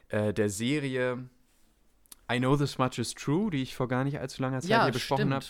äh, 0.09 0.32
der 0.32 0.49
Serie 0.49 1.27
I 2.32 2.39
Know 2.39 2.57
This 2.57 2.77
Much 2.77 2.99
Is 2.99 3.13
True, 3.13 3.49
die 3.49 3.61
ich 3.61 3.75
vor 3.75 3.88
gar 3.88 4.03
nicht 4.03 4.19
allzu 4.19 4.41
langer 4.41 4.61
Zeit 4.61 4.69
Ja, 4.69 4.84
hier 4.84 4.93
besprochen 4.93 5.34
habe, 5.34 5.45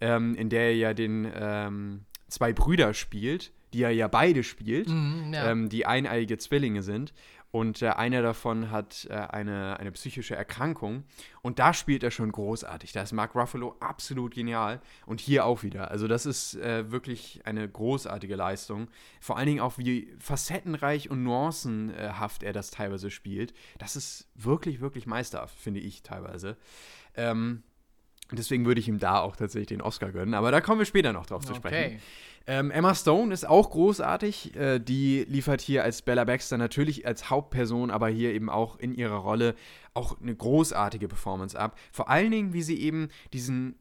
ähm, 0.00 0.34
in 0.34 0.48
der 0.50 0.62
er 0.62 0.76
ja 0.76 0.94
den 0.94 1.30
ähm, 1.34 2.04
zwei 2.28 2.52
Brüder 2.52 2.94
spielt, 2.94 3.52
die 3.72 3.82
er 3.82 3.90
ja 3.90 4.08
beide 4.08 4.42
spielt 4.44 4.88
Mhm, 4.88 5.32
ja. 5.34 5.50
ähm, 5.50 5.68
die 5.68 5.86
eineiige 5.86 6.38
Zwillinge 6.38 6.82
sind. 6.82 7.12
Und 7.50 7.80
äh, 7.80 7.88
einer 7.88 8.20
davon 8.20 8.70
hat 8.70 9.06
äh, 9.08 9.14
eine, 9.14 9.80
eine 9.80 9.90
psychische 9.92 10.36
Erkrankung. 10.36 11.04
Und 11.40 11.58
da 11.58 11.72
spielt 11.72 12.02
er 12.02 12.10
schon 12.10 12.30
großartig. 12.30 12.92
Da 12.92 13.00
ist 13.00 13.12
Mark 13.12 13.34
Ruffalo 13.34 13.74
absolut 13.80 14.34
genial. 14.34 14.82
Und 15.06 15.20
hier 15.20 15.46
auch 15.46 15.62
wieder. 15.62 15.90
Also, 15.90 16.08
das 16.08 16.26
ist 16.26 16.56
äh, 16.56 16.90
wirklich 16.90 17.40
eine 17.46 17.66
großartige 17.66 18.36
Leistung. 18.36 18.88
Vor 19.18 19.38
allen 19.38 19.46
Dingen 19.46 19.60
auch, 19.60 19.78
wie 19.78 20.14
facettenreich 20.18 21.08
und 21.08 21.22
nuancenhaft 21.22 22.42
er 22.42 22.52
das 22.52 22.70
teilweise 22.70 23.10
spielt. 23.10 23.54
Das 23.78 23.96
ist 23.96 24.28
wirklich, 24.34 24.80
wirklich 24.82 25.06
meisterhaft, 25.06 25.58
finde 25.58 25.80
ich 25.80 26.02
teilweise. 26.02 26.58
Ähm, 27.14 27.62
deswegen 28.32 28.66
würde 28.66 28.80
ich 28.80 28.88
ihm 28.88 28.98
da 28.98 29.20
auch 29.20 29.36
tatsächlich 29.36 29.68
den 29.68 29.80
Oscar 29.82 30.12
gönnen. 30.12 30.34
Aber 30.34 30.50
da 30.50 30.60
kommen 30.60 30.78
wir 30.80 30.86
später 30.86 31.12
noch 31.12 31.26
drauf 31.26 31.44
zu 31.44 31.54
sprechen. 31.54 31.94
okay. 31.96 32.00
Ähm, 32.46 32.70
Emma 32.70 32.94
Stone 32.94 33.32
ist 33.34 33.46
auch 33.46 33.70
großartig. 33.70 34.56
Äh, 34.56 34.78
die 34.78 35.24
liefert 35.28 35.60
hier 35.60 35.84
als 35.84 36.00
Bella 36.02 36.24
Baxter 36.24 36.56
natürlich 36.56 37.06
als 37.06 37.28
Hauptperson, 37.28 37.90
aber 37.90 38.08
hier 38.08 38.32
eben 38.32 38.48
auch 38.48 38.78
in 38.78 38.94
ihrer 38.94 39.16
Rolle 39.18 39.54
auch 39.92 40.18
eine 40.20 40.34
großartige 40.34 41.08
Performance 41.08 41.58
ab. 41.58 41.78
Vor 41.92 42.08
allen 42.08 42.30
Dingen, 42.30 42.52
wie 42.54 42.62
sie 42.62 42.80
eben 42.80 43.08
diesen 43.32 43.76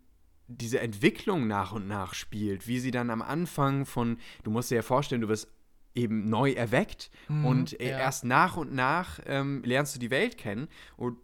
diese 0.50 0.80
Entwicklung 0.80 1.46
nach 1.48 1.74
und 1.74 1.90
nach 1.90 2.14
spielt, 2.14 2.68
wie 2.68 2.80
sie 2.80 2.92
dann 2.92 3.10
am 3.10 3.22
Anfang 3.22 3.86
von, 3.86 4.18
du 4.46 4.50
musst 4.52 4.72
dir 4.72 4.76
ja 4.76 4.82
vorstellen, 4.82 5.20
du 5.20 5.28
wirst 5.28 5.50
eben 5.94 6.30
neu 6.30 6.52
erweckt 6.52 7.10
Mhm, 7.28 7.46
und 7.46 7.72
ja. 7.74 7.80
erst 7.80 8.24
nach 8.24 8.56
und 8.56 8.74
nach 8.74 9.20
ähm, 9.26 9.62
lernst 9.66 9.94
du 9.96 10.00
die 10.00 10.10
Welt 10.10 10.38
kennen 10.38 10.70
und 10.96 11.18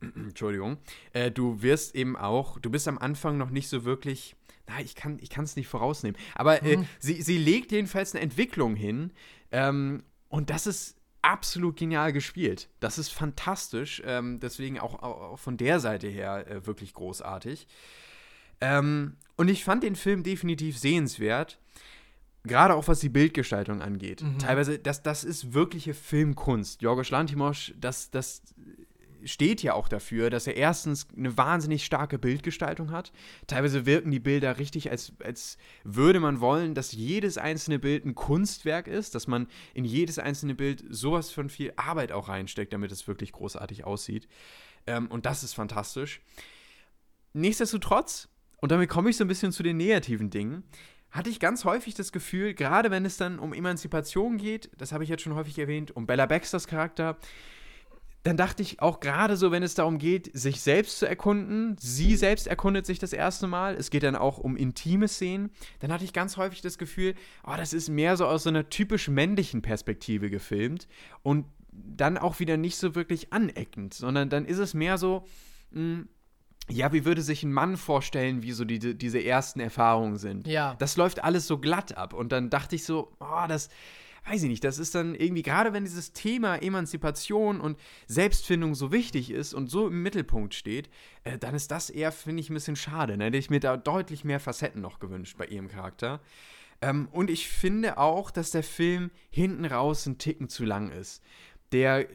Entschuldigung, 0.16 0.78
äh, 1.12 1.30
du 1.30 1.62
wirst 1.62 1.94
eben 1.94 2.16
auch, 2.16 2.58
du 2.60 2.70
bist 2.70 2.88
am 2.88 2.98
Anfang 2.98 3.36
noch 3.38 3.50
nicht 3.50 3.68
so 3.68 3.84
wirklich, 3.84 4.36
na, 4.66 4.80
ich 4.80 4.94
kann 4.94 5.18
ich 5.20 5.36
es 5.36 5.56
nicht 5.56 5.68
vorausnehmen, 5.68 6.20
aber 6.34 6.62
äh, 6.62 6.76
Mhm. 6.78 6.86
sie, 6.98 7.22
sie 7.22 7.38
legt 7.38 7.72
jedenfalls 7.72 8.14
eine 8.14 8.22
Entwicklung 8.22 8.76
hin 8.76 9.12
ähm, 9.50 10.02
und 10.28 10.50
das 10.50 10.66
ist 10.66 10.96
absolut 11.22 11.76
genial 11.76 12.12
gespielt. 12.12 12.68
Das 12.80 12.96
ist 12.96 13.08
fantastisch, 13.10 14.00
ähm, 14.06 14.38
deswegen 14.40 14.78
auch, 14.78 15.02
auch 15.02 15.32
auch 15.32 15.38
von 15.38 15.56
der 15.56 15.80
Seite 15.80 16.06
her 16.08 16.46
äh, 16.46 16.66
wirklich 16.66 16.94
großartig. 16.94 17.66
Ähm, 18.60 19.16
und 19.36 19.48
ich 19.48 19.64
fand 19.64 19.82
den 19.82 19.96
Film 19.96 20.22
definitiv 20.22 20.78
sehenswert. 20.78 21.58
Gerade 22.44 22.74
auch 22.74 22.88
was 22.88 23.00
die 23.00 23.08
Bildgestaltung 23.08 23.82
angeht. 23.82 24.22
Mhm. 24.22 24.38
Teilweise, 24.38 24.78
das, 24.78 25.02
das 25.02 25.24
ist 25.24 25.52
wirkliche 25.54 25.92
Filmkunst. 25.92 26.82
Jorgos 26.82 27.10
Lantimos, 27.10 27.72
das, 27.76 28.10
das 28.10 28.42
steht 29.24 29.62
ja 29.62 29.74
auch 29.74 29.88
dafür, 29.88 30.30
dass 30.30 30.46
er 30.46 30.56
erstens 30.56 31.06
eine 31.16 31.36
wahnsinnig 31.36 31.84
starke 31.84 32.18
Bildgestaltung 32.18 32.90
hat. 32.90 33.12
Teilweise 33.46 33.86
wirken 33.86 34.10
die 34.10 34.20
Bilder 34.20 34.58
richtig, 34.58 34.90
als, 34.90 35.12
als 35.22 35.58
würde 35.84 36.20
man 36.20 36.40
wollen, 36.40 36.74
dass 36.74 36.92
jedes 36.92 37.38
einzelne 37.38 37.78
Bild 37.78 38.04
ein 38.04 38.14
Kunstwerk 38.14 38.88
ist, 38.88 39.14
dass 39.14 39.26
man 39.26 39.48
in 39.74 39.84
jedes 39.84 40.18
einzelne 40.18 40.54
Bild 40.54 40.84
sowas 40.88 41.30
von 41.30 41.50
viel 41.50 41.72
Arbeit 41.76 42.12
auch 42.12 42.28
reinsteckt, 42.28 42.72
damit 42.72 42.92
es 42.92 43.08
wirklich 43.08 43.32
großartig 43.32 43.84
aussieht. 43.84 44.28
Ähm, 44.86 45.06
und 45.08 45.26
das 45.26 45.42
ist 45.44 45.54
fantastisch. 45.54 46.20
Nichtsdestotrotz, 47.32 48.28
und 48.58 48.72
damit 48.72 48.88
komme 48.88 49.10
ich 49.10 49.16
so 49.16 49.24
ein 49.24 49.28
bisschen 49.28 49.52
zu 49.52 49.62
den 49.62 49.76
negativen 49.76 50.30
Dingen, 50.30 50.64
hatte 51.10 51.30
ich 51.30 51.40
ganz 51.40 51.64
häufig 51.64 51.94
das 51.94 52.12
Gefühl, 52.12 52.54
gerade 52.54 52.90
wenn 52.90 53.04
es 53.04 53.16
dann 53.16 53.38
um 53.38 53.54
Emanzipation 53.54 54.36
geht, 54.36 54.70
das 54.76 54.92
habe 54.92 55.04
ich 55.04 55.10
jetzt 55.10 55.22
schon 55.22 55.34
häufig 55.34 55.58
erwähnt, 55.58 55.94
um 55.96 56.06
Bella 56.06 56.26
Baxters 56.26 56.66
Charakter, 56.66 57.16
dann 58.28 58.36
dachte 58.36 58.62
ich 58.62 58.82
auch 58.82 59.00
gerade 59.00 59.38
so, 59.38 59.50
wenn 59.52 59.62
es 59.62 59.74
darum 59.74 59.96
geht, 59.96 60.30
sich 60.36 60.60
selbst 60.60 60.98
zu 60.98 61.08
erkunden, 61.08 61.76
sie 61.80 62.14
selbst 62.14 62.46
erkundet 62.46 62.84
sich 62.84 62.98
das 62.98 63.14
erste 63.14 63.46
Mal, 63.46 63.74
es 63.74 63.88
geht 63.88 64.02
dann 64.02 64.16
auch 64.16 64.36
um 64.36 64.54
intime 64.54 65.08
Szenen, 65.08 65.48
dann 65.80 65.90
hatte 65.90 66.04
ich 66.04 66.12
ganz 66.12 66.36
häufig 66.36 66.60
das 66.60 66.76
Gefühl, 66.76 67.14
oh, 67.46 67.54
das 67.56 67.72
ist 67.72 67.88
mehr 67.88 68.18
so 68.18 68.26
aus 68.26 68.42
so 68.42 68.50
einer 68.50 68.68
typisch 68.68 69.08
männlichen 69.08 69.62
Perspektive 69.62 70.28
gefilmt 70.28 70.88
und 71.22 71.46
dann 71.72 72.18
auch 72.18 72.38
wieder 72.38 72.58
nicht 72.58 72.76
so 72.76 72.94
wirklich 72.94 73.32
aneckend, 73.32 73.94
sondern 73.94 74.28
dann 74.28 74.44
ist 74.44 74.58
es 74.58 74.74
mehr 74.74 74.98
so, 74.98 75.24
mh, 75.70 76.04
ja, 76.68 76.92
wie 76.92 77.06
würde 77.06 77.22
sich 77.22 77.44
ein 77.44 77.52
Mann 77.52 77.78
vorstellen, 77.78 78.42
wie 78.42 78.52
so 78.52 78.66
die, 78.66 78.78
diese 78.78 79.24
ersten 79.24 79.58
Erfahrungen 79.58 80.18
sind. 80.18 80.46
Ja. 80.46 80.74
Das 80.78 80.98
läuft 80.98 81.24
alles 81.24 81.46
so 81.46 81.56
glatt 81.56 81.96
ab. 81.96 82.12
Und 82.12 82.30
dann 82.30 82.50
dachte 82.50 82.76
ich 82.76 82.84
so, 82.84 83.10
oh, 83.20 83.46
das, 83.48 83.70
weiß 84.26 84.42
ich 84.42 84.48
nicht, 84.48 84.64
das 84.64 84.78
ist 84.78 84.94
dann 84.94 85.14
irgendwie, 85.14 85.42
gerade 85.42 85.72
wenn 85.72 85.84
dieses 85.84 86.12
Thema 86.12 86.56
Emanzipation 86.56 87.60
und 87.60 87.78
Selbstfindung 88.06 88.74
so 88.74 88.92
wichtig 88.92 89.30
ist 89.30 89.54
und 89.54 89.68
so 89.68 89.88
im 89.88 90.02
Mittelpunkt 90.02 90.54
steht, 90.54 90.88
äh, 91.24 91.38
dann 91.38 91.54
ist 91.54 91.70
das 91.70 91.90
eher, 91.90 92.12
finde 92.12 92.40
ich, 92.40 92.50
ein 92.50 92.54
bisschen 92.54 92.76
schade. 92.76 93.16
Ne? 93.16 93.26
Hätte 93.26 93.38
ich 93.38 93.50
mir 93.50 93.60
da 93.60 93.76
deutlich 93.76 94.24
mehr 94.24 94.40
Facetten 94.40 94.80
noch 94.80 94.98
gewünscht 94.98 95.36
bei 95.38 95.46
ihrem 95.46 95.68
Charakter. 95.68 96.20
Ähm, 96.80 97.08
und 97.10 97.30
ich 97.30 97.48
finde 97.48 97.98
auch, 97.98 98.30
dass 98.30 98.50
der 98.50 98.62
Film 98.62 99.10
hinten 99.30 99.64
raus 99.64 100.06
ein 100.06 100.18
Ticken 100.18 100.48
zu 100.48 100.64
lang 100.64 100.90
ist. 100.90 101.22
Der 101.72 102.06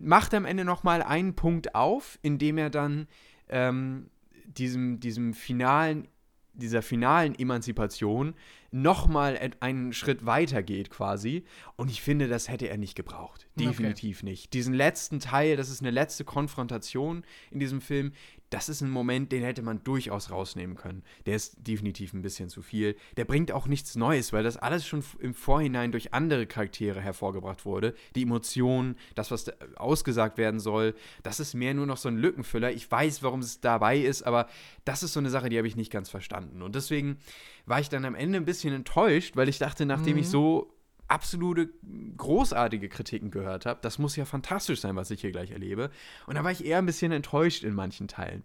macht 0.00 0.34
am 0.34 0.44
Ende 0.44 0.64
noch 0.64 0.82
mal 0.82 1.02
einen 1.02 1.34
Punkt 1.34 1.74
auf, 1.74 2.18
indem 2.22 2.58
er 2.58 2.70
dann 2.70 3.06
ähm, 3.48 4.10
diesem, 4.46 5.00
diesem 5.00 5.34
finalen, 5.34 6.08
dieser 6.54 6.82
finalen 6.82 7.34
Emanzipation 7.38 8.34
nochmal 8.70 9.38
einen 9.60 9.92
Schritt 9.92 10.26
weiter 10.26 10.62
geht 10.62 10.90
quasi. 10.90 11.44
Und 11.76 11.90
ich 11.90 12.02
finde, 12.02 12.28
das 12.28 12.48
hätte 12.48 12.68
er 12.68 12.78
nicht 12.78 12.94
gebraucht. 12.94 13.46
Okay. 13.56 13.66
Definitiv 13.66 14.22
nicht. 14.22 14.52
Diesen 14.54 14.74
letzten 14.74 15.20
Teil, 15.20 15.56
das 15.56 15.68
ist 15.68 15.80
eine 15.80 15.90
letzte 15.90 16.24
Konfrontation 16.24 17.24
in 17.50 17.60
diesem 17.60 17.80
Film, 17.80 18.12
das 18.52 18.68
ist 18.68 18.82
ein 18.82 18.90
Moment, 18.90 19.32
den 19.32 19.42
hätte 19.42 19.62
man 19.62 19.82
durchaus 19.82 20.30
rausnehmen 20.30 20.76
können. 20.76 21.02
Der 21.24 21.36
ist 21.36 21.56
definitiv 21.66 22.12
ein 22.12 22.20
bisschen 22.20 22.50
zu 22.50 22.60
viel. 22.60 22.96
Der 23.16 23.24
bringt 23.24 23.50
auch 23.50 23.66
nichts 23.66 23.96
Neues, 23.96 24.32
weil 24.34 24.44
das 24.44 24.58
alles 24.58 24.86
schon 24.86 25.02
im 25.20 25.32
Vorhinein 25.32 25.90
durch 25.90 26.12
andere 26.12 26.46
Charaktere 26.46 27.00
hervorgebracht 27.00 27.64
wurde. 27.64 27.94
Die 28.14 28.22
Emotionen, 28.22 28.96
das, 29.14 29.30
was 29.30 29.44
da 29.44 29.52
ausgesagt 29.76 30.36
werden 30.36 30.60
soll, 30.60 30.94
das 31.22 31.40
ist 31.40 31.54
mehr 31.54 31.72
nur 31.72 31.86
noch 31.86 31.96
so 31.96 32.10
ein 32.10 32.18
Lückenfüller. 32.18 32.70
Ich 32.72 32.90
weiß, 32.90 33.22
warum 33.22 33.40
es 33.40 33.60
dabei 33.60 33.98
ist, 33.98 34.22
aber 34.22 34.48
das 34.84 35.02
ist 35.02 35.14
so 35.14 35.20
eine 35.20 35.30
Sache, 35.30 35.48
die 35.48 35.56
habe 35.56 35.68
ich 35.68 35.76
nicht 35.76 35.90
ganz 35.90 36.10
verstanden. 36.10 36.60
Und 36.60 36.74
deswegen 36.74 37.16
war 37.64 37.80
ich 37.80 37.88
dann 37.88 38.04
am 38.04 38.14
Ende 38.14 38.36
ein 38.36 38.44
bisschen 38.44 38.74
enttäuscht, 38.74 39.34
weil 39.34 39.48
ich 39.48 39.58
dachte, 39.58 39.86
nachdem 39.86 40.18
ich 40.18 40.28
so 40.28 40.70
absolute 41.12 41.68
großartige 42.16 42.88
Kritiken 42.88 43.30
gehört 43.30 43.66
habe. 43.66 43.80
Das 43.82 43.98
muss 43.98 44.16
ja 44.16 44.24
fantastisch 44.24 44.80
sein, 44.80 44.96
was 44.96 45.10
ich 45.10 45.20
hier 45.20 45.30
gleich 45.30 45.50
erlebe. 45.50 45.90
Und 46.26 46.36
da 46.36 46.44
war 46.44 46.50
ich 46.50 46.64
eher 46.64 46.78
ein 46.78 46.86
bisschen 46.86 47.12
enttäuscht 47.12 47.64
in 47.64 47.74
manchen 47.74 48.08
Teilen. 48.08 48.44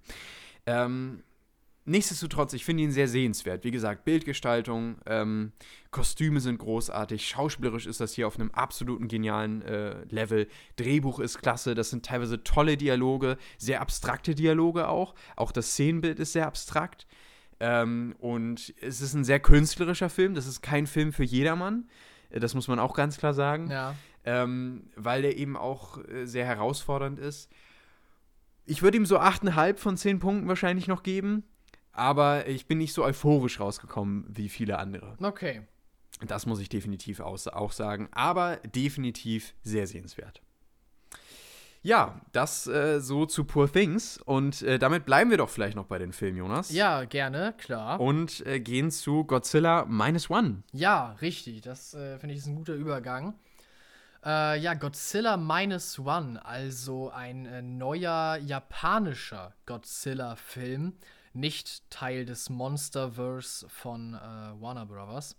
Ähm, 0.65 1.24
nichtsdestotrotz, 1.86 2.51
ich 2.51 2.65
finde 2.65 2.84
ihn 2.84 2.91
sehr 2.91 3.07
sehenswert. 3.07 3.63
Wie 3.63 3.72
gesagt, 3.72 4.03
Bildgestaltung, 4.03 4.97
ähm, 5.05 5.53
Kostüme 5.91 6.41
sind 6.41 6.57
großartig, 6.59 7.26
schauspielerisch 7.26 7.88
ist 7.88 8.01
das 8.01 8.11
hier 8.13 8.28
auf 8.28 8.38
einem 8.38 8.51
absoluten 8.51 9.07
genialen 9.07 9.61
äh, 9.61 10.03
Level. 10.09 10.49
Drehbuch 10.76 11.20
ist 11.20 11.41
klasse, 11.41 11.74
das 11.74 11.89
sind 11.89 12.05
teilweise 12.05 12.43
tolle 12.43 12.76
Dialoge, 12.76 13.38
sehr 13.57 13.80
abstrakte 13.80 14.36
Dialoge 14.36 14.89
auch. 14.89 15.15
Auch 15.38 15.53
das 15.53 15.72
Szenenbild 15.72 16.20
ist 16.20 16.34
sehr 16.34 16.47
abstrakt. 16.47 17.07
Ähm, 17.61 18.13
und 18.20 18.74
es 18.82 18.99
ist 18.99 19.13
ein 19.13 19.24
sehr 19.24 19.39
künstlerischer 19.39 20.09
Film. 20.09 20.36
Das 20.36 20.47
ist 20.47 20.61
kein 20.61 20.86
Film 20.86 21.13
für 21.13 21.24
jedermann. 21.24 21.88
Äh, 22.30 22.40
Das 22.40 22.54
muss 22.54 22.68
man 22.68 22.80
auch 22.80 22.94
ganz 22.94 23.18
klar 23.18 23.34
sagen. 23.34 23.70
Ja. 23.70 23.96
Ähm, 24.24 24.90
weil 24.96 25.22
der 25.22 25.38
eben 25.38 25.56
auch 25.56 25.98
äh, 26.06 26.26
sehr 26.26 26.46
herausfordernd 26.46 27.18
ist. 27.20 27.50
Ich 28.66 28.82
würde 28.82 28.98
ihm 28.98 29.06
so 29.06 29.20
8,5 29.20 29.78
von 29.78 29.96
10 29.96 30.20
Punkten 30.20 30.48
wahrscheinlich 30.48 30.88
noch 30.88 31.04
geben. 31.04 31.44
Aber 31.94 32.48
ich 32.48 32.68
bin 32.68 32.78
nicht 32.78 32.94
so 32.94 33.04
euphorisch 33.04 33.60
rausgekommen 33.60 34.26
wie 34.28 34.50
viele 34.50 34.78
andere. 34.78 35.16
Okay. 35.22 35.62
Das 36.28 36.46
muss 36.46 36.60
ich 36.60 36.70
definitiv 36.70 37.20
auch 37.20 37.72
sagen. 37.72 38.10
Aber 38.12 38.58
definitiv 38.58 39.56
sehr 39.64 39.88
sehenswert. 39.88 40.42
Ja, 41.82 42.20
das 42.32 42.68
äh, 42.68 43.00
so 43.00 43.26
zu 43.26 43.46
Poor 43.46 43.72
Things. 43.72 44.18
Und 44.26 44.62
äh, 44.62 44.80
damit 44.80 45.06
bleiben 45.06 45.30
wir 45.30 45.38
doch 45.38 45.50
vielleicht 45.50 45.76
noch 45.76 45.86
bei 45.86 45.98
den 45.98 46.12
Filmen, 46.12 46.38
Jonas. 46.38 46.72
Ja, 46.72 47.06
gerne, 47.06 47.54
klar. 47.58 48.00
Und 48.00 48.46
äh, 48.46 48.60
gehen 48.60 48.92
zu 48.92 49.24
Godzilla 49.24 49.86
Minus 49.86 50.30
One. 50.30 50.64
Ja, 50.74 51.16
richtig. 51.22 51.62
Das 51.62 51.94
äh, 51.94 52.18
finde 52.20 52.34
ich 52.34 52.40
ist 52.40 52.48
ein 52.48 52.56
guter 52.56 52.74
Übergang. 52.74 53.36
Äh, 54.26 54.60
ja, 54.60 54.74
Godzilla 54.74 55.38
Minus 55.38 56.00
One, 56.00 56.44
also 56.44 57.10
ein 57.12 57.46
äh, 57.46 57.62
neuer 57.62 58.38
japanischer 58.38 59.54
Godzilla-Film, 59.66 60.94
nicht 61.34 61.90
Teil 61.90 62.26
des 62.26 62.50
Monsterverse 62.50 63.70
von 63.70 64.14
Warner 64.14 64.88
Brothers. 64.88 65.38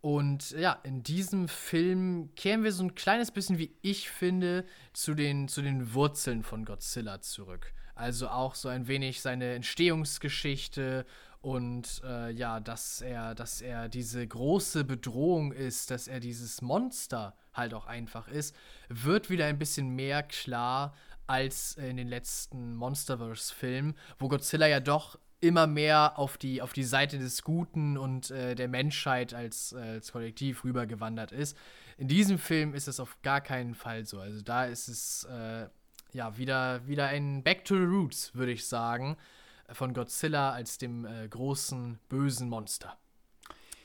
Und 0.00 0.52
ja, 0.52 0.78
in 0.84 1.02
diesem 1.02 1.48
Film 1.48 2.30
kehren 2.36 2.62
wir 2.62 2.72
so 2.72 2.84
ein 2.84 2.94
kleines 2.94 3.30
bisschen, 3.30 3.58
wie 3.58 3.76
ich 3.82 4.10
finde, 4.10 4.64
zu 4.92 5.14
den, 5.14 5.48
zu 5.48 5.60
den 5.60 5.92
Wurzeln 5.92 6.42
von 6.42 6.64
Godzilla 6.64 7.20
zurück. 7.20 7.72
Also 7.94 8.28
auch 8.28 8.54
so 8.54 8.68
ein 8.68 8.86
wenig 8.86 9.20
seine 9.20 9.54
Entstehungsgeschichte 9.54 11.04
und 11.40 12.00
äh, 12.04 12.30
ja, 12.30 12.60
dass 12.60 13.00
er, 13.00 13.34
dass 13.34 13.60
er 13.60 13.88
diese 13.88 14.26
große 14.26 14.84
Bedrohung 14.84 15.52
ist, 15.52 15.90
dass 15.90 16.08
er 16.08 16.20
dieses 16.20 16.62
Monster 16.62 17.36
halt 17.52 17.74
auch 17.74 17.86
einfach 17.86 18.28
ist, 18.28 18.54
wird 18.88 19.30
wieder 19.30 19.46
ein 19.46 19.58
bisschen 19.58 19.90
mehr 19.90 20.22
klar 20.22 20.94
als 21.26 21.74
in 21.74 21.96
den 21.96 22.08
letzten 22.08 22.74
Monsterverse-Filmen, 22.74 23.94
wo 24.18 24.28
Godzilla 24.28 24.66
ja 24.66 24.80
doch 24.80 25.18
immer 25.40 25.66
mehr 25.66 26.18
auf 26.18 26.36
die, 26.36 26.62
auf 26.62 26.72
die 26.72 26.84
Seite 26.84 27.18
des 27.18 27.42
Guten 27.42 27.96
und 27.96 28.30
äh, 28.30 28.54
der 28.54 28.68
Menschheit 28.68 29.34
als, 29.34 29.72
äh, 29.72 29.78
als 29.78 30.12
Kollektiv 30.12 30.64
rübergewandert 30.64 31.32
ist. 31.32 31.56
In 31.96 32.08
diesem 32.08 32.38
Film 32.38 32.74
ist 32.74 32.88
es 32.88 32.98
auf 33.00 33.20
gar 33.22 33.40
keinen 33.40 33.74
Fall 33.74 34.04
so. 34.04 34.20
Also 34.20 34.42
da 34.42 34.64
ist 34.64 34.88
es 34.88 35.24
äh, 35.24 35.66
ja 36.12 36.36
wieder, 36.36 36.86
wieder 36.86 37.06
ein 37.06 37.42
Back 37.42 37.64
to 37.64 37.76
the 37.76 37.84
Roots, 37.84 38.34
würde 38.34 38.52
ich 38.52 38.66
sagen, 38.66 39.16
von 39.70 39.94
Godzilla 39.94 40.52
als 40.52 40.78
dem 40.78 41.04
äh, 41.04 41.28
großen 41.28 41.98
bösen 42.08 42.48
Monster. 42.48 42.96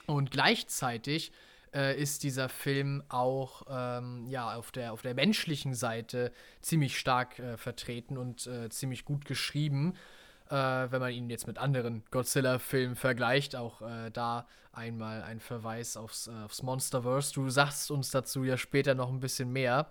Und 0.07 0.31
gleichzeitig 0.31 1.31
äh, 1.73 1.99
ist 2.01 2.23
dieser 2.23 2.49
Film 2.49 3.03
auch 3.09 3.63
ähm, 3.69 4.25
ja, 4.27 4.55
auf, 4.55 4.71
der, 4.71 4.91
auf 4.91 5.03
der 5.03 5.13
menschlichen 5.13 5.75
Seite 5.75 6.31
ziemlich 6.61 6.97
stark 6.97 7.41
vertreten 7.57 8.17
und 8.17 8.49
ziemlich 8.69 9.05
gut 9.05 9.25
geschrieben 9.25 9.93
äh, 10.53 10.91
wenn 10.91 11.01
man 11.01 11.11
ihn 11.11 11.29
jetzt 11.31 11.47
mit 11.47 11.57
anderen 11.57 12.03
Godzilla-Filmen 12.11 12.95
vergleicht. 12.95 13.55
Auch 13.55 13.81
äh, 13.81 14.11
da 14.11 14.45
einmal 14.71 15.23
ein 15.23 15.39
Verweis 15.39 15.97
aufs, 15.97 16.27
äh, 16.27 16.43
aufs 16.45 16.61
Monsterverse. 16.61 17.33
Du 17.33 17.49
sagst 17.49 17.89
uns 17.89 18.11
dazu 18.11 18.43
ja 18.43 18.55
später 18.55 18.93
noch 18.93 19.09
ein 19.09 19.19
bisschen 19.19 19.51
mehr. 19.51 19.87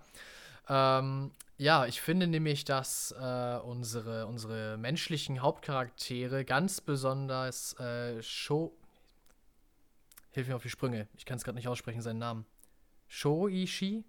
Ähm, 0.69 1.31
ja, 1.57 1.85
ich 1.85 1.99
finde 1.99 2.27
nämlich, 2.27 2.63
dass 2.63 3.13
äh, 3.19 3.57
unsere, 3.57 4.25
unsere 4.25 4.77
menschlichen 4.77 5.41
Hauptcharaktere 5.41 6.45
ganz 6.45 6.79
besonders 6.79 7.77
äh, 7.79 8.23
Sho. 8.23 8.73
Hilf 10.31 10.47
mir 10.47 10.55
auf 10.55 10.63
die 10.63 10.69
Sprünge. 10.69 11.09
Ich 11.17 11.25
kann 11.25 11.37
es 11.37 11.43
gerade 11.43 11.57
nicht 11.57 11.67
aussprechen, 11.67 12.01
seinen 12.01 12.19
Namen. 12.19 12.45
Shoichi? 13.09 14.05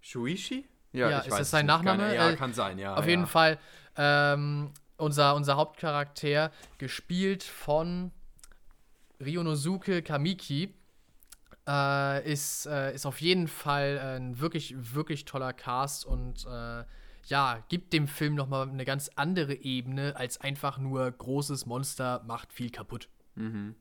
Shuichi? 0.00 0.68
Ja, 0.92 1.10
ja 1.10 1.18
ist 1.20 1.38
das 1.38 1.50
sein 1.50 1.66
Nachname? 1.66 2.02
Keine, 2.02 2.14
ja, 2.16 2.30
äh, 2.30 2.36
kann 2.36 2.52
sein, 2.52 2.78
ja. 2.78 2.94
Auf 2.94 3.04
ja. 3.04 3.10
jeden 3.10 3.26
Fall 3.26 3.58
ähm, 3.96 4.72
unser, 4.96 5.34
unser 5.34 5.56
Hauptcharakter, 5.56 6.50
gespielt 6.78 7.42
von 7.42 8.10
Ryonosuke 9.20 10.02
Kamiki, 10.02 10.74
äh, 11.66 12.30
ist, 12.30 12.66
äh, 12.66 12.94
ist 12.94 13.06
auf 13.06 13.20
jeden 13.20 13.48
Fall 13.48 13.98
ein 13.98 14.38
wirklich, 14.40 14.74
wirklich 14.94 15.24
toller 15.24 15.52
Cast 15.52 16.04
und 16.04 16.46
äh, 16.46 16.84
ja, 17.26 17.64
gibt 17.68 17.92
dem 17.92 18.06
Film 18.06 18.34
nochmal 18.34 18.68
eine 18.68 18.84
ganz 18.84 19.10
andere 19.16 19.54
Ebene 19.54 20.14
als 20.16 20.40
einfach 20.40 20.78
nur 20.78 21.10
großes 21.10 21.64
Monster 21.64 22.22
macht 22.26 22.52
viel 22.52 22.70
kaputt. 22.70 23.08
Mhm. 23.34 23.74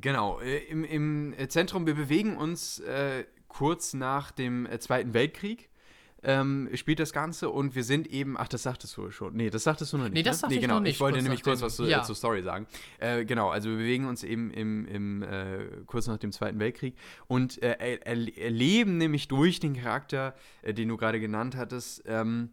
Genau, 0.00 0.40
äh, 0.40 0.58
im, 0.64 0.84
im 0.84 1.34
Zentrum, 1.48 1.86
wir 1.86 1.94
bewegen 1.94 2.36
uns 2.36 2.78
äh, 2.80 3.24
kurz 3.48 3.94
nach 3.94 4.30
dem 4.30 4.66
äh, 4.66 4.78
Zweiten 4.78 5.14
Weltkrieg 5.14 5.70
ähm, 6.24 6.68
spielt 6.74 6.98
das 7.00 7.12
Ganze 7.12 7.50
und 7.50 7.74
wir 7.74 7.84
sind 7.84 8.06
eben, 8.06 8.36
ach, 8.38 8.48
das 8.48 8.62
sagtest 8.62 8.96
du 8.96 9.10
schon. 9.10 9.34
Nee, 9.34 9.50
das 9.50 9.64
sagtest 9.64 9.92
du 9.92 9.98
noch 9.98 10.04
nicht. 10.04 10.14
Nee, 10.14 10.22
das 10.22 10.42
ne? 10.42 10.48
nee, 10.48 10.54
genau. 10.56 10.64
ich 10.64 10.68
noch 10.68 10.80
nicht. 10.80 10.94
Ich 10.94 11.00
wollte 11.00 11.22
nämlich 11.22 11.42
kurz 11.42 11.62
was 11.62 11.76
zu, 11.76 11.84
ja. 11.84 12.00
äh, 12.00 12.04
zur 12.04 12.14
Story 12.14 12.42
sagen. 12.42 12.66
Äh, 12.98 13.24
genau, 13.24 13.50
also 13.50 13.68
wir 13.68 13.76
bewegen 13.76 14.06
uns 14.06 14.24
eben 14.24 14.50
im, 14.50 14.86
im 14.86 15.22
äh, 15.22 15.66
kurz 15.86 16.06
nach 16.06 16.18
dem 16.18 16.32
Zweiten 16.32 16.58
Weltkrieg 16.58 16.96
und 17.26 17.62
äh, 17.62 17.98
erleben 18.04 18.98
nämlich 18.98 19.28
durch 19.28 19.60
den 19.60 19.74
Charakter, 19.74 20.34
äh, 20.62 20.72
den 20.72 20.88
du 20.88 20.96
gerade 20.96 21.20
genannt 21.20 21.56
hattest, 21.56 22.02
ähm, 22.06 22.50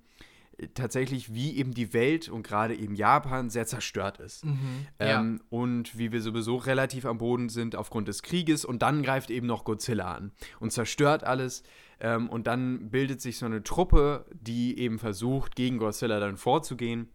tatsächlich, 0.73 1.33
wie 1.33 1.57
eben 1.57 1.73
die 1.73 1.93
Welt 1.93 2.29
und 2.29 2.43
gerade 2.43 2.75
eben 2.75 2.95
Japan 2.95 3.49
sehr 3.49 3.65
zerstört 3.65 4.19
ist. 4.19 4.45
Mhm, 4.45 4.87
ähm, 4.99 5.39
ja. 5.39 5.45
Und 5.49 5.97
wie 5.97 6.11
wir 6.11 6.21
sowieso 6.21 6.57
relativ 6.57 7.05
am 7.05 7.17
Boden 7.17 7.49
sind 7.49 7.75
aufgrund 7.75 8.07
des 8.07 8.21
Krieges. 8.21 8.65
Und 8.65 8.81
dann 8.81 9.03
greift 9.03 9.31
eben 9.31 9.47
noch 9.47 9.63
Godzilla 9.63 10.13
an 10.13 10.31
und 10.59 10.71
zerstört 10.71 11.23
alles. 11.23 11.63
Ähm, 12.01 12.29
und 12.29 12.47
dann 12.47 12.89
bildet 12.89 13.21
sich 13.21 13.37
so 13.37 13.45
eine 13.45 13.61
Truppe, 13.61 14.25
die 14.33 14.77
eben 14.79 14.97
versucht, 14.97 15.55
gegen 15.55 15.77
Godzilla 15.77 16.19
dann 16.19 16.35
vorzugehen 16.35 17.09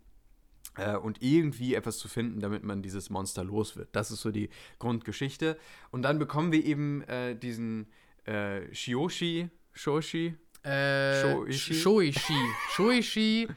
äh, 0.77 0.97
und 0.97 1.21
irgendwie 1.23 1.75
etwas 1.75 1.99
zu 1.99 2.07
finden, 2.09 2.39
damit 2.39 2.63
man 2.63 2.83
dieses 2.83 3.11
Monster 3.11 3.43
los 3.43 3.77
wird. 3.77 3.89
Das 3.93 4.13
ist 4.13 4.21
so 4.21 4.31
die 4.31 4.49
Grundgeschichte. 4.79 5.59
Und 5.91 6.03
dann 6.03 6.21
bekommen 6.21 6.53
wir 6.53 6.65
eben 6.65 7.03
äh, 7.03 7.35
diesen 7.35 7.89
äh, 8.27 8.73
Shioshi, 8.73 9.51
Shoshi, 9.73 10.37
äh, 10.63 11.21
Shoichi. 11.21 11.75
Shoichi. 11.75 12.35
Shoichi 12.71 13.49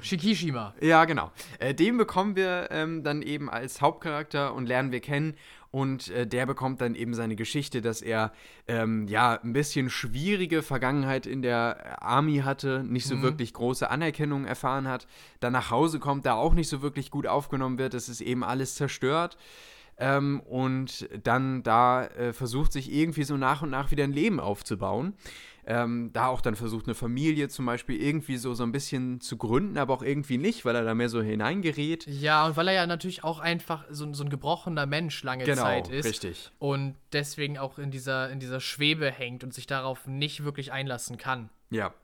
Shikishima. 0.00 0.74
Ja, 0.80 1.04
genau. 1.04 1.32
Äh, 1.58 1.74
den 1.74 1.96
bekommen 1.96 2.36
wir 2.36 2.68
ähm, 2.70 3.02
dann 3.02 3.22
eben 3.22 3.50
als 3.50 3.80
Hauptcharakter 3.80 4.54
und 4.54 4.66
lernen 4.66 4.92
wir 4.92 5.00
kennen. 5.00 5.34
Und 5.72 6.10
äh, 6.10 6.26
der 6.26 6.44
bekommt 6.44 6.82
dann 6.82 6.94
eben 6.94 7.14
seine 7.14 7.34
Geschichte, 7.34 7.80
dass 7.80 8.02
er 8.02 8.32
ähm, 8.68 9.08
ja 9.08 9.40
ein 9.42 9.54
bisschen 9.54 9.88
schwierige 9.88 10.62
Vergangenheit 10.62 11.26
in 11.26 11.40
der 11.40 12.02
Army 12.02 12.40
hatte, 12.44 12.84
nicht 12.84 13.06
so 13.06 13.16
mhm. 13.16 13.22
wirklich 13.22 13.54
große 13.54 13.90
Anerkennung 13.90 14.44
erfahren 14.44 14.86
hat, 14.86 15.06
dann 15.40 15.54
nach 15.54 15.70
Hause 15.70 15.98
kommt, 15.98 16.26
da 16.26 16.34
auch 16.34 16.52
nicht 16.52 16.68
so 16.68 16.82
wirklich 16.82 17.10
gut 17.10 17.26
aufgenommen 17.26 17.78
wird, 17.78 17.94
es 17.94 18.10
ist 18.10 18.20
eben 18.20 18.44
alles 18.44 18.74
zerstört. 18.74 19.38
Ähm, 19.96 20.40
und 20.40 21.08
dann 21.22 21.62
da 21.62 22.04
äh, 22.04 22.32
versucht 22.34 22.72
sich 22.72 22.92
irgendwie 22.92 23.24
so 23.24 23.38
nach 23.38 23.62
und 23.62 23.70
nach 23.70 23.90
wieder 23.90 24.04
ein 24.04 24.12
Leben 24.12 24.40
aufzubauen 24.40 25.14
ähm, 25.64 26.10
da 26.12 26.26
auch 26.26 26.40
dann 26.40 26.56
versucht, 26.56 26.86
eine 26.86 26.94
Familie 26.94 27.48
zum 27.48 27.66
Beispiel 27.66 28.00
irgendwie 28.00 28.36
so, 28.36 28.52
so 28.54 28.64
ein 28.64 28.72
bisschen 28.72 29.20
zu 29.20 29.36
gründen, 29.36 29.78
aber 29.78 29.94
auch 29.94 30.02
irgendwie 30.02 30.38
nicht, 30.38 30.64
weil 30.64 30.74
er 30.74 30.82
da 30.82 30.94
mehr 30.94 31.08
so 31.08 31.22
hineingerät. 31.22 32.06
Ja, 32.06 32.46
und 32.46 32.56
weil 32.56 32.68
er 32.68 32.74
ja 32.74 32.86
natürlich 32.86 33.22
auch 33.22 33.38
einfach 33.38 33.84
so, 33.90 34.12
so 34.12 34.24
ein 34.24 34.30
gebrochener 34.30 34.86
Mensch 34.86 35.22
lange 35.22 35.44
genau, 35.44 35.62
Zeit 35.62 35.88
ist. 35.88 36.04
richtig. 36.04 36.50
Und 36.58 36.96
deswegen 37.12 37.58
auch 37.58 37.78
in 37.78 37.92
dieser, 37.92 38.30
in 38.30 38.40
dieser 38.40 38.58
Schwebe 38.58 39.10
hängt 39.10 39.44
und 39.44 39.54
sich 39.54 39.66
darauf 39.66 40.06
nicht 40.06 40.42
wirklich 40.42 40.72
einlassen 40.72 41.16
kann. 41.16 41.48
Ja. 41.70 41.94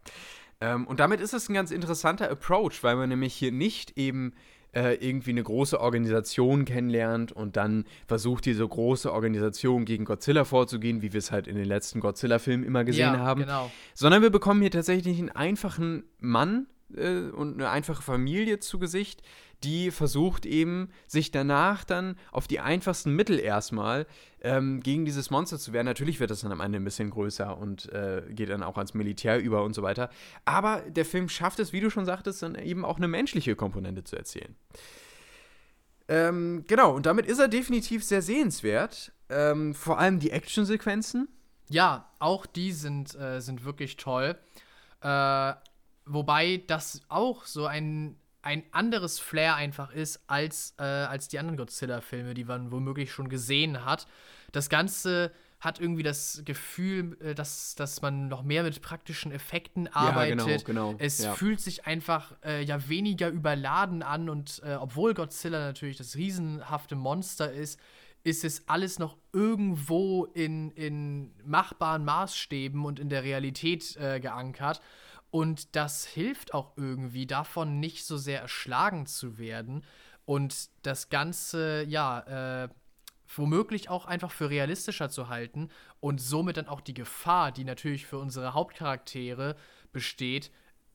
Ähm, 0.61 0.87
und 0.87 1.01
damit 1.01 1.21
ist 1.21 1.33
es 1.33 1.49
ein 1.49 1.55
ganz 1.55 1.71
interessanter 1.71 2.31
Approach, 2.31 2.83
weil 2.83 2.97
man 2.97 3.09
nämlich 3.09 3.35
hier 3.35 3.53
nicht 3.53 3.99
eben 3.99 4.35
äh, 4.73 4.95
irgendwie 4.95 5.31
eine 5.31 5.43
große 5.43 5.81
Organisation 5.81 6.65
kennenlernt 6.65 7.33
und 7.33 7.57
dann 7.57 7.85
versucht, 8.07 8.45
diese 8.47 8.67
große 8.67 9.13
Organisation 9.13 9.85
gegen 9.85 10.05
Godzilla 10.05 10.45
vorzugehen, 10.45 11.03
wie 11.03 11.13
wir 11.13 11.19
es 11.19 11.31
halt 11.31 11.47
in 11.47 11.57
den 11.57 11.67
letzten 11.67 12.01
Godzilla-Filmen 12.01 12.65
immer 12.65 12.85
gesehen 12.85 13.15
ja, 13.15 13.19
haben. 13.19 13.43
Genau. 13.43 13.71
Sondern 13.95 14.23
wir 14.23 14.31
bekommen 14.31 14.61
hier 14.61 14.71
tatsächlich 14.71 15.19
einen 15.19 15.31
einfachen 15.31 16.05
Mann 16.19 16.67
äh, 16.95 17.31
und 17.31 17.55
eine 17.55 17.71
einfache 17.71 18.03
Familie 18.03 18.61
zu 18.61 18.79
Gesicht, 18.79 19.23
die 19.65 19.91
versucht 19.91 20.47
eben, 20.47 20.91
sich 21.07 21.31
danach 21.31 21.85
dann 21.85 22.17
auf 22.31 22.47
die 22.47 22.61
einfachsten 22.61 23.15
Mittel 23.15 23.41
erstmal 23.41 24.07
ähm, 24.41 24.81
gegen 24.81 25.05
dieses 25.05 25.31
Monster 25.31 25.59
zu 25.59 25.73
wehren. 25.73 25.87
Natürlich 25.87 26.21
wird 26.21 26.31
das 26.31 26.43
dann 26.43 26.53
am 26.53 26.61
Ende 26.61 26.79
ein 26.79 26.85
bisschen 26.85 27.11
größer 27.11 27.57
und 27.59 27.93
äh, 27.93 28.23
geht 28.31 28.51
dann 28.51 28.63
auch 28.63 28.77
ans 28.77 28.95
Militär 28.95 29.41
über 29.41 29.65
und 29.65 29.75
so 29.75 29.83
weiter. 29.83 30.11
Aber 30.45 30.83
der 30.89 31.05
Film 31.05 31.29
schafft 31.29 31.59
es, 31.59 31.73
wie 31.73 31.81
du 31.81 31.91
schon 31.91 32.05
sagtest, 32.05 32.43
dann 32.43 32.55
eben 32.55 32.85
auch 32.85 32.99
eine 32.99 33.09
menschliche 33.09 33.57
Komponente 33.57 34.05
zu 34.05 34.17
erzählen. 34.17 34.55
Ähm, 36.07 36.65
genau, 36.67 36.95
und 36.95 37.07
damit 37.07 37.27
ist 37.27 37.39
er 37.39 37.49
definitiv 37.49 38.05
sehr 38.05 38.23
sehenswert. 38.23 39.13
Ähm, 39.29 39.75
vor 39.75 39.99
allem 39.99 40.21
die 40.21 40.31
Actionsequenzen. 40.31 41.29
Ja, 41.69 42.11
auch 42.19 42.47
die 42.47 42.73
sind, 42.73 43.15
äh, 43.17 43.41
sind 43.41 43.65
wirklich 43.65 43.97
toll. 43.97 44.39
Äh, 45.03 45.53
wobei 46.09 46.63
das 46.67 47.03
auch 47.09 47.45
so 47.45 47.67
ein 47.67 48.17
ein 48.43 48.63
anderes 48.71 49.19
Flair 49.19 49.57
einfach 49.57 49.93
ist 49.93 50.21
als, 50.27 50.75
äh, 50.79 50.83
als 50.83 51.29
die 51.29 51.39
anderen 51.39 51.57
Godzilla-Filme, 51.57 52.35
die 52.35 52.45
man 52.45 52.71
womöglich 52.71 53.13
schon 53.13 53.29
gesehen 53.29 53.85
hat. 53.85 54.07
Das 54.53 54.69
Ganze 54.69 55.33
hat 55.61 55.81
irgendwie 55.81 56.05
das 56.05 56.43
Gefühl, 56.45 57.17
äh, 57.21 57.35
dass, 57.35 57.75
dass 57.75 58.01
man 58.01 58.29
noch 58.29 58.43
mehr 58.43 58.63
mit 58.63 58.81
praktischen 58.81 59.33
Effekten 59.33 59.89
arbeitet. 59.89 60.39
Ja, 60.39 60.45
genau, 60.47 60.65
genau. 60.65 60.95
Es 60.99 61.19
ja. 61.19 61.35
fühlt 61.35 61.61
sich 61.61 61.87
einfach 61.87 62.33
äh, 62.45 62.63
ja 62.63 62.89
weniger 62.89 63.29
überladen 63.29 64.03
an 64.03 64.31
und 64.31 64.63
äh, 64.65 64.75
obwohl 64.75 65.15
Godzilla 65.15 65.59
natürlich 65.59 65.97
das 65.97 66.15
riesenhafte 66.15 66.95
Monster 66.95 67.53
ist, 67.53 67.81
ist 68.23 68.45
es 68.45 68.69
alles 68.69 68.99
noch 68.99 69.17
irgendwo 69.33 70.27
in, 70.27 70.71
in 70.73 71.33
machbaren 71.45 72.05
Maßstäben 72.05 72.85
und 72.85 73.01
in 73.01 73.09
der 73.09 73.25
Realität 73.25 73.97
äh, 73.97 74.21
geankert. 74.21 74.81
Und 75.31 75.77
das 75.77 76.07
hilft 76.07 76.55
auch 76.55 76.73
irgendwie 76.77 77.27
davon, 77.27 77.81
nicht 77.81 78.07
so 78.07 78.17
sehr 78.17 78.41
erschlagen 78.41 79.07
zu 79.07 79.39
werden 79.39 79.85
und 80.25 80.71
das 80.83 81.09
Ganze, 81.11 81.85
ja, 81.89 82.65
äh, 82.65 82.69
womöglich 83.35 83.91
auch 83.91 84.07
einfach 84.07 84.31
für 84.31 84.49
realistischer 84.51 85.11
zu 85.11 85.29
halten 85.29 85.69
und 86.01 86.21
somit 86.21 86.57
dann 86.57 86.69
auch 86.69 86.81
die 86.81 86.95
Gefahr, 86.95 87.53
die 87.53 87.65
natürlich 87.65 88.07
für 88.07 88.19
unsere 88.19 88.55
Hauptcharaktere 88.55 89.57
besteht, 89.93 90.51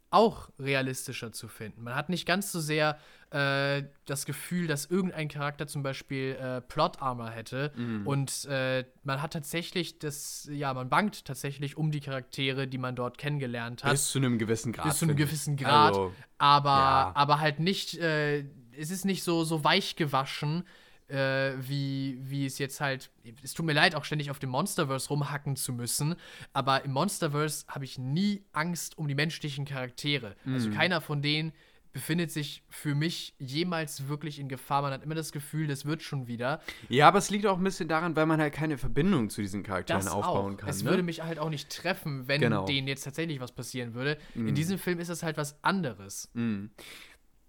auch 0.09 0.49
realistischer 0.59 1.31
zu 1.31 1.47
finden. 1.47 1.83
Man 1.83 1.95
hat 1.95 2.09
nicht 2.09 2.27
ganz 2.27 2.51
so 2.51 2.59
sehr 2.59 2.99
äh, 3.33 3.83
das 4.05 4.25
Gefühl, 4.25 4.67
dass 4.67 4.85
irgendein 4.85 5.27
Charakter 5.27 5.65
zum 5.65 5.81
Beispiel 5.81 6.37
äh, 6.39 6.61
Plot-Armor 6.61 7.31
hätte. 7.31 7.71
Mhm. 7.75 8.05
Und 8.05 8.45
äh, 8.45 8.85
man 9.03 9.23
hat 9.23 9.33
tatsächlich 9.33 9.97
das, 9.97 10.47
ja, 10.51 10.71
man 10.73 10.87
bangt 10.87 11.25
tatsächlich 11.25 11.75
um 11.75 11.89
die 11.89 11.99
Charaktere, 11.99 12.67
die 12.67 12.77
man 12.77 12.95
dort 12.95 13.17
kennengelernt 13.17 13.83
hat. 13.83 13.91
Bis 13.91 14.11
zu 14.11 14.19
einem 14.19 14.37
gewissen 14.37 14.71
Grad. 14.71 14.85
Bis 14.85 14.99
zu 14.99 15.05
einem 15.05 15.15
gewissen 15.15 15.57
Grad. 15.57 15.93
Also, 15.93 16.13
aber, 16.37 16.69
ja. 16.69 17.11
aber 17.15 17.39
halt 17.39 17.59
nicht, 17.59 17.97
äh, 17.97 18.45
es 18.77 18.91
ist 18.91 19.03
nicht 19.03 19.23
so, 19.23 19.43
so 19.43 19.63
weich 19.63 19.95
gewaschen, 19.95 20.63
äh, 21.07 21.53
wie, 21.59 22.19
wie 22.21 22.45
es 22.45 22.59
jetzt 22.59 22.81
halt. 22.81 23.09
Es 23.41 23.55
tut 23.55 23.65
mir 23.65 23.73
leid, 23.73 23.95
auch 23.95 24.05
ständig 24.05 24.29
auf 24.29 24.37
dem 24.37 24.51
Monsterverse 24.51 25.09
rumhacken 25.09 25.55
zu 25.55 25.73
müssen, 25.73 26.15
aber 26.53 26.85
im 26.85 26.91
Monsterverse 26.91 27.65
habe 27.67 27.85
ich 27.85 27.97
nie 27.97 28.43
Angst 28.51 28.95
um 28.97 29.07
die 29.07 29.15
menschlichen 29.15 29.65
Charaktere. 29.65 30.35
Also 30.45 30.49
mhm. 30.49 30.53
Also 30.53 30.69
keiner 30.69 31.01
von 31.01 31.23
denen 31.23 31.51
befindet 31.93 32.31
sich 32.31 32.63
für 32.69 32.95
mich 32.95 33.35
jemals 33.37 34.07
wirklich 34.07 34.39
in 34.39 34.49
Gefahr. 34.49 34.81
Man 34.81 34.91
hat 34.91 35.03
immer 35.03 35.15
das 35.15 35.31
Gefühl, 35.31 35.67
das 35.67 35.85
wird 35.85 36.01
schon 36.01 36.27
wieder. 36.27 36.59
Ja, 36.89 37.07
aber 37.07 37.19
es 37.19 37.29
liegt 37.29 37.45
auch 37.45 37.57
ein 37.57 37.63
bisschen 37.63 37.87
daran, 37.87 38.15
weil 38.15 38.25
man 38.25 38.41
halt 38.41 38.53
keine 38.53 38.79
Verbindung 38.79 39.29
zu 39.29 39.41
diesen 39.41 39.61
Charakteren 39.61 40.03
das 40.03 40.11
aufbauen 40.11 40.55
auch. 40.55 40.57
kann. 40.57 40.69
Es 40.69 40.83
ne? 40.83 40.89
würde 40.89 41.03
mich 41.03 41.21
halt 41.21 41.37
auch 41.37 41.49
nicht 41.49 41.69
treffen, 41.69 42.27
wenn 42.27 42.41
genau. 42.41 42.65
denen 42.65 42.87
jetzt 42.87 43.03
tatsächlich 43.03 43.39
was 43.39 43.51
passieren 43.51 43.93
würde. 43.93 44.17
Mhm. 44.33 44.47
In 44.47 44.55
diesem 44.55 44.79
Film 44.79 44.99
ist 44.99 45.09
das 45.09 45.21
halt 45.21 45.37
was 45.37 45.63
anderes. 45.63 46.29
Mhm. 46.33 46.71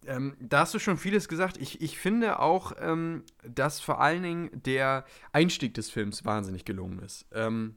Ähm, 0.06 0.36
da 0.38 0.60
hast 0.60 0.74
du 0.74 0.78
schon 0.78 0.98
vieles 0.98 1.28
gesagt. 1.28 1.56
Ich, 1.56 1.80
ich 1.80 1.98
finde 1.98 2.38
auch, 2.38 2.72
ähm, 2.78 3.24
dass 3.42 3.80
vor 3.80 4.00
allen 4.00 4.22
Dingen 4.22 4.50
der 4.52 5.06
Einstieg 5.32 5.72
des 5.72 5.90
Films 5.90 6.26
wahnsinnig 6.26 6.66
gelungen 6.66 6.98
ist. 6.98 7.26
Ähm, 7.32 7.76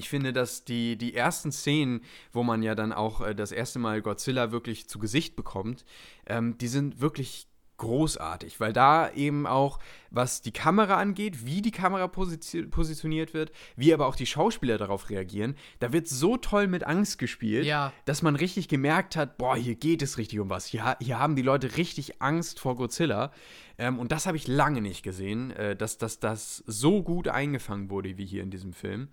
ich 0.00 0.08
finde, 0.08 0.32
dass 0.32 0.64
die, 0.64 0.96
die 0.96 1.14
ersten 1.14 1.52
Szenen, 1.52 2.00
wo 2.32 2.42
man 2.42 2.62
ja 2.62 2.74
dann 2.74 2.92
auch 2.92 3.20
äh, 3.20 3.34
das 3.34 3.52
erste 3.52 3.78
Mal 3.78 4.00
Godzilla 4.00 4.50
wirklich 4.50 4.88
zu 4.88 4.98
Gesicht 4.98 5.36
bekommt, 5.36 5.84
ähm, 6.26 6.56
die 6.58 6.68
sind 6.68 7.00
wirklich 7.00 7.50
großartig, 7.80 8.60
weil 8.60 8.74
da 8.74 9.10
eben 9.10 9.46
auch, 9.46 9.78
was 10.10 10.42
die 10.42 10.52
Kamera 10.52 10.96
angeht, 10.96 11.46
wie 11.46 11.62
die 11.62 11.70
Kamera 11.70 12.08
positioniert 12.08 13.32
wird, 13.32 13.52
wie 13.74 13.94
aber 13.94 14.06
auch 14.06 14.16
die 14.16 14.26
Schauspieler 14.26 14.76
darauf 14.76 15.08
reagieren, 15.08 15.56
da 15.78 15.90
wird 15.90 16.06
so 16.06 16.36
toll 16.36 16.66
mit 16.66 16.84
Angst 16.84 17.18
gespielt, 17.18 17.64
ja. 17.64 17.92
dass 18.04 18.20
man 18.20 18.36
richtig 18.36 18.68
gemerkt 18.68 19.16
hat, 19.16 19.38
boah, 19.38 19.56
hier 19.56 19.76
geht 19.76 20.02
es 20.02 20.18
richtig 20.18 20.40
um 20.40 20.50
was. 20.50 20.66
Hier, 20.66 20.96
hier 21.00 21.18
haben 21.18 21.36
die 21.36 21.42
Leute 21.42 21.78
richtig 21.78 22.20
Angst 22.20 22.60
vor 22.60 22.76
Godzilla. 22.76 23.32
Ähm, 23.78 23.98
und 23.98 24.12
das 24.12 24.26
habe 24.26 24.36
ich 24.36 24.46
lange 24.46 24.82
nicht 24.82 25.02
gesehen, 25.02 25.50
äh, 25.52 25.74
dass 25.74 25.96
das 25.96 26.62
so 26.66 27.02
gut 27.02 27.28
eingefangen 27.28 27.88
wurde 27.88 28.18
wie 28.18 28.26
hier 28.26 28.42
in 28.42 28.50
diesem 28.50 28.74
Film. 28.74 29.08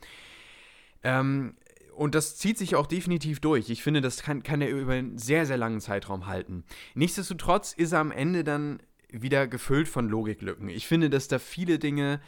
Ähm, 1.08 1.56
und 1.96 2.14
das 2.14 2.38
zieht 2.38 2.58
sich 2.58 2.76
auch 2.76 2.86
definitiv 2.86 3.40
durch. 3.40 3.70
Ich 3.70 3.82
finde, 3.82 4.02
das 4.02 4.22
kann, 4.22 4.44
kann 4.44 4.62
er 4.62 4.70
über 4.70 4.94
einen 4.94 5.18
sehr, 5.18 5.46
sehr 5.46 5.58
langen 5.58 5.80
Zeitraum 5.80 6.28
halten. 6.28 6.64
Nichtsdestotrotz 6.94 7.74
ist 7.74 7.94
er 7.94 8.00
am 8.00 8.12
Ende 8.12 8.44
dann 8.44 8.80
wieder 9.10 9.48
gefüllt 9.48 9.88
von 9.88 10.10
Logiklücken. 10.10 10.70
Ich 10.70 10.86
finde, 10.86 11.10
dass 11.10 11.28
da 11.28 11.40
viele 11.40 11.80
Dinge 11.80 12.20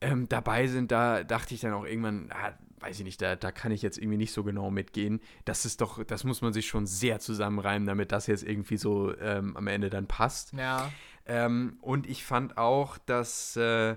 ähm, 0.00 0.28
dabei 0.28 0.68
sind, 0.68 0.92
da 0.92 1.24
dachte 1.24 1.54
ich 1.54 1.60
dann 1.60 1.72
auch 1.72 1.84
irgendwann, 1.84 2.30
ah, 2.30 2.52
weiß 2.80 2.98
ich 3.00 3.04
nicht, 3.04 3.20
da, 3.20 3.34
da 3.34 3.50
kann 3.50 3.72
ich 3.72 3.82
jetzt 3.82 3.98
irgendwie 3.98 4.18
nicht 4.18 4.32
so 4.32 4.44
genau 4.44 4.70
mitgehen. 4.70 5.20
Das 5.44 5.64
ist 5.64 5.80
doch, 5.80 6.04
das 6.04 6.22
muss 6.22 6.42
man 6.42 6.52
sich 6.52 6.68
schon 6.68 6.86
sehr 6.86 7.18
zusammenreimen, 7.18 7.88
damit 7.88 8.12
das 8.12 8.28
jetzt 8.28 8.44
irgendwie 8.44 8.76
so 8.76 9.16
ähm, 9.18 9.56
am 9.56 9.66
Ende 9.66 9.90
dann 9.90 10.06
passt. 10.06 10.52
Ja. 10.52 10.92
Ähm, 11.26 11.78
und 11.80 12.06
ich 12.06 12.24
fand 12.24 12.58
auch, 12.58 12.98
dass. 12.98 13.56
Äh, 13.56 13.96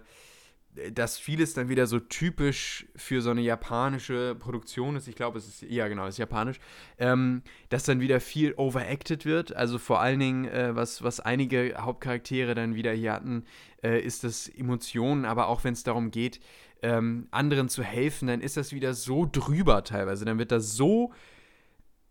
dass 0.93 1.17
vieles 1.17 1.53
dann 1.53 1.69
wieder 1.69 1.85
so 1.85 1.99
typisch 1.99 2.85
für 2.95 3.21
so 3.21 3.31
eine 3.31 3.41
japanische 3.41 4.35
Produktion 4.35 4.95
ist. 4.95 5.07
Ich 5.07 5.15
glaube, 5.15 5.37
es 5.37 5.47
ist, 5.47 5.61
ja 5.63 5.87
genau, 5.87 6.05
es 6.05 6.15
ist 6.15 6.19
japanisch. 6.19 6.59
Ähm, 6.97 7.41
dass 7.69 7.83
dann 7.83 7.99
wieder 7.99 8.19
viel 8.21 8.53
overacted 8.55 9.25
wird. 9.25 9.55
Also 9.55 9.77
vor 9.77 9.99
allen 9.99 10.19
Dingen, 10.19 10.45
äh, 10.45 10.75
was, 10.75 11.03
was 11.03 11.19
einige 11.19 11.75
Hauptcharaktere 11.77 12.55
dann 12.55 12.75
wieder 12.75 12.93
hier 12.93 13.13
hatten, 13.13 13.43
äh, 13.83 13.99
ist 13.99 14.23
das 14.23 14.47
Emotionen, 14.47 15.25
aber 15.25 15.47
auch 15.47 15.63
wenn 15.63 15.73
es 15.73 15.83
darum 15.83 16.09
geht, 16.11 16.39
ähm, 16.81 17.27
anderen 17.31 17.69
zu 17.69 17.83
helfen, 17.83 18.27
dann 18.27 18.41
ist 18.41 18.57
das 18.57 18.71
wieder 18.71 18.93
so 18.93 19.27
drüber 19.29 19.83
teilweise. 19.83 20.25
Dann 20.25 20.39
wird 20.39 20.51
das 20.51 20.75
so 20.75 21.11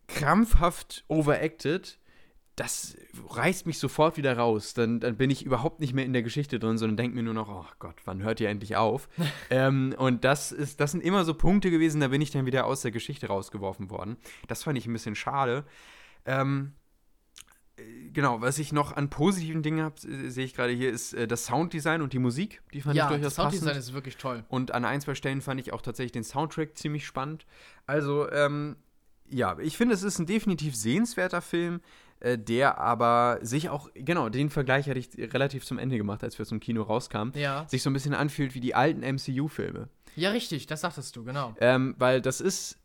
krampfhaft 0.07 1.05
overacted, 1.09 1.99
das 2.61 2.95
reißt 3.31 3.67
mich 3.67 3.79
sofort 3.79 4.19
wieder 4.19 4.37
raus. 4.37 4.75
Dann, 4.75 5.01
dann 5.01 5.17
bin 5.17 5.31
ich 5.31 5.47
überhaupt 5.47 5.81
nicht 5.81 5.95
mehr 5.95 6.05
in 6.05 6.13
der 6.13 6.23
Geschichte 6.23 6.59
drin, 6.59 6.77
sondern 6.77 6.99
denke 6.99 7.17
mir 7.17 7.23
nur 7.23 7.33
noch, 7.33 7.49
oh 7.49 7.65
Gott, 7.79 7.97
wann 8.05 8.23
hört 8.23 8.39
ihr 8.39 8.51
endlich 8.51 8.77
auf? 8.77 9.09
ähm, 9.51 9.95
und 9.97 10.25
das, 10.25 10.53
ist, 10.53 10.79
das 10.79 10.93
sind 10.93 11.03
immer 11.03 11.25
so 11.25 11.33
Punkte 11.33 11.71
gewesen, 11.71 12.03
da 12.03 12.09
bin 12.09 12.21
ich 12.21 12.33
dann 12.33 12.45
wieder 12.45 12.67
aus 12.67 12.83
der 12.83 12.91
Geschichte 12.91 13.29
rausgeworfen 13.29 13.89
worden. 13.89 14.19
Das 14.47 14.63
fand 14.63 14.77
ich 14.77 14.87
ein 14.87 14.93
bisschen 14.93 15.15
schade. 15.15 15.65
Ähm, 16.27 16.75
äh, 17.79 18.11
genau, 18.13 18.43
was 18.43 18.59
ich 18.59 18.75
noch 18.75 18.95
an 18.95 19.09
positiven 19.09 19.63
Dingen 19.63 19.83
habe, 19.83 19.95
sehe 19.99 20.45
ich 20.45 20.53
gerade 20.53 20.75
hier, 20.75 20.91
ist 20.91 21.15
äh, 21.15 21.27
das 21.27 21.47
Sounddesign 21.47 22.03
und 22.03 22.13
die 22.13 22.19
Musik. 22.19 22.61
Die 22.75 22.83
fand 22.83 22.95
ja, 22.95 23.05
ich 23.05 23.09
durchaus 23.09 23.25
das 23.25 23.35
Sounddesign 23.37 23.69
passend. 23.69 23.89
ist 23.89 23.95
wirklich 23.95 24.19
toll. 24.19 24.45
Und 24.51 24.73
an 24.73 24.85
ein, 24.85 25.01
zwei 25.01 25.15
Stellen 25.15 25.41
fand 25.41 25.63
ich 25.63 25.73
auch 25.73 25.81
tatsächlich 25.81 26.13
den 26.13 26.25
Soundtrack 26.25 26.77
ziemlich 26.77 27.07
spannend. 27.07 27.47
Also, 27.87 28.31
ähm, 28.31 28.77
ja, 29.31 29.59
ich 29.61 29.79
finde, 29.79 29.95
es 29.95 30.03
ist 30.03 30.19
ein 30.19 30.27
definitiv 30.27 30.77
sehenswerter 30.77 31.41
Film. 31.41 31.81
Äh, 32.21 32.39
der 32.39 32.79
aber 32.79 33.39
sich 33.41 33.71
auch, 33.71 33.89
genau, 33.95 34.29
den 34.29 34.51
Vergleich 34.51 34.89
hatte 34.89 34.99
ich 34.99 35.09
relativ 35.33 35.64
zum 35.64 35.79
Ende 35.79 35.97
gemacht, 35.97 36.23
als 36.23 36.39
wir 36.39 36.45
zum 36.45 36.61
Kino 36.61 36.83
rauskamen, 36.83 37.33
ja. 37.35 37.66
sich 37.66 37.83
so 37.83 37.89
ein 37.89 37.95
bisschen 37.95 38.14
anfühlt 38.14 38.55
wie 38.55 38.61
die 38.61 38.75
alten 38.75 39.01
MCU-Filme. 39.01 39.89
Ja, 40.16 40.31
richtig, 40.31 40.66
das 40.66 40.83
sagtest 40.83 41.16
du, 41.16 41.25
genau. 41.25 41.55
Ähm, 41.61 41.95
weil 41.99 42.21
das 42.21 42.43
ist, 42.43 42.79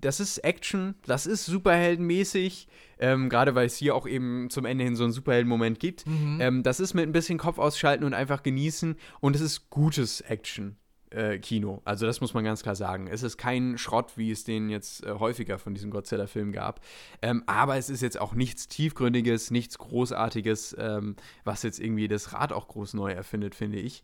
das 0.00 0.18
ist 0.18 0.38
Action, 0.38 0.96
das 1.06 1.26
ist 1.26 1.46
superheldenmäßig, 1.46 2.66
ähm, 2.98 3.28
gerade 3.28 3.54
weil 3.54 3.66
es 3.66 3.76
hier 3.76 3.94
auch 3.94 4.06
eben 4.06 4.50
zum 4.50 4.64
Ende 4.64 4.82
hin 4.82 4.96
so 4.96 5.04
einen 5.04 5.12
Superhelden-Moment 5.12 5.78
gibt. 5.78 6.04
Mhm. 6.06 6.40
Ähm, 6.40 6.62
das 6.64 6.80
ist 6.80 6.94
mit 6.94 7.06
ein 7.06 7.12
bisschen 7.12 7.38
Kopf 7.38 7.58
ausschalten 7.58 8.02
und 8.02 8.14
einfach 8.14 8.42
genießen 8.42 8.96
und 9.20 9.36
es 9.36 9.42
ist 9.42 9.70
gutes 9.70 10.22
Action 10.22 10.76
äh, 11.14 11.38
Kino. 11.38 11.82
Also 11.84 12.06
das 12.06 12.20
muss 12.20 12.34
man 12.34 12.44
ganz 12.44 12.62
klar 12.62 12.74
sagen. 12.74 13.06
Es 13.06 13.22
ist 13.22 13.36
kein 13.36 13.78
Schrott, 13.78 14.12
wie 14.16 14.30
es 14.30 14.44
den 14.44 14.68
jetzt 14.70 15.04
äh, 15.04 15.12
häufiger 15.12 15.58
von 15.58 15.74
diesem 15.74 15.90
Godzilla-Film 15.90 16.52
gab. 16.52 16.80
Ähm, 17.20 17.42
aber 17.46 17.76
es 17.76 17.90
ist 17.90 18.02
jetzt 18.02 18.20
auch 18.20 18.34
nichts 18.34 18.68
Tiefgründiges, 18.68 19.50
nichts 19.50 19.78
Großartiges, 19.78 20.76
ähm, 20.78 21.16
was 21.44 21.62
jetzt 21.62 21.80
irgendwie 21.80 22.08
das 22.08 22.32
Rad 22.32 22.52
auch 22.52 22.68
groß 22.68 22.94
neu 22.94 23.12
erfindet, 23.12 23.54
finde 23.54 23.78
ich. 23.78 24.02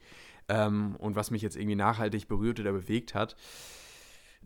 Ähm, 0.49 0.97
und 0.97 1.17
was 1.17 1.31
mich 1.31 1.43
jetzt 1.43 1.57
irgendwie 1.57 1.77
nachhaltig 1.77 2.29
berührt 2.29 2.61
oder 2.61 2.73
bewegt 2.73 3.15
hat. 3.15 3.37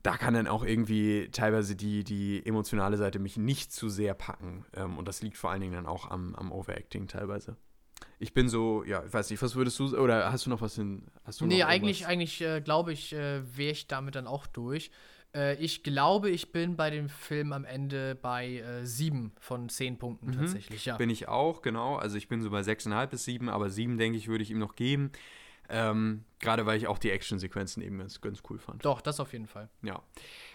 Da 0.03 0.17
kann 0.17 0.35
dann 0.35 0.49
auch 0.49 0.65
irgendwie 0.65 1.29
teilweise 1.31 1.77
die, 1.77 2.03
die 2.03 2.45
emotionale 2.45 2.97
Seite 2.97 3.21
mich 3.21 3.37
nicht 3.37 3.73
zu 3.73 3.89
sehr 3.89 4.15
packen. 4.15 4.65
Ähm, 4.75 4.99
und 4.99 5.07
das 5.07 5.23
liegt 5.23 5.37
vor 5.37 5.51
allen 5.51 5.61
Dingen 5.61 5.75
dann 5.75 5.87
auch 5.87 6.11
am, 6.11 6.35
am 6.35 6.51
Overacting 6.51 7.07
teilweise 7.07 7.57
ich 8.19 8.35
bin 8.35 8.49
so, 8.49 8.85
ja, 8.85 9.05
ich 9.05 9.13
weiß 9.13 9.31
nicht, 9.31 9.43
was 9.43 9.55
würdest 9.55 9.79
du, 9.79 9.97
oder 9.97 10.33
hast 10.33 10.47
du 10.47 10.51
noch 10.51 10.61
was 10.61 10.79
in, 10.79 11.03
hast 11.25 11.41
du 11.41 11.47
Nee, 11.47 11.63
eigentlich, 11.63 12.07
eigentlich 12.07 12.41
äh, 12.41 12.61
glaube 12.61 12.93
ich, 12.93 13.13
äh, 13.13 13.43
wäre 13.57 13.73
ich 13.73 13.87
damit 13.87 14.15
dann 14.15 14.27
auch 14.27 14.47
durch. 14.47 14.91
Äh, 15.35 15.57
ich 15.57 15.83
glaube, 15.83 16.31
ich 16.31 16.53
bin 16.53 16.77
bei 16.77 16.91
dem 16.91 17.09
Film 17.09 17.53
am 17.53 17.65
Ende 17.65 18.15
bei 18.15 18.59
äh, 18.59 18.87
sieben 18.87 19.33
von 19.41 19.69
zehn 19.69 19.99
Punkten 19.99 20.29
mhm. 20.29 20.33
tatsächlich, 20.35 20.85
ja. 20.85 20.97
Bin 20.97 21.11
ich 21.11 21.29
auch, 21.29 21.63
genau. 21.63 21.97
Also 21.97 22.17
ich 22.17 22.29
bin 22.29 22.43
so 22.43 22.51
bei 22.51 22.63
sechseinhalb 22.63 23.11
bis 23.11 23.25
sieben, 23.25 23.49
aber 23.49 23.71
sieben, 23.71 23.99
denke 23.99 24.19
ich, 24.19 24.29
würde 24.29 24.43
ich 24.43 24.51
ihm 24.51 24.59
noch 24.59 24.77
geben. 24.77 25.13
Ähm, 25.73 26.25
Gerade 26.39 26.67
weil 26.67 26.77
ich 26.77 26.87
auch 26.87 26.99
die 26.99 27.11
Actionsequenzen 27.11 27.83
eben 27.83 27.99
ganz, 27.99 28.21
ganz 28.21 28.43
cool 28.51 28.59
fand. 28.59 28.85
Doch, 28.85 29.01
das 29.01 29.21
auf 29.21 29.33
jeden 29.33 29.47
Fall. 29.47 29.69
Ja. 29.83 30.03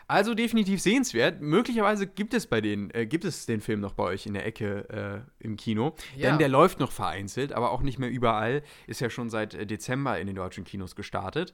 Also 0.07 0.35
definitiv 0.35 0.81
sehenswert. 0.81 1.41
Möglicherweise 1.41 2.07
gibt 2.07 2.33
es 2.33 2.45
bei 2.45 2.61
den, 2.61 2.93
äh, 2.93 3.07
gibt 3.07 3.25
es 3.25 3.45
den 3.45 3.61
Film 3.61 3.79
noch 3.79 3.93
bei 3.93 4.03
euch 4.03 4.25
in 4.25 4.33
der 4.33 4.45
Ecke 4.45 5.25
äh, 5.39 5.43
im 5.43 5.57
Kino. 5.57 5.95
Ja. 6.15 6.29
Denn 6.29 6.39
der 6.39 6.49
läuft 6.49 6.79
noch 6.79 6.91
vereinzelt, 6.91 7.51
aber 7.51 7.71
auch 7.71 7.81
nicht 7.81 7.99
mehr 7.99 8.09
überall. 8.09 8.63
Ist 8.85 9.01
ja 9.01 9.09
schon 9.09 9.29
seit 9.29 9.53
äh, 9.53 9.65
Dezember 9.65 10.19
in 10.19 10.27
den 10.27 10.35
deutschen 10.35 10.65
Kinos 10.65 10.95
gestartet. 10.95 11.53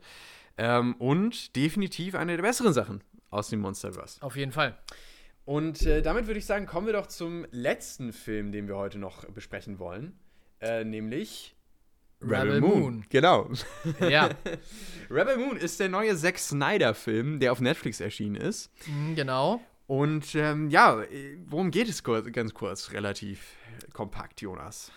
Ähm, 0.57 0.95
und 0.95 1.55
definitiv 1.55 2.15
eine 2.15 2.35
der 2.35 2.43
besseren 2.43 2.73
Sachen 2.73 3.01
aus 3.29 3.49
dem 3.49 3.61
Monsterverse. 3.61 4.21
Auf 4.21 4.35
jeden 4.35 4.51
Fall. 4.51 4.77
Und 5.45 5.85
äh, 5.85 6.01
damit 6.01 6.27
würde 6.27 6.39
ich 6.39 6.45
sagen, 6.45 6.65
kommen 6.65 6.85
wir 6.85 6.93
doch 6.93 7.07
zum 7.07 7.45
letzten 7.51 8.13
Film, 8.13 8.51
den 8.51 8.67
wir 8.67 8.77
heute 8.77 8.97
noch 8.97 9.25
besprechen 9.25 9.79
wollen. 9.79 10.17
Äh, 10.59 10.83
nämlich 10.85 11.55
Rebel, 12.23 12.61
Moon. 12.61 12.79
Moon. 12.79 13.05
Genau. 13.09 13.49
Ja. 13.99 14.29
Rebel 15.09 15.37
Moon 15.37 15.57
ist 15.57 15.79
der 15.79 15.89
neue 15.89 16.15
Zack 16.15 16.39
Snyder-Film, 16.39 17.39
der 17.39 17.51
auf 17.51 17.61
Netflix 17.61 17.99
erschienen 17.99 18.35
ist. 18.35 18.71
Mhm, 18.87 19.15
genau. 19.15 19.61
Und 19.87 20.33
ähm, 20.35 20.69
ja, 20.69 21.03
worum 21.47 21.69
geht 21.69 21.89
es 21.89 22.03
kurz, 22.03 22.31
ganz 22.31 22.53
kurz, 22.53 22.91
relativ 22.91 23.55
kompakt, 23.93 24.41
Jonas? 24.41 24.91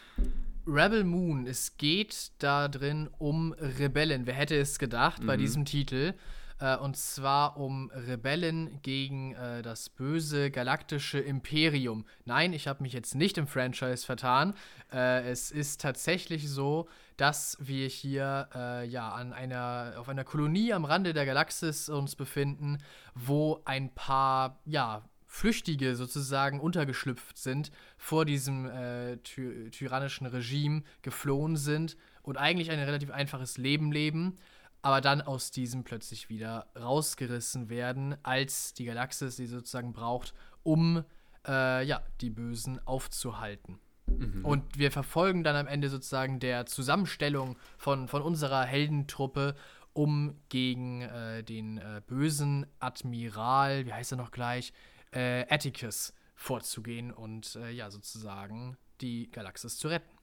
Rebel 0.67 1.05
Moon, 1.05 1.47
es 1.47 1.77
geht 1.77 2.33
da 2.39 2.69
drin 2.69 3.09
um 3.19 3.53
Rebellen. 3.53 4.27
Wer 4.27 4.35
hätte 4.35 4.57
es 4.57 4.79
gedacht 4.79 5.23
mhm. 5.23 5.27
bei 5.27 5.37
diesem 5.37 5.65
Titel? 5.65 6.15
Äh, 6.59 6.77
und 6.77 6.97
zwar 6.97 7.57
um 7.59 7.91
Rebellen 7.91 8.81
gegen 8.83 9.35
äh, 9.35 9.63
das 9.63 9.89
böse 9.89 10.51
galaktische 10.51 11.19
Imperium. 11.19 12.05
Nein, 12.25 12.53
ich 12.53 12.67
habe 12.67 12.83
mich 12.83 12.93
jetzt 12.93 13.15
nicht 13.15 13.39
im 13.39 13.47
Franchise 13.47 14.07
vertan. 14.07 14.55
Äh, 14.93 15.29
es 15.29 15.51
ist 15.51 15.81
tatsächlich 15.81 16.49
so, 16.49 16.89
dass 17.17 17.57
wir 17.61 17.89
hier 17.89 18.49
äh, 18.55 18.87
ja 18.87 19.13
an 19.13 19.33
einer 19.33 19.95
auf 19.97 20.09
einer 20.09 20.25
Kolonie 20.25 20.73
am 20.73 20.85
Rande 20.85 21.13
der 21.13 21.27
Galaxis 21.27 21.89
uns 21.89 22.15
befinden, 22.17 22.79
wo 23.15 23.63
ein 23.65 23.95
paar 23.95 24.61
ja 24.65 25.03
Flüchtige 25.27 25.97
sozusagen 25.97 26.61
untergeschlüpft 26.61 27.37
sind, 27.37 27.71
vor 27.99 28.25
diesem 28.25 28.67
äh, 28.67 29.19
ty 29.19 29.71
tyrannischen 29.71 30.27
Regime 30.27 30.83
geflohen 31.03 31.57
sind 31.57 31.97
und 32.23 32.37
eigentlich 32.37 32.71
ein 32.71 32.79
relativ 32.79 33.11
einfaches 33.11 33.59
Leben 33.59 33.93
leben, 33.93 34.37
aber 34.83 35.01
dann 35.01 35.21
aus 35.21 35.51
diesem 35.51 35.85
plötzlich 35.85 36.29
wieder 36.29 36.69
rausgerissen 36.79 37.69
werden, 37.69 38.17
als 38.23 38.73
die 38.73 38.85
Galaxis 38.85 39.37
sie 39.37 39.47
sozusagen 39.47 39.93
braucht, 39.93 40.33
um 40.63 41.05
äh, 41.47 41.85
ja, 41.85 42.03
die 42.21 42.31
Bösen 42.31 42.81
aufzuhalten. 42.87 43.79
Mhm. 44.07 44.45
Und 44.45 44.79
wir 44.79 44.91
verfolgen 44.91 45.45
dann 45.45 45.57
am 45.57 45.67
Ende 45.67 45.89
sozusagen 45.89 46.41
der 46.41 46.67
Zusammenstellung 46.67 47.57
von, 47.77 48.09
von 48.09 48.23
unserer 48.23 48.65
Heldentruppe, 48.65 49.57
um 49.93 50.37
gegen 50.49 51.03
äh, 51.03 51.43
den 51.43 51.79
äh, 51.79 52.03
bösen 52.07 52.67
Admiral, 52.81 53.87
wie 53.87 53.93
heißt 53.93 54.13
er 54.13 54.19
noch 54.19 54.31
gleich, 54.31 54.73
äh, 55.13 55.47
Atticus 55.49 56.13
vorzugehen 56.35 57.11
und 57.11 57.57
äh, 57.57 57.71
ja, 57.71 57.91
sozusagen 57.91 58.77
die 59.01 59.31
Galaxis 59.31 59.79
zu 59.79 59.89
retten. 59.89 60.17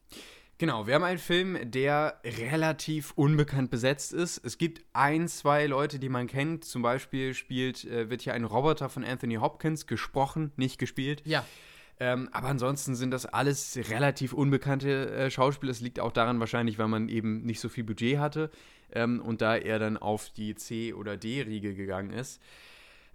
Genau, 0.60 0.86
wir 0.86 0.94
haben 0.94 1.04
einen 1.04 1.20
Film, 1.20 1.58
der 1.72 2.22
relativ 2.24 3.12
unbekannt 3.16 3.72
besetzt 3.72 4.14
ist. 4.14 4.38
Es 4.46 4.60
gibt 4.60 4.86
ein, 4.94 5.28
zwei 5.28 5.66
Leute, 5.66 5.98
die 5.98 6.10
man 6.10 6.28
kennt. 6.28 6.64
Zum 6.64 6.84
Beispiel 6.84 7.34
spielt, 7.34 7.84
äh, 7.86 8.10
wird 8.10 8.22
hier 8.22 8.34
ein 8.34 8.46
Roboter 8.46 8.88
von 8.88 9.04
Anthony 9.04 9.36
Hopkins 9.36 9.88
gesprochen, 9.88 10.52
nicht 10.56 10.78
gespielt. 10.78 11.24
Ja. 11.26 11.44
Ähm, 12.00 12.30
aber 12.32 12.48
ansonsten 12.48 12.96
sind 12.96 13.12
das 13.12 13.26
alles 13.26 13.78
relativ 13.90 14.34
unbekannte 14.34 15.12
äh, 15.12 15.32
Schauspieler. 15.32 15.72
Es 15.72 15.82
liegt 15.82 16.00
auch 16.00 16.12
daran 16.12 16.40
wahrscheinlich, 16.40 16.78
weil 16.80 16.88
man 16.88 17.08
eben 17.08 17.44
nicht 17.44 17.60
so 17.60 17.70
viel 17.70 17.84
Budget 17.84 18.18
hatte 18.18 18.50
ähm, 18.92 19.22
und 19.22 19.42
da 19.42 19.56
er 19.56 19.80
dann 19.80 19.98
auf 19.98 20.30
die 20.30 20.56
C- 20.56 20.94
oder 20.94 21.18
D-Riege 21.18 21.76
gegangen 21.76 22.12
ist. 22.12 22.42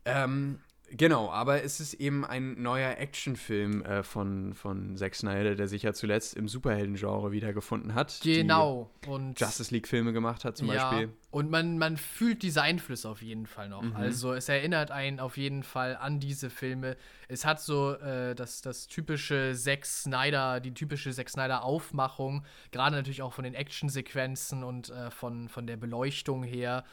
Ähm, 0.04 0.60
Genau, 0.90 1.30
aber 1.30 1.62
es 1.62 1.80
ist 1.80 1.94
eben 1.94 2.24
ein 2.24 2.60
neuer 2.62 2.96
Actionfilm 2.98 3.82
äh, 3.82 4.02
von, 4.02 4.54
von 4.54 4.96
Zack 4.96 5.14
Snyder, 5.14 5.54
der 5.54 5.68
sich 5.68 5.82
ja 5.82 5.92
zuletzt 5.92 6.34
im 6.34 6.48
Superhelden-Genre 6.48 7.30
wiedergefunden 7.32 7.94
hat. 7.94 8.20
Genau. 8.22 8.90
Und 9.06 9.38
Justice 9.38 9.72
League-Filme 9.72 10.12
gemacht 10.12 10.44
hat 10.44 10.56
zum 10.56 10.68
ja, 10.68 10.90
Beispiel. 10.90 11.12
Und 11.30 11.50
man, 11.50 11.78
man 11.78 11.96
fühlt 11.96 12.42
diese 12.42 12.62
Einflüsse 12.62 13.08
auf 13.08 13.20
jeden 13.20 13.46
Fall 13.46 13.68
noch. 13.68 13.82
Mhm. 13.82 13.96
Also 13.96 14.32
es 14.32 14.48
erinnert 14.48 14.90
einen 14.90 15.20
auf 15.20 15.36
jeden 15.36 15.62
Fall 15.62 15.96
an 15.96 16.20
diese 16.20 16.48
Filme. 16.48 16.96
Es 17.28 17.44
hat 17.44 17.60
so 17.60 17.94
äh, 17.94 18.34
das, 18.34 18.62
das 18.62 18.86
typische 18.86 19.52
Zack 19.54 19.84
Snyder, 19.84 20.60
die 20.60 20.72
typische 20.72 21.12
Zack 21.12 21.28
Snyder-Aufmachung, 21.28 22.44
gerade 22.72 22.96
natürlich 22.96 23.22
auch 23.22 23.34
von 23.34 23.44
den 23.44 23.54
Actionsequenzen 23.54 24.64
und 24.64 24.88
äh, 24.88 25.10
von, 25.10 25.48
von 25.48 25.66
der 25.66 25.76
Beleuchtung 25.76 26.42
her. 26.44 26.84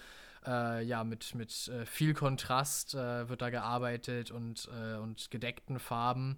Äh, 0.45 0.83
ja, 0.83 1.03
mit, 1.03 1.33
mit 1.35 1.67
äh, 1.67 1.85
viel 1.85 2.13
Kontrast 2.13 2.93
äh, 2.93 3.27
wird 3.29 3.41
da 3.41 3.49
gearbeitet 3.49 4.31
und, 4.31 4.69
äh, 4.71 4.97
und 4.97 5.31
gedeckten 5.31 5.79
Farben. 5.79 6.37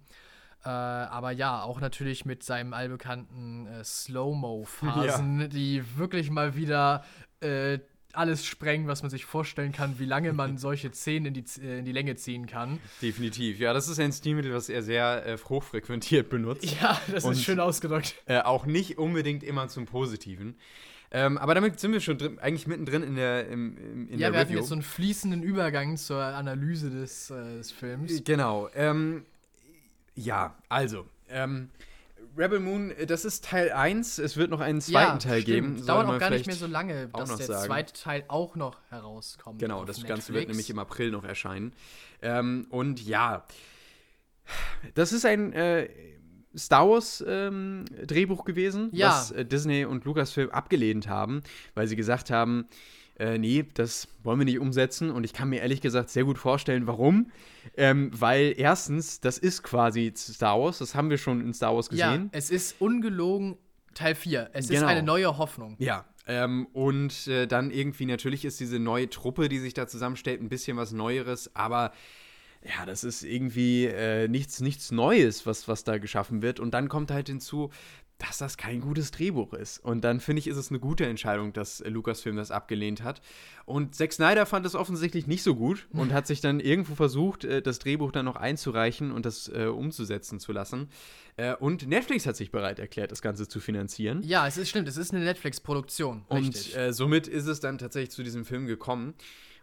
Äh, 0.64 0.68
aber 0.68 1.30
ja, 1.30 1.62
auch 1.62 1.80
natürlich 1.80 2.24
mit 2.24 2.42
seinem 2.42 2.72
allbekannten 2.72 3.66
äh, 3.66 3.84
Slow-Mo-Phasen, 3.84 5.40
ja. 5.40 5.48
die 5.48 5.84
wirklich 5.96 6.30
mal 6.30 6.56
wieder 6.56 7.04
alles 8.12 8.44
sprengen, 8.44 8.88
was 8.88 9.02
man 9.02 9.10
sich 9.10 9.24
vorstellen 9.24 9.72
kann, 9.72 9.98
wie 9.98 10.04
lange 10.04 10.32
man 10.32 10.58
solche 10.58 10.92
Szenen 10.92 11.26
in 11.26 11.34
die, 11.34 11.44
in 11.60 11.84
die 11.84 11.92
Länge 11.92 12.16
ziehen 12.16 12.46
kann. 12.46 12.80
Definitiv. 13.02 13.58
Ja, 13.58 13.72
das 13.72 13.88
ist 13.88 14.00
ein 14.00 14.12
Stilmittel, 14.12 14.52
was 14.52 14.68
er 14.68 14.82
sehr 14.82 15.26
äh, 15.26 15.38
hochfrequentiert 15.38 16.28
benutzt. 16.28 16.58
Ja, 16.80 17.00
das 17.10 17.24
Und, 17.24 17.32
ist 17.32 17.44
schön 17.44 17.60
ausgedrückt. 17.60 18.14
Äh, 18.26 18.40
auch 18.40 18.66
nicht 18.66 18.98
unbedingt 18.98 19.42
immer 19.42 19.68
zum 19.68 19.86
Positiven. 19.86 20.56
Ähm, 21.10 21.38
aber 21.38 21.54
damit 21.54 21.80
sind 21.80 21.92
wir 21.92 22.00
schon 22.00 22.18
drin, 22.18 22.38
eigentlich 22.38 22.66
mittendrin 22.66 23.02
in 23.02 23.16
der, 23.16 23.48
im, 23.48 23.76
im, 23.78 24.08
in 24.08 24.18
ja, 24.18 24.28
der 24.28 24.32
wir 24.32 24.40
hatten 24.40 24.52
jetzt 24.52 24.68
so 24.68 24.74
einen 24.74 24.82
fließenden 24.82 25.42
Übergang 25.42 25.96
zur 25.96 26.22
Analyse 26.22 26.90
des, 26.90 27.30
äh, 27.30 27.56
des 27.56 27.72
Films. 27.72 28.22
Genau. 28.24 28.68
Ähm, 28.74 29.24
ja, 30.14 30.54
also. 30.68 31.06
Ähm, 31.30 31.70
Rebel 32.36 32.60
Moon, 32.60 32.92
das 33.06 33.24
ist 33.24 33.44
Teil 33.44 33.72
1. 33.72 34.18
Es 34.18 34.36
wird 34.36 34.50
noch 34.50 34.60
einen 34.60 34.80
zweiten 34.80 35.12
ja, 35.12 35.18
Teil 35.18 35.42
stimmt. 35.42 35.76
geben. 35.76 35.86
Dauert 35.86 36.06
auch 36.06 36.18
gar 36.18 36.30
nicht 36.30 36.46
mehr 36.46 36.54
so 36.54 36.66
lange, 36.66 37.08
dass 37.08 37.36
der 37.36 37.46
sagen. 37.46 37.66
zweite 37.66 37.92
Teil 37.94 38.24
auch 38.28 38.54
noch 38.54 38.76
herauskommt. 38.90 39.58
Genau, 39.58 39.84
das 39.84 39.98
Netflix. 39.98 40.08
Ganze 40.08 40.34
wird 40.34 40.48
nämlich 40.48 40.70
im 40.70 40.78
April 40.78 41.10
noch 41.10 41.24
erscheinen. 41.24 41.72
Ähm, 42.22 42.66
und 42.70 43.04
ja, 43.04 43.44
das 44.94 45.12
ist 45.12 45.24
ein 45.24 45.52
äh, 45.52 45.88
Star 46.56 46.88
Wars 46.88 47.24
ähm, 47.26 47.84
Drehbuch 48.06 48.44
gewesen, 48.44 48.90
ja. 48.92 49.08
was 49.08 49.30
äh, 49.30 49.44
Disney 49.44 49.84
und 49.84 50.04
Lucasfilm 50.04 50.50
abgelehnt 50.50 51.08
haben, 51.08 51.42
weil 51.74 51.86
sie 51.86 51.96
gesagt 51.96 52.30
haben, 52.30 52.68
äh, 53.18 53.38
nee, 53.38 53.64
das 53.74 54.08
wollen 54.22 54.38
wir 54.38 54.44
nicht 54.44 54.58
umsetzen. 54.58 55.10
Und 55.10 55.24
ich 55.24 55.32
kann 55.32 55.48
mir 55.48 55.60
ehrlich 55.60 55.80
gesagt 55.80 56.10
sehr 56.10 56.24
gut 56.24 56.38
vorstellen, 56.38 56.86
warum. 56.86 57.30
Ähm, 57.76 58.10
weil 58.14 58.54
erstens, 58.56 59.20
das 59.20 59.38
ist 59.38 59.62
quasi 59.62 60.12
Star 60.16 60.60
Wars, 60.60 60.78
das 60.78 60.94
haben 60.94 61.10
wir 61.10 61.18
schon 61.18 61.40
in 61.40 61.52
Star 61.52 61.74
Wars 61.74 61.88
gesehen. 61.88 62.30
Ja, 62.32 62.38
es 62.38 62.50
ist 62.50 62.80
ungelogen 62.80 63.56
Teil 63.94 64.14
4. 64.14 64.50
Es 64.52 64.68
genau. 64.68 64.80
ist 64.80 64.86
eine 64.86 65.02
neue 65.02 65.36
Hoffnung. 65.38 65.76
Ja, 65.78 66.04
ähm, 66.28 66.68
und 66.74 67.26
äh, 67.26 67.46
dann 67.46 67.70
irgendwie, 67.70 68.04
natürlich 68.04 68.44
ist 68.44 68.60
diese 68.60 68.78
neue 68.78 69.08
Truppe, 69.08 69.48
die 69.48 69.58
sich 69.58 69.74
da 69.74 69.88
zusammenstellt, 69.88 70.42
ein 70.42 70.50
bisschen 70.50 70.76
was 70.76 70.92
Neueres, 70.92 71.50
aber 71.56 71.92
ja, 72.62 72.86
das 72.86 73.04
ist 73.04 73.22
irgendwie 73.22 73.86
äh, 73.86 74.28
nichts, 74.28 74.60
nichts 74.60 74.90
Neues, 74.90 75.46
was, 75.46 75.68
was 75.68 75.84
da 75.84 75.98
geschaffen 75.98 76.42
wird. 76.42 76.60
Und 76.60 76.72
dann 76.72 76.88
kommt 76.88 77.10
halt 77.10 77.28
hinzu, 77.28 77.70
dass 78.18 78.38
das 78.38 78.56
kein 78.56 78.80
gutes 78.80 79.12
Drehbuch 79.12 79.52
ist. 79.52 79.78
Und 79.78 80.02
dann 80.02 80.18
finde 80.18 80.40
ich, 80.40 80.48
ist 80.48 80.56
es 80.56 80.70
eine 80.70 80.80
gute 80.80 81.06
Entscheidung, 81.06 81.52
dass 81.52 81.80
äh, 81.80 81.88
Lucasfilm 81.88 82.36
das 82.36 82.50
abgelehnt 82.50 83.02
hat. 83.02 83.20
Und 83.64 83.94
Zack 83.94 84.12
Snyder 84.12 84.44
fand 84.44 84.66
es 84.66 84.74
offensichtlich 84.74 85.28
nicht 85.28 85.44
so 85.44 85.54
gut 85.54 85.86
und 85.92 86.12
hat 86.12 86.26
sich 86.26 86.40
dann 86.40 86.58
irgendwo 86.58 86.96
versucht, 86.96 87.44
äh, 87.44 87.62
das 87.62 87.78
Drehbuch 87.78 88.10
dann 88.10 88.24
noch 88.24 88.36
einzureichen 88.36 89.12
und 89.12 89.24
das 89.24 89.48
äh, 89.48 89.66
umzusetzen 89.66 90.40
zu 90.40 90.52
lassen. 90.52 90.88
Äh, 91.36 91.54
und 91.54 91.86
Netflix 91.86 92.26
hat 92.26 92.36
sich 92.36 92.50
bereit 92.50 92.80
erklärt, 92.80 93.12
das 93.12 93.22
Ganze 93.22 93.46
zu 93.46 93.60
finanzieren. 93.60 94.22
Ja, 94.24 94.48
es 94.48 94.56
ist 94.56 94.68
stimmt, 94.68 94.88
es 94.88 94.96
ist 94.96 95.14
eine 95.14 95.24
Netflix-Produktion. 95.24 96.24
Und 96.28 96.76
äh, 96.76 96.92
somit 96.92 97.28
ist 97.28 97.46
es 97.46 97.60
dann 97.60 97.78
tatsächlich 97.78 98.10
zu 98.10 98.24
diesem 98.24 98.44
Film 98.44 98.66
gekommen. 98.66 99.14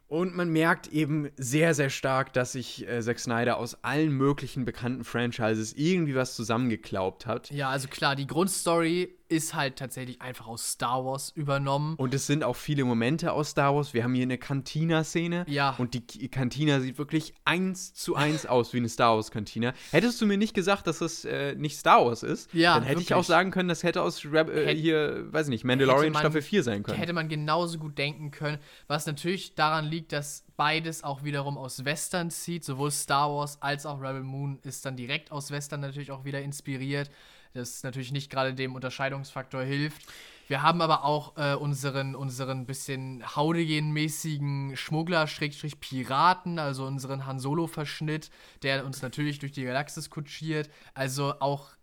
Und 0.08 0.36
man 0.36 0.49
merkt 0.49 0.88
eben 0.88 1.30
sehr, 1.36 1.74
sehr 1.74 1.89
stark, 1.89 2.32
dass 2.34 2.51
sich 2.51 2.88
äh, 2.88 3.01
Zack 3.01 3.20
Snyder 3.20 3.58
aus 3.58 3.84
allen 3.84 4.12
möglichen 4.12 4.64
bekannten 4.64 5.03
Franchises 5.03 5.74
irgendwie 5.74 6.14
was 6.14 6.36
zusammengeklaubt 6.36 7.26
hat. 7.26 7.49
Ja, 7.49 7.70
also 7.70 7.88
klar, 7.88 8.16
die 8.16 8.28
Grundstory 8.28 9.14
ist 9.28 9.56
halt 9.56 9.78
tatsächlich 9.78 10.22
einfach 10.22 10.48
aus 10.48 10.72
Star 10.72 11.04
Wars 11.04 11.32
übernommen. 11.36 11.96
Und 11.96 12.14
es 12.14 12.28
sind 12.28 12.44
auch 12.44 12.56
viele 12.56 12.86
Momente 12.86 13.32
aus 13.34 13.52
Star 13.52 13.76
Wars. 13.76 13.94
Wir 13.94 14.04
haben 14.04 14.14
hier 14.14 14.24
eine 14.24 14.38
Cantina-Szene. 14.38 15.46
Ja. 15.48 15.76
Und 15.78 15.94
die 15.94 16.30
Cantina 16.30 16.80
sieht 16.80 16.98
wirklich 16.98 17.34
eins 17.44 17.94
zu 17.94 18.16
eins 18.16 18.46
aus 18.46 18.74
wie 18.74 18.78
eine 18.78 18.90
Star 18.90 19.16
Wars-Cantina. 19.16 19.74
Hättest 19.92 20.22
du 20.22 20.26
mir 20.26 20.38
nicht 20.38 20.54
gesagt, 20.54 20.88
dass 20.88 21.00
das 21.00 21.26
äh, 21.26 21.56
nicht 21.56 21.78
Star 21.78 22.06
Wars 22.06 22.24
ist, 22.24 22.54
ja, 22.54 22.76
dann 22.76 22.84
hätte 22.84 22.96
wirklich. 22.96 23.12
ich 23.12 23.14
auch 23.16 23.24
sagen 23.24 23.52
können, 23.52 23.70
das 23.70 23.84
hätte 23.84 24.02
aus 24.02 24.26
Rab 24.26 24.50
äh, 24.50 24.76
hier, 24.76 25.32
weiß 25.32 25.48
ich 25.48 25.52
nicht, 25.52 25.64
Mandalorian 25.64 26.14
man, 26.14 26.22
Staffel 26.22 26.42
4 26.42 26.64
sein 26.64 26.84
können. 26.84 26.98
Hätte 26.98 27.14
man 27.14 27.28
genauso 27.28 27.80
gut 27.80 27.98
denken 27.98 28.32
können. 28.32 28.60
Was 28.88 29.06
natürlich 29.06 29.56
daran 29.56 29.86
liegt, 29.86 30.12
dass 30.12 30.46
beides 30.56 31.04
auch 31.04 31.24
wiederum 31.24 31.58
aus 31.58 31.84
Western 31.84 32.30
zieht. 32.30 32.64
Sowohl 32.64 32.92
Star 32.92 33.30
Wars 33.30 33.62
als 33.62 33.86
auch 33.86 34.02
Rebel 34.02 34.24
Moon 34.24 34.60
ist 34.64 34.86
dann 34.86 34.96
direkt 34.96 35.32
aus 35.32 35.52
Western 35.52 35.82
natürlich 35.82 36.12
auch 36.12 36.26
wieder 36.26 36.42
inspiriert 36.42 37.10
das 37.56 37.84
natürlich 37.84 38.12
nicht 38.12 38.30
gerade 38.30 38.53
dem 38.53 38.76
Unterscheidungsfaktor 38.76 39.64
hilft. 39.64 40.01
Wir 40.47 40.62
haben 40.62 40.82
aber 40.82 41.03
auch 41.06 41.38
äh, 41.38 41.56
unseren, 41.56 42.14
unseren 42.14 42.68
bisschen 42.68 43.24
Haudigen-mäßigen 43.36 44.78
Schmuggler-Piraten, 44.78 46.60
also 46.60 46.86
unseren 46.86 47.26
Han 47.26 47.39
Solo-Verschnitt, 47.39 48.30
der 48.62 48.86
uns 48.86 49.01
natürlich 49.01 49.39
durch 49.39 49.53
die 49.53 49.64
Galaxis 49.64 50.12
kutschiert. 50.12 50.70
Also 50.93 51.39
auch 51.39 51.75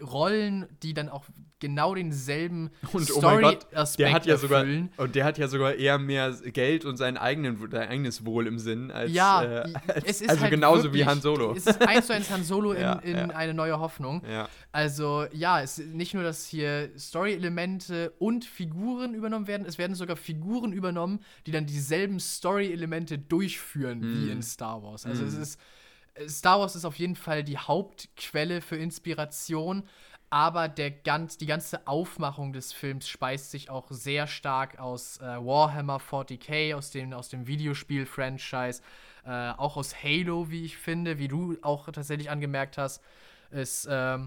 Rollen, 0.00 0.66
die 0.82 0.94
dann 0.94 1.08
auch 1.08 1.24
genau 1.60 1.94
denselben 1.94 2.70
Story-Aspekt 2.96 3.98
der 3.98 4.12
hat 4.12 4.26
ja 4.26 4.36
sogar 4.36 4.64
und 4.96 5.14
der 5.14 5.24
hat 5.24 5.38
ja 5.38 5.48
sogar 5.48 5.74
eher 5.74 5.98
mehr 5.98 6.32
Geld 6.52 6.84
und 6.84 6.96
sein, 6.96 7.16
eigenen, 7.16 7.58
sein 7.70 7.88
eigenes 7.88 8.24
Wohl 8.24 8.46
im 8.46 8.58
Sinn 8.58 8.90
als 8.90 9.12
ja, 9.12 9.42
äh, 9.42 9.72
es 10.04 10.20
ist 10.20 10.30
also 10.30 10.42
halt 10.42 10.50
genauso 10.50 10.84
wirklich, 10.84 11.02
wie 11.02 11.06
Han 11.06 11.20
Solo. 11.20 11.54
Es 11.56 11.66
ist 11.66 11.82
eins 11.82 12.06
zu 12.06 12.14
eins 12.14 12.30
Han 12.30 12.44
Solo 12.44 12.72
in, 12.72 12.80
ja, 12.80 12.92
in 13.00 13.16
ja. 13.16 13.26
eine 13.28 13.54
neue 13.54 13.78
Hoffnung. 13.78 14.22
Ja. 14.30 14.48
Also 14.72 15.26
ja, 15.32 15.60
es 15.60 15.78
ist 15.78 15.94
nicht 15.94 16.14
nur, 16.14 16.22
dass 16.22 16.46
hier 16.46 16.90
Story-Elemente 16.96 18.12
und 18.18 18.44
Figuren 18.44 19.14
übernommen 19.14 19.46
werden, 19.46 19.66
es 19.66 19.78
werden 19.78 19.94
sogar 19.94 20.16
Figuren 20.16 20.72
übernommen, 20.72 21.20
die 21.46 21.50
dann 21.50 21.66
dieselben 21.66 22.20
Story-Elemente 22.20 23.18
durchführen 23.18 24.00
mm. 24.00 24.26
wie 24.26 24.30
in 24.30 24.42
Star 24.42 24.82
Wars. 24.82 25.06
Also 25.06 25.24
mm. 25.24 25.28
es 25.28 25.34
ist 25.34 25.60
Star 26.26 26.60
Wars 26.60 26.74
ist 26.74 26.84
auf 26.84 26.98
jeden 26.98 27.16
Fall 27.16 27.44
die 27.44 27.58
Hauptquelle 27.58 28.60
für 28.60 28.76
Inspiration, 28.76 29.84
aber 30.30 30.68
der 30.68 30.90
ganz, 30.90 31.38
die 31.38 31.46
ganze 31.46 31.86
Aufmachung 31.86 32.52
des 32.52 32.72
Films 32.72 33.08
speist 33.08 33.50
sich 33.50 33.70
auch 33.70 33.90
sehr 33.90 34.26
stark 34.26 34.78
aus 34.78 35.18
äh, 35.18 35.24
Warhammer 35.24 35.98
40k, 35.98 36.74
aus 36.74 36.90
dem, 36.90 37.12
aus 37.12 37.28
dem 37.28 37.46
Videospiel-Franchise, 37.46 38.82
äh, 39.24 39.50
auch 39.50 39.76
aus 39.76 40.02
Halo, 40.02 40.50
wie 40.50 40.64
ich 40.64 40.76
finde, 40.76 41.18
wie 41.18 41.28
du 41.28 41.56
auch 41.62 41.90
tatsächlich 41.90 42.30
angemerkt 42.30 42.76
hast, 42.76 43.02
ist, 43.50 43.86
äh, 43.86 44.18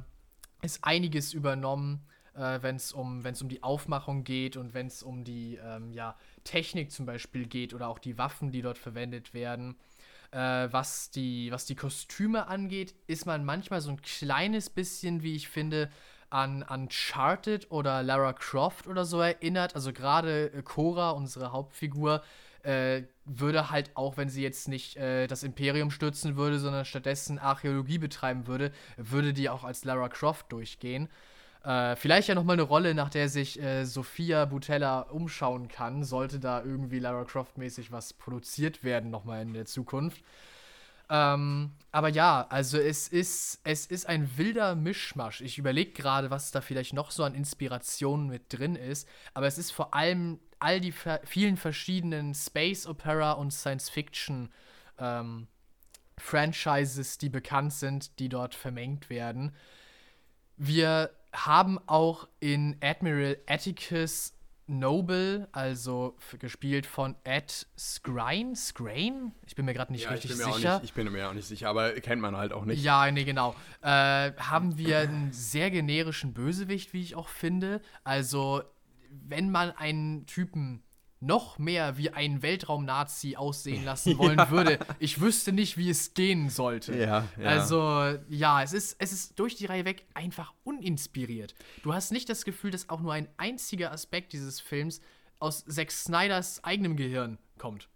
ist 0.63 0.83
einiges 0.83 1.33
übernommen, 1.33 2.01
äh, 2.33 2.59
wenn 2.61 2.77
es 2.77 2.93
um, 2.93 3.23
um 3.23 3.49
die 3.49 3.61
Aufmachung 3.61 4.23
geht 4.23 4.57
und 4.57 4.73
wenn 4.73 4.87
es 4.87 5.03
um 5.03 5.23
die 5.23 5.59
ähm, 5.63 5.93
ja, 5.93 6.15
Technik 6.43 6.91
zum 6.91 7.05
Beispiel 7.05 7.45
geht 7.45 7.73
oder 7.73 7.87
auch 7.87 7.99
die 7.99 8.17
Waffen, 8.17 8.51
die 8.51 8.61
dort 8.61 8.77
verwendet 8.77 9.33
werden. 9.33 9.75
Äh, 10.31 10.71
was, 10.71 11.11
die, 11.11 11.51
was 11.51 11.65
die 11.65 11.75
Kostüme 11.75 12.47
angeht, 12.47 12.95
ist 13.07 13.25
man 13.25 13.43
manchmal 13.43 13.81
so 13.81 13.91
ein 13.91 14.01
kleines 14.01 14.69
bisschen, 14.69 15.23
wie 15.23 15.35
ich 15.35 15.49
finde, 15.49 15.89
an 16.29 16.63
Uncharted 16.63 17.69
oder 17.69 18.01
Lara 18.03 18.33
Croft 18.33 18.87
oder 18.87 19.03
so 19.03 19.19
erinnert. 19.19 19.75
Also 19.75 19.91
gerade 19.91 20.51
äh, 20.53 20.61
Cora, 20.63 21.11
unsere 21.11 21.51
Hauptfigur, 21.51 22.23
äh, 22.63 23.03
würde 23.25 23.71
halt 23.71 23.91
auch, 23.95 24.17
wenn 24.17 24.29
sie 24.29 24.41
jetzt 24.41 24.67
nicht 24.67 24.95
äh, 24.97 25.27
das 25.27 25.43
Imperium 25.43 25.91
stürzen 25.91 26.37
würde, 26.37 26.59
sondern 26.59 26.85
stattdessen 26.85 27.39
Archäologie 27.39 27.97
betreiben 27.97 28.47
würde, 28.47 28.71
würde 28.97 29.33
die 29.33 29.49
auch 29.49 29.63
als 29.63 29.83
Lara 29.83 30.09
Croft 30.09 30.51
durchgehen. 30.51 31.09
Äh, 31.63 31.95
vielleicht 31.95 32.27
ja 32.27 32.35
nochmal 32.35 32.55
eine 32.55 32.63
Rolle, 32.63 32.95
nach 32.95 33.09
der 33.09 33.29
sich 33.29 33.61
äh, 33.61 33.85
Sophia 33.85 34.45
Butella 34.45 35.01
umschauen 35.01 35.67
kann, 35.67 36.03
sollte 36.03 36.39
da 36.39 36.63
irgendwie 36.63 36.99
Lara 36.99 37.23
Croft-mäßig 37.23 37.91
was 37.91 38.13
produziert 38.13 38.83
werden, 38.83 39.11
nochmal 39.11 39.43
in 39.43 39.53
der 39.53 39.65
Zukunft. 39.65 40.23
Ähm, 41.09 41.73
aber 41.91 42.07
ja, 42.07 42.47
also 42.49 42.77
es 42.77 43.09
ist, 43.09 43.59
es 43.63 43.85
ist 43.85 44.07
ein 44.07 44.37
wilder 44.37 44.75
Mischmasch. 44.75 45.41
Ich 45.41 45.57
überlege 45.57 45.91
gerade, 45.91 46.31
was 46.31 46.51
da 46.51 46.61
vielleicht 46.61 46.93
noch 46.93 47.11
so 47.11 47.23
an 47.25 47.35
Inspirationen 47.35 48.27
mit 48.27 48.43
drin 48.57 48.75
ist. 48.75 49.07
Aber 49.33 49.45
es 49.45 49.57
ist 49.57 49.71
vor 49.71 49.93
allem 49.93 50.39
all 50.59 50.79
die 50.79 50.93
vielen 51.25 51.57
verschiedenen 51.57 52.33
Space 52.33 52.87
Opera 52.87 53.33
und 53.33 53.51
Science 53.51 53.89
Fiction 53.89 54.49
ähm, 54.97 55.47
Franchises, 56.17 57.17
die 57.17 57.29
bekannt 57.29 57.73
sind, 57.73 58.19
die 58.19 58.29
dort 58.29 58.55
vermengt 58.55 59.09
werden. 59.09 59.53
Wir 60.55 61.11
haben 61.33 61.79
auch 61.87 62.27
in 62.39 62.77
Admiral 62.81 63.37
Atticus 63.47 64.33
Noble, 64.67 65.49
also 65.51 66.15
gespielt 66.39 66.85
von 66.85 67.15
Ed 67.23 67.67
Skrein. 67.77 68.55
Skrein? 68.55 69.33
Ich 69.45 69.55
bin 69.55 69.65
mir 69.65 69.73
gerade 69.73 69.91
nicht 69.91 70.05
ja, 70.05 70.11
richtig 70.11 70.33
sicher. 70.33 70.75
Nicht, 70.75 70.85
ich 70.85 70.93
bin 70.93 71.11
mir 71.11 71.29
auch 71.29 71.33
nicht 71.33 71.47
sicher, 71.47 71.69
aber 71.69 71.91
kennt 71.93 72.21
man 72.21 72.37
halt 72.37 72.53
auch 72.53 72.63
nicht. 72.63 72.81
Ja, 72.81 73.11
nee, 73.11 73.25
genau. 73.25 73.53
Äh, 73.81 74.31
haben 74.37 74.77
wir 74.77 74.99
einen 74.99 75.33
sehr 75.33 75.71
generischen 75.71 76.33
Bösewicht, 76.33 76.93
wie 76.93 77.01
ich 77.01 77.15
auch 77.15 77.27
finde. 77.27 77.81
Also, 78.03 78.63
wenn 79.09 79.51
man 79.51 79.71
einen 79.71 80.25
Typen 80.25 80.83
noch 81.21 81.59
mehr 81.59 81.97
wie 81.97 82.09
ein 82.09 82.41
Weltraum-Nazi 82.41 83.35
aussehen 83.37 83.85
lassen 83.85 84.17
wollen 84.17 84.37
ja. 84.37 84.49
würde, 84.49 84.79
ich 84.99 85.21
wüsste 85.21 85.53
nicht, 85.53 85.77
wie 85.77 85.89
es 85.89 86.13
gehen 86.13 86.49
sollte. 86.49 86.97
Ja, 86.97 87.27
ja. 87.39 87.47
Also, 87.47 88.17
ja, 88.27 88.63
es 88.63 88.73
ist, 88.73 88.95
es 88.99 89.13
ist 89.13 89.39
durch 89.39 89.55
die 89.55 89.67
Reihe 89.67 89.85
weg 89.85 90.05
einfach 90.13 90.53
uninspiriert. 90.63 91.53
Du 91.83 91.93
hast 91.93 92.11
nicht 92.11 92.27
das 92.27 92.43
Gefühl, 92.43 92.71
dass 92.71 92.89
auch 92.89 92.99
nur 92.99 93.13
ein 93.13 93.27
einziger 93.37 93.91
Aspekt 93.91 94.33
dieses 94.33 94.59
Films 94.59 94.99
aus 95.39 95.63
Zack 95.65 95.91
Snyders 95.91 96.63
eigenem 96.63 96.97
Gehirn 96.97 97.37
kommt. 97.57 97.87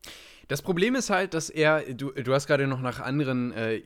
Das 0.48 0.62
Problem 0.62 0.96
ist 0.96 1.10
halt, 1.10 1.34
dass 1.34 1.50
er, 1.50 1.94
du, 1.94 2.12
du 2.12 2.34
hast 2.34 2.46
gerade 2.46 2.68
noch 2.68 2.82
nach 2.82 3.00
anderen 3.00 3.52
äh, 3.52 3.82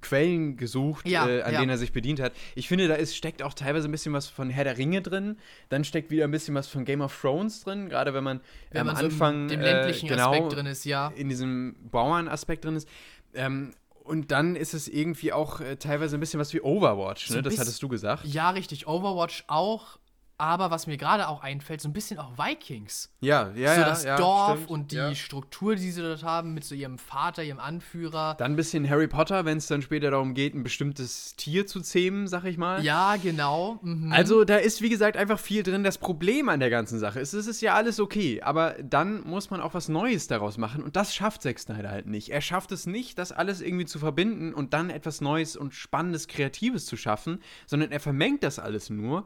Quellen 0.00 0.56
gesucht, 0.56 1.08
ja, 1.08 1.28
äh, 1.28 1.42
an 1.42 1.52
ja. 1.52 1.60
denen 1.60 1.70
er 1.70 1.78
sich 1.78 1.92
bedient 1.92 2.20
hat. 2.20 2.32
Ich 2.54 2.68
finde, 2.68 2.88
da 2.88 2.94
ist, 2.94 3.16
steckt 3.16 3.42
auch 3.42 3.54
teilweise 3.54 3.88
ein 3.88 3.92
bisschen 3.92 4.12
was 4.12 4.26
von 4.26 4.50
Herr 4.50 4.64
der 4.64 4.78
Ringe 4.78 5.02
drin. 5.02 5.36
Dann 5.68 5.84
steckt 5.84 6.10
wieder 6.10 6.24
ein 6.24 6.30
bisschen 6.30 6.54
was 6.54 6.68
von 6.68 6.84
Game 6.84 7.00
of 7.00 7.18
Thrones 7.20 7.62
drin, 7.62 7.88
gerade 7.88 8.14
wenn 8.14 8.24
man 8.24 8.40
wenn 8.70 8.82
am 8.82 8.86
man 8.88 8.96
Anfang 8.96 9.48
so 9.48 9.54
im 9.54 9.60
ländlichen 9.60 10.06
äh, 10.06 10.10
genau, 10.10 10.32
Aspekt 10.32 10.52
drin 10.52 10.66
ist, 10.66 10.84
ja. 10.84 11.12
In 11.16 11.28
diesem 11.28 11.76
Bauernaspekt 11.90 12.64
drin 12.64 12.76
ist. 12.76 12.88
Ähm, 13.34 13.72
und 14.04 14.30
dann 14.30 14.54
ist 14.54 14.72
es 14.72 14.86
irgendwie 14.88 15.32
auch 15.32 15.60
äh, 15.60 15.76
teilweise 15.76 16.16
ein 16.16 16.20
bisschen 16.20 16.38
was 16.38 16.54
wie 16.54 16.60
Overwatch, 16.60 17.30
ne? 17.30 17.36
So 17.36 17.42
das 17.42 17.58
hattest 17.58 17.82
du 17.82 17.88
gesagt. 17.88 18.24
Ja, 18.24 18.50
richtig. 18.50 18.86
Overwatch 18.86 19.44
auch 19.48 19.98
aber 20.38 20.70
was 20.70 20.86
mir 20.86 20.98
gerade 20.98 21.28
auch 21.28 21.42
einfällt, 21.42 21.80
so 21.80 21.88
ein 21.88 21.92
bisschen 21.92 22.18
auch 22.18 22.36
Vikings. 22.36 23.10
Ja, 23.20 23.50
ja, 23.54 23.74
so 23.74 23.80
ja. 23.80 23.86
das 23.86 24.04
ja, 24.04 24.16
Dorf 24.16 24.56
stimmt, 24.56 24.70
und 24.70 24.92
die 24.92 24.96
ja. 24.96 25.14
Struktur, 25.14 25.76
die 25.76 25.90
sie 25.90 26.02
dort 26.02 26.22
haben, 26.22 26.52
mit 26.52 26.64
so 26.64 26.74
ihrem 26.74 26.98
Vater, 26.98 27.42
ihrem 27.42 27.58
Anführer. 27.58 28.34
Dann 28.34 28.52
ein 28.52 28.56
bisschen 28.56 28.88
Harry 28.88 29.08
Potter, 29.08 29.44
wenn 29.46 29.58
es 29.58 29.66
dann 29.66 29.80
später 29.80 30.10
darum 30.10 30.34
geht, 30.34 30.54
ein 30.54 30.62
bestimmtes 30.62 31.36
Tier 31.36 31.66
zu 31.66 31.80
zähmen, 31.80 32.28
sag 32.28 32.44
ich 32.44 32.58
mal. 32.58 32.84
Ja, 32.84 33.16
genau. 33.16 33.78
Mhm. 33.82 34.12
Also 34.12 34.44
da 34.44 34.56
ist, 34.56 34.82
wie 34.82 34.90
gesagt, 34.90 35.16
einfach 35.16 35.38
viel 35.38 35.62
drin. 35.62 35.82
Das 35.82 35.96
Problem 35.96 36.50
an 36.50 36.60
der 36.60 36.70
ganzen 36.70 36.98
Sache 36.98 37.20
ist, 37.20 37.32
es 37.32 37.46
ist 37.46 37.62
ja 37.62 37.74
alles 37.74 37.98
okay, 37.98 38.42
aber 38.42 38.74
dann 38.82 39.22
muss 39.22 39.50
man 39.50 39.62
auch 39.62 39.72
was 39.72 39.88
Neues 39.88 40.26
daraus 40.26 40.58
machen 40.58 40.82
und 40.82 40.96
das 40.96 41.14
schafft 41.14 41.42
Zack 41.42 41.58
Snyder 41.58 41.90
halt 41.90 42.06
nicht. 42.06 42.28
Er 42.28 42.42
schafft 42.42 42.72
es 42.72 42.86
nicht, 42.86 43.18
das 43.18 43.32
alles 43.32 43.62
irgendwie 43.62 43.86
zu 43.86 43.98
verbinden 43.98 44.52
und 44.52 44.74
dann 44.74 44.90
etwas 44.90 45.22
Neues 45.22 45.56
und 45.56 45.72
Spannendes, 45.72 46.28
Kreatives 46.28 46.84
zu 46.84 46.96
schaffen, 46.96 47.40
sondern 47.66 47.90
er 47.90 48.00
vermengt 48.00 48.42
das 48.42 48.58
alles 48.58 48.90
nur 48.90 49.24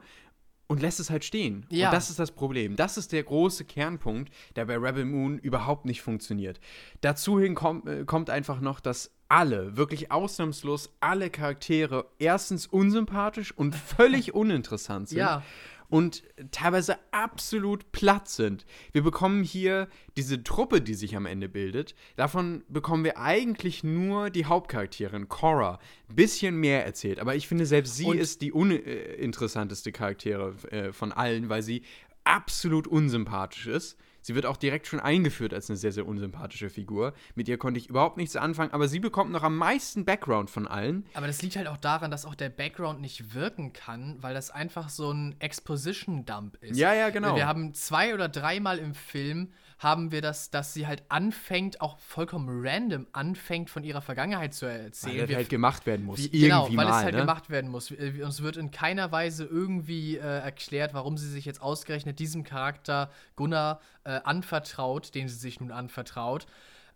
und 0.71 0.81
lässt 0.81 1.01
es 1.01 1.09
halt 1.09 1.25
stehen. 1.25 1.65
Ja. 1.69 1.89
Und 1.89 1.93
das 1.93 2.09
ist 2.09 2.17
das 2.17 2.31
Problem. 2.31 2.77
Das 2.77 2.95
ist 2.95 3.11
der 3.11 3.23
große 3.23 3.65
Kernpunkt, 3.65 4.31
der 4.55 4.63
bei 4.63 4.77
Rebel 4.77 5.03
Moon 5.03 5.37
überhaupt 5.37 5.83
nicht 5.83 6.01
funktioniert. 6.01 6.61
Dazu 7.01 7.37
hin 7.41 7.55
kommt, 7.55 7.89
äh, 7.89 8.05
kommt 8.05 8.29
einfach 8.29 8.61
noch, 8.61 8.79
dass 8.79 9.11
alle, 9.27 9.75
wirklich 9.75 10.13
ausnahmslos 10.13 10.93
alle 11.01 11.29
Charaktere 11.29 12.05
erstens 12.19 12.67
unsympathisch 12.67 13.51
und 13.51 13.75
völlig 13.75 14.33
uninteressant 14.33 15.09
sind. 15.09 15.17
Ja 15.17 15.43
und 15.91 16.23
teilweise 16.51 16.97
absolut 17.11 17.91
platt 17.91 18.29
sind. 18.29 18.65
Wir 18.93 19.03
bekommen 19.03 19.43
hier 19.43 19.89
diese 20.15 20.41
Truppe, 20.41 20.81
die 20.81 20.93
sich 20.93 21.17
am 21.17 21.25
Ende 21.25 21.49
bildet. 21.49 21.95
Davon 22.15 22.63
bekommen 22.69 23.03
wir 23.03 23.17
eigentlich 23.17 23.83
nur 23.83 24.29
die 24.29 24.45
Hauptcharakterin, 24.45 25.27
Cora. 25.27 25.79
Bisschen 26.07 26.55
mehr 26.55 26.85
erzählt. 26.85 27.19
Aber 27.19 27.35
ich 27.35 27.47
finde, 27.47 27.65
selbst 27.65 27.97
sie 27.97 28.05
und 28.05 28.17
ist 28.17 28.41
die 28.41 28.53
uninteressanteste 28.53 29.91
Charaktere 29.91 30.55
äh, 30.71 30.93
von 30.93 31.11
allen, 31.11 31.49
weil 31.49 31.61
sie 31.61 31.83
absolut 32.23 32.87
unsympathisch 32.87 33.67
ist. 33.67 33.97
Sie 34.21 34.35
wird 34.35 34.45
auch 34.45 34.57
direkt 34.57 34.87
schon 34.87 34.99
eingeführt 34.99 35.53
als 35.53 35.69
eine 35.69 35.77
sehr, 35.77 35.91
sehr 35.91 36.07
unsympathische 36.07 36.69
Figur. 36.69 37.13
Mit 37.35 37.47
ihr 37.47 37.57
konnte 37.57 37.79
ich 37.79 37.89
überhaupt 37.89 38.17
nichts 38.17 38.35
anfangen, 38.35 38.71
aber 38.71 38.87
sie 38.87 38.99
bekommt 38.99 39.31
noch 39.31 39.43
am 39.43 39.57
meisten 39.57 40.05
Background 40.05 40.49
von 40.49 40.67
allen. 40.67 41.05
Aber 41.13 41.27
das 41.27 41.41
liegt 41.41 41.55
halt 41.55 41.67
auch 41.67 41.77
daran, 41.77 42.11
dass 42.11 42.25
auch 42.25 42.35
der 42.35 42.49
Background 42.49 43.01
nicht 43.01 43.33
wirken 43.33 43.73
kann, 43.73 44.17
weil 44.21 44.33
das 44.33 44.51
einfach 44.51 44.89
so 44.89 45.11
ein 45.11 45.35
Exposition-Dump 45.39 46.57
ist. 46.61 46.77
Ja, 46.77 46.93
ja, 46.93 47.09
genau. 47.09 47.35
Wir 47.35 47.47
haben 47.47 47.73
zwei 47.73 48.13
oder 48.13 48.29
dreimal 48.29 48.77
im 48.77 48.93
Film 48.93 49.51
haben 49.81 50.11
wir 50.11 50.21
das, 50.21 50.51
dass 50.51 50.75
sie 50.75 50.85
halt 50.85 51.01
anfängt, 51.09 51.81
auch 51.81 51.97
vollkommen 51.97 52.47
random 52.63 53.07
anfängt, 53.13 53.71
von 53.71 53.83
ihrer 53.83 54.01
Vergangenheit 54.01 54.53
zu 54.53 54.67
erzählen. 54.67 55.21
Weil 55.21 55.27
das 55.27 55.35
halt 55.37 55.49
gemacht 55.49 55.87
werden 55.87 56.05
muss. 56.05 56.19
Wie, 56.19 56.41
genau, 56.41 56.67
weil 56.67 56.75
mal, 56.75 56.85
es 56.85 57.03
halt 57.03 57.15
ne? 57.15 57.21
gemacht 57.21 57.49
werden 57.49 57.71
muss. 57.71 57.89
Äh, 57.89 58.21
uns 58.23 58.43
wird 58.43 58.57
in 58.57 58.69
keiner 58.69 59.11
Weise 59.11 59.43
irgendwie 59.43 60.17
äh, 60.17 60.19
erklärt, 60.19 60.93
warum 60.93 61.17
sie 61.17 61.27
sich 61.27 61.45
jetzt 61.45 61.63
ausgerechnet 61.63 62.19
diesem 62.19 62.43
Charakter 62.43 63.09
Gunnar 63.35 63.81
äh, 64.03 64.10
anvertraut, 64.23 65.15
den 65.15 65.27
sie 65.27 65.35
sich 65.35 65.59
nun 65.59 65.71
anvertraut. 65.71 66.45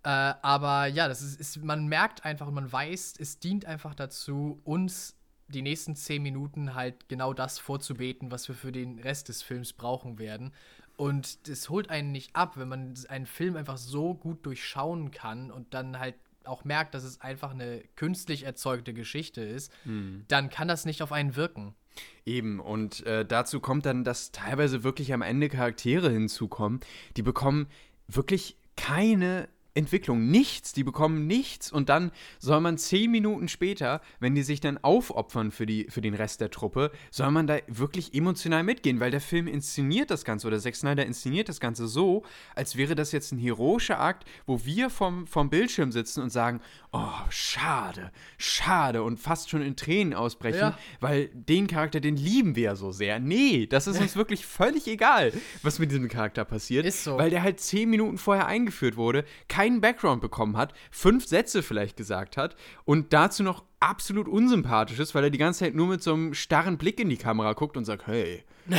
Äh, 0.03 0.09
aber 0.09 0.87
ja, 0.87 1.07
das 1.07 1.21
ist, 1.21 1.39
ist, 1.39 1.63
man 1.63 1.87
merkt 1.87 2.25
einfach 2.25 2.47
und 2.47 2.53
man 2.53 2.71
weiß, 2.71 3.15
es 3.19 3.39
dient 3.39 3.65
einfach 3.65 3.95
dazu, 3.95 4.59
uns 4.63 5.15
die 5.47 5.61
nächsten 5.61 5.95
zehn 5.95 6.23
Minuten 6.23 6.75
halt 6.75 7.07
genau 7.09 7.33
das 7.33 7.59
vorzubeten, 7.59 8.31
was 8.31 8.47
wir 8.47 8.55
für 8.55 8.71
den 8.71 8.99
Rest 8.99 9.29
des 9.29 9.41
Films 9.43 9.73
brauchen 9.73 10.17
werden. 10.17 10.53
Und 10.97 11.47
das 11.47 11.69
holt 11.69 11.89
einen 11.89 12.11
nicht 12.11 12.35
ab, 12.35 12.57
wenn 12.57 12.67
man 12.67 12.93
einen 13.09 13.25
Film 13.25 13.55
einfach 13.55 13.77
so 13.77 14.13
gut 14.13 14.45
durchschauen 14.45 15.11
kann 15.11 15.51
und 15.51 15.73
dann 15.73 15.99
halt 15.99 16.15
auch 16.45 16.63
merkt, 16.63 16.93
dass 16.93 17.03
es 17.03 17.21
einfach 17.21 17.51
eine 17.51 17.83
künstlich 17.95 18.43
erzeugte 18.43 18.93
Geschichte 18.93 19.41
ist, 19.41 19.71
hm. 19.83 20.25
dann 20.27 20.49
kann 20.49 20.67
das 20.67 20.85
nicht 20.85 21.01
auf 21.01 21.11
einen 21.11 21.35
wirken. 21.35 21.75
Eben, 22.25 22.59
und 22.59 23.05
äh, 23.05 23.25
dazu 23.25 23.59
kommt 23.59 23.85
dann, 23.85 24.03
dass 24.03 24.31
teilweise 24.31 24.83
wirklich 24.83 25.13
am 25.13 25.21
Ende 25.21 25.49
Charaktere 25.49 26.09
hinzukommen, 26.09 26.79
die 27.17 27.21
bekommen 27.21 27.67
wirklich 28.07 28.57
keine 28.75 29.47
Entwicklung, 29.75 30.31
nichts, 30.31 30.71
die 30.71 30.85
bekommen 30.85 31.27
nichts 31.27 31.71
und 31.71 31.89
dann 31.89 32.11
soll 32.39 32.61
man 32.61 32.77
zehn 32.77 33.11
Minuten 33.11 33.49
später, 33.49 34.01
wenn 34.19 34.33
die 34.33 34.41
sich 34.41 34.61
dann 34.61 34.77
aufopfern 34.81 35.51
für, 35.51 35.65
die, 35.65 35.87
für 35.89 35.99
den 35.99 36.13
Rest 36.13 36.39
der 36.39 36.49
Truppe, 36.49 36.91
soll 37.11 37.29
man 37.31 37.45
da 37.45 37.57
wirklich 37.67 38.13
emotional 38.13 38.63
mitgehen, 38.63 39.01
weil 39.01 39.11
der 39.11 39.19
Film 39.19 39.47
inszeniert 39.47 40.09
das 40.11 40.23
Ganze 40.23 40.47
oder 40.47 40.59
Zack 40.59 40.77
Snyder 40.77 41.05
inszeniert 41.05 41.49
das 41.49 41.59
Ganze 41.59 41.87
so, 41.87 42.23
als 42.55 42.77
wäre 42.77 42.95
das 42.95 43.11
jetzt 43.11 43.33
ein 43.33 43.37
heroischer 43.37 43.99
Akt, 43.99 44.25
wo 44.45 44.63
wir 44.63 44.89
vom, 44.89 45.27
vom 45.27 45.49
Bildschirm 45.49 45.91
sitzen 45.91 46.23
und 46.23 46.29
sagen, 46.29 46.61
oh, 46.93 47.11
schade, 47.29 48.11
schade 48.37 49.03
und 49.03 49.19
fast 49.19 49.49
schon 49.49 49.61
in 49.61 49.75
Tränen 49.75 50.13
ausbrechen, 50.13 50.59
ja. 50.59 50.79
weil 51.01 51.27
den 51.33 51.67
Charakter, 51.67 51.99
den 51.99 52.15
lieben 52.15 52.55
wir 52.55 52.63
ja 52.63 52.75
so 52.77 52.93
sehr. 52.93 53.19
Nee, 53.19 53.67
das 53.67 53.87
ist 53.87 53.99
uns 53.99 54.15
wirklich 54.15 54.45
völlig 54.45 54.87
egal, 54.87 55.33
was 55.63 55.79
mit 55.79 55.91
diesem 55.91 56.07
Charakter 56.07 56.45
passiert, 56.45 56.85
ist 56.85 57.03
so. 57.03 57.17
weil 57.17 57.29
der 57.29 57.43
halt 57.43 57.59
zehn 57.59 57.89
Minuten 57.89 58.17
vorher 58.17 58.47
eingeführt 58.47 58.95
wurde, 58.95 59.25
kein 59.49 59.64
keinen 59.65 59.81
Background 59.81 60.21
bekommen 60.21 60.57
hat, 60.57 60.73
fünf 60.91 61.27
Sätze 61.27 61.63
vielleicht 61.63 61.97
gesagt 61.97 62.37
hat 62.37 62.55
und 62.85 63.13
dazu 63.13 63.41
noch 63.41 63.63
absolut 63.79 64.27
unsympathisch 64.27 64.99
ist, 64.99 65.15
weil 65.15 65.25
er 65.25 65.29
die 65.29 65.37
ganze 65.37 65.59
Zeit 65.59 65.75
nur 65.75 65.87
mit 65.87 66.03
so 66.03 66.13
einem 66.13 66.33
starren 66.33 66.77
Blick 66.77 66.99
in 66.99 67.09
die 67.09 67.17
Kamera 67.17 67.53
guckt 67.53 67.77
und 67.77 67.85
sagt, 67.85 68.07
hey. 68.07 68.43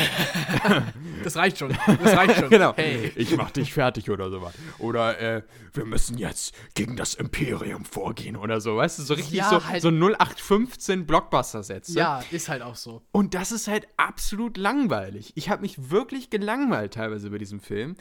das 1.22 1.36
reicht 1.36 1.58
schon. 1.58 1.76
Das 2.02 2.16
reicht 2.16 2.40
schon. 2.40 2.50
genau. 2.50 2.74
Hey. 2.74 3.12
Ich 3.14 3.36
mach 3.36 3.52
dich 3.52 3.72
fertig 3.72 4.10
oder 4.10 4.30
sowas. 4.30 4.52
Oder 4.78 5.20
äh, 5.20 5.42
wir 5.74 5.84
müssen 5.84 6.18
jetzt 6.18 6.54
gegen 6.74 6.96
das 6.96 7.14
Imperium 7.14 7.84
vorgehen 7.84 8.36
oder 8.36 8.60
so. 8.60 8.76
Weißt 8.76 8.98
du, 8.98 9.04
so 9.04 9.14
richtig 9.14 9.34
ja, 9.34 9.48
so, 9.48 9.64
halt 9.64 9.82
so 9.82 9.90
0815 9.90 11.06
Blockbuster-Sätze. 11.06 11.96
Ja, 11.96 12.20
ist 12.32 12.48
halt 12.48 12.62
auch 12.62 12.74
so. 12.74 13.02
Und 13.12 13.34
das 13.34 13.52
ist 13.52 13.68
halt 13.68 13.86
absolut 13.96 14.56
langweilig. 14.56 15.32
Ich 15.36 15.50
habe 15.50 15.62
mich 15.62 15.90
wirklich 15.90 16.30
gelangweilt 16.30 16.94
teilweise 16.94 17.30
bei 17.30 17.38
diesem 17.38 17.60
Film. 17.60 17.96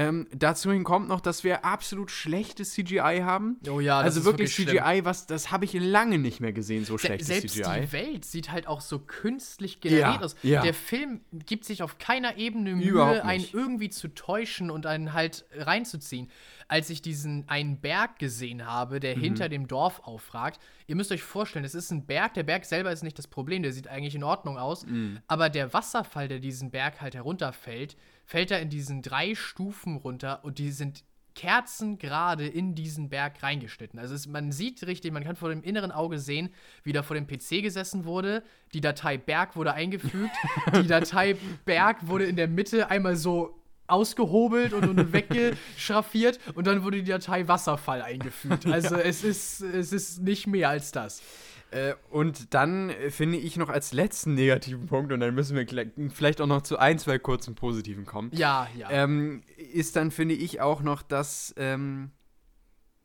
Ähm, 0.00 0.28
dazu 0.32 0.70
kommt 0.84 1.08
noch, 1.08 1.20
dass 1.20 1.42
wir 1.42 1.64
absolut 1.64 2.10
schlechtes 2.10 2.72
CGI 2.74 3.20
haben. 3.24 3.56
Oh 3.68 3.80
ja, 3.80 3.96
das 3.98 4.16
also 4.16 4.20
ist 4.20 4.26
wirklich, 4.26 4.56
wirklich 4.58 4.78
CGI, 4.80 5.04
was 5.04 5.26
das 5.26 5.50
habe 5.50 5.64
ich 5.64 5.72
lange 5.72 6.18
nicht 6.18 6.38
mehr 6.40 6.52
gesehen, 6.52 6.84
so 6.84 6.98
schlechtes 6.98 7.26
selbst 7.26 7.54
CGI. 7.56 7.80
die 7.80 7.92
Welt 7.92 8.24
sieht 8.24 8.52
halt 8.52 8.68
auch 8.68 8.80
so 8.80 9.00
künstlich 9.00 9.80
generiert 9.80 10.06
Ja, 10.06 10.20
aus. 10.20 10.36
ja. 10.42 10.62
Der 10.62 10.74
Film 10.74 11.20
gibt 11.32 11.64
sich 11.64 11.82
auf 11.82 11.98
keiner 11.98 12.36
Ebene 12.36 12.76
Mühe, 12.76 13.24
einen 13.24 13.44
irgendwie 13.52 13.90
zu 13.90 14.08
täuschen 14.14 14.70
und 14.70 14.86
einen 14.86 15.14
halt 15.14 15.46
reinzuziehen. 15.52 16.30
Als 16.70 16.90
ich 16.90 17.00
diesen 17.00 17.48
einen 17.48 17.80
Berg 17.80 18.18
gesehen 18.18 18.66
habe, 18.66 18.96
Mhm. 18.96 19.00
der 19.00 19.14
hinter 19.16 19.48
dem 19.48 19.66
Dorf 19.68 20.00
aufragt, 20.04 20.60
ihr 20.86 20.96
müsst 20.96 21.10
euch 21.10 21.22
vorstellen, 21.22 21.64
es 21.64 21.74
ist 21.74 21.90
ein 21.90 22.04
Berg, 22.06 22.34
der 22.34 22.42
Berg 22.42 22.66
selber 22.66 22.92
ist 22.92 23.02
nicht 23.02 23.18
das 23.18 23.26
Problem, 23.26 23.62
der 23.62 23.72
sieht 23.72 23.88
eigentlich 23.88 24.14
in 24.14 24.22
Ordnung 24.22 24.58
aus, 24.58 24.84
Mhm. 24.86 25.18
aber 25.26 25.48
der 25.48 25.72
Wasserfall, 25.72 26.28
der 26.28 26.38
diesen 26.40 26.70
Berg 26.70 27.00
halt 27.00 27.14
herunterfällt, 27.14 27.96
fällt 28.28 28.50
er 28.50 28.60
in 28.60 28.68
diesen 28.68 29.00
drei 29.00 29.34
Stufen 29.34 29.96
runter 29.96 30.44
und 30.44 30.58
die 30.58 30.70
sind 30.70 31.02
kerzengerade 31.34 32.46
in 32.46 32.74
diesen 32.74 33.08
Berg 33.08 33.42
reingeschnitten. 33.42 33.98
Also 33.98 34.14
es, 34.14 34.26
man 34.26 34.52
sieht 34.52 34.86
richtig, 34.86 35.12
man 35.12 35.24
kann 35.24 35.34
vor 35.34 35.48
dem 35.48 35.62
inneren 35.62 35.90
Auge 35.92 36.18
sehen, 36.18 36.50
wie 36.82 36.92
da 36.92 37.02
vor 37.02 37.16
dem 37.16 37.26
PC 37.26 37.62
gesessen 37.62 38.04
wurde. 38.04 38.42
Die 38.74 38.82
Datei 38.82 39.16
Berg 39.16 39.56
wurde 39.56 39.72
eingefügt. 39.72 40.34
die 40.74 40.86
Datei 40.86 41.36
Berg 41.64 42.06
wurde 42.06 42.26
in 42.26 42.36
der 42.36 42.48
Mitte 42.48 42.90
einmal 42.90 43.16
so 43.16 43.62
ausgehobelt 43.86 44.74
und, 44.74 44.90
und 44.90 45.12
weggeschraffiert 45.14 46.38
und 46.54 46.66
dann 46.66 46.84
wurde 46.84 46.98
die 46.98 47.10
Datei 47.10 47.48
Wasserfall 47.48 48.02
eingefügt. 48.02 48.66
Also 48.66 48.96
es, 48.96 49.24
ist, 49.24 49.62
es 49.62 49.92
ist 49.92 50.20
nicht 50.20 50.46
mehr 50.46 50.68
als 50.68 50.92
das. 50.92 51.22
Äh, 51.70 51.94
und 52.10 52.54
dann 52.54 52.88
äh, 52.90 53.10
finde 53.10 53.36
ich 53.36 53.56
noch 53.56 53.68
als 53.68 53.92
letzten 53.92 54.34
negativen 54.34 54.86
Punkt, 54.86 55.12
und 55.12 55.20
dann 55.20 55.34
müssen 55.34 55.54
wir 55.56 55.66
vielleicht 56.10 56.40
auch 56.40 56.46
noch 56.46 56.62
zu 56.62 56.78
ein, 56.78 56.98
zwei 56.98 57.18
kurzen 57.18 57.54
positiven 57.54 58.06
kommen, 58.06 58.30
Ja, 58.32 58.68
ja. 58.76 58.88
ähm, 58.90 59.42
ist 59.56 59.96
dann, 59.96 60.10
finde 60.10 60.34
ich, 60.34 60.60
auch 60.60 60.80
noch, 60.82 61.02
dass. 61.02 61.54
Ähm, 61.58 62.10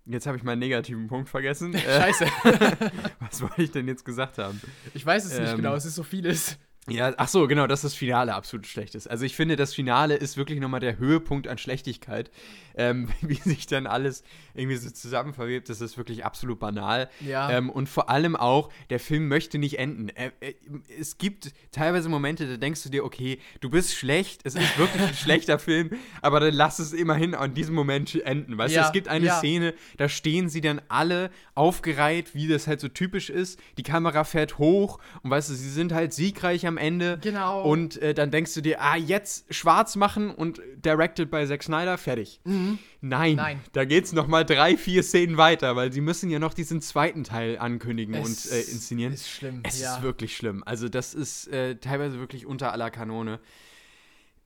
jetzt 0.05 0.27
habe 0.27 0.37
ich 0.37 0.43
meinen 0.43 0.59
negativen 0.59 1.07
Punkt 1.07 1.29
vergessen. 1.29 1.73
Äh, 1.75 1.79
Scheiße. 1.79 2.25
was 3.19 3.41
wollte 3.41 3.63
ich 3.63 3.71
denn 3.71 3.87
jetzt 3.87 4.05
gesagt 4.05 4.37
haben? 4.37 4.61
Ich 4.93 5.05
weiß 5.05 5.25
es 5.25 5.37
nicht 5.37 5.49
Ähm, 5.51 5.57
genau, 5.57 5.75
es 5.75 5.85
ist 5.85 5.95
so 5.95 6.03
vieles. 6.03 6.57
Ja, 6.89 7.13
ach 7.15 7.29
so, 7.29 7.47
genau, 7.47 7.65
dass 7.65 7.83
das 7.83 7.93
Finale 7.93 8.33
absolut 8.33 8.67
schlecht 8.67 8.93
ist. 8.95 9.07
Also 9.09 9.23
ich 9.23 9.35
finde, 9.37 9.55
das 9.55 9.73
Finale 9.73 10.15
ist 10.15 10.35
wirklich 10.35 10.59
nochmal 10.59 10.81
der 10.81 10.97
Höhepunkt 10.97 11.47
an 11.47 11.57
Schlechtigkeit. 11.57 12.29
Ähm, 12.75 13.07
wie 13.21 13.35
sich 13.35 13.67
dann 13.67 13.87
alles 13.87 14.23
irgendwie 14.53 14.77
so 14.77 14.89
zusammen 14.89 15.33
verwebt, 15.33 15.69
das 15.69 15.79
ist 15.79 15.97
wirklich 15.97 16.25
absolut 16.25 16.59
banal. 16.59 17.09
Ja. 17.21 17.49
Ähm, 17.51 17.69
und 17.69 17.87
vor 17.87 18.09
allem 18.09 18.35
auch, 18.35 18.69
der 18.89 18.99
Film 18.99 19.27
möchte 19.27 19.59
nicht 19.59 19.79
enden. 19.79 20.09
Er, 20.09 20.33
er, 20.41 20.53
es 20.99 21.17
gibt 21.17 21.53
teilweise 21.71 22.09
Momente, 22.09 22.47
da 22.47 22.57
denkst 22.57 22.83
du 22.83 22.89
dir, 22.89 23.05
okay, 23.05 23.39
du 23.61 23.69
bist 23.69 23.93
schlecht, 23.93 24.41
es 24.43 24.55
ist 24.55 24.77
wirklich 24.77 25.03
ein 25.03 25.13
schlechter 25.13 25.59
Film, 25.59 25.91
aber 26.21 26.39
dann 26.39 26.53
lass 26.53 26.79
es 26.79 26.93
immerhin 26.93 27.35
an 27.35 27.53
diesem 27.53 27.75
Moment 27.75 28.15
enden. 28.25 28.57
Weißt 28.57 28.73
Ja, 28.73 28.81
du, 28.81 28.87
es 28.87 28.93
gibt 28.93 29.07
eine 29.07 29.27
ja. 29.27 29.37
Szene, 29.37 29.73
da 29.97 30.09
stehen 30.09 30.49
sie 30.49 30.61
dann 30.61 30.81
alle 30.89 31.29
aufgereiht, 31.55 32.33
wie 32.35 32.47
das 32.47 32.67
halt 32.67 32.79
so 32.81 32.87
typisch 32.87 33.29
ist. 33.29 33.59
Die 33.77 33.83
Kamera 33.83 34.23
fährt 34.23 34.57
hoch 34.57 34.99
und 35.21 35.29
weißt 35.29 35.49
du, 35.49 35.53
sie 35.53 35.69
sind 35.69 35.93
halt 35.93 36.13
siegreich 36.13 36.65
am 36.65 36.72
Ende. 36.77 37.19
Genau. 37.21 37.63
Und 37.63 38.01
äh, 38.01 38.13
dann 38.13 38.31
denkst 38.31 38.53
du 38.53 38.61
dir, 38.61 38.81
ah, 38.81 38.95
jetzt 38.95 39.53
schwarz 39.53 39.95
machen 39.95 40.31
und 40.31 40.61
directed 40.77 41.29
by 41.31 41.45
Zack 41.47 41.63
Snyder, 41.63 41.97
fertig. 41.97 42.39
Nein, 42.45 42.79
Nein. 43.01 43.59
da 43.73 43.85
geht's 43.85 44.13
noch 44.13 44.27
mal 44.27 44.43
drei, 44.45 44.77
vier 44.77 45.03
Szenen 45.03 45.37
weiter, 45.37 45.75
weil 45.75 45.91
sie 45.91 46.01
müssen 46.01 46.29
ja 46.29 46.39
noch 46.39 46.53
diesen 46.53 46.81
zweiten 46.81 47.23
Teil 47.23 47.57
ankündigen 47.57 48.15
Es 48.15 48.45
und 48.45 48.51
äh, 48.51 48.61
inszenieren. 48.61 49.13
ist 49.13 49.29
schlimm, 49.29 49.61
Es 49.63 49.79
ja. 49.79 49.95
ist 49.95 50.03
wirklich 50.03 50.35
schlimm. 50.35 50.63
Also 50.65 50.89
das 50.89 51.13
ist 51.13 51.47
äh, 51.47 51.75
teilweise 51.77 52.19
wirklich 52.19 52.45
unter 52.45 52.71
aller 52.71 52.89
Kanone. 52.91 53.39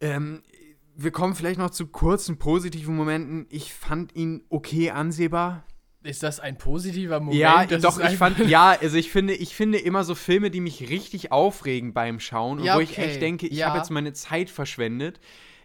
Ähm, 0.01 0.41
wir 0.95 1.11
kommen 1.11 1.35
vielleicht 1.35 1.59
noch 1.59 1.69
zu 1.69 1.87
kurzen 1.87 2.37
positiven 2.39 2.95
Momenten. 2.95 3.45
Ich 3.49 3.73
fand 3.73 4.15
ihn 4.15 4.43
okay 4.49 4.89
ansehbar. 4.89 5.63
Ist 6.03 6.23
das 6.23 6.39
ein 6.39 6.57
positiver 6.57 7.19
Moment? 7.19 7.39
ja, 7.39 7.65
Das 7.65 7.81
doch, 7.81 7.99
ich 7.99 8.17
fand, 8.17 8.37
ja, 8.47 8.77
also 8.81 8.97
ich 8.97 9.11
finde, 9.11 9.33
ich 9.33 9.55
finde 9.55 9.77
immer 9.79 10.03
so 10.03 10.15
Filme, 10.15 10.51
die 10.51 10.61
mich 10.61 10.89
richtig 10.89 11.31
aufregen 11.31 11.93
beim 11.93 12.19
Schauen 12.19 12.59
und 12.59 12.65
Ja, 12.65 12.75
wo 12.75 12.79
ich 12.79 12.91
okay, 12.91 13.05
echt 13.05 13.21
denke, 13.21 13.47
ich 13.47 13.57
ja. 13.57 13.67
habe 13.67 13.77
jetzt 13.79 13.89
meine 13.89 14.13
Zeit 14.13 14.49
verschwendet. 14.49 15.19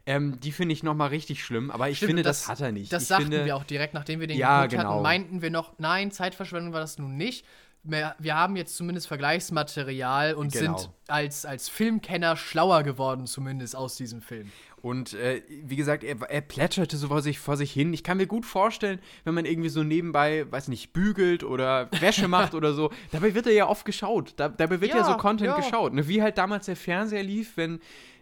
Ähm, 0.05 0.41
die 0.41 0.51
finde 0.51 0.73
ich 0.73 0.83
noch 0.83 0.95
mal 0.95 1.07
richtig 1.07 1.45
schlimm, 1.45 1.71
aber 1.71 1.89
ich 1.89 1.99
Stimmt, 1.99 2.09
finde, 2.09 2.21
und 2.23 2.27
das, 2.27 2.49
hat 2.49 2.61
er 2.61 2.73
nicht. 2.73 2.93
Das 2.93 3.03
ich 3.03 3.09
sagten 3.09 3.25
finde, 3.31 3.45
wir 3.45 3.55
auch 3.55 3.63
direkt, 3.63 3.95
nachdem 3.95 4.19
wir 4.19 4.27
den 4.27 4.37
Ja, 4.37 4.63
geguckt 4.67 4.81
genau. 4.81 4.95
hatten, 4.95 5.03
meinten 5.03 5.43
wir 5.43 5.51
noch, 5.51 5.79
nein, 5.79 6.11
Zeitverschwendung 6.11 6.73
war 6.73 6.81
das 6.81 6.99
nun 6.99 7.17
nicht. 7.17 7.47
Wir, 7.85 8.15
wir 8.19 8.35
haben 8.35 8.57
jetzt 8.57 8.77
zumindest 8.77 9.07
Vergleichsmaterial 9.09 10.35
und 10.35 10.53
Genau. 10.53 10.77
sind 10.79 10.91
als, 11.09 11.45
als 11.45 11.69
Filmkenner 11.69 12.37
schlauer 12.37 12.83
geworden, 12.83 13.27
zumindest 13.27 13.77
aus 13.77 13.97
diesem 13.97 14.23
Film. 14.23 14.51
Und 14.83 15.15
äh, 15.15 15.43
wie 15.65 15.77
gesagt, 15.77 16.03
er, 16.03 16.21
er 16.29 16.41
plätscherte 16.41 16.97
so 16.97 17.07
vor 17.09 17.23
sich, 17.23 17.39
vor 17.39 17.57
sich 17.57 17.71
hin. 17.73 17.95
Ich 17.95 18.03
kann 18.03 18.17
mir 18.17 18.27
gut 18.27 18.45
vorstellen, 18.45 18.99
wenn 19.25 19.33
man 19.35 19.45
irgendwie 19.45 19.69
so 19.69 19.85
nebenbei, 19.85 20.45
weiß 20.51 20.67
nicht, 20.69 20.93
bügelt 20.93 21.45
oder 21.45 21.89
Wäsche 22.01 22.27
macht 22.29 22.55
oder 22.55 22.75
so. 22.75 22.91
Dabei 23.13 23.35
wird 23.35 23.47
er 23.47 23.53
ja 23.53 23.69
oft 23.69 23.85
geschaut. 23.85 24.35
Da, 24.37 24.49
dabei 24.49 24.81
wird 24.81 24.91
ja, 24.91 24.99
Ja, 24.99 25.05
so 25.05 25.17
Content 25.17 25.51
ja. 25.51 25.57
geschaut. 25.57 25.93
Ne? 25.95 26.09
Wie 26.09 26.21
halt 26.21 26.37
damals 26.37 26.67
der 26.67 26.75
Fernseher 26.77 27.23
lief, 27.23 27.57
wenn 27.57 27.79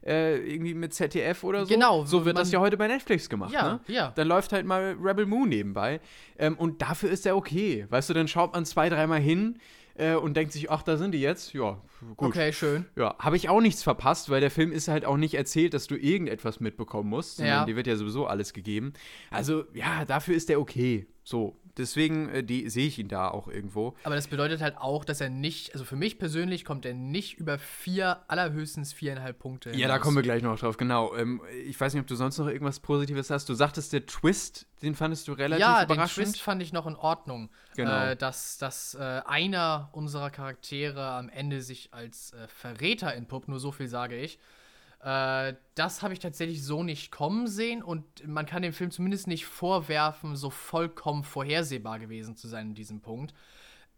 äh, 0.07 0.37
irgendwie 0.39 0.75
mit 0.75 0.93
ZDF 0.95 1.45
oder 1.45 1.65
so. 1.65 1.73
Genau, 1.73 2.05
So 2.05 2.25
wird 2.27 2.35
man- 2.35 2.43
das 2.43 2.53
ja 2.53 2.61
heute 2.61 2.77
bei 2.77 2.89
Netflix 2.89 3.29
gemacht. 3.31 3.53
Ja, 3.53 3.73
ne? 3.75 3.81
ja. 3.87 4.13
Dann 4.15 4.29
läuft 4.29 4.53
halt 4.53 4.67
mal 4.67 4.97
Rebel 5.03 5.25
Moon 5.27 5.49
nebenbei. 5.49 6.01
Ähm, 6.39 6.57
und 6.59 6.83
dafür 6.83 7.11
ist 7.11 7.25
er 7.27 7.37
okay. 7.37 7.87
Weißt 7.89 8.09
du, 8.11 8.15
dann 8.15 8.29
schaut 8.29 8.53
man 8.53 8.65
zwei, 8.67 8.89
dreimal 8.91 9.21
hin 9.21 9.59
äh, 9.95 10.15
und 10.15 10.37
denkt 10.37 10.53
sich, 10.53 10.71
ach, 10.71 10.83
da 10.83 10.97
sind 10.97 11.13
die 11.13 11.21
jetzt. 11.21 11.53
Ja, 11.53 11.81
gut. 12.17 12.29
Okay, 12.29 12.53
schön. 12.53 12.87
Ja, 12.97 13.15
habe 13.19 13.37
ich 13.37 13.49
auch 13.49 13.61
nichts 13.61 13.83
verpasst, 13.83 14.31
weil 14.31 14.41
der 14.41 14.51
Film 14.51 14.73
ist 14.73 14.89
halt 14.89 15.05
auch 15.05 15.17
nicht 15.17 15.35
erzählt, 15.35 15.75
dass 15.75 15.87
du 15.87 15.97
irgendetwas 15.97 16.61
mitbekommen 16.61 17.09
musst, 17.11 17.37
sondern 17.37 17.55
Ja. 17.61 17.65
dir 17.67 17.77
wird 17.77 17.87
ja 17.87 17.97
sowieso 17.97 18.27
alles 18.27 18.53
gegeben. 18.53 18.93
Also, 19.31 19.65
ja, 19.75 20.05
dafür 20.05 20.35
ist 20.37 20.49
der 20.49 20.61
okay. 20.61 21.07
So, 21.25 21.57
deswegen 21.81 22.29
äh, 22.29 22.45
die, 22.45 22.69
sehe 22.69 22.87
ich 22.87 22.99
ihn 22.99 23.09
da 23.09 23.29
auch 23.29 23.49
irgendwo. 23.49 23.97
Aber 24.05 24.15
das 24.15 24.29
bedeutet 24.29 24.61
halt 24.61 24.77
auch, 24.77 25.05
dass 25.05 25.21
er 25.21 25.31
nicht, 25.31 25.73
also 25.73 25.85
für 25.85 25.97
mich 25.97 26.19
persönlich 26.19 26.65
kommt 26.65 26.87
er 26.87 26.95
nicht 26.95 27.39
über 27.39 27.59
vier, 27.59 28.23
allerhöchstens 28.29 28.93
viereinhalb 28.93 29.39
Punkte. 29.39 29.75
Ja, 29.75 29.89
da 29.89 29.99
kommen 29.99 30.17
wir 30.17 30.23
gleich 30.23 30.43
noch 30.43 30.59
drauf, 30.59 30.77
genau. 30.77 31.15
Ähm, 31.17 31.41
ich 31.67 31.81
weiß 31.81 31.95
nicht, 31.95 32.03
ob 32.03 32.07
du 32.07 32.15
sonst 32.15 32.39
noch 32.39 32.47
irgendwas 32.47 32.81
Positives 32.81 33.31
hast. 33.31 33.49
Du 33.49 33.55
sagtest, 33.55 33.93
der 33.93 34.07
Twist, 34.07 34.67
den 34.83 34.95
fandest 34.95 35.27
du 35.29 35.33
relativ 35.33 35.61
ja, 35.61 35.85
den 35.85 35.93
überraschend. 35.93 36.27
Twist 36.27 36.43
fand 36.43 36.63
ich 36.63 36.73
noch 36.73 36.87
in 36.87 36.97
Ordnung. 36.97 37.51
Genau. 37.75 38.11
Äh, 38.11 38.17
dass 38.17 38.59
dass 38.59 38.95
äh, 38.95 39.23
einer 39.25 39.89
unserer 39.93 40.31
Charaktere 40.31 41.03
am 41.03 41.29
Ende 41.29 41.63
sich 41.63 41.93
als 41.93 42.33
äh, 42.33 42.47
Verräter 42.49 43.15
entpuppt, 43.15 43.49
nur 43.49 43.59
so 43.59 43.73
viel 43.73 43.89
sage 43.89 44.17
ich. 44.17 44.39
Äh, 45.03 45.55
das 45.75 46.03
habe 46.03 46.13
ich 46.13 46.19
tatsächlich 46.19 46.65
so 46.65 46.83
nicht 46.83 47.11
kommen 47.11 47.47
sehen 47.47 47.83
und 47.83 48.05
man 48.27 48.47
kann 48.47 48.63
dem 48.63 48.73
Film 48.73 48.91
zumindest 48.91 49.27
nicht 49.27 49.47
vorwerfen, 49.47 50.37
so 50.37 50.51
vollkommen 50.51 51.25
vorhersehbar 51.25 51.99
gewesen 51.99 52.37
zu 52.37 52.49
sein 52.49 52.69
in 52.69 52.75
diesem 52.75 53.01
Punkt. 53.01 53.35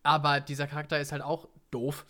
Aber 0.04 0.40
dieser 0.40 0.66
Charakter 0.66 1.00
ist 1.00 1.12
halt 1.12 1.22
auch 1.22 1.48
doof 1.70 2.06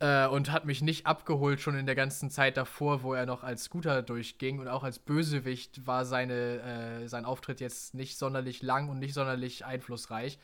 äh, 0.00 0.26
und 0.26 0.50
hat 0.50 0.64
mich 0.64 0.82
nicht 0.82 1.06
abgeholt 1.06 1.60
schon 1.60 1.76
in 1.76 1.86
der 1.86 1.94
ganzen 1.94 2.30
Zeit 2.30 2.56
davor, 2.56 3.02
wo 3.04 3.14
er 3.14 3.26
noch 3.26 3.44
als 3.44 3.64
Scooter 3.64 4.02
durchging 4.02 4.58
und 4.58 4.68
auch 4.68 4.82
als 4.82 4.98
Bösewicht 4.98 5.86
war 5.86 6.04
seine, 6.04 7.02
äh, 7.02 7.08
sein 7.08 7.24
Auftritt 7.24 7.60
jetzt 7.60 7.94
nicht 7.94 8.18
sonderlich 8.18 8.62
lang 8.62 8.88
und 8.88 8.98
nicht 8.98 9.14
sonderlich 9.14 9.64
einflussreich. 9.64 10.38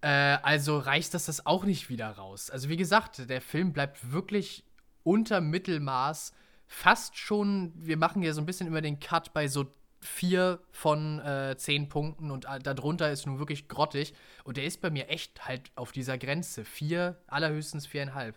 Äh, 0.00 0.38
also 0.42 0.78
reißt 0.78 1.14
das 1.14 1.26
das 1.26 1.46
auch 1.46 1.64
nicht 1.64 1.88
wieder 1.90 2.10
raus. 2.10 2.50
Also 2.50 2.68
wie 2.68 2.76
gesagt, 2.76 3.28
der 3.28 3.40
Film 3.40 3.72
bleibt 3.72 4.12
wirklich 4.12 4.64
unter 5.02 5.40
Mittelmaß. 5.40 6.32
Fast 6.66 7.16
schon, 7.16 7.72
wir 7.76 7.96
machen 7.96 8.22
ja 8.22 8.32
so 8.32 8.40
ein 8.40 8.46
bisschen 8.46 8.66
immer 8.66 8.80
den 8.80 9.00
Cut 9.00 9.32
bei 9.32 9.48
so 9.48 9.66
vier 10.00 10.60
von 10.70 11.20
äh, 11.20 11.56
zehn 11.56 11.88
Punkten 11.88 12.30
und 12.30 12.44
äh, 12.44 12.58
darunter 12.58 13.10
ist 13.10 13.26
nun 13.26 13.38
wirklich 13.38 13.68
grottig. 13.68 14.14
Und 14.44 14.56
der 14.56 14.64
ist 14.64 14.80
bei 14.80 14.90
mir 14.90 15.08
echt 15.08 15.46
halt 15.46 15.70
auf 15.74 15.92
dieser 15.92 16.18
Grenze. 16.18 16.64
Vier, 16.64 17.18
allerhöchstens 17.26 17.86
viereinhalb. 17.86 18.34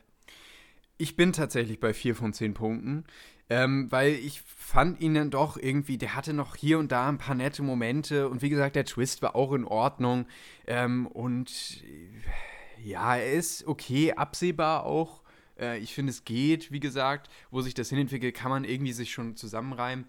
Ich 0.97 1.15
bin 1.15 1.31
tatsächlich 1.31 1.79
bei 1.79 1.93
vier 1.93 2.15
von 2.15 2.33
zehn 2.33 2.53
Punkten, 2.53 3.05
ähm, 3.49 3.89
weil 3.89 4.13
ich 4.13 4.41
fand 4.41 4.99
ihn 4.99 5.13
dann 5.13 5.31
doch 5.31 5.55
irgendwie, 5.55 5.97
der 5.97 6.15
hatte 6.15 6.33
noch 6.33 6.55
hier 6.55 6.77
und 6.77 6.91
da 6.91 7.07
ein 7.07 7.17
paar 7.17 7.35
nette 7.35 7.63
Momente 7.63 8.27
und 8.27 8.41
wie 8.41 8.49
gesagt, 8.49 8.75
der 8.75 8.85
Twist 8.85 9.21
war 9.21 9.35
auch 9.35 9.53
in 9.53 9.63
Ordnung 9.63 10.27
ähm, 10.67 11.07
und 11.07 11.83
äh, 11.85 12.87
ja, 12.89 13.15
er 13.15 13.31
ist 13.33 13.65
okay, 13.65 14.13
absehbar 14.13 14.85
auch. 14.85 15.21
Äh, 15.59 15.79
ich 15.79 15.93
finde, 15.93 16.11
es 16.11 16.23
geht, 16.25 16.71
wie 16.71 16.79
gesagt, 16.79 17.29
wo 17.51 17.61
sich 17.61 17.73
das 17.73 17.89
hinentwickelt, 17.89 18.35
kann 18.35 18.49
man 18.49 18.63
irgendwie 18.63 18.93
sich 18.93 19.11
schon 19.11 19.35
zusammenreimen. 19.35 20.05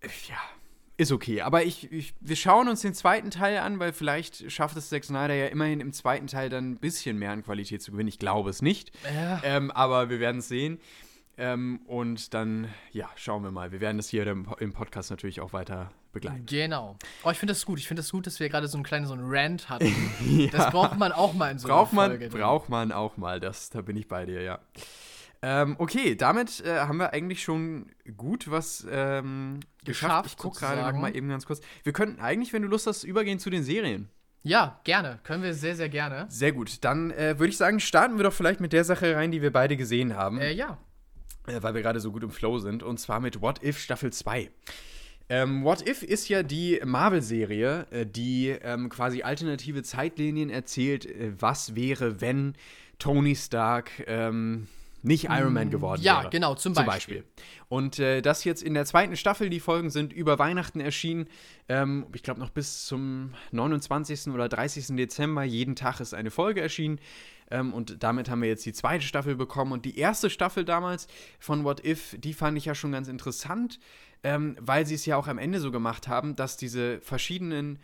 Äh, 0.00 0.08
ja, 0.28 0.38
ist 0.96 1.12
okay. 1.12 1.40
Aber 1.40 1.64
ich, 1.64 1.90
ich, 1.90 2.14
wir 2.20 2.36
schauen 2.36 2.68
uns 2.68 2.82
den 2.82 2.94
zweiten 2.94 3.30
Teil 3.30 3.58
an, 3.58 3.78
weil 3.78 3.92
vielleicht 3.92 4.52
schafft 4.52 4.76
es 4.76 4.90
Zack 4.90 5.04
Snyder 5.04 5.34
ja 5.34 5.46
immerhin 5.46 5.80
im 5.80 5.92
zweiten 5.92 6.26
Teil 6.26 6.50
dann 6.50 6.72
ein 6.72 6.76
bisschen 6.76 7.18
mehr 7.18 7.32
an 7.32 7.42
Qualität 7.42 7.80
zu 7.82 7.92
gewinnen. 7.92 8.08
Ich 8.08 8.18
glaube 8.18 8.50
es 8.50 8.60
nicht. 8.60 8.92
Ja. 9.14 9.40
Ähm, 9.42 9.70
aber 9.70 10.10
wir 10.10 10.20
werden 10.20 10.38
es 10.38 10.48
sehen. 10.48 10.78
Ähm, 11.38 11.80
und 11.86 12.34
dann, 12.34 12.68
ja, 12.92 13.08
schauen 13.16 13.42
wir 13.42 13.50
mal. 13.50 13.72
Wir 13.72 13.80
werden 13.80 13.96
das 13.96 14.10
hier 14.10 14.26
im, 14.26 14.46
im 14.58 14.74
Podcast 14.74 15.10
natürlich 15.10 15.40
auch 15.40 15.54
weiter 15.54 15.90
begleiten. 16.12 16.44
Genau. 16.46 16.96
Oh, 17.24 17.30
ich 17.30 17.38
finde 17.38 17.52
das 17.52 17.64
gut. 17.64 17.78
Ich 17.78 17.88
finde 17.88 18.02
das 18.02 18.10
gut, 18.10 18.26
dass 18.26 18.40
wir 18.40 18.48
gerade 18.48 18.68
so 18.68 18.76
einen 18.76 18.84
kleinen 18.84 19.06
so 19.06 19.14
einen 19.14 19.24
Rant 19.26 19.68
hatten. 19.68 19.94
Das 20.52 20.70
braucht 20.70 20.98
man 20.98 21.12
auch 21.12 21.34
mal 21.34 21.50
in 21.50 21.58
so 21.58 21.68
Braucht 21.68 21.92
einer 21.92 22.02
man, 22.02 22.10
Folge. 22.10 22.28
braucht 22.28 22.68
man 22.68 22.92
auch 22.92 23.16
mal. 23.16 23.40
Das, 23.40 23.70
da 23.70 23.80
bin 23.82 23.96
ich 23.96 24.08
bei 24.08 24.26
dir, 24.26 24.42
ja. 24.42 24.58
Ähm, 25.42 25.76
okay, 25.78 26.16
damit 26.16 26.60
äh, 26.66 26.80
haben 26.80 26.98
wir 26.98 27.12
eigentlich 27.14 27.42
schon 27.42 27.86
gut 28.16 28.50
was 28.50 28.86
ähm, 28.90 29.60
geschafft. 29.84 30.24
Geschafft, 30.24 30.26
Ich 30.26 30.36
gucke 30.36 30.60
gerade 30.60 30.82
noch 30.82 31.00
mal 31.00 31.16
eben 31.16 31.28
ganz 31.30 31.46
kurz. 31.46 31.60
Wir 31.82 31.92
könnten 31.94 32.20
eigentlich, 32.20 32.52
wenn 32.52 32.62
du 32.62 32.68
Lust 32.68 32.86
hast, 32.86 33.04
übergehen 33.04 33.38
zu 33.38 33.48
den 33.48 33.62
Serien. 33.62 34.10
Ja, 34.42 34.80
gerne. 34.84 35.18
Können 35.22 35.42
wir 35.42 35.54
sehr, 35.54 35.76
sehr 35.76 35.88
gerne. 35.88 36.26
Sehr 36.28 36.52
gut. 36.52 36.84
Dann 36.84 37.10
äh, 37.10 37.38
würde 37.38 37.50
ich 37.50 37.56
sagen, 37.56 37.80
starten 37.80 38.16
wir 38.18 38.24
doch 38.24 38.32
vielleicht 38.32 38.60
mit 38.60 38.72
der 38.72 38.84
Sache 38.84 39.14
rein, 39.16 39.30
die 39.30 39.42
wir 39.42 39.52
beide 39.52 39.76
gesehen 39.76 40.14
haben. 40.16 40.38
Äh, 40.40 40.52
ja. 40.52 40.78
äh, 41.46 41.62
weil 41.62 41.74
wir 41.74 41.82
gerade 41.82 42.00
so 42.00 42.12
gut 42.12 42.22
im 42.22 42.30
Flow 42.30 42.58
sind, 42.58 42.82
und 42.82 42.98
zwar 42.98 43.20
mit 43.20 43.40
What 43.40 43.62
If 43.62 43.78
Staffel 43.78 44.12
2. 44.12 44.50
Ähm, 45.30 45.64
What 45.64 45.88
If 45.88 46.02
ist 46.02 46.28
ja 46.28 46.42
die 46.42 46.80
Marvel-Serie, 46.84 47.86
äh, 47.92 48.04
die 48.04 48.48
ähm, 48.48 48.88
quasi 48.88 49.22
alternative 49.22 49.84
Zeitlinien 49.84 50.50
erzählt, 50.50 51.06
äh, 51.06 51.32
was 51.38 51.76
wäre, 51.76 52.20
wenn 52.20 52.54
Tony 52.98 53.36
Stark 53.36 53.90
ähm, 54.08 54.66
nicht 55.02 55.24
Iron 55.30 55.52
Man 55.52 55.70
geworden 55.70 56.02
ja, 56.02 56.22
wäre. 56.22 56.30
genau, 56.30 56.54
zum 56.56 56.74
Beispiel. 56.74 57.24
Und 57.68 57.98
äh, 57.98 58.20
das 58.20 58.44
jetzt 58.44 58.62
in 58.62 58.74
der 58.74 58.84
zweiten 58.84 59.16
Staffel, 59.16 59.48
die 59.48 59.60
Folgen 59.60 59.88
sind 59.88 60.12
über 60.12 60.38
Weihnachten 60.38 60.80
erschienen. 60.80 61.26
Ähm, 61.68 62.06
ich 62.12 62.22
glaube 62.22 62.40
noch 62.40 62.50
bis 62.50 62.84
zum 62.86 63.32
29. 63.52 64.28
oder 64.28 64.48
30. 64.48 64.96
Dezember. 64.96 65.44
Jeden 65.44 65.76
Tag 65.76 66.00
ist 66.00 66.12
eine 66.12 66.30
Folge 66.30 66.60
erschienen. 66.60 66.98
Ähm, 67.50 67.72
und 67.72 68.02
damit 68.02 68.28
haben 68.28 68.42
wir 68.42 68.48
jetzt 68.48 68.66
die 68.66 68.72
zweite 68.72 69.04
Staffel 69.04 69.36
bekommen. 69.36 69.72
Und 69.72 69.84
die 69.84 69.96
erste 69.96 70.28
Staffel 70.28 70.64
damals 70.64 71.06
von 71.38 71.64
What 71.64 71.84
If, 71.84 72.16
die 72.18 72.34
fand 72.34 72.58
ich 72.58 72.66
ja 72.66 72.74
schon 72.74 72.92
ganz 72.92 73.08
interessant, 73.08 73.78
ähm, 74.22 74.56
weil 74.60 74.86
sie 74.86 74.94
es 74.94 75.06
ja 75.06 75.16
auch 75.16 75.28
am 75.28 75.38
Ende 75.38 75.60
so 75.60 75.70
gemacht 75.70 76.08
haben, 76.08 76.36
dass 76.36 76.56
diese 76.56 77.00
verschiedenen 77.00 77.78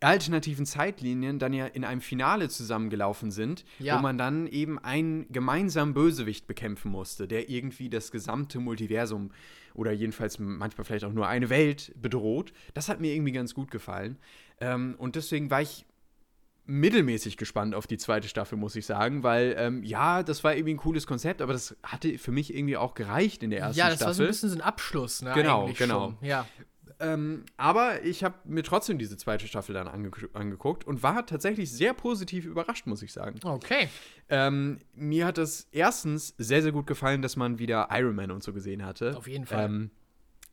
alternativen 0.00 0.66
Zeitlinien 0.66 1.38
dann 1.38 1.52
ja 1.52 1.66
in 1.66 1.84
einem 1.84 2.00
Finale 2.00 2.48
zusammengelaufen 2.48 3.30
sind, 3.30 3.64
Ja. 3.78 3.96
wo 3.98 4.02
man 4.02 4.18
dann 4.18 4.48
eben 4.48 4.78
einen 4.80 5.30
gemeinsamen 5.30 5.94
Bösewicht 5.94 6.46
bekämpfen 6.48 6.90
musste, 6.90 7.28
der 7.28 7.48
irgendwie 7.48 7.88
das 7.88 8.10
gesamte 8.10 8.58
Multiversum 8.58 9.30
oder 9.74 9.92
jedenfalls 9.92 10.38
manchmal 10.40 10.84
vielleicht 10.84 11.04
auch 11.04 11.12
nur 11.12 11.28
eine 11.28 11.50
Welt 11.50 11.92
bedroht. 12.00 12.52
Das 12.74 12.88
hat 12.88 13.00
mir 13.00 13.14
irgendwie 13.14 13.32
ganz 13.32 13.54
gut 13.54 13.70
gefallen. 13.70 14.16
Ähm, 14.60 14.96
und 14.98 15.14
deswegen 15.14 15.50
war 15.50 15.62
ich 15.62 15.86
mittelmäßig 16.64 17.36
gespannt 17.36 17.74
auf 17.74 17.86
die 17.86 17.98
zweite 17.98 18.28
Staffel, 18.28 18.56
muss 18.56 18.76
ich 18.76 18.86
sagen, 18.86 19.22
weil 19.22 19.54
ähm, 19.58 19.82
ja, 19.82 20.22
das 20.22 20.44
war 20.44 20.54
irgendwie 20.54 20.74
ein 20.74 20.78
cooles 20.78 21.06
Konzept, 21.06 21.42
aber 21.42 21.52
das 21.52 21.76
hatte 21.82 22.18
für 22.18 22.30
mich 22.32 22.54
irgendwie 22.54 22.76
auch 22.76 22.94
gereicht 22.94 23.42
in 23.42 23.50
der 23.50 23.60
ersten 23.60 23.78
Ja, 23.78 23.86
das 23.86 23.96
Staffel. 23.96 24.06
war 24.08 24.14
so 24.14 24.22
ein 24.22 24.28
bisschen 24.28 24.48
so 24.50 24.56
ein 24.56 24.60
Abschluss, 24.62 25.22
ne? 25.22 25.32
Genau, 25.34 25.70
genau. 25.76 26.14
Schon. 26.20 26.28
Ja. 26.28 26.46
Ähm, 27.00 27.44
aber 27.56 28.04
ich 28.04 28.22
habe 28.22 28.36
mir 28.44 28.62
trotzdem 28.62 28.96
diese 28.96 29.16
zweite 29.16 29.48
Staffel 29.48 29.74
dann 29.74 29.88
ange 29.88 30.10
angeguckt 30.34 30.86
und 30.86 31.02
war 31.02 31.26
tatsächlich 31.26 31.72
sehr 31.72 31.94
positiv 31.94 32.44
überrascht, 32.44 32.86
muss 32.86 33.02
ich 33.02 33.12
sagen. 33.12 33.40
Okay. 33.42 33.88
Ähm, 34.28 34.78
mir 34.94 35.26
hat 35.26 35.38
es 35.38 35.66
erstens 35.72 36.34
sehr, 36.38 36.62
sehr 36.62 36.70
gut 36.70 36.86
gefallen, 36.86 37.20
dass 37.20 37.34
man 37.34 37.58
wieder 37.58 37.88
Iron 37.90 38.14
Man 38.14 38.30
und 38.30 38.44
so 38.44 38.52
gesehen 38.52 38.84
hatte. 38.84 39.16
Auf 39.16 39.26
jeden 39.26 39.46
Fall. 39.46 39.64
Ähm, 39.64 39.90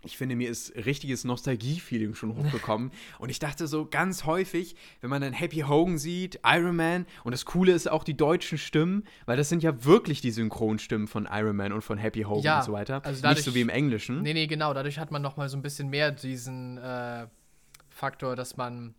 ich 0.04 0.18
finde, 0.18 0.36
mir 0.36 0.50
ist 0.50 0.74
richtiges 0.76 1.26
Nostalgie-Feeling 1.26 2.16
schon 2.16 2.36
hochgekommen. 2.36 2.92
und 3.20 3.30
ich 3.30 3.40
dachte 3.40 3.68
so 3.68 3.86
ganz 3.86 4.26
häufig, 4.26 4.76
wenn 5.02 5.10
man 5.10 5.22
dann 5.22 5.34
Happy 5.34 5.58
Hogan 5.68 5.98
sieht, 5.98 6.40
Iron 6.46 6.76
Man, 6.78 7.06
und 7.26 7.34
das 7.34 7.46
Coole 7.46 7.74
ist 7.74 7.92
auch 7.92 8.04
die 8.06 8.16
deutschen 8.16 8.58
Stimmen, 8.58 9.04
weil 9.26 9.36
das 9.36 9.50
sind 9.50 9.62
ja 9.62 9.84
wirklich 9.84 10.22
die 10.22 10.32
Synchronstimmen 10.32 11.08
von 11.08 11.28
Iron 11.30 11.56
Man 11.58 11.74
und 11.74 11.82
von 11.82 11.98
Happy 11.98 12.22
Hogan 12.22 12.44
Ja, 12.44 12.60
und 12.60 12.66
so 12.66 12.72
weiter. 12.72 12.96
also 13.04 13.12
Nicht 13.12 13.24
dadurch- 13.26 13.44
so 13.46 13.56
wie 13.56 13.62
im 13.62 13.70
Englischen. 13.70 14.22
Nee, 14.22 14.34
nee, 14.34 14.48
genau. 14.48 14.74
Dadurch 14.74 15.00
hat 15.00 15.12
man 15.12 15.22
noch 15.22 15.36
mal 15.36 15.50
so 15.50 15.58
ein 15.58 15.62
bisschen 15.62 15.90
mehr 15.90 16.12
diesen 16.12 16.78
äh, 16.78 17.28
Faktor, 17.90 18.36
dass 18.38 18.56
man. 18.56 18.96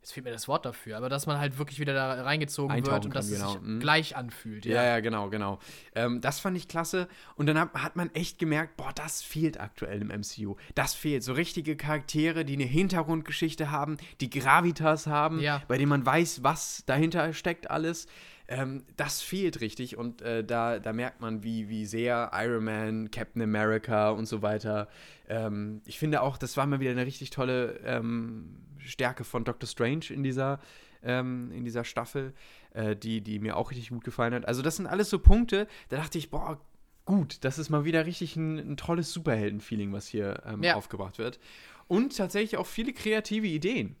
Jetzt 0.00 0.12
fehlt 0.12 0.24
mir 0.24 0.32
das 0.32 0.48
Wort 0.48 0.64
dafür, 0.64 0.96
aber 0.96 1.10
dass 1.10 1.26
man 1.26 1.38
halt 1.38 1.58
wirklich 1.58 1.78
wieder 1.78 1.92
da 1.92 2.22
reingezogen 2.22 2.74
Eintauchen 2.74 2.92
wird 2.94 3.04
und 3.04 3.10
kann, 3.12 3.20
dass 3.20 3.30
genau. 3.30 3.46
es 3.48 3.52
sich 3.52 3.60
Mhm. 3.62 3.80
gleich 3.80 4.16
anfühlt. 4.16 4.64
Ja, 4.64 4.82
ja, 4.82 5.00
genau, 5.00 5.28
genau. 5.28 5.58
Ähm, 5.94 6.22
das 6.22 6.40
fand 6.40 6.56
ich 6.56 6.68
klasse. 6.68 7.06
Und 7.36 7.46
dann 7.46 7.58
hat, 7.60 7.74
hat 7.74 7.96
man 7.96 8.08
echt 8.14 8.38
gemerkt, 8.38 8.78
boah, 8.78 8.92
das 8.94 9.22
fehlt 9.22 9.60
aktuell 9.60 10.00
im 10.00 10.08
MCU. 10.08 10.56
Das 10.74 10.94
fehlt. 10.94 11.22
So 11.22 11.34
richtige 11.34 11.76
Charaktere, 11.76 12.46
die 12.46 12.54
eine 12.54 12.64
Hintergrundgeschichte 12.64 13.70
haben, 13.70 13.98
die 14.22 14.30
Gravitas 14.30 15.06
haben, 15.06 15.38
Ja. 15.40 15.60
bei 15.68 15.76
denen 15.76 15.90
man 15.90 16.06
weiß, 16.06 16.42
was 16.42 16.82
dahinter 16.86 17.34
steckt 17.34 17.70
alles. 17.70 18.06
Ähm, 18.48 18.84
das 18.96 19.20
fehlt 19.20 19.60
richtig. 19.60 19.98
Und 19.98 20.22
äh, 20.22 20.42
da, 20.42 20.78
da 20.78 20.92
merkt 20.94 21.20
man, 21.20 21.42
wie, 21.44 21.68
wie 21.68 21.84
sehr 21.84 22.30
Iron 22.34 22.64
Man, 22.64 23.10
Captain 23.10 23.42
America 23.42 24.10
und 24.10 24.24
so 24.26 24.40
weiter. 24.42 24.88
Ähm, 25.28 25.82
ich 25.84 25.98
finde 25.98 26.22
auch, 26.22 26.38
das 26.38 26.56
war 26.56 26.66
mal 26.66 26.80
wieder 26.80 26.90
eine 26.90 27.04
richtig 27.06 27.30
tolle 27.30 27.78
ähm, 27.84 28.56
Stärke 28.90 29.24
von 29.24 29.44
Doctor 29.44 29.66
Strange 29.68 30.06
in 30.10 30.22
dieser, 30.22 30.60
ähm, 31.02 31.50
in 31.52 31.64
dieser 31.64 31.84
Staffel 31.84 32.34
äh, 32.74 32.94
die, 32.96 33.20
die 33.20 33.38
mir 33.38 33.56
auch 33.56 33.70
richtig 33.70 33.90
gut 33.90 34.04
gefallen 34.04 34.34
hat. 34.34 34.46
Also 34.46 34.62
das 34.62 34.76
sind 34.76 34.86
alles 34.86 35.10
so 35.10 35.18
Punkte, 35.18 35.66
da 35.88 35.96
dachte 35.96 36.18
ich, 36.18 36.30
boah, 36.30 36.60
gut, 37.04 37.38
das 37.42 37.58
ist 37.58 37.70
mal 37.70 37.84
wieder 37.84 38.06
richtig 38.06 38.36
ein, 38.36 38.58
ein 38.58 38.76
tolles 38.76 39.12
Superhelden-Feeling, 39.12 39.92
was 39.92 40.06
hier 40.06 40.42
ähm, 40.46 40.62
Ja. 40.62 40.74
aufgebracht 40.74 41.18
wird. 41.18 41.40
Und 41.88 42.16
tatsächlich 42.16 42.56
auch 42.56 42.66
viele 42.66 42.92
kreative 42.92 43.46
Ideen. 43.48 43.96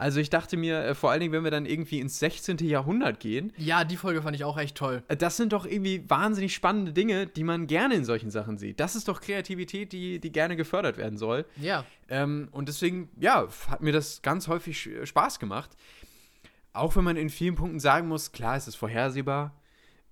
Also 0.00 0.20
ich 0.20 0.30
dachte 0.30 0.56
mir, 0.56 0.78
äh, 0.84 0.94
vor 0.94 1.10
allen 1.10 1.18
Dingen, 1.20 1.32
wenn 1.32 1.42
wir 1.42 1.50
dann 1.50 1.66
irgendwie 1.66 1.98
ins 1.98 2.20
16. 2.20 2.58
Jahrhundert 2.58 3.18
gehen, 3.18 3.52
Ja, 3.56 3.82
die 3.82 3.96
Folge 3.96 4.22
fand 4.22 4.36
ich 4.36 4.44
auch 4.44 4.56
echt 4.56 4.76
toll. 4.76 5.02
äh, 5.08 5.16
das 5.16 5.36
sind 5.36 5.52
doch 5.52 5.66
irgendwie 5.66 6.08
wahnsinnig 6.08 6.54
spannende 6.54 6.92
Dinge, 6.92 7.26
die 7.26 7.42
man 7.42 7.66
gerne 7.66 7.94
in 7.96 8.04
solchen 8.04 8.30
Sachen 8.30 8.58
sieht. 8.58 8.78
Das 8.78 8.94
ist 8.94 9.08
doch 9.08 9.20
Kreativität, 9.20 9.92
die, 9.92 10.20
die 10.20 10.30
gerne 10.30 10.54
gefördert 10.54 10.98
werden 10.98 11.18
soll. 11.18 11.44
Ja. 11.60 11.84
Ähm, 12.08 12.46
und 12.52 12.68
deswegen, 12.68 13.08
ja, 13.18 13.48
hat 13.68 13.82
mir 13.82 13.92
das 13.92 14.22
ganz 14.22 14.46
häufig 14.46 14.76
sch- 14.78 15.04
Spaß 15.04 15.40
gemacht. 15.40 15.70
Auch 16.72 16.94
wenn 16.94 17.04
man 17.04 17.16
in 17.16 17.28
vielen 17.28 17.56
Punkten 17.56 17.80
sagen 17.80 18.06
muss, 18.08 18.30
klar, 18.32 18.56
es 18.56 18.68
ist 18.68 18.76
vorhersehbar. 18.76 19.54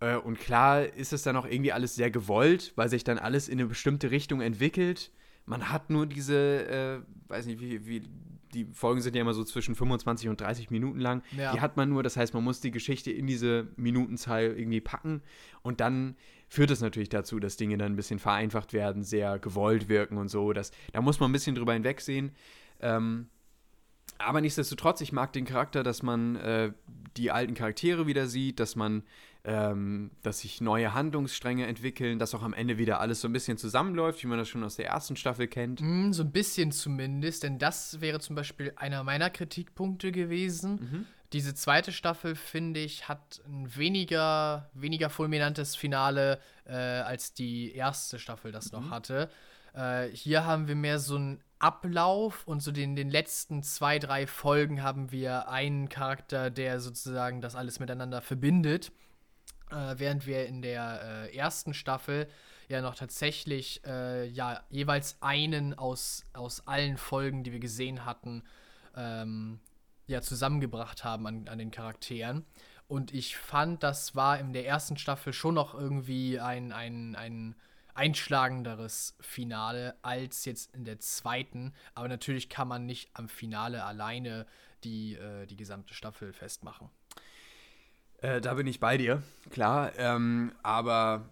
Äh, 0.01 0.16
und 0.16 0.39
klar 0.41 0.84
ist 0.84 1.12
es 1.12 1.22
dann 1.22 1.37
auch 1.37 1.47
irgendwie 1.47 1.72
alles 1.72 1.95
sehr 1.95 2.11
gewollt, 2.11 2.72
weil 2.76 2.89
sich 2.89 3.05
dann 3.05 3.18
alles 3.18 3.49
in 3.49 3.59
eine 3.61 3.68
bestimmte 3.68 4.11
Richtung 4.11 4.41
entwickelt. 4.41 5.12
Man 5.45 5.70
hat 5.70 5.91
nur 5.91 6.07
diese, 6.07 6.66
äh, 6.66 6.99
weiß 7.28 7.47
nicht, 7.47 7.61
wie, 7.61 7.87
wie, 7.87 8.03
die 8.55 8.67
Folgen 8.73 9.01
sind 9.01 9.15
ja 9.17 9.23
immer 9.23 9.35
so 9.35 9.45
zwischen 9.45 9.75
25 9.75 10.29
und 10.29 10.41
30 10.41 10.71
Minuten 10.71 11.01
lang. 11.01 11.23
Ja. 11.37 11.53
Die 11.53 11.61
hat 11.61 11.77
man 11.77 11.89
nur, 11.89 12.03
das 12.03 12.17
heißt, 12.17 12.35
man 12.35 12.45
muss 12.45 12.61
die 12.61 12.71
Geschichte 12.71 13.11
in 13.11 13.27
diese 13.27 13.69
Minutenzahl 13.77 14.55
irgendwie 14.57 14.81
packen. 14.81 15.23
Und 15.63 15.81
dann 15.81 16.17
führt 16.49 16.71
es 16.71 16.81
natürlich 16.81 17.09
dazu, 17.09 17.39
dass 17.41 17.57
Dinge 17.57 17.77
dann 17.79 17.93
ein 17.93 17.97
bisschen 17.97 18.19
vereinfacht 18.19 18.73
werden, 18.73 19.03
sehr 19.03 19.39
gewollt 19.39 19.89
wirken 19.89 20.19
und 20.19 20.29
so. 20.29 20.53
Das, 20.53 20.71
da 20.93 21.01
muss 21.01 21.21
man 21.21 21.31
ein 21.31 21.33
bisschen 21.33 21.55
drüber 21.55 21.73
hinwegsehen. 21.73 22.33
Ähm, 22.81 23.29
aber 24.19 24.41
nichtsdestotrotz, 24.41 25.01
ich 25.01 25.13
mag 25.13 25.33
den 25.33 25.45
Charakter, 25.45 25.83
dass 25.83 26.03
man 26.03 26.37
äh, 26.37 26.73
die 27.17 27.31
alten 27.31 27.55
Charaktere 27.55 28.07
wieder 28.07 28.27
sieht, 28.27 28.61
dass 28.61 28.77
man, 28.77 29.03
ähm, 29.47 30.11
dass 30.23 30.41
sich 30.41 30.61
neue 30.61 30.93
Handlungsstränge 30.93 31.67
entwickeln, 31.67 32.19
dass 32.19 32.35
auch 32.35 32.43
am 32.43 32.53
Ende 32.53 32.79
wieder 32.79 32.99
alles 33.01 33.21
so 33.21 33.29
ein 33.29 33.33
bisschen 33.33 33.57
zusammenläuft, 33.57 34.23
wie 34.25 34.27
man 34.27 34.39
das 34.39 34.49
schon 34.49 34.65
aus 34.65 34.75
der 34.75 34.89
ersten 34.89 35.15
Staffel 35.15 35.47
kennt. 35.47 35.81
Mm, 35.81 36.11
so 36.11 36.25
ein 36.25 36.33
bisschen 36.33 36.73
zumindest, 36.73 37.45
denn 37.45 37.59
das 37.59 38.01
wäre 38.01 38.19
zum 38.19 38.35
Beispiel 38.35 38.73
einer 38.75 39.05
meiner 39.05 39.31
Kritikpunkte 39.31 40.11
gewesen. 40.11 40.73
Mhm. 40.75 41.07
Diese 41.33 41.55
zweite 41.55 41.93
Staffel, 41.93 42.35
finde 42.35 42.81
ich, 42.81 43.09
hat 43.09 43.41
ein 43.47 43.75
weniger, 43.77 44.69
weniger 44.75 45.11
fulminantes 45.11 45.77
Finale, 45.77 46.41
äh, 46.65 46.73
als 46.75 47.33
die 47.33 47.73
erste 47.73 48.19
Staffel 48.19 48.51
das 48.51 48.73
Mhm. 48.73 48.79
noch 48.81 48.91
hatte. 48.91 49.31
Äh, 49.75 50.09
hier 50.09 50.45
haben 50.45 50.67
wir 50.67 50.75
mehr 50.75 50.99
so 50.99 51.15
einen 51.17 51.41
Ablauf 51.61 52.47
und 52.47 52.63
so 52.63 52.73
den, 52.73 52.97
den 52.97 53.11
letzten 53.11 53.63
zwei, 53.63 53.99
drei 54.01 54.27
Folgen 54.27 54.83
haben 54.83 55.13
wir 55.13 55.49
einen 55.49 55.89
Charakter, 55.89 56.51
der 56.51 56.81
sozusagen 56.81 57.41
das 57.41 57.55
alles 57.55 57.79
miteinander 57.81 58.21
verbindet. 58.21 58.91
Äh, 59.71 59.95
während 59.99 60.27
wir 60.27 60.47
in 60.47 60.62
der 60.62 61.29
äh, 61.31 61.37
ersten 61.37 61.75
Staffel 61.75 62.29
ja 62.69 62.81
noch 62.81 62.95
tatsächlich 62.95 63.85
äh, 63.85 64.27
ja 64.27 64.62
jeweils 64.71 65.19
einen 65.21 65.75
aus, 65.75 66.25
aus 66.33 66.67
allen 66.67 66.97
Folgen, 66.97 67.45
die 67.45 67.53
wir 67.53 67.61
gesehen 67.61 68.05
hatten, 68.05 68.43
ähm, 68.97 69.61
ja 70.07 70.21
zusammengebracht 70.21 71.05
haben 71.05 71.27
an, 71.27 71.49
an 71.49 71.59
den 71.59 71.71
Charakteren. 71.71 72.45
Und 72.89 73.12
ich 73.12 73.37
fand, 73.37 73.83
das 73.83 74.14
war 74.14 74.39
in 74.39 74.53
der 74.53 74.67
ersten 74.67 74.97
Staffel 74.97 75.33
schon 75.33 75.55
noch 75.55 75.75
irgendwie 75.75 76.39
ein, 76.39 76.73
ein, 76.73 77.17
ein 77.17 77.57
einschlagenderes 77.95 79.17
Finale 79.21 79.97
als 80.03 80.45
jetzt 80.45 80.73
in 80.75 80.85
der 80.85 81.01
zweiten. 81.01 81.75
Aber 81.95 82.07
natürlich 82.07 82.49
kann 82.49 82.69
man 82.69 82.87
nicht 82.87 83.11
am 83.14 83.29
Finale 83.29 83.85
alleine 83.85 84.47
die, 84.85 85.14
äh, 85.14 85.47
die 85.47 85.57
gesamte 85.57 85.95
Staffel 85.95 86.33
festmachen. 86.33 86.91
Äh, 88.27 88.41
da 88.41 88.55
bin 88.55 88.66
ich 88.66 88.81
bei 88.81 88.99
dir, 88.99 89.22
klar. 89.51 89.93
Ähm, 89.97 90.53
aber 90.64 91.29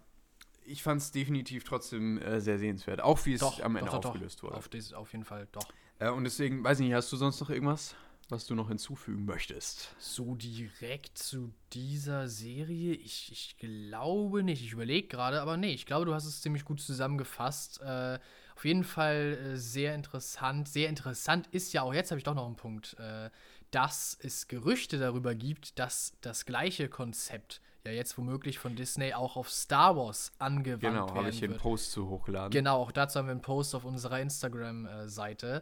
ich 0.63 0.81
fand 0.81 1.01
es 1.01 1.11
definitiv 1.11 1.65
trotzdem 1.65 2.21
äh, 2.21 2.39
sehr 2.39 2.57
sehenswert, 2.57 3.01
auch 3.01 3.25
wie 3.25 3.33
es 3.33 3.43
am 3.61 3.75
Ende 3.75 3.91
aufgelöst 3.91 4.41
wurde. 4.43 4.55
Auf, 4.55 4.69
des, 4.69 4.93
auf 4.93 5.11
jeden 5.11 5.25
Fall 5.25 5.47
doch. 5.51 5.67
Äh, 5.99 6.09
und 6.09 6.23
deswegen, 6.23 6.63
weiß 6.63 6.79
ich 6.79 6.85
nicht, 6.85 6.95
hast 6.95 7.11
du 7.11 7.17
sonst 7.17 7.41
noch 7.41 7.49
irgendwas, 7.49 7.95
was 8.29 8.45
du 8.45 8.55
noch 8.55 8.69
hinzufügen 8.69 9.25
möchtest? 9.25 9.93
So 9.99 10.35
direkt 10.35 11.17
zu 11.17 11.51
dieser 11.73 12.29
Serie? 12.29 12.93
Ich, 12.93 13.29
ich 13.29 13.57
glaube 13.57 14.41
nicht. 14.41 14.63
Ich 14.63 14.71
überlege 14.71 15.09
gerade, 15.09 15.41
aber 15.41 15.57
nee, 15.57 15.73
ich 15.73 15.85
glaube, 15.85 16.05
du 16.05 16.13
hast 16.13 16.25
es 16.25 16.41
ziemlich 16.41 16.63
gut 16.63 16.79
zusammengefasst. 16.79 17.81
Äh, 17.81 18.19
auf 18.55 18.63
jeden 18.63 18.85
Fall 18.85 19.37
äh, 19.37 19.57
sehr 19.57 19.93
interessant. 19.95 20.69
Sehr 20.69 20.87
interessant 20.87 21.47
ist 21.47 21.73
ja 21.73 21.81
auch, 21.81 21.93
jetzt 21.93 22.11
habe 22.11 22.19
ich 22.19 22.23
doch 22.23 22.35
noch 22.35 22.45
einen 22.45 22.55
Punkt, 22.55 22.95
äh, 22.99 23.29
dass 23.75 24.17
es 24.21 24.47
Gerüchte 24.47 24.97
darüber 24.97 25.35
gibt, 25.35 25.77
dass 25.79 26.13
das 26.21 26.45
gleiche 26.45 26.87
Konzept 26.87 27.59
ja 27.83 27.91
jetzt 27.91 28.17
womöglich 28.17 28.57
von 28.57 28.77
Disney 28.77 29.13
auch 29.13 29.35
auf 29.35 29.51
Star 29.51 29.97
Wars 29.97 30.31
angewandt 30.39 30.81
genau, 30.81 31.07
werden 31.07 31.17
habe 31.17 31.29
ich 31.29 31.39
hier 31.39 31.49
einen 31.49 31.55
wird. 31.55 31.61
Post 31.61 31.91
zu 31.91 32.07
hochgeladen. 32.07 32.51
Genau, 32.51 32.77
auch 32.77 32.93
dazu 32.93 33.19
haben 33.19 33.27
wir 33.27 33.33
einen 33.33 33.41
Post 33.41 33.75
auf 33.75 33.83
unserer 33.83 34.21
Instagram-Seite. 34.21 35.61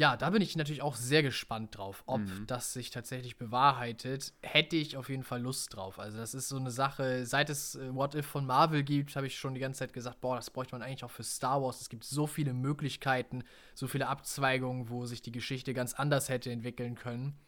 Ja, 0.00 0.16
da 0.16 0.30
bin 0.30 0.40
ich 0.40 0.56
natürlich 0.56 0.80
auch 0.80 0.94
sehr 0.94 1.22
gespannt 1.22 1.76
drauf, 1.76 2.04
ob 2.06 2.20
Mhm. 2.20 2.46
das 2.46 2.72
sich 2.72 2.88
tatsächlich 2.88 3.36
bewahrheitet. 3.36 4.32
Hätte 4.40 4.76
ich 4.76 4.96
auf 4.96 5.10
jeden 5.10 5.24
Fall 5.24 5.42
Lust 5.42 5.76
drauf. 5.76 5.98
Also 5.98 6.16
das 6.16 6.32
ist 6.32 6.48
so 6.48 6.56
eine 6.56 6.70
Sache, 6.70 7.26
seit 7.26 7.50
es 7.50 7.74
äh, 7.74 7.94
What 7.94 8.14
If 8.14 8.24
von 8.24 8.46
Marvel 8.46 8.82
gibt, 8.82 9.14
habe 9.14 9.26
ich 9.26 9.38
schon 9.38 9.52
die 9.52 9.60
ganze 9.60 9.80
Zeit 9.80 9.92
gesagt, 9.92 10.22
boah, 10.22 10.36
das 10.36 10.48
bräuchte 10.48 10.74
man 10.74 10.80
eigentlich 10.80 11.04
auch 11.04 11.10
für 11.10 11.22
Star 11.22 11.60
Wars. 11.62 11.82
Es 11.82 11.90
gibt 11.90 12.04
so 12.04 12.26
viele 12.26 12.54
Möglichkeiten, 12.54 13.44
so 13.74 13.88
viele 13.88 14.08
Abzweigungen, 14.08 14.88
wo 14.88 15.04
sich 15.04 15.20
die 15.20 15.32
Geschichte 15.32 15.74
ganz 15.74 15.92
anders 15.92 16.30
hätte 16.30 16.50
entwickeln 16.50 16.94
können. 16.94 17.38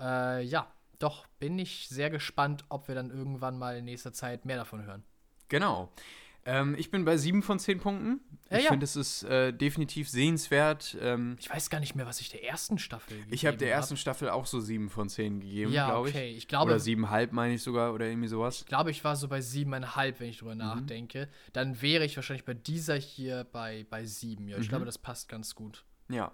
Äh, 0.00 0.42
ja, 0.42 0.66
doch 0.98 1.28
bin 1.38 1.60
ich 1.60 1.88
sehr 1.88 2.10
gespannt, 2.10 2.64
ob 2.70 2.88
wir 2.88 2.96
dann 2.96 3.10
irgendwann 3.10 3.56
mal 3.56 3.76
in 3.76 3.84
nächster 3.84 4.12
Zeit 4.12 4.46
mehr 4.46 4.56
davon 4.56 4.84
hören. 4.84 5.04
Genau. 5.48 5.92
Ähm, 6.46 6.74
ich 6.78 6.90
bin 6.90 7.04
bei 7.04 7.16
sieben 7.16 7.42
von 7.42 7.58
zehn 7.58 7.80
Punkten. 7.80 8.20
Ja, 8.50 8.58
ich 8.58 8.64
ja. 8.64 8.70
finde, 8.70 8.84
es 8.84 8.96
ist 8.96 9.22
äh, 9.24 9.52
definitiv 9.52 10.08
sehenswert. 10.10 10.96
Ähm, 11.00 11.36
Ich 11.40 11.48
weiß 11.48 11.70
gar 11.70 11.80
nicht 11.80 11.94
mehr, 11.94 12.06
was 12.06 12.20
ich 12.20 12.28
der 12.28 12.44
ersten 12.44 12.78
Staffel 12.78 13.14
gegeben 13.16 13.34
ich 13.34 13.46
habe 13.46 13.56
der 13.56 13.70
hab. 13.74 13.80
ersten 13.80 13.96
Staffel 13.96 14.28
auch 14.28 14.44
so 14.46 14.60
sieben 14.60 14.90
von 14.90 15.08
zehn 15.08 15.40
gegeben, 15.40 15.72
Ja, 15.72 15.86
glaube 15.88 16.10
ich. 16.10 16.14
okay. 16.14 16.30
Ich 16.36 16.46
glaube, 16.46 16.70
oder 16.72 16.78
siebenhalb 16.80 17.32
meine 17.32 17.54
ich 17.54 17.62
sogar 17.62 17.94
oder 17.94 18.06
irgendwie 18.06 18.28
sowas. 18.28 18.60
Ich 18.60 18.66
glaube, 18.66 18.90
ich 18.90 19.02
war 19.04 19.16
so 19.16 19.28
bei 19.28 19.40
siebeneinhalb, 19.40 20.20
wenn 20.20 20.28
ich 20.28 20.36
Mhm. 20.36 20.40
drüber 20.40 20.54
nachdenke. 20.56 21.28
Dann 21.54 21.80
wäre 21.80 22.04
ich 22.04 22.16
wahrscheinlich 22.16 22.44
bei 22.44 22.54
dieser 22.54 22.96
hier 22.96 23.44
bei, 23.50 23.86
bei 23.88 24.04
sieben. 24.04 24.46
Ja, 24.48 24.58
ich 24.58 24.66
Mhm. 24.66 24.68
glaube, 24.68 24.84
das 24.84 24.98
passt 24.98 25.28
ganz 25.30 25.54
gut. 25.54 25.84
Ja, 26.10 26.32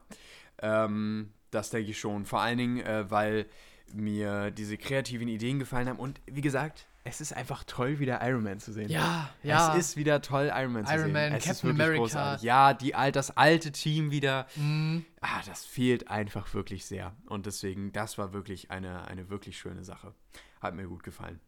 ähm, 0.61 1.33
das 1.51 1.71
denke 1.71 1.91
ich 1.91 1.99
schon. 2.01 2.25
Vor 2.25 2.41
allen 2.41 2.59
Dingen, 2.59 2.79
äh, 2.81 3.11
weil 3.11 3.47
mir 3.93 4.51
diese 4.51 4.77
kreativen 4.77 5.29
Ideen 5.29 5.59
gefallen 5.59 5.89
haben. 5.89 5.99
Und 5.99 6.21
wie 6.27 6.41
gesagt, 6.43 6.87
es 7.03 7.21
ist 7.21 7.33
einfach 7.33 7.65
toll, 7.65 7.99
wieder 7.99 8.27
Iron 8.27 8.43
Man 8.43 8.61
zu 8.61 8.73
sehen. 8.73 8.91
Ja, 8.91 9.31
ja. 9.43 9.75
Es 9.75 9.87
ist 9.87 9.97
wieder 9.97 10.21
toll, 10.21 10.53
Iron 10.55 10.73
Man 10.73 10.87
zu 10.87 10.93
Iron 10.93 11.05
sehen. 11.05 11.13
Man, 11.13 11.33
es 11.33 11.45
Captain 11.45 11.71
America. 11.71 11.99
großartig. 11.99 12.43
Ja, 12.45 12.75
die, 12.75 12.95
das 13.13 13.37
alte 13.37 13.73
Team 13.73 14.11
wieder. 14.11 14.47
Mhm. 14.57 15.05
Ah, 15.21 15.41
das 15.47 15.65
fehlt 15.65 16.09
einfach 16.09 16.53
wirklich 16.53 16.85
sehr. 16.85 17.15
Und 17.27 17.47
deswegen, 17.47 17.93
das 17.93 18.19
war 18.19 18.33
wirklich 18.33 18.71
eine, 18.71 19.09
eine 19.09 19.31
wirklich 19.31 19.59
schöne 19.59 19.83
Sache. 19.85 20.15
Hat 20.61 20.75
mir 20.75 20.87
gut 20.87 21.03
gefallen. 21.03 21.41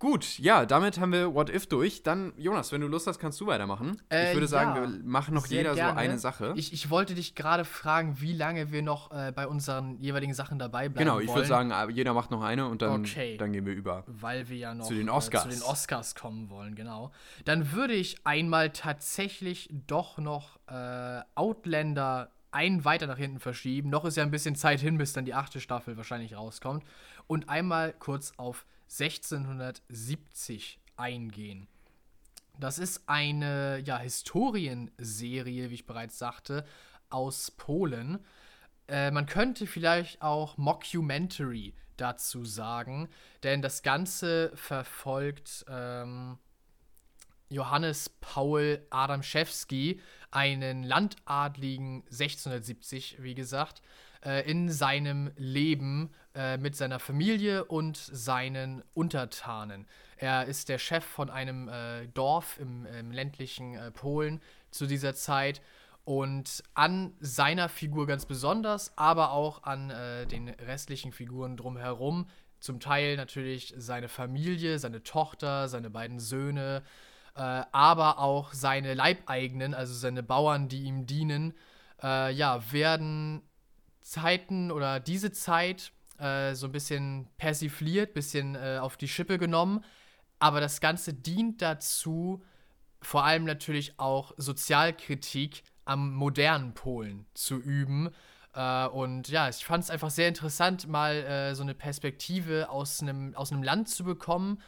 Gut, 0.00 0.38
ja, 0.38 0.64
damit 0.64 0.98
haben 0.98 1.12
wir 1.12 1.34
What 1.34 1.50
If 1.50 1.66
durch. 1.66 2.02
Dann, 2.02 2.32
Jonas, 2.38 2.72
wenn 2.72 2.80
du 2.80 2.86
Lust 2.88 3.06
hast, 3.06 3.18
kannst 3.18 3.38
du 3.38 3.46
weitermachen. 3.46 4.00
Äh, 4.10 4.30
ich 4.30 4.34
würde 4.34 4.48
sagen, 4.48 4.74
ja. 4.74 4.82
wir 4.90 5.04
machen 5.04 5.34
noch 5.34 5.46
jeder 5.46 5.74
gerne. 5.74 5.92
so 5.92 5.98
eine 5.98 6.18
Sache. 6.18 6.54
Ich, 6.56 6.72
ich 6.72 6.88
wollte 6.88 7.14
dich 7.14 7.34
gerade 7.34 7.66
fragen, 7.66 8.18
wie 8.18 8.32
lange 8.32 8.72
wir 8.72 8.80
noch 8.80 9.12
äh, 9.12 9.30
bei 9.30 9.46
unseren 9.46 9.98
jeweiligen 10.00 10.32
Sachen 10.32 10.58
dabei 10.58 10.88
bleiben 10.88 11.04
genau, 11.06 11.20
ich 11.20 11.28
wollen. 11.28 11.36
würde 11.36 11.48
sagen, 11.48 11.70
äh, 11.70 11.90
jeder 11.92 12.14
macht 12.14 12.30
noch 12.30 12.42
eine 12.42 12.66
und 12.66 12.80
dann, 12.80 13.02
Okay. 13.02 13.36
dann 13.36 13.52
gehen 13.52 13.66
wir 13.66 13.74
über. 13.74 14.04
weil 14.06 14.48
wir 14.48 14.56
ja 14.56 14.74
noch 14.74 14.86
Zu 14.86 14.94
den 14.94 15.08
Äh, 15.08 15.10
Oscars. 15.10 15.42
zu 15.42 15.48
den 15.50 15.62
Oscars 15.62 16.14
kommen 16.14 16.48
wollen, 16.48 16.74
genau. 16.74 17.12
Dann 17.44 17.72
würde 17.72 17.92
ich 17.92 18.26
einmal 18.26 18.70
tatsächlich 18.70 19.68
doch 19.86 20.16
noch 20.16 20.58
äh, 20.66 21.20
Outlander 21.34 22.30
einen 22.52 22.84
weiter 22.84 23.06
nach 23.06 23.18
hinten 23.18 23.38
verschieben. 23.40 23.90
Noch 23.90 24.04
ist 24.04 24.16
ja 24.16 24.22
ein 24.22 24.30
bisschen 24.30 24.56
Zeit 24.56 24.80
hin, 24.80 24.98
bis 24.98 25.12
dann 25.12 25.24
die 25.24 25.34
achte 25.34 25.60
Staffel 25.60 25.96
wahrscheinlich 25.96 26.36
rauskommt. 26.36 26.84
Und 27.26 27.48
einmal 27.48 27.92
kurz 27.92 28.32
auf 28.36 28.66
1670 28.90 30.80
eingehen. 30.96 31.68
Das 32.58 32.78
ist 32.78 33.08
eine 33.08 33.78
ja, 33.84 33.98
Historienserie, 33.98 35.70
wie 35.70 35.74
ich 35.74 35.86
bereits 35.86 36.18
sagte, 36.18 36.66
aus 37.08 37.50
Polen. 37.52 38.18
Äh, 38.88 39.10
man 39.10 39.26
könnte 39.26 39.66
vielleicht 39.66 40.20
auch 40.20 40.58
Mockumentary 40.58 41.74
dazu 41.96 42.44
sagen, 42.44 43.08
denn 43.42 43.62
das 43.62 43.82
Ganze 43.82 44.52
verfolgt 44.54 45.64
ähm, 45.68 46.38
Johannes 47.50 48.08
Paul 48.20 48.80
Adamszewski, 48.90 50.00
einen 50.30 50.82
Landadligen 50.82 52.04
1670, 52.06 53.22
wie 53.22 53.34
gesagt, 53.34 53.82
äh, 54.24 54.48
in 54.50 54.70
seinem 54.70 55.30
Leben 55.36 56.10
äh, 56.34 56.56
mit 56.56 56.76
seiner 56.76 56.98
Familie 56.98 57.64
und 57.64 57.96
seinen 57.96 58.82
Untertanen. 58.94 59.86
Er 60.16 60.46
ist 60.46 60.68
der 60.68 60.78
Chef 60.78 61.04
von 61.04 61.28
einem 61.28 61.68
äh, 61.68 62.06
Dorf 62.08 62.58
im, 62.58 62.86
im 62.86 63.10
ländlichen 63.10 63.76
Polen 63.94 64.40
zu 64.70 64.86
dieser 64.86 65.14
Zeit 65.14 65.60
und 66.04 66.62
an 66.74 67.12
seiner 67.20 67.68
Figur 67.68 68.06
ganz 68.06 68.26
besonders, 68.26 68.96
aber 68.96 69.32
auch 69.32 69.62
an 69.64 69.90
äh, 69.90 70.26
den 70.26 70.48
restlichen 70.48 71.12
Figuren 71.12 71.56
drumherum. 71.56 72.26
Zum 72.58 72.80
Teil 72.80 73.16
natürlich 73.16 73.74
seine 73.76 74.08
Familie, 74.08 74.78
seine 74.78 75.02
Tochter, 75.02 75.68
seine 75.68 75.88
beiden 75.88 76.18
Söhne, 76.18 76.82
äh, 77.40 77.64
aber 77.72 78.18
auch 78.18 78.52
seine 78.52 78.92
Leibeigenen, 78.92 79.72
also 79.72 79.94
seine 79.94 80.22
Bauern, 80.22 80.68
die 80.68 80.82
ihm 80.82 81.06
dienen, 81.06 81.54
äh, 82.02 82.30
ja, 82.34 82.70
werden 82.70 83.40
Zeiten 84.02 84.70
oder 84.70 85.00
diese 85.00 85.32
Zeit 85.32 85.90
äh, 86.18 86.54
so 86.54 86.66
ein 86.66 86.72
bisschen 86.72 87.28
persifliert, 87.38 88.12
bisschen 88.12 88.56
äh, 88.56 88.76
auf 88.78 88.98
die 88.98 89.08
Schippe 89.08 89.38
genommen. 89.38 89.82
Aber 90.38 90.60
das 90.60 90.82
Ganze 90.82 91.14
dient 91.14 91.62
dazu, 91.62 92.42
vor 93.00 93.24
allem 93.24 93.44
natürlich 93.44 93.98
auch 93.98 94.32
Sozialkritik 94.36 95.62
am 95.86 96.12
modernen 96.12 96.74
Polen 96.74 97.24
zu 97.32 97.56
üben. 97.56 98.10
Äh, 98.52 98.86
und 98.88 99.28
ja, 99.28 99.48
ich 99.48 99.64
fand 99.64 99.84
es 99.84 99.88
einfach 99.88 100.10
sehr 100.10 100.28
interessant, 100.28 100.88
mal 100.88 101.14
äh, 101.14 101.54
so 101.54 101.62
eine 101.62 101.74
Perspektive 101.74 102.68
aus 102.68 103.00
einem 103.00 103.34
aus 103.34 103.50
einem 103.50 103.62
Land 103.62 103.88
zu 103.88 104.04
bekommen, 104.04 104.60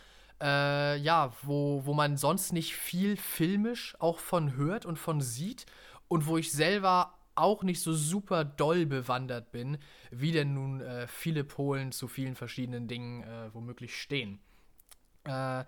äh, 0.42 0.96
ja, 0.96 1.32
wo, 1.42 1.86
wo 1.86 1.94
man 1.94 2.16
sonst 2.16 2.52
nicht 2.52 2.74
viel 2.74 3.16
filmisch 3.16 3.94
auch 4.00 4.18
von 4.18 4.56
hört 4.56 4.84
und 4.84 4.98
von 4.98 5.20
sieht 5.20 5.66
und 6.08 6.26
wo 6.26 6.36
ich 6.36 6.52
selber 6.52 7.14
auch 7.34 7.62
nicht 7.62 7.80
so 7.80 7.94
super 7.94 8.44
doll 8.44 8.84
bewandert 8.84 9.52
bin, 9.52 9.78
wie 10.10 10.32
denn 10.32 10.52
nun 10.52 10.80
äh, 10.80 11.06
viele 11.06 11.44
Polen 11.44 11.92
zu 11.92 12.08
vielen 12.08 12.34
verschiedenen 12.34 12.88
Dingen 12.88 13.22
äh, 13.22 13.54
womöglich 13.54 13.96
stehen. 13.96 14.40
Äh, 15.24 15.64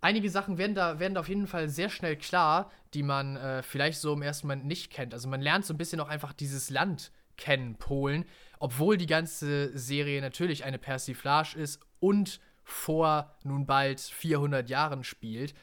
einige 0.00 0.30
Sachen 0.30 0.56
werden 0.56 0.74
da, 0.74 1.00
werden 1.00 1.14
da 1.14 1.20
auf 1.20 1.28
jeden 1.28 1.46
Fall 1.46 1.68
sehr 1.68 1.90
schnell 1.90 2.16
klar, 2.16 2.70
die 2.94 3.02
man 3.02 3.36
äh, 3.36 3.62
vielleicht 3.62 4.00
so 4.00 4.12
im 4.14 4.22
ersten 4.22 4.46
Moment 4.46 4.64
nicht 4.64 4.90
kennt. 4.90 5.12
Also 5.12 5.28
man 5.28 5.42
lernt 5.42 5.66
so 5.66 5.74
ein 5.74 5.78
bisschen 5.78 6.00
auch 6.00 6.08
einfach 6.08 6.32
dieses 6.32 6.70
Land 6.70 7.12
kennen, 7.36 7.76
Polen, 7.76 8.24
obwohl 8.58 8.96
die 8.96 9.06
ganze 9.06 9.76
Serie 9.76 10.20
natürlich 10.20 10.64
eine 10.64 10.78
Persiflage 10.78 11.58
ist 11.58 11.80
und 11.98 12.40
vor 12.64 13.34
nun 13.44 13.66
bald 13.66 14.00
400 14.00 14.68
Jahren 14.68 15.04
spielt. 15.04 15.54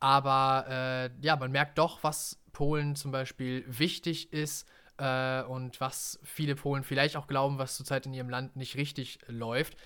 Aber 0.00 0.66
äh, 0.68 1.10
ja, 1.24 1.36
man 1.36 1.52
merkt 1.52 1.78
doch, 1.78 2.02
was 2.02 2.38
Polen 2.52 2.96
zum 2.96 3.10
Beispiel 3.10 3.64
wichtig 3.66 4.32
ist 4.32 4.68
äh, 4.98 5.42
und 5.42 5.80
was 5.80 6.18
viele 6.22 6.54
Polen 6.54 6.84
vielleicht 6.84 7.16
auch 7.16 7.26
glauben, 7.26 7.58
was 7.58 7.76
zurzeit 7.76 8.06
in 8.06 8.14
ihrem 8.14 8.30
Land 8.30 8.56
nicht 8.56 8.76
richtig 8.76 9.18
läuft. 9.26 9.76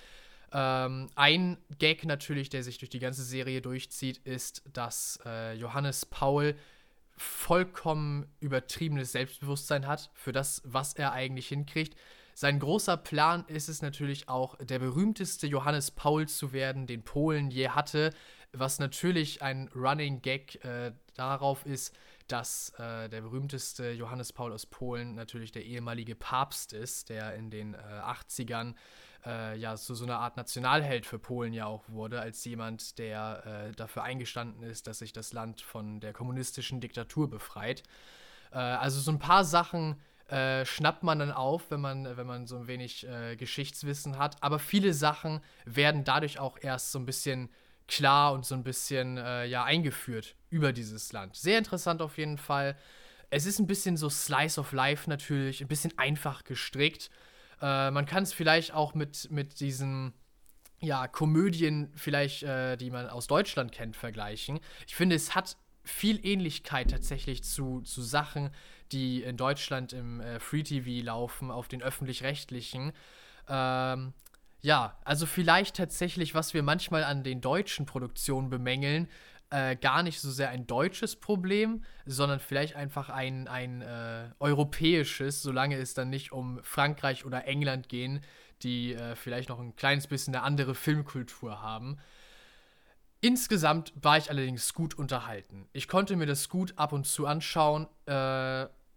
Ähm, 0.52 1.08
ein 1.14 1.58
Gag 1.78 2.04
natürlich, 2.04 2.48
der 2.48 2.62
sich 2.62 2.78
durch 2.78 2.90
die 2.90 2.98
ganze 2.98 3.22
Serie 3.22 3.62
durchzieht, 3.62 4.18
ist, 4.18 4.62
dass 4.72 5.20
äh, 5.24 5.54
Johannes 5.54 6.06
Paul 6.06 6.56
vollkommen 7.16 8.26
übertriebenes 8.40 9.12
Selbstbewusstsein 9.12 9.86
hat 9.86 10.10
für 10.14 10.32
das, 10.32 10.62
was 10.64 10.94
er 10.94 11.12
eigentlich 11.12 11.48
hinkriegt. 11.48 11.94
Sein 12.34 12.58
großer 12.58 12.96
Plan 12.96 13.44
ist 13.48 13.68
es 13.68 13.82
natürlich 13.82 14.28
auch, 14.28 14.56
der 14.56 14.78
berühmteste 14.78 15.46
Johannes 15.46 15.90
Paul 15.90 16.28
zu 16.28 16.52
werden, 16.52 16.86
den 16.86 17.02
Polen 17.02 17.50
je 17.50 17.68
hatte, 17.68 18.10
was 18.52 18.78
natürlich 18.78 19.42
ein 19.42 19.68
Running 19.74 20.22
Gag 20.22 20.64
äh, 20.64 20.92
darauf 21.14 21.66
ist, 21.66 21.94
dass 22.26 22.72
äh, 22.78 23.08
der 23.08 23.22
berühmteste 23.22 23.90
Johannes 23.90 24.32
Paul 24.32 24.52
aus 24.52 24.66
Polen 24.66 25.14
natürlich 25.14 25.52
der 25.52 25.64
ehemalige 25.64 26.14
Papst 26.14 26.72
ist, 26.72 27.08
der 27.08 27.34
in 27.34 27.50
den 27.50 27.74
äh, 27.74 27.78
80ern 27.78 28.74
äh, 29.26 29.58
ja 29.58 29.76
zu 29.76 29.94
so 29.94 30.04
einer 30.04 30.18
Art 30.18 30.36
Nationalheld 30.36 31.06
für 31.06 31.18
Polen 31.18 31.52
ja 31.52 31.66
auch 31.66 31.88
wurde, 31.88 32.20
als 32.20 32.44
jemand, 32.44 32.98
der 32.98 33.68
äh, 33.70 33.72
dafür 33.72 34.04
eingestanden 34.04 34.62
ist, 34.62 34.86
dass 34.86 34.98
sich 34.98 35.12
das 35.12 35.32
Land 35.32 35.60
von 35.60 36.00
der 36.00 36.12
kommunistischen 36.12 36.80
Diktatur 36.80 37.28
befreit. 37.28 37.82
Äh, 38.52 38.58
also 38.58 39.00
so 39.00 39.10
ein 39.10 39.18
paar 39.18 39.44
Sachen 39.44 40.00
äh, 40.30 40.64
schnappt 40.64 41.02
man 41.02 41.18
dann 41.18 41.32
auf, 41.32 41.70
wenn 41.70 41.80
man, 41.80 42.16
wenn 42.16 42.26
man 42.26 42.46
so 42.46 42.56
ein 42.56 42.66
wenig 42.66 43.06
äh, 43.06 43.36
Geschichtswissen 43.36 44.18
hat. 44.18 44.36
Aber 44.42 44.58
viele 44.58 44.94
Sachen 44.94 45.40
werden 45.64 46.04
dadurch 46.04 46.38
auch 46.38 46.58
erst 46.60 46.92
so 46.92 46.98
ein 46.98 47.06
bisschen 47.06 47.50
klar 47.88 48.32
und 48.32 48.46
so 48.46 48.54
ein 48.54 48.62
bisschen 48.62 49.18
äh, 49.18 49.46
ja, 49.46 49.64
eingeführt 49.64 50.36
über 50.48 50.72
dieses 50.72 51.12
Land. 51.12 51.36
Sehr 51.36 51.58
interessant 51.58 52.00
auf 52.00 52.18
jeden 52.18 52.38
Fall. 52.38 52.76
Es 53.30 53.46
ist 53.46 53.58
ein 53.58 53.66
bisschen 53.66 53.96
so 53.96 54.08
Slice 54.08 54.60
of 54.60 54.72
Life 54.72 55.10
natürlich, 55.10 55.60
ein 55.60 55.68
bisschen 55.68 55.98
einfach 55.98 56.44
gestrickt. 56.44 57.10
Äh, 57.60 57.90
man 57.90 58.06
kann 58.06 58.22
es 58.22 58.32
vielleicht 58.32 58.72
auch 58.72 58.94
mit, 58.94 59.30
mit 59.30 59.58
diesen 59.60 60.12
ja, 60.80 61.08
Komödien 61.08 61.92
vielleicht, 61.94 62.42
äh, 62.44 62.76
die 62.76 62.90
man 62.90 63.08
aus 63.08 63.26
Deutschland 63.26 63.72
kennt, 63.72 63.96
vergleichen. 63.96 64.60
Ich 64.86 64.94
finde, 64.94 65.16
es 65.16 65.34
hat 65.34 65.56
viel 65.84 66.24
Ähnlichkeit 66.24 66.90
tatsächlich 66.90 67.42
zu, 67.42 67.80
zu 67.82 68.02
Sachen, 68.02 68.50
die 68.92 69.22
in 69.22 69.36
Deutschland 69.36 69.92
im 69.92 70.20
äh, 70.20 70.40
Free 70.40 70.62
TV 70.62 71.04
laufen, 71.04 71.50
auf 71.50 71.68
den 71.68 71.82
öffentlich-rechtlichen. 71.82 72.92
Ähm, 73.48 74.12
ja, 74.62 74.96
also 75.04 75.26
vielleicht 75.26 75.76
tatsächlich, 75.76 76.34
was 76.34 76.54
wir 76.54 76.62
manchmal 76.62 77.04
an 77.04 77.22
den 77.22 77.40
deutschen 77.40 77.86
Produktionen 77.86 78.50
bemängeln, 78.50 79.08
äh, 79.50 79.74
gar 79.76 80.02
nicht 80.02 80.20
so 80.20 80.30
sehr 80.30 80.50
ein 80.50 80.66
deutsches 80.66 81.16
Problem, 81.16 81.82
sondern 82.06 82.38
vielleicht 82.40 82.76
einfach 82.76 83.08
ein, 83.08 83.48
ein 83.48 83.82
äh, 83.82 84.30
europäisches, 84.38 85.42
solange 85.42 85.76
es 85.76 85.94
dann 85.94 86.10
nicht 86.10 86.30
um 86.30 86.60
Frankreich 86.62 87.24
oder 87.24 87.46
England 87.46 87.88
gehen, 87.88 88.20
die 88.62 88.94
äh, 88.94 89.16
vielleicht 89.16 89.48
noch 89.48 89.58
ein 89.58 89.74
kleines 89.74 90.06
bisschen 90.06 90.34
eine 90.34 90.44
andere 90.44 90.74
Filmkultur 90.74 91.62
haben. 91.62 91.98
Insgesamt 93.22 93.92
war 94.00 94.16
ich 94.16 94.30
allerdings 94.30 94.72
gut 94.72 94.94
unterhalten. 94.94 95.68
Ich 95.72 95.88
konnte 95.88 96.16
mir 96.16 96.26
das 96.26 96.48
gut 96.48 96.74
ab 96.76 96.92
und 96.92 97.06
zu 97.06 97.26
anschauen. 97.26 97.86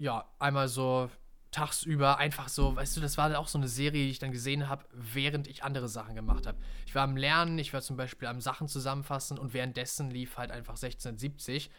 Ja, 0.03 0.27
einmal 0.37 0.67
so 0.67 1.09
tagsüber 1.51 2.17
einfach 2.17 2.49
so, 2.49 2.75
weißt 2.75 2.97
du, 2.97 2.99
das 2.99 3.17
war 3.17 3.39
auch 3.39 3.47
so 3.47 3.57
eine 3.57 3.69
Serie, 3.69 4.03
die 4.03 4.09
ich 4.09 4.19
dann 4.19 4.33
gesehen 4.33 4.67
habe, 4.67 4.83
während 4.91 5.47
ich 5.47 5.63
andere 5.63 5.87
Sachen 5.87 6.13
gemacht 6.13 6.45
habe. 6.45 6.57
Ich 6.85 6.93
war 6.93 7.03
am 7.03 7.15
Lernen, 7.15 7.57
ich 7.57 7.71
war 7.71 7.81
zum 7.81 7.95
Beispiel 7.95 8.27
am 8.27 8.41
Sachen 8.41 8.67
zusammenfassen 8.67 9.39
und 9.39 9.53
währenddessen 9.53 10.11
lief 10.11 10.35
halt 10.35 10.51
einfach 10.51 10.73
1670. 10.73 11.71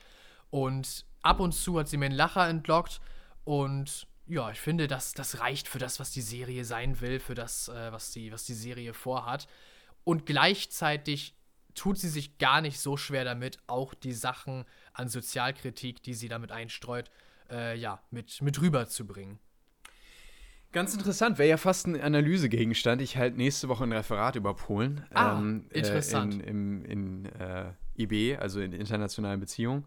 Und 0.48 1.04
ab 1.20 1.38
und 1.38 1.52
zu 1.52 1.78
hat 1.78 1.86
sie 1.88 1.98
mir 1.98 2.06
einen 2.06 2.14
Lacher 2.14 2.48
entlockt 2.48 3.02
und 3.44 4.06
ja, 4.26 4.50
ich 4.50 4.58
finde, 4.58 4.88
das, 4.88 5.12
das 5.12 5.40
reicht 5.40 5.68
für 5.68 5.78
das, 5.78 6.00
was 6.00 6.10
die 6.10 6.22
Serie 6.22 6.64
sein 6.64 7.02
will, 7.02 7.20
für 7.20 7.34
das, 7.34 7.68
äh, 7.68 7.92
was, 7.92 8.10
die, 8.10 8.32
was 8.32 8.44
die 8.44 8.54
Serie 8.54 8.94
vorhat. 8.94 9.48
Und 10.02 10.24
gleichzeitig 10.24 11.36
tut 11.74 11.98
sie 11.98 12.08
sich 12.08 12.38
gar 12.38 12.62
nicht 12.62 12.80
so 12.80 12.96
schwer 12.96 13.24
damit, 13.24 13.58
auch 13.66 13.92
die 13.92 14.14
Sachen 14.14 14.64
an 14.94 15.10
Sozialkritik, 15.10 16.02
die 16.02 16.14
sie 16.14 16.28
damit 16.28 16.52
einstreut, 16.52 17.10
äh, 17.50 17.76
ja, 17.76 18.00
mit, 18.10 18.40
mit 18.42 18.60
rüberzubringen. 18.60 19.38
Ganz 20.72 20.92
interessant, 20.92 21.38
wäre 21.38 21.48
ja 21.48 21.56
fast 21.56 21.86
ein 21.86 22.00
Analysegegenstand. 22.00 23.00
Ich 23.00 23.16
halte 23.16 23.36
nächste 23.36 23.68
Woche 23.68 23.84
ein 23.84 23.92
Referat 23.92 24.34
über 24.34 24.54
Polen. 24.54 25.06
Ah, 25.14 25.38
ähm, 25.38 25.66
interessant. 25.70 26.42
Äh, 26.42 26.50
in, 26.50 26.84
in, 26.84 27.24
in 27.24 27.40
äh, 27.40 27.72
IB, 27.98 28.36
also 28.36 28.60
in 28.60 28.72
internationalen 28.72 29.40
Beziehungen. 29.40 29.84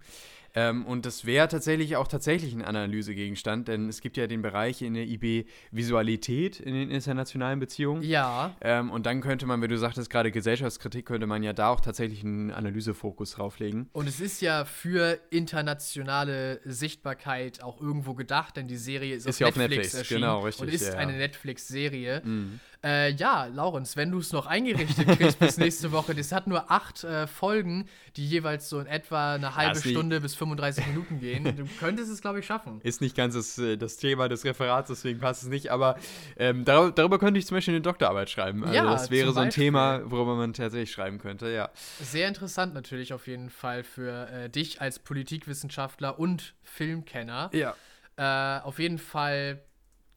Ähm, 0.57 0.88
und 0.88 1.05
das 1.05 1.25
wäre 1.25 1.47
tatsächlich 1.47 1.97
auch 1.97 2.07
tatsächlich 2.07 2.51
ein 2.53 2.63
Analysegegenstand, 2.63 3.67
denn 3.67 3.89
es 3.89 4.01
gibt 4.01 4.17
ja 4.17 4.25
den 4.25 4.41
Bereich 4.41 4.81
in 4.81 4.95
der 4.95 5.03
IB 5.03 5.45
Visualität 5.69 6.59
in 6.59 6.73
den 6.73 6.89
internationalen 6.89 7.59
Beziehungen. 7.59 8.01
Ja. 8.01 8.55
Ähm, 8.61 8.89
und 8.89 9.05
dann 9.05 9.21
könnte 9.21 9.45
man, 9.45 9.61
wie 9.61 9.67
du 9.67 9.77
sagtest, 9.77 10.09
gerade 10.09 10.31
Gesellschaftskritik, 10.31 11.05
könnte 11.05 11.27
man 11.27 11.43
ja 11.43 11.53
da 11.53 11.69
auch 11.69 11.79
tatsächlich 11.79 12.23
einen 12.23 12.49
Analysefokus 12.49 13.34
drauflegen. 13.34 13.89
Und 13.93 14.07
es 14.07 14.19
ist 14.19 14.41
ja 14.41 14.65
für 14.65 15.19
internationale 15.29 16.59
Sichtbarkeit 16.65 17.61
auch 17.61 17.79
irgendwo 17.79 18.15
gedacht, 18.15 18.57
denn 18.57 18.67
die 18.67 18.77
Serie 18.77 19.15
ist, 19.15 19.27
ist 19.27 19.35
auf, 19.35 19.39
ja 19.39 19.47
Netflix 19.47 19.63
auf 19.63 19.69
Netflix 19.69 19.93
erschienen 19.93 20.21
genau, 20.21 20.39
richtig, 20.39 20.61
und 20.63 20.73
ist 20.73 20.88
ja, 20.88 20.97
eine 20.97 21.13
Netflix-Serie. 21.17 22.21
Mhm. 22.25 22.59
Äh, 22.83 23.11
ja, 23.13 23.45
Laurens, 23.45 23.97
wenn 23.97 24.11
du 24.11 24.19
es 24.19 24.31
noch 24.31 24.45
eingerichtet 24.45 25.07
kriegst 25.17 25.39
bis 25.39 25.57
nächste 25.57 25.91
Woche, 25.91 26.13
das 26.13 26.31
hat 26.31 26.47
nur 26.47 26.69
acht 26.71 27.03
äh, 27.03 27.25
Folgen, 27.25 27.87
die 28.15 28.25
jeweils 28.25 28.69
so 28.69 28.79
in 28.79 28.87
etwa 28.87 29.35
eine 29.35 29.55
halbe 29.55 29.79
Stunde 29.79 30.21
bis 30.21 30.35
35 30.35 30.87
Minuten 30.87 31.19
gehen. 31.19 31.43
Du 31.57 31.65
könntest 31.79 32.11
es, 32.11 32.21
glaube 32.21 32.39
ich, 32.39 32.45
schaffen. 32.45 32.79
Ist 32.81 33.01
nicht 33.01 33.15
ganz 33.15 33.33
das, 33.33 33.57
äh, 33.57 33.77
das 33.77 33.97
Thema 33.97 34.29
des 34.29 34.45
Referats, 34.45 34.89
deswegen 34.89 35.19
passt 35.19 35.43
es 35.43 35.49
nicht, 35.49 35.71
aber 35.71 35.97
ähm, 36.37 36.65
darüber, 36.65 36.91
darüber, 36.91 37.19
könnte 37.19 37.39
ich 37.39 37.47
zum 37.47 37.57
Beispiel 37.57 37.73
eine 37.73 37.81
Doktorarbeit 37.81 38.29
schreiben. 38.29 38.63
Also 38.63 38.75
ja, 38.75 38.83
das 38.85 39.09
wäre 39.09 39.31
so 39.33 39.39
ein 39.39 39.47
Beispiel. 39.47 39.65
Thema, 39.65 40.01
worüber 40.05 40.35
man 40.35 40.53
tatsächlich 40.53 40.91
schreiben 40.91 41.17
könnte, 41.17 41.49
ja. 41.49 41.69
Sehr 41.99 42.27
interessant 42.27 42.73
natürlich 42.73 43.13
auf 43.13 43.27
jeden 43.27 43.49
Fall 43.49 43.83
für 43.83 44.29
äh, 44.29 44.49
dich 44.49 44.81
als 44.81 44.99
Politikwissenschaftler 44.99 46.19
und 46.19 46.53
Filmkenner. 46.61 47.49
Ja. 47.53 47.75
Äh, 48.17 48.61
auf 48.61 48.79
jeden 48.79 48.97
Fall 48.97 49.61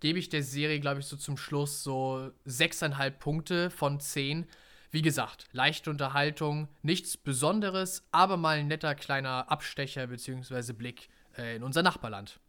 gebe 0.01 0.19
ich 0.19 0.29
der 0.29 0.43
Serie, 0.43 0.81
glaube 0.81 1.01
ich, 1.01 1.07
so 1.07 1.17
zum 1.17 1.37
Schluss 1.37 1.83
so 1.83 2.31
6,5 2.47 3.11
Punkte 3.13 3.71
von 3.71 4.01
10. 4.01 4.47
Wie 4.91 5.03
gesagt, 5.03 5.47
leichte 5.53 5.91
Unterhaltung, 5.91 6.69
nichts 6.83 7.17
Besonderes, 7.17 8.03
aber 8.11 8.37
mal 8.37 8.59
ein 8.59 8.69
netter 8.69 8.95
kleiner 8.95 9.51
Abstecher 9.51 10.09
bzw. 10.09 10.73
Blick 10.73 11.09
äh, 11.39 11.57
in 11.57 11.63
unser 11.63 11.83
Nachbarland. 11.83 12.41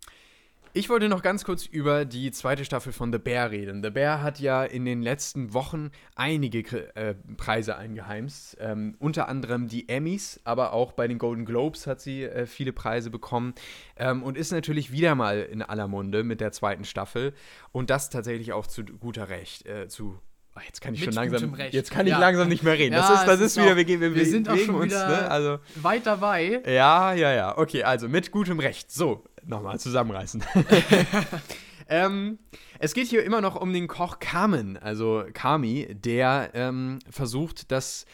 Ich 0.74 0.90
wollte 0.90 1.10
noch 1.10 1.22
ganz 1.22 1.44
kurz 1.44 1.66
über 1.66 2.06
die 2.06 2.32
zweite 2.32 2.64
Staffel 2.64 2.94
von 2.94 3.12
The 3.12 3.20
Bear 3.20 3.52
reden. 3.52 3.84
The 3.84 3.90
Bear 3.90 4.22
hat 4.22 4.40
ja 4.40 4.64
in 4.64 4.86
den 4.86 5.02
letzten 5.02 5.54
Wochen 5.54 5.92
einige 6.16 6.96
äh, 6.96 7.14
Preise 7.36 7.76
eingeheimst. 7.78 8.56
Ähm, 8.62 8.96
unter 9.00 9.28
anderem 9.28 9.68
die 9.68 9.90
Emmys, 9.90 10.40
aber 10.46 10.72
auch 10.72 10.94
bei 10.94 11.10
den 11.10 11.18
Golden 11.18 11.44
Globes 11.46 11.88
hat 11.88 12.00
sie 12.00 12.24
äh, 12.24 12.46
viele 12.46 12.72
Preise 12.72 13.10
bekommen. 13.10 13.54
Ähm, 13.98 14.24
und 14.24 14.38
ist 14.38 14.52
natürlich 14.54 14.94
wieder 14.94 15.14
mal 15.14 15.42
in 15.42 15.62
aller 15.62 15.90
Munde 15.90 16.24
mit 16.24 16.40
der 16.40 16.54
zweiten 16.54 16.86
Staffel. 16.86 17.34
Und 17.74 17.90
das 17.90 18.10
tatsächlich 18.10 18.54
auch 18.54 18.66
zu 18.66 18.86
guter 18.86 19.28
Recht. 19.28 19.66
Äh, 19.68 19.90
zu 19.90 20.20
Ach, 20.54 20.64
jetzt 20.64 20.82
kann 20.82 20.94
ich 20.94 21.00
Mit 21.06 21.14
schon 21.14 21.32
langsam. 21.32 21.56
Jetzt 21.72 21.92
kann 21.92 22.06
ich 22.08 22.12
Ja. 22.12 22.20
langsam 22.20 22.50
nicht 22.50 22.62
mehr 22.62 22.74
reden. 22.78 22.94
Ja, 22.94 23.00
das 23.10 23.22
ist, 23.22 23.26
das 23.28 23.40
ist 23.40 23.46
ist 23.58 23.58
wieder, 23.64 23.72
auch- 23.72 23.76
wir, 23.78 23.86
gehen, 23.86 24.02
wir, 24.02 24.14
wir 24.14 24.26
sind 24.26 24.50
auch 24.50 24.58
schon 24.58 24.76
uns, 24.76 24.92
wieder- 24.94 25.08
ne? 25.08 25.32
Also. 25.32 25.60
Weit 25.76 26.06
dabei. 26.06 26.62
Ja, 26.66 27.14
ja, 27.14 27.32
ja. 27.34 27.58
Okay, 27.58 27.84
also 27.84 28.10
mit 28.10 28.32
gutem 28.32 28.60
Recht. 28.60 28.92
So, 28.92 29.24
nochmal 29.46 29.80
zusammenreißen. 29.80 30.44
ähm, 31.90 32.40
es 32.80 32.94
geht 32.94 33.08
hier 33.08 33.24
immer 33.24 33.42
noch 33.42 33.56
um 33.56 33.74
den 33.74 33.88
Koch 33.88 34.20
Carmen, 34.20 34.78
also 34.78 35.24
Kami, 35.34 35.88
der 35.92 36.52
ähm, 36.54 37.00
versucht, 37.10 37.72
das 37.72 38.06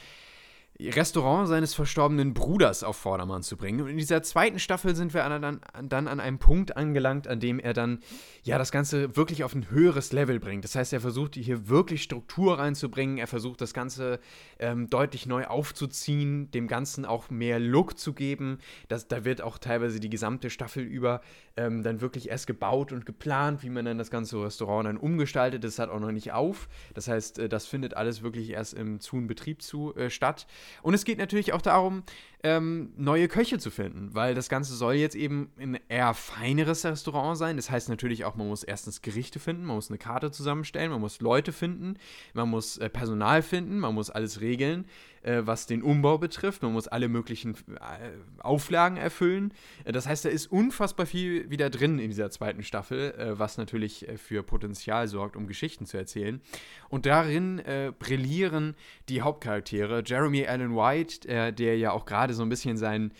Restaurant 0.80 1.48
seines 1.48 1.74
verstorbenen 1.74 2.34
Bruders 2.34 2.84
auf 2.84 2.98
Vordermann 2.98 3.42
zu 3.42 3.58
bringen. 3.58 3.82
Und 3.82 3.90
in 3.90 3.98
dieser 3.98 4.22
zweiten 4.22 4.60
Staffel 4.60 4.96
sind 4.96 5.14
wir 5.14 5.26
an, 5.26 5.60
dann, 5.90 6.08
an 6.08 6.20
einem 6.20 6.38
Punkt 6.38 6.78
angelangt, 6.78 7.28
an 7.28 7.40
dem 7.40 7.60
er 7.60 7.74
dann 7.74 8.00
ja 8.44 8.58
das 8.60 8.72
Ganze 8.72 9.16
wirklich 9.16 9.44
auf 9.44 9.56
ein 9.56 9.72
höheres 9.72 10.14
Level 10.14 10.40
bringt. 10.40 10.64
Das 10.64 10.76
heißt, 10.76 10.94
er 10.94 11.02
versucht 11.02 11.36
hier 11.36 11.68
wirklich 11.68 12.04
Struktur 12.04 12.60
reinzubringen, 12.60 13.18
er 13.18 13.28
versucht 13.28 13.62
das 13.62 13.74
Ganze 13.74 14.20
ähm, 14.60 14.90
deutlich 14.90 15.26
neu 15.26 15.46
aufzuziehen, 15.46 16.52
dem 16.52 16.68
Ganzen 16.68 17.06
auch 17.06 17.30
mehr 17.30 17.60
Look 17.60 17.98
zu 17.98 18.14
geben. 18.14 18.60
Das, 18.88 19.08
da 19.08 19.26
wird 19.26 19.42
auch 19.42 19.58
teilweise 19.58 20.00
die 20.00 20.10
gesamte 20.10 20.50
Staffel 20.52 20.84
über 20.84 21.22
ähm, 21.56 21.82
dann 21.82 22.02
wirklich 22.02 22.30
erst 22.30 22.46
gebaut 22.46 22.92
und 22.92 23.06
geplant, 23.06 23.64
wie 23.64 23.70
man 23.70 23.86
dann 23.86 23.98
das 23.98 24.12
ganze 24.12 24.44
Restaurant 24.44 24.88
dann 24.88 24.98
umgestaltet. 24.98 25.64
Das 25.64 25.80
hat 25.80 25.90
auch 25.90 26.00
noch 26.00 26.12
nicht 26.12 26.34
auf. 26.34 26.70
Das 26.94 27.08
heißt, 27.08 27.40
äh, 27.40 27.50
das 27.50 27.66
findet 27.66 27.96
alles 27.96 28.22
wirklich 28.22 28.52
erst 28.52 28.76
im 28.76 29.00
zu 29.00 29.18
Betrieb 29.26 29.64
zu 29.64 29.96
äh, 29.96 30.12
statt. 30.12 30.46
Und 30.82 30.94
es 30.94 31.06
geht 31.06 31.18
natürlich 31.18 31.54
auch 31.54 31.62
darum, 31.62 32.04
ähm, 32.44 32.94
neue 32.98 33.28
Köche 33.28 33.58
zu 33.58 33.72
finden, 33.72 34.14
weil 34.14 34.36
das 34.36 34.48
Ganze 34.48 34.76
soll 34.76 34.94
jetzt 34.96 35.16
eben 35.16 35.52
ein 35.60 35.80
eher 35.90 36.14
feineres 36.14 36.86
Restaurant 36.86 37.38
sein. 37.38 37.58
Das 37.58 37.72
heißt 37.72 37.90
natürlich 37.90 38.26
auch, 38.26 38.36
man 38.36 38.48
muss 38.48 38.64
erstens 38.64 39.02
Gerichte 39.02 39.40
finden, 39.40 39.66
man 39.66 39.76
muss 39.76 39.90
eine 39.90 39.98
Karte 39.98 40.32
zusammenstellen, 40.32 40.92
man 40.92 41.02
muss 41.02 41.20
Leute 41.20 41.52
finden, 41.52 41.98
man 42.34 42.50
muss 42.50 42.78
äh, 42.78 42.90
Personal 42.90 43.42
finden, 43.42 43.80
man 43.80 43.96
muss 43.96 44.10
alles 44.10 44.40
regeln, 44.40 44.86
äh, 45.24 45.42
was 45.46 45.66
den 45.66 45.82
Umbau 45.82 46.18
betrifft, 46.18 46.62
man 46.64 46.74
muss 46.74 46.88
alle 46.88 47.10
möglichen 47.10 47.56
äh, 47.56 48.40
Auflagen 48.40 48.98
erfüllen. 48.98 49.54
Äh, 49.84 49.92
das 49.92 50.08
heißt, 50.08 50.26
da 50.26 50.30
ist 50.30 50.52
unfassbar 50.52 51.06
viel 51.06 51.50
wieder 51.50 51.70
drin 51.70 52.00
in 52.00 52.10
dieser 52.10 52.30
zweiten 52.30 52.64
Staffel, 52.64 53.14
äh, 53.14 53.40
was 53.40 53.58
natürlich 53.58 54.08
äh, 54.08 54.18
für 54.18 54.44
Potenzial 54.44 55.08
sorgt, 55.08 55.36
um 55.36 55.48
Geschichten 55.48 55.86
zu 55.86 55.98
erzählen. 55.98 56.42
Und 56.90 57.06
darin 57.06 57.62
brillieren 58.00 58.76
die 59.10 59.22
Hauptcharaktere. 59.22 60.04
Jeremy 60.06 60.48
Allen 60.48 60.76
White, 60.76 61.54
der 61.54 61.78
ja 61.78 61.92
auch 61.92 62.06
gerade 62.06 62.27
so 62.34 62.44
ein 62.44 62.50
bisschen 62.50 62.78
seinen, 62.78 63.12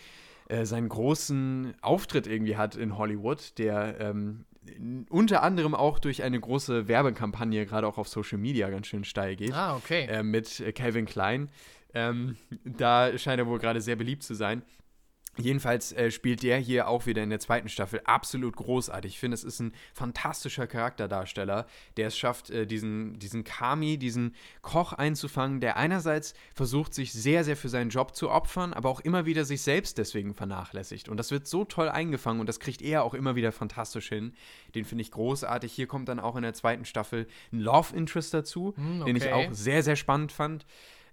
äh, 0.48 0.64
seinen 0.64 0.88
großen 0.88 1.74
Auftritt 1.80 2.26
irgendwie 2.26 2.56
hat 2.56 2.76
in 2.76 2.96
Hollywood, 2.98 3.58
der 3.58 4.00
ähm, 4.00 4.44
unter 5.08 5.42
anderem 5.42 5.74
auch 5.74 5.98
durch 5.98 6.22
eine 6.22 6.38
große 6.38 6.88
Werbekampagne, 6.88 7.64
gerade 7.66 7.86
auch 7.86 7.96
auf 7.98 8.08
Social 8.08 8.38
Media, 8.38 8.68
ganz 8.70 8.86
schön 8.86 9.04
steil 9.04 9.36
geht 9.36 9.54
Ah, 9.54 9.76
okay. 9.76 10.06
äh, 10.06 10.22
mit 10.22 10.60
äh, 10.60 10.72
Calvin 10.72 11.06
Klein. 11.06 11.48
Ähm, 11.94 12.36
da 12.64 13.16
scheint 13.16 13.38
er 13.40 13.46
wohl 13.46 13.58
gerade 13.58 13.80
sehr 13.80 13.96
beliebt 13.96 14.22
zu 14.22 14.34
sein. 14.34 14.62
Jedenfalls 15.38 15.92
äh, 15.92 16.10
spielt 16.10 16.42
der 16.42 16.58
hier 16.58 16.88
auch 16.88 17.06
wieder 17.06 17.22
in 17.22 17.30
der 17.30 17.38
zweiten 17.40 17.68
Staffel 17.68 18.00
absolut 18.04 18.56
großartig. 18.56 19.12
Ich 19.12 19.18
finde, 19.18 19.36
es 19.36 19.44
ist 19.44 19.60
ein 19.60 19.72
fantastischer 19.94 20.66
Charakterdarsteller, 20.66 21.66
der 21.96 22.08
es 22.08 22.18
schafft, 22.18 22.50
äh, 22.50 22.66
diesen, 22.66 23.18
diesen 23.18 23.44
Kami, 23.44 23.98
diesen 23.98 24.34
Koch 24.62 24.92
einzufangen, 24.92 25.60
der 25.60 25.76
einerseits 25.76 26.34
versucht, 26.54 26.92
sich 26.92 27.12
sehr, 27.12 27.44
sehr 27.44 27.56
für 27.56 27.68
seinen 27.68 27.90
Job 27.90 28.16
zu 28.16 28.30
opfern, 28.30 28.72
aber 28.72 28.88
auch 28.88 29.00
immer 29.00 29.26
wieder 29.26 29.44
sich 29.44 29.62
selbst 29.62 29.98
deswegen 29.98 30.34
vernachlässigt. 30.34 31.08
Und 31.08 31.16
das 31.18 31.30
wird 31.30 31.46
so 31.46 31.64
toll 31.64 31.88
eingefangen 31.88 32.40
und 32.40 32.48
das 32.48 32.60
kriegt 32.60 32.82
er 32.82 33.04
auch 33.04 33.14
immer 33.14 33.36
wieder 33.36 33.52
fantastisch 33.52 34.08
hin. 34.08 34.32
Den 34.74 34.84
finde 34.84 35.02
ich 35.02 35.10
großartig. 35.12 35.72
Hier 35.72 35.86
kommt 35.86 36.08
dann 36.08 36.20
auch 36.20 36.36
in 36.36 36.42
der 36.42 36.54
zweiten 36.54 36.84
Staffel 36.84 37.26
ein 37.52 37.60
Love 37.60 37.94
Interest 37.94 38.34
dazu, 38.34 38.74
Hm, 38.76 39.04
den 39.04 39.16
ich 39.16 39.26
okay. 39.26 39.32
auch 39.48 39.52
sehr, 39.52 39.82
sehr 39.82 39.96
spannend 39.96 40.32
fand. 40.32 40.66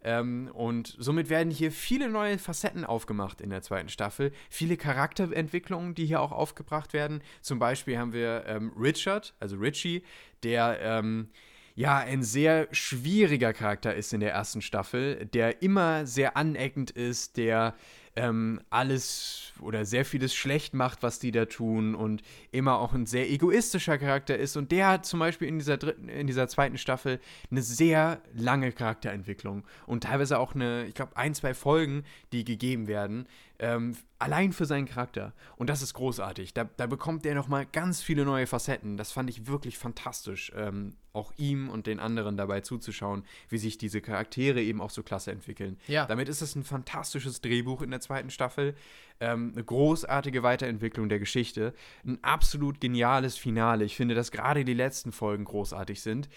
Ähm, 0.06 0.52
und 0.53 0.95
somit 0.99 1.30
werden 1.30 1.49
hier 1.49 1.72
viele 1.72 2.10
neue 2.10 2.38
Facetten 2.38 2.86
aufgemacht 2.86 3.41
in 3.41 3.49
der 3.49 3.64
zweiten 3.64 3.90
Staffel. 3.90 4.32
Viele 4.52 4.77
Charakterentwicklungen, 4.77 5.95
die 5.95 6.06
hier 6.06 6.22
auch 6.22 6.32
aufgebracht 6.32 6.94
werden. 6.94 7.23
Zum 7.41 7.57
Beispiel 7.57 7.98
haben 7.98 8.14
wir 8.14 8.45
ähm, 8.45 8.72
Richard, 8.80 9.34
also 9.40 9.57
Richie, 9.57 10.03
der 10.44 10.80
ähm, 10.80 11.30
ja 11.73 11.98
ein 11.98 12.22
sehr 12.22 12.68
schwieriger 12.72 13.52
Charakter 13.52 13.95
ist 13.95 14.14
in 14.14 14.19
der 14.19 14.32
ersten 14.32 14.61
Staffel, 14.61 15.26
der 15.26 15.64
immer 15.64 16.06
sehr 16.06 16.38
aneckend 16.38 16.91
ist, 16.91 17.36
der 17.38 17.73
ähm, 18.15 18.61
alles 18.69 19.53
oder 19.59 19.85
sehr 19.85 20.05
vieles 20.05 20.33
schlecht 20.33 20.73
macht, 20.73 21.03
was 21.03 21.19
die 21.19 21.31
da 21.31 21.45
tun 21.45 21.95
und 21.95 22.21
immer 22.51 22.79
auch 22.79 22.93
ein 22.93 23.05
sehr 23.05 23.29
egoistischer 23.29 23.97
Charakter 23.97 24.37
ist. 24.37 24.55
Und 24.55 24.71
der 24.71 24.87
hat 24.87 25.05
zum 25.05 25.19
Beispiel 25.19 25.47
in 25.47 25.59
dieser 25.59 25.77
dritten, 25.77 26.09
in 26.09 26.27
dieser 26.27 26.47
zweiten 26.47 26.77
Staffel 26.77 27.19
eine 27.51 27.61
sehr 27.61 28.21
lange 28.33 28.71
Charakterentwicklung 28.71 29.63
und 29.85 30.03
teilweise 30.03 30.39
auch 30.39 30.55
eine, 30.55 30.85
ich 30.85 30.93
glaube, 30.93 31.15
ein, 31.17 31.33
zwei 31.33 31.53
Folgen, 31.53 32.03
die 32.31 32.45
gegeben 32.45 32.87
werden, 32.87 33.27
ähm, 33.60 33.95
allein 34.19 34.53
für 34.53 34.65
seinen 34.65 34.86
Charakter. 34.86 35.34
Und 35.56 35.69
das 35.69 35.82
ist 35.82 35.94
großartig. 35.94 36.53
Da, 36.53 36.65
da 36.77 36.88
bekommt 36.88 37.26
der 37.26 37.36
nochmal 37.36 37.65
ganz 37.65 38.02
viele 38.02 38.26
neue 38.26 38.48
Facetten. 38.48 38.98
Das 38.98 39.11
fand 39.11 39.30
ich 39.30 39.48
wirklich 39.48 39.77
fantastisch, 39.77 40.52
ähm, 40.56 40.95
auch 41.14 41.32
ihm 41.38 41.69
und 41.69 41.88
den 41.88 41.99
anderen 41.99 42.36
dabei 42.38 42.61
zuzuschauen, 42.61 43.23
wie 43.49 43.57
sich 43.57 43.77
diese 43.77 44.02
Charaktere 44.02 44.61
eben 44.61 44.82
auch 44.82 44.90
so 44.90 45.03
klasse 45.03 45.32
entwickeln. 45.32 45.77
Ja. 45.88 46.06
Damit 46.06 46.27
ist 46.30 46.41
es 46.41 46.56
ein 46.56 46.64
fantastisches 46.64 47.41
Drehbuch 47.41 47.82
in 47.82 47.91
der 47.91 48.02
zweiten 48.02 48.30
Staffel, 48.30 48.76
ähm, 49.19 49.52
eine 49.53 49.64
großartige 49.64 50.44
Weiterentwicklung 50.44 51.07
der 51.07 51.19
Geschichte, 51.19 51.73
ein 52.06 52.22
absolut 52.22 52.82
geniales 52.82 53.38
Finale. 53.38 53.86
Ich 53.86 53.95
finde, 53.95 54.15
dass 54.15 54.32
gerade 54.32 54.65
die 54.65 54.73
letzten 54.73 55.11
Folgen 55.11 55.45
großartig 55.45 56.02
sind 56.02 56.30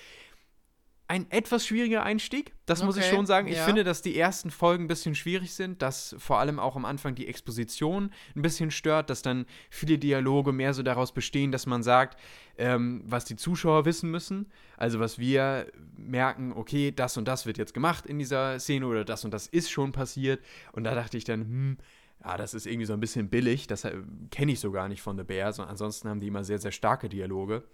ein 1.08 1.30
etwas 1.30 1.66
schwieriger 1.66 2.02
Einstieg, 2.02 2.52
das 2.66 2.80
okay, 2.80 2.86
muss 2.86 2.96
ich 2.98 3.06
schon 3.06 3.24
sagen. 3.24 3.48
Ich 3.48 3.56
ja. 3.56 3.64
finde, 3.64 3.82
dass 3.82 4.02
die 4.02 4.16
ersten 4.16 4.50
Folgen 4.50 4.84
ein 4.84 4.88
bisschen 4.88 5.14
schwierig 5.14 5.54
sind, 5.54 5.80
dass 5.80 6.14
vor 6.18 6.38
allem 6.38 6.58
auch 6.58 6.76
am 6.76 6.84
Anfang 6.84 7.14
die 7.14 7.26
Exposition 7.26 8.10
ein 8.36 8.42
bisschen 8.42 8.70
stört, 8.70 9.08
dass 9.08 9.22
dann 9.22 9.46
viele 9.70 9.96
Dialoge 9.96 10.52
mehr 10.52 10.74
so 10.74 10.82
daraus 10.82 11.12
bestehen, 11.12 11.50
dass 11.50 11.64
man 11.64 11.82
sagt, 11.82 12.20
ähm, 12.58 13.02
was 13.06 13.24
die 13.24 13.36
Zuschauer 13.36 13.86
wissen 13.86 14.10
müssen. 14.10 14.50
Also 14.76 15.00
was 15.00 15.18
wir 15.18 15.66
merken, 15.96 16.52
okay, 16.52 16.92
das 16.92 17.16
und 17.16 17.26
das 17.26 17.46
wird 17.46 17.56
jetzt 17.56 17.72
gemacht 17.72 18.04
in 18.04 18.18
dieser 18.18 18.60
Szene 18.60 18.86
oder 18.86 19.06
das 19.06 19.24
und 19.24 19.32
das 19.32 19.46
ist 19.46 19.70
schon 19.70 19.92
passiert. 19.92 20.44
Und 20.72 20.84
da 20.84 20.94
dachte 20.94 21.16
ich 21.16 21.24
dann, 21.24 21.40
hm, 21.40 21.78
ja, 22.22 22.36
das 22.36 22.52
ist 22.52 22.66
irgendwie 22.66 22.86
so 22.86 22.92
ein 22.92 23.00
bisschen 23.00 23.30
billig. 23.30 23.66
Das 23.66 23.84
äh, 23.84 23.96
kenne 24.30 24.52
ich 24.52 24.60
so 24.60 24.72
gar 24.72 24.88
nicht 24.88 25.00
von 25.00 25.16
The 25.16 25.24
Bears. 25.24 25.58
Und 25.58 25.68
ansonsten 25.68 26.08
haben 26.10 26.20
die 26.20 26.26
immer 26.26 26.44
sehr, 26.44 26.58
sehr 26.58 26.72
starke 26.72 27.08
Dialoge. 27.08 27.64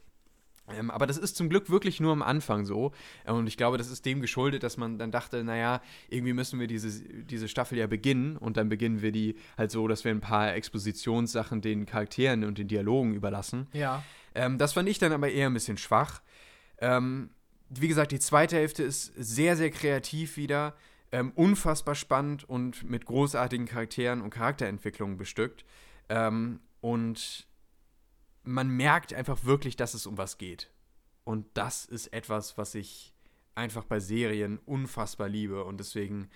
Ähm, 0.68 0.90
aber 0.90 1.06
das 1.06 1.18
ist 1.18 1.36
zum 1.36 1.48
Glück 1.48 1.68
wirklich 1.68 2.00
nur 2.00 2.12
am 2.12 2.22
Anfang 2.22 2.64
so. 2.64 2.92
Und 3.26 3.46
ich 3.46 3.56
glaube, 3.56 3.78
das 3.78 3.90
ist 3.90 4.06
dem 4.06 4.20
geschuldet, 4.20 4.62
dass 4.62 4.76
man 4.76 4.98
dann 4.98 5.10
dachte, 5.10 5.44
naja, 5.44 5.82
irgendwie 6.08 6.32
müssen 6.32 6.58
wir 6.58 6.66
diese, 6.66 7.02
diese 7.24 7.48
Staffel 7.48 7.78
ja 7.78 7.86
beginnen. 7.86 8.36
Und 8.36 8.56
dann 8.56 8.68
beginnen 8.68 9.02
wir 9.02 9.12
die 9.12 9.36
halt 9.58 9.70
so, 9.70 9.86
dass 9.88 10.04
wir 10.04 10.10
ein 10.10 10.20
paar 10.20 10.54
Expositionssachen 10.54 11.60
den 11.60 11.86
Charakteren 11.86 12.44
und 12.44 12.58
den 12.58 12.68
Dialogen 12.68 13.14
überlassen. 13.14 13.68
Ja. 13.72 14.02
Ähm, 14.34 14.58
das 14.58 14.72
fand 14.72 14.88
ich 14.88 14.98
dann 14.98 15.12
aber 15.12 15.30
eher 15.30 15.46
ein 15.48 15.54
bisschen 15.54 15.76
schwach. 15.76 16.22
Ähm, 16.78 17.30
wie 17.68 17.88
gesagt, 17.88 18.12
die 18.12 18.18
zweite 18.18 18.56
Hälfte 18.56 18.82
ist 18.82 19.12
sehr, 19.16 19.56
sehr 19.56 19.70
kreativ 19.70 20.36
wieder. 20.36 20.74
Ähm, 21.12 21.32
unfassbar 21.34 21.94
spannend 21.94 22.48
und 22.48 22.88
mit 22.88 23.04
großartigen 23.04 23.66
Charakteren 23.66 24.20
und 24.20 24.30
Charakterentwicklungen 24.30 25.16
bestückt. 25.16 25.64
Ähm, 26.08 26.60
und 26.80 27.46
man 28.44 28.68
merkt 28.68 29.12
einfach 29.12 29.44
wirklich, 29.44 29.76
dass 29.76 29.94
es 29.94 30.06
um 30.06 30.18
was 30.18 30.38
geht. 30.38 30.70
Und 31.24 31.46
das 31.54 31.84
ist 31.84 32.12
etwas, 32.12 32.58
was 32.58 32.74
ich 32.74 33.14
einfach 33.54 33.84
bei 33.84 34.00
Serien 34.00 34.58
unfassbar 34.66 35.28
liebe. 35.28 35.64
Und 35.64 35.78
deswegen, 35.78 36.28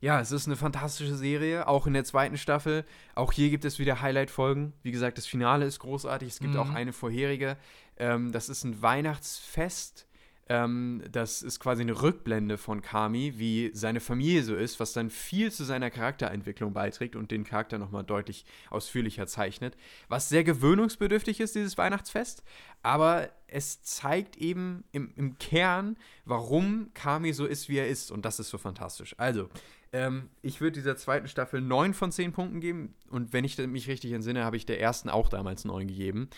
ja, 0.00 0.20
es 0.20 0.32
ist 0.32 0.46
eine 0.46 0.56
fantastische 0.56 1.16
Serie, 1.16 1.68
auch 1.68 1.86
in 1.86 1.92
der 1.92 2.04
zweiten 2.04 2.38
Staffel. 2.38 2.84
Auch 3.14 3.32
hier 3.32 3.50
gibt 3.50 3.64
es 3.64 3.78
wieder 3.78 4.00
Highlight-Folgen. 4.00 4.72
Wie 4.82 4.92
gesagt, 4.92 5.18
das 5.18 5.26
Finale 5.26 5.66
ist 5.66 5.78
großartig. 5.78 6.28
Es 6.28 6.40
gibt 6.40 6.54
mhm. 6.54 6.60
auch 6.60 6.70
eine 6.70 6.92
vorherige. 6.92 7.56
Ähm, 7.96 8.32
das 8.32 8.48
ist 8.48 8.64
ein 8.64 8.80
Weihnachtsfest 8.80 10.06
ähm, 10.48 11.02
das 11.10 11.42
ist 11.42 11.58
quasi 11.58 11.82
eine 11.82 12.02
Rückblende 12.02 12.58
von 12.58 12.82
Kami, 12.82 13.34
wie 13.36 13.70
seine 13.72 14.00
Familie 14.00 14.42
so 14.42 14.54
ist, 14.54 14.78
was 14.78 14.92
dann 14.92 15.08
viel 15.08 15.50
zu 15.50 15.64
seiner 15.64 15.90
Charakterentwicklung 15.90 16.74
beiträgt 16.74 17.16
und 17.16 17.30
den 17.30 17.44
Charakter 17.44 17.78
nochmal 17.78 18.04
deutlich 18.04 18.44
ausführlicher 18.68 19.26
zeichnet. 19.26 19.76
Was 20.08 20.28
sehr 20.28 20.44
gewöhnungsbedürftig 20.44 21.40
ist, 21.40 21.54
dieses 21.54 21.78
Weihnachtsfest, 21.78 22.42
aber 22.82 23.30
es 23.46 23.82
zeigt 23.82 24.36
eben 24.36 24.84
im, 24.92 25.12
im 25.16 25.38
Kern, 25.38 25.96
warum 26.26 26.90
Kami 26.92 27.32
so 27.32 27.46
ist, 27.46 27.70
wie 27.70 27.78
er 27.78 27.88
ist. 27.88 28.10
Und 28.10 28.26
das 28.26 28.38
ist 28.38 28.50
so 28.50 28.58
fantastisch. 28.58 29.14
Also, 29.18 29.48
ähm, 29.92 30.28
ich 30.42 30.60
würde 30.60 30.72
dieser 30.72 30.96
zweiten 30.96 31.28
Staffel 31.28 31.62
9 31.62 31.94
von 31.94 32.12
10 32.12 32.32
Punkten 32.32 32.60
geben. 32.60 32.94
Und 33.08 33.32
wenn 33.32 33.44
ich 33.44 33.56
mich 33.56 33.88
richtig 33.88 34.12
entsinne, 34.12 34.44
habe 34.44 34.58
ich 34.58 34.66
der 34.66 34.80
ersten 34.80 35.08
auch 35.08 35.30
damals 35.30 35.64
9 35.64 35.86
gegeben. 35.86 36.28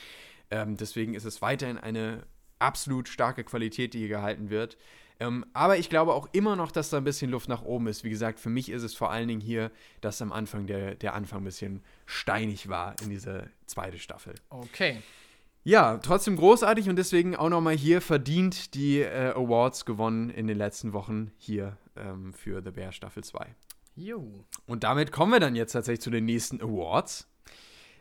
Ähm, 0.50 0.76
deswegen 0.76 1.14
ist 1.14 1.24
es 1.24 1.42
weiterhin 1.42 1.78
eine 1.78 2.22
absolut 2.58 3.08
starke 3.08 3.44
Qualität, 3.44 3.94
die 3.94 3.98
hier 3.98 4.08
gehalten 4.08 4.50
wird. 4.50 4.76
Ähm, 5.18 5.46
aber 5.54 5.78
ich 5.78 5.88
glaube 5.88 6.12
auch 6.12 6.28
immer 6.32 6.56
noch, 6.56 6.70
dass 6.70 6.90
da 6.90 6.98
ein 6.98 7.04
bisschen 7.04 7.30
Luft 7.30 7.48
nach 7.48 7.62
oben 7.62 7.86
ist. 7.86 8.04
Wie 8.04 8.10
gesagt, 8.10 8.38
für 8.38 8.50
mich 8.50 8.68
ist 8.68 8.82
es 8.82 8.94
vor 8.94 9.10
allen 9.10 9.28
Dingen 9.28 9.40
hier, 9.40 9.70
dass 10.00 10.20
am 10.20 10.32
Anfang 10.32 10.66
der, 10.66 10.94
der 10.94 11.14
Anfang 11.14 11.40
ein 11.40 11.44
bisschen 11.44 11.82
steinig 12.04 12.68
war 12.68 12.94
in 13.02 13.10
dieser 13.10 13.44
zweiten 13.66 13.98
Staffel. 13.98 14.34
Okay. 14.50 14.98
Ja, 15.64 15.98
trotzdem 15.98 16.36
großartig 16.36 16.88
und 16.88 16.96
deswegen 16.96 17.34
auch 17.34 17.48
nochmal 17.48 17.76
hier 17.76 18.00
verdient 18.00 18.74
die 18.74 19.00
äh, 19.00 19.32
Awards 19.34 19.84
gewonnen 19.84 20.30
in 20.30 20.46
den 20.46 20.58
letzten 20.58 20.92
Wochen 20.92 21.32
hier 21.38 21.76
ähm, 21.96 22.32
für 22.34 22.62
The 22.62 22.70
Bear 22.70 22.92
Staffel 22.92 23.24
2. 23.24 23.54
Jo. 23.96 24.44
Und 24.66 24.84
damit 24.84 25.10
kommen 25.10 25.32
wir 25.32 25.40
dann 25.40 25.56
jetzt 25.56 25.72
tatsächlich 25.72 26.02
zu 26.02 26.10
den 26.10 26.26
nächsten 26.26 26.60
Awards. 26.60 27.26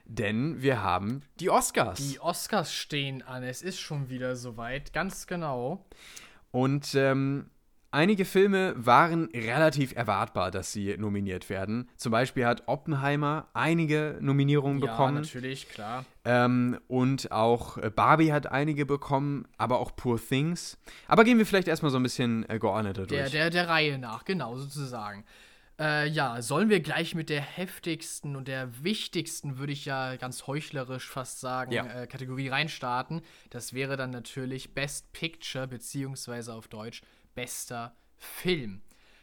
Denn 0.06 0.62
wir 0.62 0.84
haben 0.84 1.24
die 1.40 1.50
Oscars. 1.50 2.00
Die 2.00 2.20
Oscars 2.20 2.74
stehen 2.74 3.22
an. 3.24 3.44
Es 3.44 3.62
ist 3.62 3.80
schon 3.80 4.10
wieder 4.10 4.36
soweit, 4.36 4.94
ganz 4.94 5.26
genau. 5.28 5.86
Und 6.52 6.94
ähm, 6.96 7.50
einige 7.92 8.24
Filme 8.24 8.74
waren 8.78 9.30
relativ 9.34 9.96
erwartbar, 9.96 10.52
dass 10.52 10.72
sie 10.72 10.96
nominiert 10.98 11.50
werden. 11.50 11.90
Zum 11.96 12.12
Beispiel 12.12 12.46
hat 12.46 12.64
Oppenheimer 12.68 13.48
einige 13.54 14.18
Nominierungen 14.22 14.80
ja, 14.80 14.92
bekommen. 14.92 15.16
Ja, 15.16 15.22
natürlich, 15.22 15.70
klar. 15.70 16.06
Ähm, 16.24 16.80
und 16.88 17.32
auch 17.32 17.78
äh, 17.78 17.90
Barbie 17.90 18.32
hat 18.32 18.48
einige 18.48 18.86
bekommen, 18.86 19.48
aber 19.58 19.80
auch 19.80 19.96
Poor 19.96 20.20
Things. 20.20 20.78
Aber 21.08 21.24
gehen 21.24 21.38
wir 21.38 21.46
vielleicht 21.46 21.68
erstmal 21.68 21.92
so 21.92 21.98
ein 21.98 22.04
bisschen 22.04 22.48
äh, 22.50 22.60
geordneter 22.60 23.08
durch. 23.08 23.22
Der, 23.22 23.30
der, 23.30 23.50
der 23.50 23.70
Reihe 23.70 23.98
nach, 23.98 24.24
genau, 24.26 24.56
sozusagen. 24.56 25.26
Äh, 25.78 26.08
ja, 26.08 26.42
sollen 26.42 26.70
wir 26.70 26.80
gleich 26.80 27.16
mit 27.16 27.30
der 27.30 27.42
heftigsten 27.42 28.36
und 28.38 28.48
der 28.48 28.84
wichtigsten, 28.84 29.58
würde 29.58 29.74
ich 29.74 29.84
ja 29.86 30.16
ganz 30.16 30.48
heuchlerisch 30.48 31.10
fast 31.10 31.42
sagen, 31.42 31.74
ja. 31.74 31.86
äh, 31.86 32.08
Kategorie 32.08 32.48
reinstarten. 32.48 33.22
Das 33.50 33.74
wäre 33.74 33.98
dann 33.98 34.12
natürlich 34.12 34.74
Best 34.74 35.12
Picture, 35.12 35.68
beziehungsweise 35.68 36.54
auf 36.54 36.70
Deutsch 36.70 37.02
bester 37.34 37.96
Film. 38.16 38.82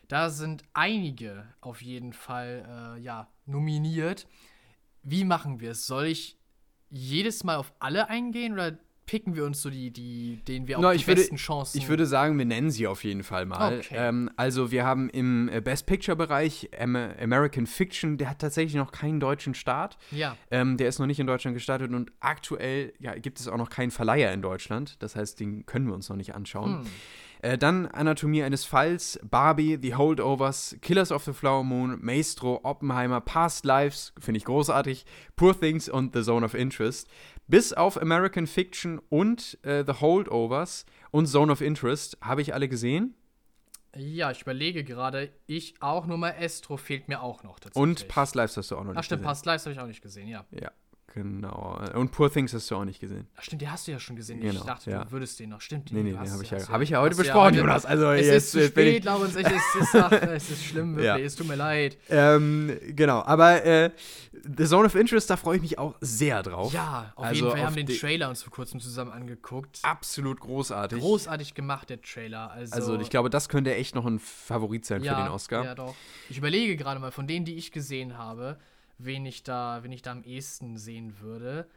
Da 0.08 0.28
sind 0.28 0.62
einige 0.74 1.46
auf 1.62 1.80
jeden 1.80 2.12
Fall 2.12 2.96
äh, 2.98 3.00
ja, 3.00 3.28
nominiert. 3.46 4.26
Wie 5.02 5.24
machen 5.24 5.60
wir 5.60 5.70
es? 5.70 5.86
Soll 5.86 6.06
ich 6.06 6.36
jedes 6.90 7.44
Mal 7.44 7.56
auf 7.56 7.72
alle 7.78 8.10
eingehen 8.10 8.52
oder 8.52 8.76
picken 9.06 9.34
wir 9.34 9.44
uns 9.44 9.60
so 9.60 9.70
die, 9.70 9.90
die 9.90 10.40
denen 10.46 10.68
wir 10.68 10.78
auch 10.78 10.82
no, 10.82 10.92
die 10.92 11.04
besten 11.04 11.32
würde, 11.32 11.42
Chancen. 11.42 11.78
Ich 11.78 11.88
würde 11.88 12.06
sagen, 12.06 12.38
wir 12.38 12.44
nennen 12.44 12.70
sie 12.70 12.86
auf 12.86 13.04
jeden 13.04 13.22
Fall 13.22 13.46
mal. 13.46 13.78
Okay. 13.78 13.94
Ähm, 13.96 14.30
also 14.36 14.70
wir 14.70 14.84
haben 14.84 15.10
im 15.10 15.48
äh, 15.48 15.60
Best 15.60 15.86
Picture-Bereich 15.86 16.70
American 16.80 17.66
Fiction, 17.66 18.16
der 18.16 18.30
hat 18.30 18.38
tatsächlich 18.38 18.74
noch 18.74 18.92
keinen 18.92 19.20
deutschen 19.20 19.54
Start. 19.54 19.98
Ja. 20.10 20.36
Ähm, 20.50 20.76
der 20.76 20.88
ist 20.88 20.98
noch 20.98 21.06
nicht 21.06 21.20
in 21.20 21.26
Deutschland 21.26 21.54
gestartet 21.54 21.92
und 21.92 22.12
aktuell 22.20 22.92
ja, 22.98 23.14
gibt 23.14 23.40
es 23.40 23.48
auch 23.48 23.56
noch 23.56 23.70
keinen 23.70 23.90
Verleiher 23.90 24.32
in 24.32 24.42
Deutschland. 24.42 25.02
Das 25.02 25.16
heißt, 25.16 25.40
den 25.40 25.66
können 25.66 25.86
wir 25.86 25.94
uns 25.94 26.08
noch 26.08 26.16
nicht 26.16 26.34
anschauen. 26.34 26.80
Hm. 26.80 26.86
Äh, 27.42 27.58
dann 27.58 27.86
Anatomie 27.88 28.44
eines 28.44 28.64
Falls, 28.64 29.18
Barbie, 29.28 29.76
The 29.82 29.96
Holdovers, 29.96 30.76
Killers 30.80 31.10
of 31.10 31.24
the 31.24 31.32
Flower 31.32 31.64
Moon, 31.64 31.98
Maestro, 32.00 32.60
Oppenheimer, 32.62 33.20
Past 33.20 33.64
Lives, 33.64 34.12
finde 34.20 34.38
ich 34.38 34.44
großartig, 34.44 35.04
Poor 35.34 35.58
Things 35.58 35.88
und 35.88 36.14
The 36.14 36.22
Zone 36.22 36.46
of 36.46 36.54
Interest. 36.54 37.08
Bis 37.52 37.74
auf 37.74 38.00
American 38.00 38.46
Fiction 38.46 38.98
und 39.10 39.58
äh, 39.62 39.84
The 39.86 40.00
Holdovers 40.00 40.86
und 41.10 41.26
Zone 41.26 41.52
of 41.52 41.60
Interest 41.60 42.16
habe 42.22 42.40
ich 42.40 42.54
alle 42.54 42.66
gesehen. 42.66 43.14
Ja, 43.94 44.30
ich 44.30 44.40
überlege 44.40 44.84
gerade, 44.84 45.30
ich 45.46 45.74
auch, 45.82 46.06
nur 46.06 46.16
Maestro 46.16 46.78
fehlt 46.78 47.08
mir 47.08 47.20
auch 47.20 47.42
noch 47.42 47.58
dazu. 47.58 47.78
Und 47.78 48.08
Past 48.08 48.36
Lives 48.36 48.56
hast 48.56 48.70
du 48.70 48.76
auch 48.76 48.84
noch 48.84 48.92
nicht 48.92 49.00
Ach, 49.00 49.04
stimmt, 49.04 49.20
gesehen. 49.20 49.28
Past 49.28 49.44
Lives 49.44 49.66
habe 49.66 49.74
ich 49.74 49.80
auch 49.80 49.86
nicht 49.86 50.00
gesehen, 50.00 50.28
ja. 50.28 50.46
Ja. 50.50 50.70
Genau. 51.14 51.78
Und 51.94 52.10
Poor 52.10 52.32
Things 52.32 52.54
hast 52.54 52.70
du 52.70 52.76
auch 52.76 52.84
nicht 52.84 52.98
gesehen. 52.98 53.26
Ach, 53.36 53.42
stimmt, 53.42 53.60
den 53.60 53.70
hast 53.70 53.86
du 53.86 53.92
ja 53.92 54.00
schon 54.00 54.16
gesehen. 54.16 54.40
Genau, 54.40 54.60
ich 54.60 54.66
dachte, 54.66 54.90
ja. 54.90 55.04
du 55.04 55.12
würdest 55.12 55.38
den 55.40 55.50
noch. 55.50 55.60
Stimmt, 55.60 55.90
den 55.90 55.98
nee, 55.98 56.02
nee, 56.04 56.10
den 56.12 56.18
habe 56.18 56.42
ich, 56.42 56.50
ja, 56.50 56.68
hab 56.68 56.80
ich 56.80 56.90
ja 56.90 57.00
heute 57.00 57.16
besprochen, 57.16 57.54
ja 57.54 57.60
Jonas. 57.60 57.84
Also 57.84 58.10
es 58.12 58.26
jetzt, 58.26 58.36
ist 58.36 58.52
zu 58.52 58.66
spät, 58.66 59.04
Laurens. 59.04 59.36
Es 59.36 59.46
ist, 59.46 59.94
ach, 59.94 60.12
es 60.12 60.50
ist 60.50 60.64
schlimm, 60.64 60.96
wirklich. 60.96 61.06
Ja. 61.06 61.18
Es 61.18 61.36
tut 61.36 61.48
mir 61.48 61.56
leid. 61.56 61.98
Ähm, 62.08 62.78
genau, 62.88 63.22
aber 63.22 63.62
äh, 63.64 63.90
The 64.56 64.64
Zone 64.64 64.86
of 64.86 64.94
Interest, 64.94 65.28
da 65.28 65.36
freue 65.36 65.56
ich 65.56 65.62
mich 65.62 65.78
auch 65.78 65.96
sehr 66.00 66.42
drauf. 66.42 66.72
Ja, 66.72 67.12
auf 67.14 67.24
also 67.24 67.34
jeden 67.34 67.48
Fall. 67.48 67.56
Wir 67.58 67.66
haben 67.66 67.76
den 67.76 67.86
Trailer 67.86 68.28
uns 68.30 68.42
vor 68.42 68.52
kurzem 68.52 68.80
zusammen 68.80 69.12
angeguckt. 69.12 69.80
Absolut 69.82 70.40
großartig. 70.40 70.98
Großartig 70.98 71.54
gemacht, 71.54 71.90
der 71.90 72.00
Trailer. 72.00 72.50
Also, 72.50 72.74
also 72.74 72.98
ich 72.98 73.10
glaube, 73.10 73.28
das 73.28 73.50
könnte 73.50 73.74
echt 73.74 73.94
noch 73.94 74.06
ein 74.06 74.18
Favorit 74.18 74.86
sein 74.86 75.02
für 75.02 75.14
den 75.14 75.28
Oscar. 75.28 75.64
Ja, 75.64 75.74
doch. 75.74 75.94
Ich 76.30 76.38
überlege 76.38 76.76
gerade 76.76 77.00
mal, 77.00 77.10
von 77.10 77.26
denen, 77.26 77.44
die 77.44 77.56
ich 77.56 77.70
gesehen 77.70 78.16
habe, 78.16 78.58
wen 79.04 79.26
ich 79.26 79.42
da, 79.42 79.82
wen 79.82 79.92
ich 79.92 80.02
da 80.02 80.12
am 80.12 80.24
ehesten 80.24 80.78
sehen 80.78 81.20
würde. 81.20 81.68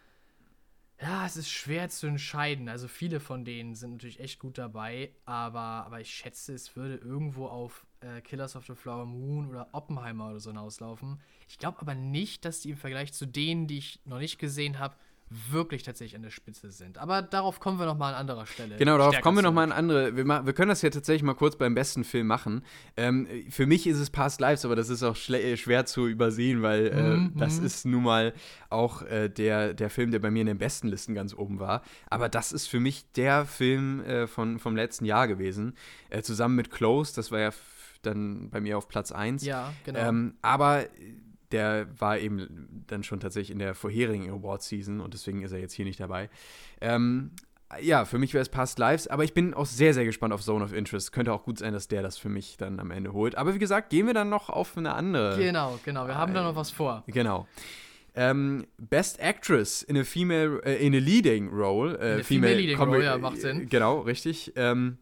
Ja, 1.02 1.26
es 1.26 1.36
ist 1.36 1.50
schwer 1.50 1.90
zu 1.90 2.08
entscheiden. 2.08 2.70
Also 2.70 2.88
viele 2.88 3.20
von 3.20 3.44
denen 3.44 3.76
sind 3.76 3.94
natürlich 3.94 4.20
echt 4.20 4.40
gut 4.40 4.58
dabei, 4.58 5.12
aber, 5.26 5.60
aber 5.60 6.00
ich 6.00 6.10
schätze, 6.10 6.54
es 6.54 6.76
würde 6.76 6.96
irgendwo 6.96 7.48
auf 7.48 7.86
äh, 8.00 8.22
Killers 8.22 8.56
of 8.56 8.66
the 8.66 8.76
Flower 8.76 9.06
Moon 9.06 9.48
oder 9.48 9.68
Oppenheimer 9.74 10.30
oder 10.30 10.40
so 10.40 10.52
hinauslaufen. 10.52 11.20
Ich 11.50 11.58
glaube 11.58 11.80
aber 11.82 11.96
nicht, 11.96 12.46
dass 12.46 12.62
die 12.62 12.72
im 12.72 12.78
Vergleich 12.78 13.12
zu 13.12 13.26
denen, 13.26 13.68
die 13.68 13.80
ich 13.80 14.00
noch 14.06 14.20
nicht 14.20 14.40
gesehen 14.40 14.80
habe, 14.80 14.96
wirklich 15.30 15.84
tatsächlich 15.84 16.16
an 16.16 16.22
der 16.22 16.30
Spitze 16.30 16.72
sind. 16.72 16.98
Aber 16.98 17.22
darauf 17.22 17.60
kommen 17.60 17.80
wir 17.80 17.86
noch 17.86 17.98
mal 17.98 18.14
an 18.14 18.16
anderer 18.16 18.46
Stelle. 18.46 18.78
Genau, 18.78 18.98
darauf 18.98 19.20
kommen 19.22 19.38
wir 19.38 19.42
noch 19.42 19.54
mal 19.54 19.64
an 19.64 19.72
andere. 19.72 20.16
Wir, 20.16 20.26
wir, 20.26 20.54
können 20.54 20.70
das 20.70 20.82
ja 20.82 20.90
tatsächlich 20.90 21.24
mal 21.24 21.34
kurz 21.34 21.56
beim 21.56 21.74
besten 21.74 22.04
Film 22.04 22.28
machen. 22.28 22.64
Ähm, 22.96 23.28
für 23.50 23.66
mich 23.66 23.88
ist 23.88 23.98
es 23.98 24.12
Past 24.12 24.40
Lives, 24.40 24.66
aber 24.66 24.76
das 24.76 24.90
ist 24.90 25.02
auch 25.02 25.18
äh, 25.30 25.58
schwer 25.58 25.86
zu 25.86 26.08
übersehen, 26.08 26.62
weil 26.62 26.88
äh, 26.88 27.02
mhm. 27.02 27.34
das 27.38 27.60
mhm. 27.60 27.66
ist 27.66 27.86
nun 27.86 28.04
mal 28.04 28.34
auch 28.70 29.02
äh, 29.02 29.30
der, 29.30 29.74
der 29.74 29.90
Film, 29.90 30.12
der 30.12 30.20
bei 30.20 30.30
mir 30.30 30.42
in 30.42 30.48
den 30.48 30.60
besten 30.60 30.88
Listen 30.90 31.16
ganz 31.16 31.34
oben 31.34 31.60
war. 31.60 31.82
Aber 32.10 32.30
das 32.30 32.52
ist 32.52 32.68
für 32.68 32.80
mich 32.80 33.12
der 33.14 33.46
Film 33.46 34.02
äh, 34.02 34.28
von, 34.28 34.60
vom 34.60 34.76
letzten 34.76 35.06
Jahr 35.06 35.28
gewesen. 35.28 35.74
Äh, 36.10 36.22
zusammen 36.22 36.56
mit 36.56 36.70
Close, 36.70 37.16
das 37.16 37.32
war 37.32 37.40
ja 37.40 37.52
dann 38.04 38.50
bei 38.52 38.62
mir 38.62 38.78
auf 38.78 38.88
Platz 38.88 39.12
1. 39.12 39.44
Ja, 39.44 39.74
genau. 39.84 40.00
Ähm, 40.00 40.36
aber 40.42 40.86
der 41.56 41.88
war 41.98 42.20
eben 42.20 42.84
dann 42.88 43.04
schon 43.04 43.20
tatsächlich 43.20 43.52
in 43.52 43.60
der 43.60 43.74
vorherigen 43.74 44.30
Award-Season 44.30 45.00
und 45.00 45.14
deswegen 45.14 45.42
ist 45.42 45.54
er 45.54 45.60
jetzt 45.60 45.74
hier 45.74 45.86
nicht 45.86 46.00
dabei. 46.00 46.30
Ähm, 46.82 47.32
ja, 47.82 48.06
für 48.06 48.20
mich 48.20 48.34
wäre 48.34 48.42
es 48.42 48.50
Past 48.50 48.78
Lives, 48.78 49.08
aber 49.08 49.24
ich 49.24 49.34
bin 49.34 49.54
auch 49.54 49.66
sehr, 49.66 49.94
sehr 49.94 50.06
gespannt 50.06 50.34
auf 50.34 50.42
Zone 50.42 50.64
of 50.64 50.74
Interest. 50.74 51.12
Könnte 51.12 51.34
auch 51.34 51.44
gut 51.44 51.58
sein, 51.60 51.74
dass 51.74 51.88
der 51.88 52.02
das 52.02 52.18
für 52.18 52.30
mich 52.30 52.58
dann 52.58 52.80
am 52.80 52.92
Ende 52.92 53.14
holt. 53.14 53.36
Aber 53.36 53.56
wie 53.56 53.60
gesagt, 53.60 53.90
gehen 53.90 54.06
wir 54.06 54.14
dann 54.14 54.30
noch 54.30 54.50
auf 54.50 54.78
eine 54.78 54.94
andere. 54.94 55.38
Genau, 55.38 55.80
genau. 55.84 56.08
Wir 56.08 56.16
haben 56.16 56.34
äh, 56.34 56.36
da 56.36 56.44
noch 56.44 56.56
was 56.56 56.72
vor. 56.72 57.04
Genau. 57.08 57.48
Ähm, 58.14 58.68
Best 58.78 59.20
Actress 59.20 59.82
in 59.82 59.98
a 59.98 60.04
Female, 60.04 60.62
äh, 60.64 60.86
in 60.86 60.94
a 60.94 61.00
Leading 61.00 61.50
Role. 61.50 61.98
Äh, 61.98 62.16
in 62.16 62.20
a 62.20 62.24
Female, 62.24 62.26
female 62.26 62.56
Leading 62.56 62.78
Role, 62.78 63.04
ja, 63.04 63.18
macht 63.18 63.42
Sinn. 63.42 63.68
Genau, 63.68 64.02
richtig. 64.02 64.54
Ähm, 64.56 64.98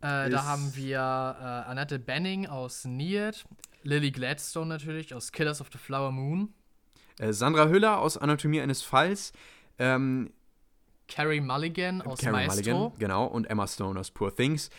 äh, 0.00 0.30
da 0.30 0.44
haben 0.44 0.74
wir 0.76 0.98
äh, 0.98 1.70
Annette 1.70 1.98
Benning 1.98 2.46
aus 2.46 2.84
Need, 2.84 3.44
Lily 3.86 4.10
Gladstone 4.10 4.66
natürlich 4.66 5.14
aus 5.14 5.32
Killers 5.32 5.60
of 5.60 5.68
the 5.72 5.78
Flower 5.78 6.12
Moon. 6.12 6.52
Äh, 7.18 7.32
Sandra 7.32 7.68
Hüller 7.68 8.00
aus 8.00 8.16
Anatomie 8.16 8.60
eines 8.60 8.82
Falls. 8.82 9.32
Ähm, 9.78 10.32
Carrie 11.08 11.40
Mulligan 11.40 12.02
aus 12.02 12.18
Carrie 12.18 12.32
Maestro. 12.32 12.72
Mulligan, 12.72 12.98
genau. 12.98 13.26
Und 13.26 13.46
Emma 13.46 13.66
Stone 13.66 13.98
aus 13.98 14.10
Poor 14.10 14.34
Things. 14.34 14.70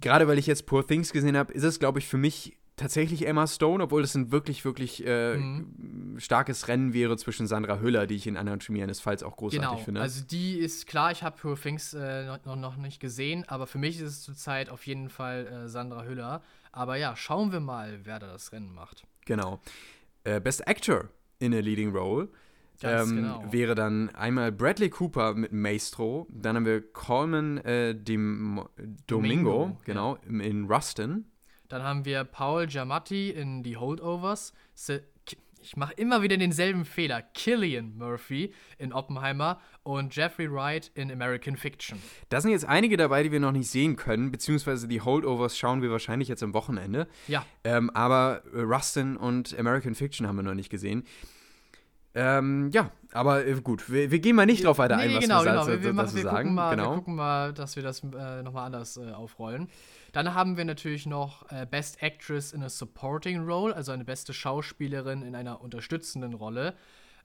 Gerade 0.00 0.26
weil 0.26 0.38
ich 0.38 0.46
jetzt 0.46 0.66
Poor 0.66 0.86
Things 0.86 1.12
gesehen 1.12 1.36
habe, 1.36 1.52
ist 1.52 1.62
es, 1.62 1.78
glaube 1.78 1.98
ich, 1.98 2.06
für 2.06 2.16
mich 2.16 2.56
tatsächlich 2.76 3.26
Emma 3.26 3.46
Stone, 3.46 3.84
obwohl 3.84 4.02
es 4.02 4.14
ein 4.14 4.32
wirklich, 4.32 4.64
wirklich 4.64 5.06
äh, 5.06 5.36
mhm. 5.36 6.16
starkes 6.18 6.68
Rennen 6.68 6.94
wäre 6.94 7.16
zwischen 7.18 7.46
Sandra 7.46 7.78
Hüller, 7.78 8.06
die 8.06 8.16
ich 8.16 8.26
in 8.26 8.36
Anatomie 8.36 8.82
eines 8.82 9.00
Falls 9.00 9.22
auch 9.22 9.36
großartig 9.36 9.68
genau. 9.68 9.84
finde. 9.84 10.00
Also 10.00 10.24
die 10.24 10.58
ist 10.58 10.86
klar, 10.86 11.12
ich 11.12 11.22
habe 11.22 11.36
Poor 11.36 11.60
Things 11.60 11.94
äh, 11.94 12.24
noch, 12.44 12.56
noch 12.56 12.76
nicht 12.76 12.98
gesehen, 12.98 13.44
aber 13.46 13.66
für 13.66 13.78
mich 13.78 13.96
ist 14.00 14.08
es 14.08 14.22
zurzeit 14.22 14.70
auf 14.70 14.86
jeden 14.86 15.10
Fall 15.10 15.46
äh, 15.46 15.68
Sandra 15.68 16.04
Hüller. 16.04 16.42
Aber 16.72 16.96
ja, 16.96 17.14
schauen 17.16 17.52
wir 17.52 17.60
mal, 17.60 18.00
wer 18.04 18.18
da 18.18 18.26
das 18.26 18.52
Rennen 18.52 18.74
macht. 18.74 19.04
Genau. 19.26 19.60
Äh, 20.24 20.40
Best 20.40 20.66
Actor 20.66 21.08
in 21.38 21.54
a 21.54 21.58
Leading 21.58 21.94
Role. 21.94 22.28
Ähm, 22.84 23.16
genau. 23.16 23.44
wäre 23.52 23.74
dann 23.74 24.08
einmal 24.10 24.50
Bradley 24.50 24.90
Cooper 24.90 25.34
mit 25.34 25.52
Maestro, 25.52 26.26
dann 26.30 26.56
haben 26.56 26.66
wir 26.66 26.80
Coleman 26.92 27.58
äh, 27.58 27.94
Domingo, 27.94 28.68
Domingo, 29.06 29.78
genau, 29.84 30.18
ja. 30.28 30.40
in 30.40 30.64
Rustin. 30.64 31.26
Dann 31.68 31.82
haben 31.84 32.04
wir 32.04 32.24
Paul 32.24 32.66
Giamatti 32.66 33.30
in 33.30 33.62
The 33.62 33.76
Holdovers, 33.76 34.52
ich 35.62 35.76
mache 35.76 35.92
immer 35.94 36.22
wieder 36.22 36.36
denselben 36.36 36.84
Fehler. 36.84 37.22
Killian 37.22 37.96
Murphy 37.96 38.52
in 38.78 38.92
Oppenheimer 38.92 39.60
und 39.82 40.14
Jeffrey 40.14 40.52
Wright 40.52 40.90
in 40.94 41.10
American 41.10 41.56
Fiction. 41.56 41.98
Da 42.28 42.40
sind 42.40 42.50
jetzt 42.50 42.64
einige 42.64 42.96
dabei, 42.96 43.22
die 43.22 43.32
wir 43.32 43.40
noch 43.40 43.52
nicht 43.52 43.70
sehen 43.70 43.96
können, 43.96 44.30
beziehungsweise 44.30 44.88
die 44.88 45.00
Holdovers 45.00 45.56
schauen 45.56 45.82
wir 45.82 45.90
wahrscheinlich 45.90 46.28
jetzt 46.28 46.42
am 46.42 46.52
Wochenende. 46.54 47.06
Ja. 47.28 47.46
Ähm, 47.64 47.90
aber 47.90 48.42
äh, 48.52 48.60
Rustin 48.60 49.16
und 49.16 49.56
American 49.58 49.94
Fiction 49.94 50.26
haben 50.26 50.36
wir 50.36 50.42
noch 50.42 50.54
nicht 50.54 50.70
gesehen. 50.70 51.04
Ähm, 52.14 52.70
ja, 52.72 52.90
aber 53.12 53.46
äh, 53.46 53.54
gut, 53.62 53.90
wir, 53.90 54.10
wir, 54.10 54.18
gehen 54.18 54.36
mal 54.36 54.44
nicht 54.44 54.64
drauf 54.64 54.76
weiter 54.76 54.96
nee, 54.96 55.04
ein, 55.04 55.14
was 55.14 55.20
genau, 55.20 55.44
wir, 55.44 55.52
genau. 55.52 55.66
wir, 55.66 55.82
wir, 55.82 55.92
dazu 55.94 56.16
wir 56.16 56.22
sagen. 56.22 56.36
Gucken 56.36 56.54
mal, 56.54 56.70
genau. 56.76 56.90
Wir 56.90 56.96
gucken 56.96 57.14
mal, 57.14 57.52
dass 57.54 57.76
wir 57.76 57.82
das 57.82 58.02
äh, 58.02 58.42
nochmal 58.42 58.66
anders 58.66 58.98
äh, 58.98 59.12
aufrollen. 59.12 59.68
Dann 60.12 60.34
haben 60.34 60.56
wir 60.56 60.64
natürlich 60.64 61.06
noch 61.06 61.50
äh, 61.50 61.66
Best 61.68 62.02
Actress 62.02 62.52
in 62.52 62.62
a 62.62 62.68
Supporting 62.68 63.44
Role, 63.44 63.74
also 63.74 63.92
eine 63.92 64.04
beste 64.04 64.32
Schauspielerin 64.32 65.22
in 65.22 65.34
einer 65.34 65.60
unterstützenden 65.60 66.34
Rolle. 66.34 66.74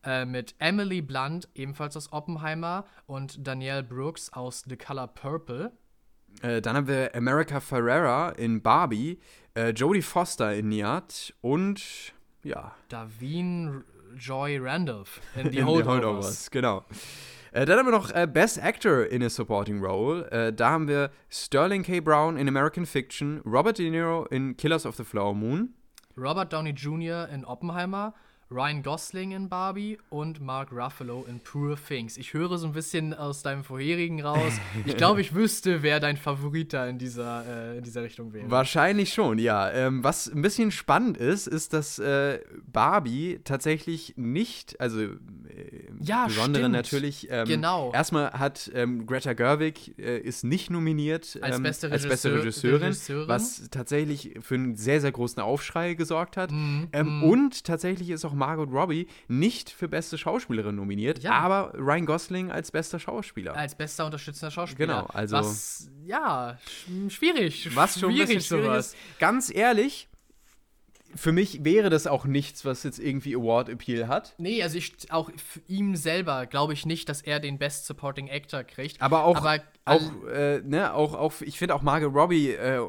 Äh, 0.03 0.25
mit 0.25 0.55
Emily 0.59 1.01
Blunt, 1.01 1.49
ebenfalls 1.53 1.97
aus 1.97 2.13
Oppenheimer, 2.13 2.85
und 3.07 3.45
Danielle 3.45 3.83
Brooks 3.83 4.31
aus 4.31 4.63
The 4.67 4.77
Color 4.77 5.07
Purple. 5.07 5.71
Äh, 6.41 6.61
dann 6.61 6.75
haben 6.75 6.87
wir 6.87 7.13
America 7.15 7.59
Ferrera 7.59 8.29
in 8.29 8.61
Barbie, 8.61 9.19
äh, 9.55 9.69
Jodie 9.71 10.01
Foster 10.01 10.53
in 10.53 10.69
Niat 10.69 11.33
und 11.41 12.13
ja. 12.43 12.73
Davine 12.89 13.83
Joy 14.17 14.59
Randolph 14.59 15.19
in 15.35 15.51
The 15.51 15.63
Holdovers. 15.63 15.87
Holdovers. 15.87 16.51
Genau. 16.51 16.85
Äh, 17.57 17.65
dann 17.65 17.79
haben 17.79 17.87
wir 17.87 17.91
noch 17.91 18.11
äh, 18.11 18.27
Best 18.31 18.61
Actor 18.63 19.07
in 19.07 19.23
a 19.23 19.29
Supporting 19.31 19.83
Role. 19.83 20.29
Äh, 20.29 20.53
da 20.53 20.69
haben 20.69 20.87
wir 20.87 21.09
Sterling 21.27 21.81
K. 21.81 22.01
Brown 22.01 22.37
in 22.37 22.47
American 22.47 22.85
Fiction, 22.85 23.41
Robert 23.45 23.79
De 23.79 23.89
Niro 23.89 24.27
in 24.27 24.55
Killers 24.55 24.85
of 24.85 24.95
the 24.95 25.03
Flower 25.03 25.33
Moon, 25.33 25.73
Robert 26.15 26.53
Downey 26.53 26.69
Jr. 26.69 27.27
in 27.33 27.43
Oppenheimer, 27.45 28.13
Ryan 28.49 28.81
Gosling 28.81 29.31
in 29.31 29.49
Barbie 29.49 29.97
und 30.09 30.39
Mark 30.39 30.71
Ruffalo 30.71 31.25
in 31.27 31.41
Poor 31.41 31.75
Things. 31.75 32.15
Ich 32.15 32.33
höre 32.33 32.57
so 32.57 32.67
ein 32.67 32.71
bisschen 32.71 33.13
aus 33.13 33.43
deinem 33.43 33.65
vorherigen 33.65 34.21
raus. 34.21 34.53
Ich 34.85 34.95
glaube, 34.97 35.19
ich 35.19 35.35
wüsste, 35.35 35.83
wer 35.83 35.99
dein 35.99 36.15
Favorit 36.15 36.71
da 36.71 36.87
in 36.87 36.97
dieser, 36.97 37.43
äh, 37.45 37.77
in 37.79 37.83
dieser 37.83 38.03
Richtung 38.03 38.31
wäre. 38.31 38.49
Wahrscheinlich 38.49 39.11
schon, 39.11 39.37
ja. 39.37 39.69
Ähm, 39.71 40.01
was 40.01 40.27
ein 40.27 40.41
bisschen 40.41 40.71
spannend 40.71 41.17
ist, 41.17 41.47
ist, 41.47 41.73
dass 41.73 41.99
äh, 41.99 42.39
Barbie 42.71 43.41
tatsächlich 43.43 44.13
nicht, 44.15 44.79
also 44.79 45.01
äh, 45.01 45.09
ja, 45.99 46.27
besondere 46.27 46.63
stimmt. 46.63 46.75
natürlich. 46.75 47.27
Ähm, 47.29 47.47
genau. 47.47 47.91
Erstmal 47.93 48.31
hat 48.31 48.71
ähm, 48.73 49.07
Greta 49.07 49.33
Gerwig 49.33 49.97
äh, 49.99 50.19
ist 50.19 50.45
nicht 50.45 50.69
nominiert 50.69 51.37
als 51.41 51.57
ähm, 51.57 51.63
beste, 51.63 51.91
als 51.91 52.07
beste 52.07 52.33
Regisseurin, 52.33 52.83
Regisseurin, 52.83 53.27
was 53.27 53.69
tatsächlich 53.71 54.35
für 54.39 54.55
einen 54.55 54.77
sehr, 54.77 55.01
sehr 55.01 55.11
großen 55.11 55.41
Aufschrei 55.41 55.95
gesorgt 55.95 56.37
hat. 56.37 56.51
Mm, 56.51 56.85
mm. 56.93 57.23
Und 57.23 57.65
tatsächlich 57.65 58.09
ist 58.09 58.23
auch 58.23 58.36
Margot 58.37 58.71
Robbie 58.71 59.07
nicht 59.27 59.69
für 59.69 59.87
beste 59.87 60.17
Schauspielerin 60.17 60.75
nominiert, 60.75 61.23
ja. 61.23 61.33
aber 61.33 61.73
Ryan 61.75 62.05
Gosling 62.05 62.51
als 62.51 62.71
bester 62.71 62.99
Schauspieler. 62.99 63.55
Als 63.55 63.75
bester 63.75 64.05
unterstützender 64.05 64.51
Schauspieler. 64.51 65.01
Genau, 65.01 65.05
also. 65.07 65.37
Was, 65.37 65.89
ja, 66.05 66.57
schwierig. 67.09 67.75
Was 67.75 67.99
schon 67.99 68.13
schwierig, 68.13 68.45
schwierig 68.45 68.77
ist. 68.77 68.95
Ganz 69.19 69.53
ehrlich, 69.53 70.07
für 71.17 71.31
mich 71.31 71.63
wäre 71.65 71.89
das 71.89 72.07
auch 72.07 72.25
nichts, 72.25 72.63
was 72.63 72.83
jetzt 72.83 72.99
irgendwie 72.99 73.35
Award-Appeal 73.35 74.07
hat. 74.07 74.35
Nee, 74.37 74.61
also 74.63 74.77
ich 74.77 74.93
auch 75.09 75.29
ihm 75.67 75.95
selber 75.95 76.45
glaube 76.45 76.73
ich 76.73 76.85
nicht, 76.85 77.09
dass 77.09 77.21
er 77.21 77.39
den 77.39 77.57
Best 77.57 77.85
Supporting 77.85 78.29
Actor 78.29 78.63
kriegt. 78.63 79.01
Aber 79.01 79.23
auch, 79.23 79.37
Aber, 79.37 79.59
auch, 79.85 80.25
äh, 80.31 80.61
ne, 80.63 80.93
auch, 80.93 81.13
auch 81.13 81.33
ich 81.41 81.57
finde 81.57 81.75
auch 81.75 81.81
Margot 81.81 82.13
Robbie 82.13 82.51
äh, 82.51 82.79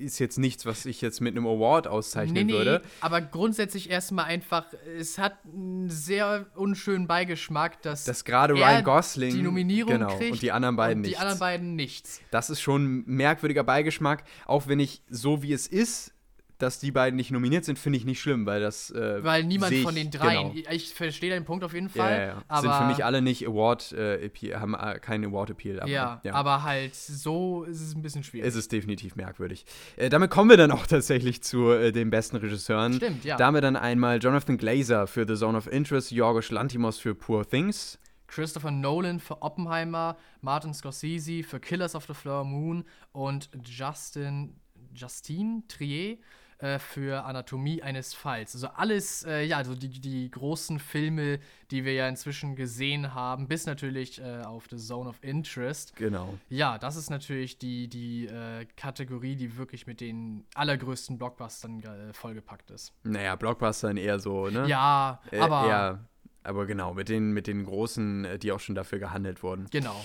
ist 0.00 0.18
jetzt 0.18 0.38
nichts, 0.38 0.66
was 0.66 0.86
ich 0.86 1.00
jetzt 1.00 1.20
mit 1.20 1.36
einem 1.36 1.46
Award 1.46 1.86
auszeichnen 1.86 2.46
nee, 2.46 2.52
nee, 2.52 2.58
würde. 2.58 2.82
Aber 3.00 3.20
grundsätzlich 3.20 3.90
erstmal 3.90 4.26
einfach, 4.26 4.66
es 4.98 5.18
hat 5.18 5.38
einen 5.44 5.88
sehr 5.88 6.46
unschönen 6.54 7.06
Beigeschmack, 7.06 7.82
dass, 7.82 8.04
dass 8.04 8.24
gerade 8.24 8.54
Ryan 8.54 8.84
Gosling 8.84 9.34
die 9.34 9.42
Nominierung 9.42 9.92
genau, 9.92 10.16
kriegt 10.16 10.32
und 10.32 10.42
die 10.42 10.52
anderen 10.52 10.76
beiden 10.76 11.02
nichts. 11.02 11.16
Die 11.16 11.20
anderen 11.20 11.38
beiden 11.38 11.76
nichts. 11.76 12.20
Das 12.30 12.50
ist 12.50 12.60
schon 12.60 12.84
ein 12.84 13.04
merkwürdiger 13.06 13.64
Beigeschmack, 13.64 14.24
auch 14.46 14.66
wenn 14.66 14.80
ich 14.80 15.02
so 15.08 15.42
wie 15.42 15.52
es 15.52 15.66
ist 15.66 16.12
dass 16.58 16.80
die 16.80 16.90
beiden 16.90 17.16
nicht 17.16 17.30
nominiert 17.30 17.64
sind, 17.64 17.78
finde 17.78 17.98
ich 17.98 18.04
nicht 18.04 18.20
schlimm, 18.20 18.44
weil 18.44 18.60
das. 18.60 18.90
Äh, 18.90 19.22
weil 19.22 19.44
niemand 19.44 19.72
ich, 19.72 19.82
von 19.82 19.94
den 19.94 20.10
dreien. 20.10 20.52
Genau. 20.52 20.70
Ich 20.70 20.92
verstehe 20.92 21.30
deinen 21.30 21.44
Punkt 21.44 21.64
auf 21.64 21.72
jeden 21.72 21.88
Fall. 21.88 22.10
Ja, 22.10 22.26
ja, 22.26 22.42
ja. 22.50 22.60
Sind 22.60 22.74
für 22.74 22.84
mich 22.86 23.04
alle 23.04 23.22
nicht 23.22 23.46
Award 23.46 23.92
äh, 23.92 24.28
haben 24.54 24.74
äh, 24.74 24.98
keinen 24.98 25.26
Award 25.26 25.50
Appeal. 25.50 25.80
Aber, 25.80 25.88
ja, 25.88 26.20
ja, 26.24 26.34
aber 26.34 26.64
halt 26.64 26.94
so 26.94 27.62
ist 27.64 27.80
es 27.80 27.94
ein 27.94 28.02
bisschen 28.02 28.24
schwierig. 28.24 28.46
Es 28.46 28.56
ist 28.56 28.72
definitiv 28.72 29.14
merkwürdig. 29.14 29.64
Äh, 29.96 30.08
damit 30.08 30.30
kommen 30.30 30.50
wir 30.50 30.56
dann 30.56 30.72
auch 30.72 30.86
tatsächlich 30.88 31.42
zu 31.42 31.70
äh, 31.70 31.92
den 31.92 32.10
besten 32.10 32.36
Regisseuren. 32.36 32.94
Stimmt, 32.94 33.24
ja. 33.24 33.36
Da 33.36 33.46
haben 33.46 33.54
wir 33.54 33.60
dann 33.60 33.76
einmal 33.76 34.18
Jonathan 34.18 34.58
Glazer 34.58 35.06
für 35.06 35.26
The 35.26 35.36
Zone 35.36 35.56
of 35.56 35.70
Interest, 35.70 36.10
Yorgos 36.10 36.50
Lantimos 36.50 36.98
für 36.98 37.14
Poor 37.14 37.48
Things. 37.48 37.98
Christopher 38.26 38.70
Nolan 38.70 39.20
für 39.20 39.40
Oppenheimer, 39.42 40.16
Martin 40.42 40.74
Scorsese 40.74 41.42
für 41.42 41.60
Killers 41.60 41.94
of 41.94 42.04
the 42.06 42.14
Flower 42.14 42.44
Moon 42.44 42.84
und 43.12 43.48
Justin 43.64 44.54
Justine 44.94 45.62
Trier 45.68 46.18
äh, 46.58 46.78
für 46.80 47.24
Anatomie 47.24 47.82
eines 47.82 48.14
Falls. 48.14 48.54
Also 48.54 48.68
alles, 48.68 49.24
äh, 49.24 49.44
ja, 49.44 49.58
also 49.58 49.76
die, 49.76 49.88
die 49.88 50.28
großen 50.28 50.80
Filme, 50.80 51.38
die 51.70 51.84
wir 51.84 51.92
ja 51.92 52.08
inzwischen 52.08 52.56
gesehen 52.56 53.14
haben, 53.14 53.46
bis 53.46 53.66
natürlich 53.66 54.20
äh, 54.20 54.42
auf 54.42 54.66
The 54.68 54.76
Zone 54.76 55.08
of 55.08 55.22
Interest. 55.22 55.94
Genau. 55.94 56.36
Ja, 56.48 56.78
das 56.78 56.96
ist 56.96 57.10
natürlich 57.10 57.58
die, 57.58 57.88
die 57.88 58.26
äh, 58.26 58.66
Kategorie, 58.76 59.36
die 59.36 59.56
wirklich 59.56 59.86
mit 59.86 60.00
den 60.00 60.46
allergrößten 60.54 61.16
Blockbustern 61.16 61.80
äh, 61.82 62.12
vollgepackt 62.12 62.70
ist. 62.72 62.92
Naja, 63.04 63.36
Blockbustern 63.36 63.96
eher 63.96 64.18
so, 64.18 64.48
ne? 64.48 64.66
Ja, 64.66 65.20
aber. 65.38 65.68
Eher, 65.68 66.04
aber 66.42 66.66
genau, 66.66 66.94
mit 66.94 67.08
den, 67.08 67.32
mit 67.32 67.46
den 67.46 67.64
großen, 67.64 68.38
die 68.40 68.50
auch 68.52 68.60
schon 68.60 68.74
dafür 68.74 68.98
gehandelt 68.98 69.42
wurden. 69.42 69.66
Genau. 69.70 70.04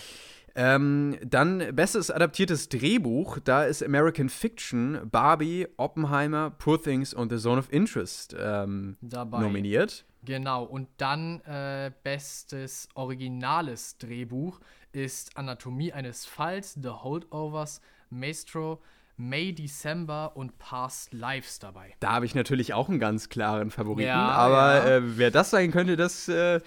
Ähm, 0.56 1.18
dann 1.26 1.76
bestes 1.76 2.12
adaptiertes 2.12 2.70
Drehbuch, 2.70 3.40
da 3.44 3.64
ist 3.64 3.82
American 3.82 4.30
Fiction, 4.30 5.10
Barbie, 5.10 5.68
Oppenheimer, 5.78 6.52
Poor 6.52 6.82
Things 6.82 7.14
und 7.14 7.32
The 7.32 7.40
Zone 7.40 7.60
of 7.60 7.74
Interest 7.74 8.36
ähm, 8.40 8.98
Dabei. 9.02 9.40
nominiert. 9.40 10.06
Genau, 10.26 10.64
und 10.64 10.88
dann 10.98 11.42
äh, 11.42 11.92
bestes 12.04 12.88
originales 12.94 13.98
Drehbuch 13.98 14.60
ist 14.92 15.36
Anatomie 15.36 15.92
eines 15.92 16.26
Falls, 16.26 16.76
The 16.82 16.90
Holdovers, 16.90 17.82
Maestro, 18.10 18.80
May, 19.16 19.54
December 19.54 20.36
und 20.36 20.58
Past 20.58 21.14
Lives 21.14 21.60
dabei. 21.60 21.94
Da 22.00 22.14
habe 22.14 22.26
ich 22.26 22.34
natürlich 22.34 22.74
auch 22.74 22.90
einen 22.90 23.00
ganz 23.00 23.30
klaren 23.30 23.70
Favoriten, 23.70 24.08
Ja, 24.08 24.30
aber 24.30 24.76
ja. 24.76 24.98
Äh, 24.98 25.18
wer 25.18 25.30
das 25.32 25.52
sein 25.52 25.72
könnte, 25.72 25.96
das 25.96 26.28
äh, 26.28 26.62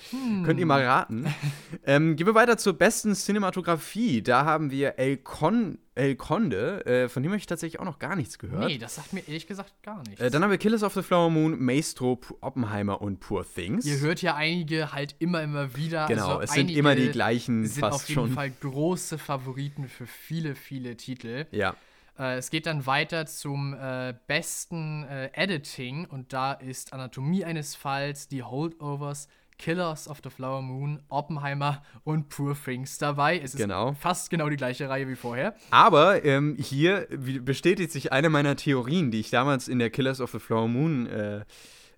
könnt 0.44 0.60
ihr 0.60 0.66
mal 0.66 0.84
raten. 0.84 1.26
ähm, 1.84 2.14
gehen 2.16 2.26
wir 2.26 2.34
weiter 2.34 2.56
zur 2.56 2.74
besten 2.74 3.14
Cinematografie. 3.14 4.22
Da 4.22 4.44
haben 4.44 4.70
wir 4.70 4.98
El, 4.98 5.16
Con 5.16 5.78
El 5.96 6.14
Conde, 6.14 6.84
äh, 6.86 7.08
von 7.08 7.22
dem 7.22 7.32
habe 7.32 7.38
ich 7.38 7.46
tatsächlich 7.46 7.80
auch 7.80 7.84
noch 7.84 7.98
gar 7.98 8.14
nichts 8.16 8.38
gehört. 8.38 8.66
Nee, 8.66 8.78
das 8.78 8.96
sagt 8.96 9.12
mir 9.12 9.26
ehrlich 9.26 9.46
gesagt 9.46 9.82
gar 9.82 10.02
nichts. 10.06 10.20
Äh, 10.20 10.30
dann 10.30 10.44
haben 10.44 10.50
wir 10.50 10.58
Killers 10.58 10.82
of 10.82 10.92
the 10.94 11.02
Flower 11.02 11.30
Moon, 11.30 11.58
Maestro, 11.58 12.20
Oppenheimer 12.42 13.00
und 13.00 13.18
Poor 13.18 13.44
Things. 13.44 13.86
Ihr 13.86 13.98
hört 14.00 14.22
ja 14.22 14.34
einige 14.36 14.92
halt 14.92 15.16
immer, 15.18 15.42
immer 15.42 15.74
wieder. 15.74 16.06
genau, 16.06 16.28
also 16.28 16.40
es 16.42 16.52
sind 16.52 16.70
immer 16.70 16.94
die 16.94 17.08
gleichen 17.08 17.66
sind 17.66 17.80
fast 17.80 17.94
auf 17.94 18.08
jeden 18.08 18.20
schon. 18.20 18.30
Fall 18.32 18.50
große 18.50 19.18
Favoriten 19.18 19.88
für 19.88 20.06
viele, 20.06 20.54
viele 20.54 20.96
Titel. 20.96 21.46
Ja. 21.50 21.74
Äh, 22.18 22.36
es 22.36 22.50
geht 22.50 22.66
dann 22.66 22.86
weiter 22.86 23.26
zum 23.26 23.74
äh, 23.74 24.14
besten 24.26 25.04
äh, 25.04 25.30
Editing 25.34 26.06
und 26.06 26.32
da 26.32 26.52
ist 26.52 26.92
Anatomie 26.92 27.44
eines 27.44 27.74
Falls, 27.74 28.28
die 28.28 28.42
Holdovers, 28.42 29.28
Killers 29.58 30.06
of 30.06 30.20
the 30.22 30.28
Flower 30.28 30.60
Moon, 30.60 31.02
Oppenheimer 31.08 31.82
und 32.04 32.28
Poor 32.28 32.54
Things 32.54 32.98
dabei. 32.98 33.38
Es 33.38 33.54
ist 33.54 33.60
Genau. 33.60 33.94
fast 33.94 34.28
genau 34.28 34.50
die 34.50 34.56
gleiche 34.56 34.88
Reihe 34.88 35.08
wie 35.08 35.16
vorher. 35.16 35.54
Aber 35.70 36.24
ähm, 36.26 36.56
hier 36.58 37.06
bestätigt 37.10 37.90
sich 37.90 38.12
eine 38.12 38.28
meiner 38.28 38.56
Theorien, 38.56 39.10
die 39.10 39.20
ich 39.20 39.30
damals 39.30 39.68
in 39.68 39.78
der 39.78 39.88
Killers 39.88 40.20
of 40.20 40.30
the 40.32 40.38
Flower 40.38 40.68
Moon 40.68 41.06
äh, 41.06 41.44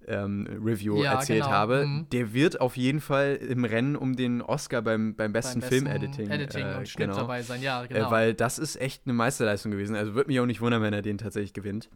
ähm, 0.08 0.46
Review 0.64 1.02
Ja, 1.02 1.12
erzählt 1.14 1.42
genau. 1.44 1.52
habe. 1.52 1.86
Mhm. 1.86 2.06
Der 2.10 2.32
wird 2.32 2.60
auf 2.60 2.76
jeden 2.76 3.00
Fall 3.00 3.36
im 3.36 3.64
Rennen 3.64 3.96
um 3.96 4.16
den 4.16 4.42
Oscar 4.42 4.82
beim, 4.82 5.14
beim 5.14 5.32
besten 5.32 5.60
Beim 5.60 5.70
besten 5.70 5.86
Filmediting 5.86 6.30
Editing 6.30 6.66
äh, 6.66 6.76
und 6.78 6.88
Schnitt 6.88 7.08
genau. 7.10 7.20
dabei 7.20 7.42
sein, 7.42 7.62
ja, 7.62 7.84
genau. 7.86 8.08
Äh, 8.08 8.10
weil 8.10 8.34
das 8.34 8.58
ist 8.58 8.80
echt 8.80 9.02
eine 9.04 9.14
Meisterleistung 9.14 9.70
gewesen. 9.72 9.94
Also 9.96 10.14
würde 10.14 10.28
mich 10.28 10.40
auch 10.40 10.46
nicht 10.46 10.60
wundern, 10.60 10.82
wenn 10.82 10.92
er 10.92 11.02
den 11.02 11.18
tatsächlich 11.18 11.52
gewinnt. 11.52 11.88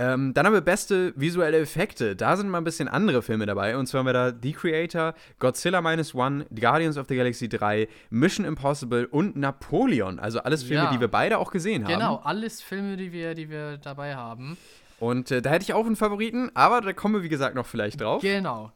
Ähm, 0.00 0.32
dann 0.32 0.46
haben 0.46 0.52
wir 0.52 0.60
beste 0.60 1.12
visuelle 1.16 1.58
Effekte. 1.58 2.14
Da 2.14 2.36
sind 2.36 2.48
mal 2.48 2.58
ein 2.58 2.64
bisschen 2.64 2.86
andere 2.86 3.20
Filme 3.20 3.46
dabei. 3.46 3.76
Und 3.76 3.86
zwar 3.86 3.98
haben 4.00 4.06
wir 4.06 4.12
da 4.12 4.32
The 4.40 4.52
Creator, 4.52 5.14
Godzilla 5.40 5.80
Minus 5.82 6.14
One, 6.14 6.46
Guardians 6.54 6.96
of 6.96 7.06
the 7.08 7.16
Galaxy 7.16 7.48
3, 7.48 7.88
Mission 8.10 8.46
Impossible 8.46 9.08
und 9.08 9.34
Napoleon. 9.34 10.20
Also 10.20 10.38
alles 10.38 10.62
Filme, 10.62 10.84
Ja. 10.84 10.92
die 10.92 11.00
wir 11.00 11.08
beide 11.08 11.38
auch 11.38 11.50
gesehen 11.50 11.82
haben. 11.84 11.92
genau, 11.92 12.16
alles 12.22 12.62
Filme, 12.62 12.96
die 12.96 13.10
wir, 13.10 13.34
die 13.34 13.50
wir 13.50 13.78
dabei 13.78 14.14
haben. 14.14 14.56
Und 15.00 15.30
äh, 15.30 15.42
da 15.42 15.50
hätte 15.50 15.62
ich 15.62 15.74
auch 15.74 15.86
einen 15.86 15.96
Favoriten, 15.96 16.50
aber 16.54 16.80
da 16.80 16.92
kommen 16.92 17.14
wir, 17.14 17.22
wie 17.22 17.28
gesagt, 17.28 17.54
noch 17.54 17.66
vielleicht 17.66 18.00
drauf. 18.00 18.22
Genau. 18.22 18.72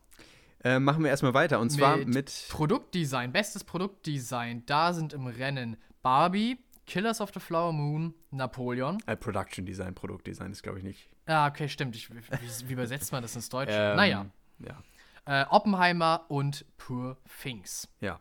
Äh, 0.65 0.79
machen 0.79 1.03
wir 1.03 1.11
erstmal 1.11 1.35
weiter. 1.35 1.59
Und 1.59 1.71
zwar 1.71 1.97
Mit 1.97 2.09
mit. 2.09 2.47
Produktdesign, 2.49 3.33
bestes 3.33 3.65
Produktdesign, 3.65 4.65
da 4.67 4.93
sind 4.93 5.13
im 5.13 5.27
Rennen 5.27 5.77
Barbie, 6.03 6.59
Killers 6.87 7.21
of 7.21 7.31
the 7.35 7.41
Flower 7.41 7.73
Moon, 7.73 8.15
Napoleon. 8.31 8.99
Äh, 9.07 9.17
Production 9.17 9.67
Design, 9.67 9.95
Produktdesign 9.95 10.53
ist, 10.53 10.63
glaube 10.63 10.79
ich, 10.79 10.85
nicht. 10.85 11.09
Ah, 11.27 11.49
okay, 11.49 11.69
stimmt. 11.69 11.97
Ich, 11.97 12.11
wie, 12.11 12.69
wie 12.69 12.73
übersetzt 12.73 13.13
man 13.13 13.23
das 13.23 13.35
ins 13.35 13.49
Deutsche? 13.49 13.73
Ähm, 13.73 13.97
naja. 13.97 14.27
Ja. 14.59 14.83
Äh, 15.25 15.47
Oppenheimer 15.51 16.25
und 16.29 16.65
Poor 16.79 17.17
Things. 17.43 17.89
Ja. 18.01 18.19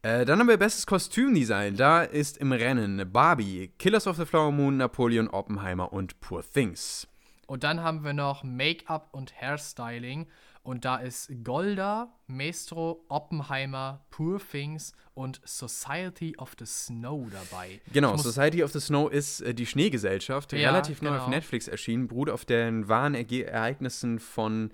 Äh, 0.00 0.24
dann 0.24 0.38
haben 0.38 0.48
wir 0.48 0.56
bestes 0.56 0.86
Kostümdesign. 0.86 1.76
Da 1.76 2.02
ist 2.02 2.38
im 2.38 2.52
Rennen 2.52 3.10
Barbie, 3.12 3.72
Killers 3.78 4.06
of 4.06 4.16
the 4.16 4.24
Flower 4.24 4.50
Moon, 4.50 4.78
Napoleon, 4.78 5.28
Oppenheimer 5.28 5.92
und 5.92 6.18
Poor 6.20 6.42
Things. 6.42 7.06
Und 7.50 7.64
dann 7.64 7.82
haben 7.82 8.04
wir 8.04 8.12
noch 8.12 8.44
Make-up 8.44 9.08
und 9.10 9.34
Hairstyling. 9.40 10.28
Und 10.62 10.84
da 10.84 10.98
ist 10.98 11.32
Golda, 11.42 12.16
Maestro, 12.28 13.04
Oppenheimer, 13.08 14.06
Poor 14.10 14.38
Things 14.38 14.92
und 15.14 15.40
Society 15.44 16.36
of 16.38 16.54
the 16.60 16.64
Snow 16.64 17.26
dabei. 17.28 17.80
Genau, 17.92 18.16
Society 18.16 18.62
of 18.62 18.70
the 18.70 18.78
Snow 18.78 19.10
ist 19.10 19.40
äh, 19.40 19.52
die 19.52 19.66
Schneegesellschaft, 19.66 20.52
Ja, 20.52 20.70
relativ 20.70 21.02
neu 21.02 21.10
auf 21.10 21.24
genau. 21.24 21.30
Netflix 21.30 21.66
erschienen, 21.66 22.06
beruht 22.06 22.30
auf 22.30 22.44
den 22.44 22.86
wahren 22.86 23.16
Erge 23.16 23.48
Ereignissen 23.48 24.20
von 24.20 24.70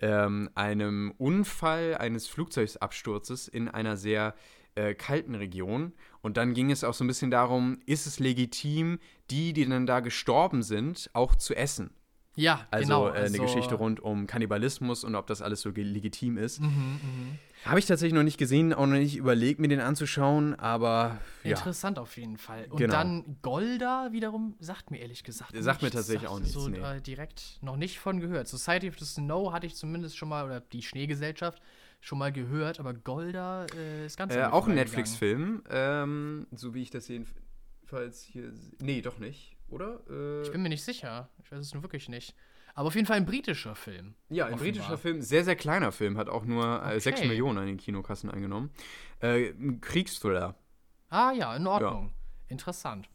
ähm, 0.00 0.50
einem 0.54 1.14
Unfall 1.16 1.96
eines 1.96 2.26
Flugzeugabsturzes 2.26 3.48
in 3.48 3.70
einer 3.70 3.96
sehr 3.96 4.34
äh, 4.74 4.92
kalten 4.92 5.34
Region. 5.34 5.94
Und 6.20 6.36
dann 6.36 6.52
ging 6.52 6.70
es 6.70 6.84
auch 6.84 6.92
so 6.92 7.04
ein 7.04 7.08
bisschen 7.08 7.30
darum, 7.30 7.80
ist 7.86 8.06
es 8.06 8.18
legitim, 8.18 8.98
die, 9.30 9.54
die 9.54 9.66
dann 9.66 9.86
da 9.86 10.00
gestorben 10.00 10.62
sind, 10.62 11.08
auch 11.14 11.34
zu 11.34 11.56
essen? 11.56 11.94
Ja, 12.38 12.66
Also, 12.70 12.84
genau. 12.86 13.06
äh, 13.08 13.12
eine 13.12 13.20
also- 13.22 13.42
Geschichte 13.42 13.74
rund 13.74 14.00
um 14.00 14.26
Kannibalismus 14.26 15.02
und 15.04 15.14
ob 15.14 15.26
das 15.26 15.42
alles 15.42 15.60
so 15.60 15.70
legitim 15.70 16.38
ist. 16.38 16.60
Mhm, 16.60 16.66
mhm. 16.68 17.38
Habe 17.64 17.80
ich 17.80 17.86
tatsächlich 17.86 18.14
noch 18.14 18.22
nicht 18.22 18.38
gesehen, 18.38 18.72
auch 18.72 18.86
noch 18.86 18.96
nicht 18.96 19.16
überlegt, 19.16 19.58
mir 19.58 19.66
den 19.66 19.80
anzuschauen, 19.80 20.54
aber 20.54 21.18
ja. 21.42 21.56
Interessant 21.56 21.98
auf 21.98 22.16
jeden 22.16 22.36
Fall. 22.38 22.66
Und 22.70 22.76
Genau. 22.78 22.92
dann 22.92 23.38
Golda 23.42 24.12
wiederum 24.12 24.54
sagt 24.60 24.92
mir 24.92 24.98
ehrlich 24.98 25.24
gesagt. 25.24 25.52
Sagt 25.58 25.82
mir 25.82 25.90
tatsächlich 25.90 26.28
auch 26.28 26.38
nichts, 26.38 26.54
So 26.54 26.68
nee. 26.68 26.78
äh, 26.78 27.00
direkt 27.00 27.58
noch 27.60 27.76
nicht 27.76 27.98
von 27.98 28.20
gehört. 28.20 28.46
Society 28.46 28.88
of 28.88 28.98
the 29.00 29.04
Snow 29.04 29.52
hatte 29.52 29.66
ich 29.66 29.74
zumindest 29.74 30.16
schon 30.16 30.28
mal, 30.28 30.44
oder 30.46 30.60
die 30.60 30.82
Schneegesellschaft, 30.82 31.60
schon 32.00 32.18
mal 32.18 32.30
gehört, 32.30 32.78
aber 32.78 32.94
Golda 32.94 33.66
äh, 33.76 34.06
ist 34.06 34.16
ganz 34.16 34.32
Äh, 34.32 34.44
auch 34.44 34.68
ein. 34.68 34.76
Netflix-Film, 34.76 35.64
ähm, 35.68 36.46
so 36.54 36.72
wie 36.74 36.82
ich 36.82 36.90
das 36.90 37.08
jedenfalls 37.08 38.22
hier. 38.22 38.52
Nee, 38.80 39.00
doch 39.02 39.18
nicht, 39.18 39.56
oder? 39.70 40.00
Äh, 40.10 40.42
Ich 40.42 40.50
bin 40.52 40.62
mir 40.62 40.68
nicht 40.68 40.84
sicher. 40.84 41.28
Ich 41.42 41.50
weiß 41.52 41.58
es 41.60 41.74
nur 41.74 41.82
wirklich 41.82 42.08
nicht. 42.08 42.34
Aber 42.74 42.88
auf 42.88 42.94
jeden 42.94 43.06
Fall 43.06 43.16
ein 43.16 43.26
britischer 43.26 43.74
Film. 43.74 44.14
ja, 44.28 44.46
ein 44.46 44.54
offenbar. 44.54 44.72
britischer 44.72 44.98
Film, 44.98 45.20
sehr, 45.20 45.44
sehr 45.44 45.56
kleiner 45.56 45.90
Film, 45.90 46.16
hat 46.16 46.28
auch 46.28 46.44
nur 46.44 46.80
äh, 46.84 47.00
6 47.00 47.18
Okay. 47.20 47.28
Millionen 47.28 47.58
an 47.58 47.66
den 47.66 47.76
Kinokassen 47.76 48.30
eingenommen. 48.30 48.70
Äh, 49.20 49.50
ein 49.50 49.80
Kriegsthriller. 49.80 50.54
Ah 51.08 51.32
ja, 51.32 51.56
in 51.56 51.66
Ordnung. 51.66 52.12
Interessant. 52.48 53.08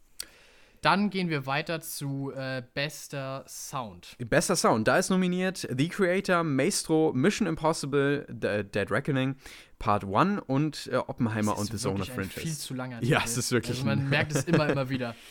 Dann 0.82 1.10
gehen 1.10 1.30
wir 1.30 1.46
weiter 1.46 1.80
zu 1.80 2.34
äh, 2.36 2.62
bester 2.74 3.46
Sound. 3.48 4.18
Bester 4.20 4.58
Sound, 4.58 4.86
da 4.86 4.98
ist 4.98 5.10
nominiert 5.10 5.66
The 5.78 5.88
Creator, 5.88 6.44
Maestro, 6.44 7.14
Mission 7.14 7.48
Impossible, 7.48 8.26
The 8.28 8.66
Dead 8.70 8.92
Reckoning, 8.92 9.38
Part 9.80 10.04
1 10.04 10.42
und 10.46 10.90
äh, 10.92 10.98
Oppenheimer 10.98 11.58
und 11.58 11.72
The 11.72 11.78
Zone 11.78 12.02
of 12.02 12.10
Interest. 12.10 12.34
viel 12.34 12.52
zu 12.52 12.74
langer 12.74 13.02
Ja, 13.02 13.20
Titel. 13.20 13.30
es 13.32 13.38
ist 13.38 13.52
wirklich 13.54 13.78
Also 13.78 13.86
man 13.86 14.10
merkt 14.10 14.34
es 14.36 14.44
immer, 14.44 14.68
immer 14.68 14.90
wieder. 14.90 15.16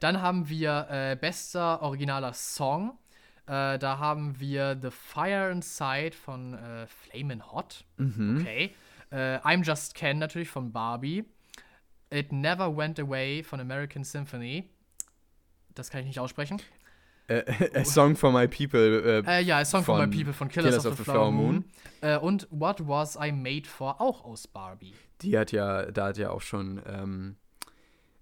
Dann 0.00 0.22
haben 0.22 0.48
wir 0.48 0.86
äh, 0.90 1.16
bester 1.20 1.82
originaler 1.82 2.32
Song. 2.32 2.98
Äh, 3.46 3.78
da 3.78 3.98
haben 3.98 4.38
wir 4.38 4.78
The 4.80 4.90
Fire 4.90 5.50
Inside 5.50 6.12
von 6.12 6.54
äh, 6.54 6.86
Flamin' 6.86 7.50
Hot. 7.52 7.84
Mhm. 7.96 8.38
Okay. 8.40 8.74
Äh, 9.10 9.38
I'm 9.38 9.64
Just 9.64 9.94
Ken 9.94 10.18
natürlich 10.18 10.48
von 10.50 10.72
Barbie. 10.72 11.24
It 12.10 12.32
Never 12.32 12.76
Went 12.76 13.00
Away 13.00 13.42
von 13.42 13.60
American 13.60 14.04
Symphony. 14.04 14.68
Das 15.74 15.90
kann 15.90 16.00
ich 16.00 16.06
nicht 16.06 16.20
aussprechen. 16.20 16.60
Äh, 17.28 17.42
A 17.74 17.84
Song 17.84 18.16
for 18.16 18.32
My 18.32 18.46
People. 18.48 19.22
Äh, 19.26 19.38
Äh, 19.38 19.42
ja, 19.42 19.58
A 19.58 19.64
Song 19.64 19.82
for 19.82 19.98
My 19.98 20.06
People 20.06 20.32
von 20.32 20.48
Killers, 20.48 20.86
of, 20.86 20.96
the 20.96 21.04
Flower 21.04 21.30
Moon. 21.30 21.64
Äh, 22.00 22.18
und 22.18 22.46
What 22.50 22.86
Was 22.86 23.16
I 23.20 23.32
Made 23.32 23.66
For 23.66 24.00
auch 24.00 24.24
aus 24.24 24.46
Barbie. 24.46 24.94
die 25.22 25.36
hat 25.38 25.52
ja, 25.52 25.90
da 25.90 26.06
hat 26.08 26.18
ja 26.18 26.30
auch 26.30 26.40
schon 26.42 26.80
ähm, 26.86 27.36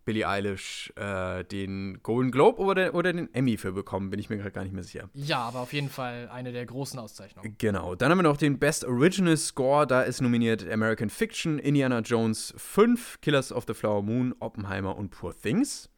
Billie 0.07 0.27
Eilish 0.27 0.93
äh, 0.97 1.45
den 1.45 1.99
Golden 2.03 2.31
Globe 2.31 2.63
oder, 2.63 2.95
oder 2.95 3.13
den 3.13 3.33
Emmy 3.35 3.59
für 3.59 3.73
bekommen, 3.73 4.09
bin 4.09 4.19
ich 4.19 4.31
mir 4.31 4.39
gerade 4.39 4.53
gar 4.53 4.63
nicht 4.63 4.73
mehr 4.73 4.85
sicher. 4.85 5.11
Ja, 5.13 5.41
aber 5.41 5.61
auf 5.61 5.73
jeden 5.73 5.91
Fall 5.91 6.31
eine 6.33 6.53
der 6.53 6.65
großen 6.65 6.99
Auszeichnungen. 6.99 7.57
Genau. 7.59 7.95
Dann 7.97 8.11
haben 8.11 8.19
wir 8.19 8.23
noch 8.23 8.37
den 8.37 8.59
Best 8.59 8.85
Original 8.85 9.37
Score. 9.37 9.87
Da 9.87 10.03
ist 10.03 10.23
nominiert 10.23 10.67
American 10.71 11.11
Fiction, 11.11 11.59
Indiana 11.59 11.99
Jones 11.99 12.55
5, 12.57 13.21
Killers 13.21 13.53
of 13.53 13.65
the 13.67 13.75
Flower 13.75 14.03
Moon, 14.03 14.35
Oppenheimer 14.39 14.97
und 14.97 15.11
Poor 15.11 15.39
Things. 15.39 15.91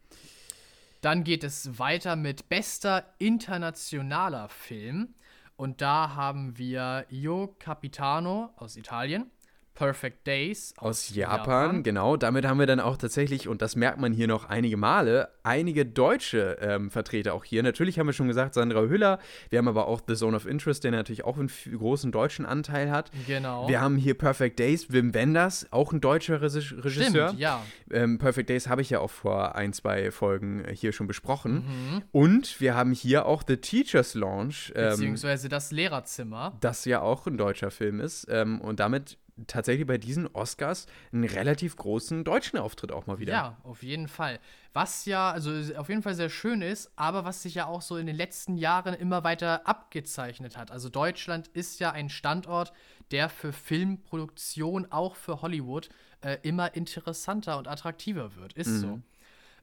Dann 1.03 1.23
geht 1.23 1.45
es 1.45 1.79
weiter 1.79 2.17
mit 2.17 2.49
bester 2.49 3.15
internationaler 3.19 4.49
Film. 4.49 5.15
Und 5.57 5.81
da 5.81 6.15
haben 6.15 6.57
wir 6.57 7.05
Io 7.11 7.55
Capitano 7.59 8.51
aus 8.57 8.77
Italien, 8.77 9.31
Perfect 9.79 10.27
Days 10.27 10.75
Aus 10.79 11.15
Japan, 11.15 11.85
genau. 11.85 12.17
Damit 12.17 12.45
haben 12.45 12.59
wir 12.59 12.67
dann 12.67 12.81
auch 12.81 12.97
tatsächlich, 12.97 13.47
und 13.47 13.63
das 13.63 13.77
merkt 13.77 14.01
man 14.01 14.13
hier 14.13 14.27
noch 14.27 14.49
einige 14.49 14.77
Male, 14.77 15.29
einige 15.45 15.87
deutsche 15.87 16.59
ähm, 16.61 16.91
Vertreter 16.91 17.33
auch 17.33 17.45
hier. 17.45 17.63
Natürlich 17.63 17.97
haben 17.97 18.09
wir 18.09 18.13
schon 18.13 18.27
gesagt, 18.27 18.55
Sandra 18.55 18.81
Hüller. 18.83 19.21
Wir 19.51 19.61
haben 19.61 19.69
aber 19.69 19.87
auch 19.87 20.01
The 20.05 20.17
Zone 20.17 20.37
of 20.37 20.47
Interest, 20.47 20.83
der 20.83 20.91
natürlich 20.91 21.25
auch 21.25 21.39
einen 21.39 21.49
großen 21.49 22.11
deutschen 22.11 22.45
Anteil 22.45 22.91
hat. 22.91 23.13
Genau. 23.29 23.69
Wir 23.69 23.81
haben 23.81 23.97
hier 23.97 24.15
Perfect 24.19 24.59
Days, 24.59 24.91
Wim 24.93 25.15
Wenders, 25.15 25.69
auch 25.71 25.93
ein 25.93 26.01
deutscher 26.01 26.43
Regis- 26.43 26.75
Regisseur. 26.77 27.29
Stimmt, 27.29 27.41
ja. 27.41 27.63
Ähm, 27.93 28.19
Perfect 28.19 28.51
Days 28.51 28.67
habe 28.67 28.83
ich 28.83 28.91
ja 28.91 28.99
auch 28.99 29.11
vor 29.11 29.55
ein, 29.55 29.73
zwei 29.73 30.11
Folgen 30.11 30.65
äh, 30.65 30.75
hier 30.75 30.91
schon 30.91 31.07
besprochen. 31.07 31.55
Mhm. 31.55 32.03
Und 32.11 32.61
wir 32.61 32.75
haben 32.75 32.91
hier 32.91 33.27
auch 33.27 33.45
The 33.47 33.59
Teacher's 33.59 34.15
Launch, 34.15 34.73
ähm, 34.75 34.91
Beziehungsweise 34.91 35.49
das 35.49 35.71
Lehrerzimmer. 35.71 36.57
das 36.61 36.85
ja 36.85 37.01
auch 37.01 37.29
ein 37.29 37.39
deutscher 37.39 37.71
Film 37.71 38.01
ist. 38.01 38.27
Ähm, 38.29 38.61
und 38.61 38.81
damit 38.81 39.19
tatsächlich 39.47 39.87
bei 39.87 39.99
diesen 39.99 40.27
Oscars 40.27 40.87
einen 41.13 41.25
relativ 41.25 41.77
großen 41.77 42.25
deutschen 42.25 42.59
Auftritt 42.59 42.93
auch 42.93 43.07
mal 43.07 43.19
wieder. 43.19 43.33
Ja, 43.33 43.57
auf 43.63 43.83
jeden 43.83 44.09
Fall. 44.09 44.41
Was 44.73 45.05
ja, 45.05 45.31
also 45.31 45.51
auf 45.77 45.89
jeden 45.89 46.03
Fall 46.03 46.15
sehr 46.15 46.29
schön 46.29 46.63
ist, 46.63 46.91
aber 46.97 47.25
was 47.25 47.43
sich 47.43 47.55
ja 47.55 47.67
auch 47.67 47.83
so 47.83 47.97
in 47.97 48.07
den 48.07 48.17
letzten 48.17 48.57
Jahren 48.57 48.95
immer 48.95 49.25
weiter 49.25 49.67
abgezeichnet 49.67 50.57
hat. 50.57 50.71
Also 50.71 50.89
Deutschland 50.89 51.49
ist 51.49 51.81
ja 51.81 51.93
ein 51.93 52.11
Standort, 52.11 52.73
der 53.11 53.29
für 53.29 53.53
Filmproduktion, 53.53 54.91
auch 54.93 55.17
für 55.17 55.43
Hollywood, 55.43 55.89
äh, 56.21 56.39
immer 56.43 56.75
interessanter 56.75 57.59
und 57.59 57.69
attraktiver 57.69 58.37
wird. 58.37 58.53
Ist 58.53 58.69
mhm. 58.69 58.81
so. 58.81 59.01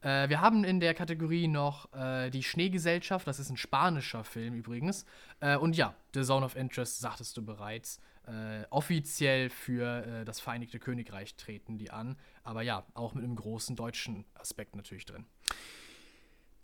Äh, 0.06 0.30
wir 0.30 0.40
haben 0.40 0.64
in 0.64 0.80
der 0.80 0.94
Kategorie 0.94 1.48
noch 1.48 1.92
äh, 1.94 2.30
die 2.30 2.44
Schneegesellschaft, 2.44 3.26
das 3.28 3.40
ist 3.40 3.50
ein 3.50 3.58
spanischer 3.58 4.24
Film 4.24 4.54
übrigens. 4.54 5.04
Äh, 5.40 5.58
und 5.58 5.76
ja, 5.76 5.96
The 6.14 6.22
Zone 6.22 6.46
of 6.46 6.56
Interest, 6.56 7.00
sagtest 7.00 7.36
du 7.38 7.44
bereits, 7.44 8.00
äh, 8.28 8.66
offiziell 8.70 9.50
für 9.50 10.06
äh, 10.06 10.26
das 10.26 10.40
Vereinigte 10.40 10.78
Königreich 10.78 11.36
treten 11.36 11.80
die 11.80 11.90
an. 11.90 12.18
Aber 12.44 12.62
ja, 12.62 12.86
auch 12.94 13.16
mit 13.16 13.24
einem 13.24 13.36
großen 13.36 13.76
deutschen 13.76 14.26
Aspekt 14.36 14.76
natürlich 14.76 15.06
drin. 15.06 15.26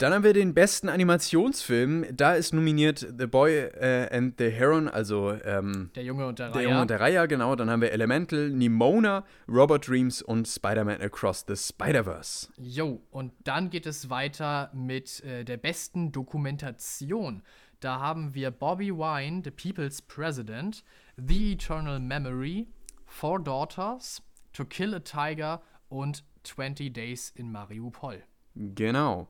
Dann 0.02 0.12
haben 0.12 0.24
wir 0.24 0.32
den 0.32 0.52
besten 0.52 0.88
Animationsfilm. 0.88 2.06
Da 2.12 2.34
ist 2.34 2.52
nominiert 2.52 3.06
The 3.16 3.28
Boy 3.28 3.66
uh, 3.66 4.12
and 4.12 4.34
the 4.36 4.50
Heron, 4.50 4.88
also 4.88 5.30
ähm, 5.44 5.90
Der 5.94 6.02
Junge 6.02 6.26
und 6.26 6.40
der 6.40 6.46
Reiher. 6.46 6.54
Der 6.54 6.62
Junge 6.64 6.80
und 6.80 6.90
der 6.90 6.98
Reiher, 6.98 7.28
genau. 7.28 7.54
Dann 7.54 7.70
haben 7.70 7.82
wir 7.82 7.92
Elemental, 7.92 8.50
Nimona, 8.50 9.24
Robot 9.46 9.86
Dreams 9.86 10.20
und 10.20 10.48
Spider-Man 10.48 11.00
Across 11.02 11.44
the 11.46 11.54
Spider-Verse. 11.54 12.48
Jo, 12.58 13.00
und 13.12 13.32
dann 13.44 13.70
geht 13.70 13.86
es 13.86 14.10
weiter 14.10 14.72
mit 14.74 15.22
äh, 15.22 15.44
der 15.44 15.56
besten 15.56 16.10
Dokumentation. 16.10 17.44
Da 17.78 18.00
haben 18.00 18.34
wir 18.34 18.50
Bobby 18.50 18.90
Wine, 18.90 19.42
The 19.44 19.52
People's 19.52 20.02
President, 20.02 20.82
The 21.16 21.52
Eternal 21.52 22.00
Memory, 22.00 22.66
Four 23.06 23.38
Daughters, 23.38 24.20
To 24.54 24.64
Kill 24.64 24.96
a 24.96 24.98
Tiger 24.98 25.62
und 25.88 26.24
20 26.42 26.92
Days 26.92 27.30
in 27.36 27.52
Mariupol. 27.52 28.24
Genau. 28.56 29.28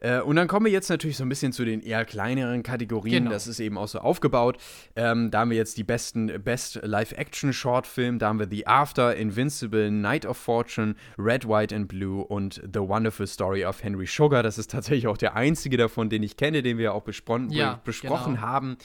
Äh, 0.00 0.20
und 0.20 0.36
dann 0.36 0.48
kommen 0.48 0.66
wir 0.66 0.72
jetzt 0.72 0.88
natürlich 0.88 1.16
so 1.16 1.24
ein 1.24 1.28
bisschen 1.28 1.52
zu 1.52 1.64
den 1.64 1.80
eher 1.80 2.04
kleineren 2.04 2.62
Kategorien. 2.62 3.24
Genau. 3.24 3.30
Das 3.30 3.46
ist 3.46 3.60
eben 3.60 3.78
auch 3.78 3.88
so 3.88 3.98
aufgebaut. 3.98 4.58
Ähm, 4.94 5.30
da 5.30 5.40
haben 5.40 5.50
wir 5.50 5.56
jetzt 5.56 5.78
die 5.78 5.84
besten 5.84 6.42
Best 6.42 6.80
Live-Action-Shortfilm. 6.82 8.18
Da 8.18 8.28
haben 8.28 8.38
wir 8.38 8.48
The 8.48 8.66
After, 8.66 9.16
Invincible, 9.16 9.90
Night 9.90 10.26
of 10.26 10.36
Fortune, 10.36 10.94
Red, 11.18 11.48
White 11.48 11.74
and 11.74 11.88
Blue 11.88 12.24
und 12.24 12.60
The 12.72 12.80
Wonderful 12.80 13.26
Story 13.26 13.64
of 13.64 13.82
Henry 13.82 14.06
Sugar. 14.06 14.42
Das 14.42 14.58
ist 14.58 14.70
tatsächlich 14.70 15.06
auch 15.06 15.18
der 15.18 15.36
einzige 15.36 15.76
davon, 15.76 16.10
den 16.10 16.22
ich 16.22 16.36
kenne, 16.36 16.62
den 16.62 16.78
wir 16.78 16.94
auch 16.94 17.02
bespon 17.02 17.50
ja, 17.50 17.80
besprochen 17.84 18.34
genau. 18.34 18.46
haben. 18.46 18.76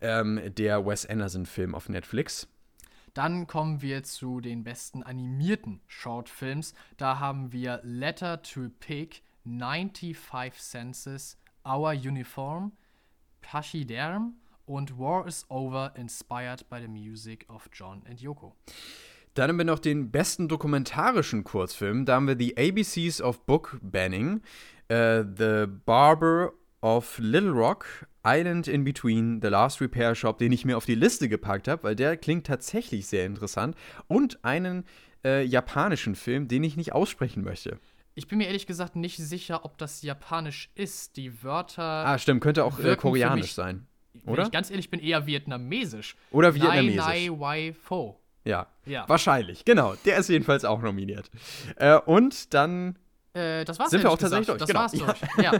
Ähm, 0.00 0.40
der 0.56 0.84
Wes 0.84 1.06
Anderson-Film 1.06 1.76
auf 1.76 1.88
Netflix. 1.88 2.48
Dann 3.14 3.46
kommen 3.46 3.82
wir 3.82 4.02
zu 4.04 4.40
den 4.40 4.64
besten 4.64 5.02
animierten 5.02 5.80
Shortfilms. 5.86 6.74
Da 6.96 7.18
haben 7.18 7.52
wir 7.52 7.80
Letter 7.82 8.42
to 8.42 8.70
Pig, 8.80 9.22
95 9.44 10.54
Senses, 10.60 11.36
Our 11.66 11.92
Uniform, 11.92 12.72
Pachyderm 13.40 14.34
und 14.66 14.98
War 14.98 15.26
is 15.26 15.44
Over, 15.48 15.92
inspired 15.96 16.68
by 16.68 16.80
the 16.80 16.88
music 16.88 17.44
of 17.48 17.68
John 17.72 18.02
and 18.08 18.20
Yoko. 18.20 18.54
Dann 19.34 19.48
haben 19.48 19.58
wir 19.58 19.64
noch 19.64 19.78
den 19.78 20.10
besten 20.10 20.48
dokumentarischen 20.48 21.44
Kurzfilm. 21.44 22.04
Da 22.04 22.16
haben 22.16 22.28
wir 22.28 22.36
The 22.38 22.56
ABCs 22.56 23.22
of 23.22 23.46
Book 23.46 23.78
Banning, 23.82 24.42
uh, 24.90 25.24
The 25.36 25.66
Barber 25.66 26.52
of 26.82 27.18
Little 27.18 27.52
Rock, 27.52 28.06
Island 28.24 28.68
in 28.68 28.84
Between, 28.84 29.40
The 29.40 29.48
Last 29.48 29.80
Repair 29.80 30.14
Shop, 30.14 30.38
den 30.38 30.52
ich 30.52 30.64
mir 30.64 30.76
auf 30.76 30.84
die 30.84 30.94
Liste 30.94 31.28
gepackt 31.28 31.66
habe, 31.66 31.82
weil 31.84 31.96
der 31.96 32.16
klingt 32.16 32.46
tatsächlich 32.46 33.06
sehr 33.06 33.24
interessant. 33.24 33.74
Und 34.06 34.44
einen 34.44 34.84
äh, 35.24 35.44
japanischen 35.44 36.14
Film, 36.14 36.48
den 36.48 36.62
ich 36.62 36.76
nicht 36.76 36.92
aussprechen 36.92 37.42
möchte. 37.42 37.78
Ich 38.14 38.28
bin 38.28 38.38
mir 38.38 38.46
ehrlich 38.46 38.66
gesagt 38.66 38.96
nicht 38.96 39.16
sicher, 39.16 39.64
ob 39.64 39.78
das 39.78 40.02
japanisch 40.02 40.70
ist. 40.74 41.16
Die 41.16 41.42
Wörter. 41.42 41.82
Ah, 41.82 42.18
stimmt, 42.18 42.42
könnte 42.42 42.64
auch 42.64 42.78
äh, 42.78 42.96
koreanisch 42.96 43.42
mich, 43.42 43.54
sein. 43.54 43.86
Oder? 44.26 44.38
Wenn 44.38 44.46
ich 44.46 44.52
ganz 44.52 44.70
ehrlich 44.70 44.90
bin, 44.90 45.00
eher 45.00 45.26
vietnamesisch. 45.26 46.16
Oder 46.30 46.54
vietnamesisch. 46.54 46.96
Nai, 46.96 47.28
Nai, 47.28 47.40
Wai, 47.40 47.72
Pho. 47.72 48.18
Ja, 48.44 48.66
ja, 48.86 49.08
wahrscheinlich, 49.08 49.64
genau. 49.64 49.94
Der 50.04 50.16
ist 50.16 50.28
jedenfalls 50.28 50.64
auch 50.64 50.82
nominiert. 50.82 51.30
Äh, 51.76 51.96
und 51.98 52.52
dann 52.52 52.98
äh, 53.34 53.64
das 53.64 53.78
war's 53.78 53.90
Sind 53.90 54.02
wir 54.02 54.10
auch 54.10 54.18
tatsächlich 54.18 54.48
durch. 54.48 54.58
Das 54.58 54.68
genau. 54.68 54.80
war's 54.80 54.92
durch. 54.92 55.18
Ja. 55.42 55.52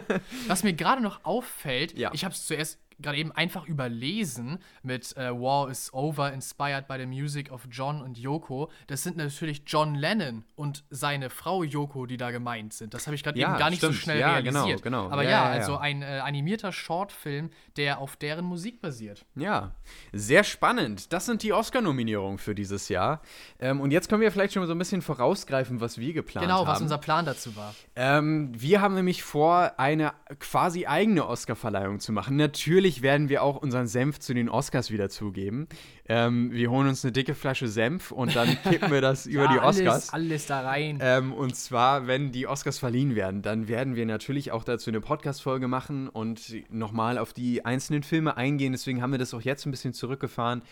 Was 0.46 0.62
mir 0.62 0.72
gerade 0.74 1.00
noch 1.00 1.24
auffällt, 1.24 1.96
ja. 1.96 2.10
ich 2.12 2.24
habe 2.24 2.34
es 2.34 2.46
zuerst 2.46 2.78
gerade 3.02 3.18
eben 3.18 3.32
einfach 3.32 3.66
überlesen 3.66 4.58
mit 4.82 5.16
äh, 5.16 5.30
War 5.30 5.70
is 5.70 5.92
Over, 5.92 6.32
inspired 6.32 6.86
by 6.86 6.96
the 6.98 7.06
music 7.06 7.50
of 7.50 7.66
John 7.70 8.02
und 8.02 8.18
Yoko. 8.18 8.70
Das 8.86 9.02
sind 9.02 9.16
natürlich 9.16 9.62
John 9.66 9.94
Lennon 9.94 10.44
und 10.54 10.84
seine 10.90 11.30
Frau 11.30 11.62
Yoko, 11.62 12.06
die 12.06 12.16
da 12.16 12.30
gemeint 12.30 12.72
sind. 12.72 12.94
Das 12.94 13.06
habe 13.06 13.14
ich 13.14 13.22
gerade 13.22 13.38
ja, 13.38 13.50
eben 13.50 13.58
gar 13.58 13.70
nicht 13.70 13.78
stimmt. 13.78 13.94
so 13.94 14.00
schnell 14.00 14.20
ja, 14.20 14.40
genau, 14.40 14.60
realisiert. 14.60 14.82
Genau, 14.82 15.04
genau. 15.04 15.12
Aber 15.12 15.24
ja, 15.24 15.30
ja 15.30 15.44
also 15.44 15.76
ein 15.76 16.02
äh, 16.02 16.20
animierter 16.22 16.72
Shortfilm, 16.72 17.50
der 17.76 17.98
auf 17.98 18.16
deren 18.16 18.44
Musik 18.44 18.80
basiert. 18.80 19.24
Ja, 19.34 19.72
sehr 20.12 20.44
spannend. 20.44 21.12
Das 21.12 21.26
sind 21.26 21.42
die 21.42 21.52
Oscar-Nominierungen 21.52 22.38
für 22.38 22.54
dieses 22.54 22.88
Jahr. 22.88 23.22
Ähm, 23.58 23.80
und 23.80 23.90
jetzt 23.90 24.08
können 24.08 24.20
wir 24.20 24.30
vielleicht 24.30 24.52
schon 24.52 24.62
mal 24.62 24.66
so 24.66 24.74
ein 24.74 24.78
bisschen 24.78 25.02
vorausgreifen, 25.02 25.80
was 25.80 25.98
wir 25.98 26.12
geplant 26.12 26.46
genau, 26.46 26.58
haben. 26.58 26.64
Genau, 26.64 26.72
was 26.74 26.82
unser 26.82 26.98
Plan 26.98 27.24
dazu 27.24 27.56
war. 27.56 27.74
Ähm, 27.96 28.52
wir 28.54 28.80
haben 28.80 28.94
nämlich 28.94 29.22
vor, 29.22 29.72
eine 29.78 30.12
quasi 30.38 30.86
eigene 30.86 31.26
Oscar-Verleihung 31.26 32.00
zu 32.00 32.12
machen. 32.12 32.36
Natürlich 32.36 32.91
natürlich 32.92 33.02
werden 33.02 33.28
wir 33.28 33.42
auch 33.42 33.56
unseren 33.56 33.86
Senf 33.86 34.18
zu 34.18 34.34
den 34.34 34.48
Oscars 34.48 34.90
wieder 34.90 35.08
zugeben. 35.08 35.66
Ähm, 36.08 36.52
wir 36.52 36.70
holen 36.70 36.88
uns 36.88 37.04
eine 37.04 37.12
dicke 37.12 37.34
Flasche 37.34 37.68
Senf 37.68 38.12
und 38.12 38.36
dann 38.36 38.48
kippen 38.64 38.90
wir 38.90 39.00
das 39.00 39.26
über 39.26 39.44
ja, 39.44 39.52
die 39.52 39.58
Oscars. 39.60 40.10
Alles, 40.10 40.12
alles 40.12 40.46
da 40.46 40.60
rein. 40.60 40.98
Ähm, 41.00 41.32
und 41.32 41.56
zwar, 41.56 42.06
wenn 42.06 42.32
die 42.32 42.46
Oscars 42.46 42.78
verliehen 42.78 43.14
werden, 43.14 43.40
dann 43.40 43.68
werden 43.68 43.96
wir 43.96 44.04
natürlich 44.04 44.52
auch 44.52 44.64
dazu 44.64 44.90
eine 44.90 45.00
Podcast-Folge 45.00 45.68
machen 45.68 46.08
und 46.08 46.54
nochmal 46.70 47.18
auf 47.18 47.32
die 47.32 47.64
einzelnen 47.64 48.02
Filme 48.02 48.36
eingehen. 48.36 48.72
Deswegen 48.72 49.00
haben 49.00 49.12
wir 49.12 49.18
das 49.18 49.32
auch 49.32 49.42
jetzt 49.42 49.64
ein 49.66 49.70
bisschen 49.70 49.94
zurückgefahren. 49.94 50.62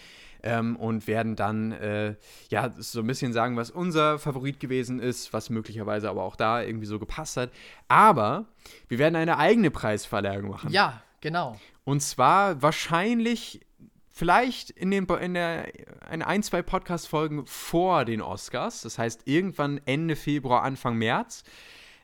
Ähm, 0.42 0.76
und 0.76 1.06
werden 1.06 1.36
dann 1.36 1.72
äh, 1.72 2.14
ja 2.48 2.70
so 2.78 3.00
ein 3.00 3.06
bisschen 3.06 3.34
sagen, 3.34 3.58
was 3.58 3.70
unser 3.70 4.18
Favorit 4.18 4.58
gewesen 4.58 4.98
ist, 4.98 5.34
was 5.34 5.50
möglicherweise 5.50 6.08
aber 6.08 6.22
auch 6.22 6.34
da 6.34 6.62
irgendwie 6.62 6.86
so 6.86 6.98
gepasst 6.98 7.36
hat. 7.36 7.50
Aber 7.88 8.46
wir 8.88 8.98
werden 8.98 9.16
eine 9.16 9.36
eigene 9.36 9.70
Preisverleihung 9.70 10.48
machen. 10.48 10.72
Ja, 10.72 11.02
genau. 11.20 11.58
Und 11.90 11.98
zwar 12.02 12.62
wahrscheinlich 12.62 13.66
vielleicht 14.10 14.70
in, 14.70 14.92
den, 14.92 15.06
in 15.06 15.34
der 15.34 15.72
in 16.12 16.22
ein, 16.22 16.44
zwei 16.44 16.62
Podcast-Folgen 16.62 17.46
vor 17.46 18.04
den 18.04 18.22
Oscars. 18.22 18.82
Das 18.82 18.96
heißt 18.96 19.22
irgendwann 19.24 19.80
Ende 19.86 20.14
Februar, 20.14 20.62
Anfang 20.62 20.94
März. 20.94 21.42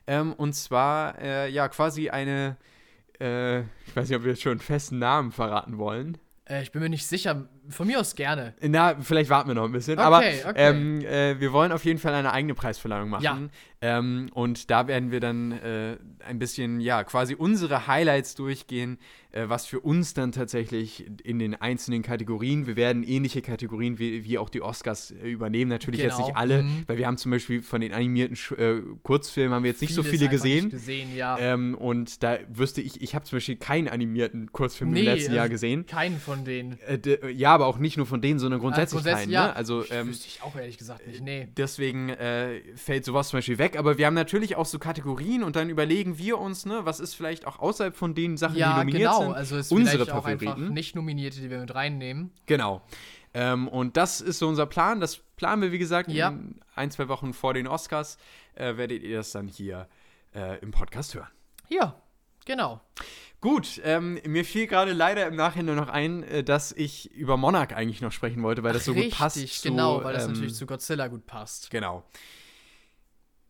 Ähm, 0.05 0.33
und 0.33 0.51
zwar 0.55 1.17
äh, 1.21 1.49
ja 1.49 1.69
quasi 1.69 2.09
eine, 2.09 2.57
äh, 3.21 3.61
ich 3.61 3.95
weiß 3.95 4.09
nicht, 4.09 4.17
ob 4.17 4.25
wir 4.25 4.31
jetzt 4.31 4.41
schon 4.41 4.51
einen 4.51 4.59
festen 4.59 4.99
Namen 4.99 5.31
verraten 5.31 5.77
wollen. 5.77 6.17
Äh, 6.43 6.63
ich 6.63 6.73
bin 6.73 6.81
mir 6.81 6.89
nicht 6.89 7.07
sicher. 7.07 7.47
Von 7.69 7.87
mir 7.87 7.99
aus 7.99 8.15
gerne. 8.15 8.53
Na, 8.61 8.95
vielleicht 8.99 9.29
warten 9.29 9.49
wir 9.49 9.55
noch 9.55 9.65
ein 9.65 9.71
bisschen. 9.71 9.99
Okay, 9.99 10.05
aber 10.05 10.17
okay. 10.17 10.53
Ähm, 10.55 11.01
äh, 11.01 11.39
wir 11.39 11.53
wollen 11.53 11.71
auf 11.71 11.85
jeden 11.85 11.99
Fall 11.99 12.13
eine 12.13 12.31
eigene 12.31 12.53
Preisverleihung 12.53 13.09
machen. 13.09 13.23
Ja. 13.23 13.39
Ähm, 13.79 14.29
und 14.33 14.71
da 14.71 14.87
werden 14.87 15.11
wir 15.11 15.19
dann 15.19 15.51
äh, 15.51 15.97
ein 16.25 16.39
bisschen, 16.39 16.79
ja, 16.79 17.03
quasi 17.03 17.35
unsere 17.35 17.85
Highlights 17.85 18.33
durchgehen, 18.33 18.97
äh, 19.31 19.49
was 19.49 19.67
für 19.67 19.79
uns 19.79 20.15
dann 20.15 20.31
tatsächlich 20.31 21.05
in 21.23 21.37
den 21.37 21.53
einzelnen 21.53 22.01
Kategorien, 22.01 22.65
wir 22.65 22.75
werden 22.75 23.03
ähnliche 23.03 23.43
Kategorien 23.43 23.99
wie, 23.99 24.23
wie 24.23 24.39
auch 24.39 24.49
die 24.49 24.63
Oscars 24.63 25.11
äh, 25.11 25.29
übernehmen. 25.29 25.69
Natürlich 25.69 26.01
genau. 26.01 26.17
jetzt 26.17 26.25
nicht 26.25 26.35
alle, 26.35 26.63
mhm. 26.63 26.83
weil 26.87 26.97
wir 26.97 27.05
haben 27.05 27.17
zum 27.17 27.31
Beispiel 27.31 27.61
von 27.61 27.81
den 27.81 27.93
animierten 27.93 28.37
äh, 28.57 28.81
Kurzfilmen 29.03 29.53
haben 29.53 29.63
wir 29.63 29.71
jetzt 29.71 29.81
nicht 29.81 29.93
Vieles 29.93 30.05
so 30.05 30.11
viele 30.11 30.27
gesehen. 30.27 30.71
gesehen 30.71 31.15
ja. 31.15 31.37
ähm, 31.37 31.75
und 31.75 32.23
da 32.23 32.39
wüsste 32.49 32.81
ich, 32.81 33.01
ich 33.01 33.13
habe 33.13 33.25
zum 33.25 33.37
Beispiel 33.37 33.57
keinen 33.57 33.89
animierten 33.89 34.51
Kurzfilm 34.51 34.91
nee, 34.91 35.01
im 35.01 35.05
letzten 35.05 35.33
Jahr 35.35 35.49
gesehen. 35.49 35.85
Keinen 35.85 36.17
von 36.19 36.43
denen. 36.43 36.79
Äh, 36.87 37.31
ja, 37.31 37.56
aber 37.57 37.67
auch 37.67 37.77
nicht 37.77 37.97
nur 37.97 38.07
von 38.07 38.21
denen, 38.21 38.39
sondern 38.39 38.59
grundsätzlich, 38.59 39.01
ah, 39.01 39.03
grundsätzlich 39.03 39.23
keinen. 39.25 39.31
Ja. 39.33 39.47
Ne? 39.47 39.55
Also, 39.55 39.83
ähm, 39.91 40.07
wüsste 40.07 40.27
ich 40.27 40.41
auch 40.41 40.55
ehrlich 40.55 40.79
gesagt 40.79 41.05
nicht, 41.05 41.21
nee. 41.21 41.47
Deswegen 41.55 42.09
äh, 42.09 42.61
fällt 42.75 43.05
sowas 43.05 43.29
zum 43.29 43.37
Beispiel 43.37 43.57
weg 43.57 43.67
weg, 43.67 43.77
aber 43.77 43.97
wir 43.97 44.05
haben 44.05 44.13
natürlich 44.13 44.55
auch 44.55 44.65
so 44.65 44.79
Kategorien 44.79 45.43
und 45.43 45.55
dann 45.55 45.69
überlegen 45.69 46.17
wir 46.17 46.37
uns, 46.37 46.65
ne, 46.65 46.81
was 46.83 46.99
ist 46.99 47.13
vielleicht 47.15 47.45
auch 47.45 47.59
außerhalb 47.59 47.95
von 47.95 48.15
den 48.15 48.37
Sachen, 48.37 48.57
ja, 48.57 48.73
die 48.73 48.79
nominiert 48.79 49.11
genau. 49.11 49.21
sind, 49.21 49.33
also 49.33 49.57
es 49.57 49.71
unsere 49.71 50.05
vielleicht 50.05 50.11
Favoriten. 50.11 50.47
Auch 50.47 50.55
einfach 50.55 50.69
nicht 50.69 50.95
nominierte, 50.95 51.41
die 51.41 51.49
wir 51.49 51.59
mit 51.59 51.73
reinnehmen. 51.73 52.31
Genau. 52.45 52.81
Ähm, 53.33 53.67
und 53.67 53.97
das 53.97 54.21
ist 54.21 54.39
so 54.39 54.47
unser 54.47 54.65
Plan. 54.65 54.99
Das 54.99 55.17
planen 55.35 55.61
wir, 55.61 55.71
wie 55.71 55.77
gesagt, 55.77 56.09
ja. 56.09 56.29
in 56.29 56.59
ein, 56.75 56.91
zwei 56.91 57.07
Wochen 57.07 57.33
vor 57.33 57.53
den 57.53 57.67
Oscars. 57.67 58.17
Äh, 58.55 58.77
werdet 58.77 59.03
ihr 59.03 59.17
das 59.17 59.31
dann 59.31 59.47
hier 59.47 59.87
äh, 60.33 60.59
im 60.59 60.71
Podcast 60.71 61.13
hören. 61.13 61.27
Ja, 61.69 61.95
genau. 62.45 62.81
Gut, 63.39 63.79
ähm, 63.83 64.19
mir 64.25 64.43
fiel 64.43 64.65
gerade 64.65 64.93
leider 64.93 65.27
im 65.27 65.35
Nachhinein 65.35 65.75
noch 65.75 65.89
ein, 65.89 66.23
äh, 66.23 66.43
dass 66.43 66.71
ich 66.71 67.11
über 67.11 67.37
Monarch 67.37 67.75
eigentlich 67.75 68.01
noch 68.01 68.11
sprechen 68.11 68.41
wollte, 68.41 68.63
weil 68.63 68.73
das 68.73 68.85
so 68.85 68.93
richtig, 68.93 69.11
gut 69.11 69.19
passt. 69.19 69.37
Richtig, 69.37 69.61
genau, 69.61 70.03
weil 70.03 70.13
das 70.13 70.25
ähm, 70.25 70.33
natürlich 70.33 70.55
zu 70.55 70.65
Godzilla 70.65 71.07
gut 71.07 71.25
passt. 71.27 71.69
Genau 71.69 72.03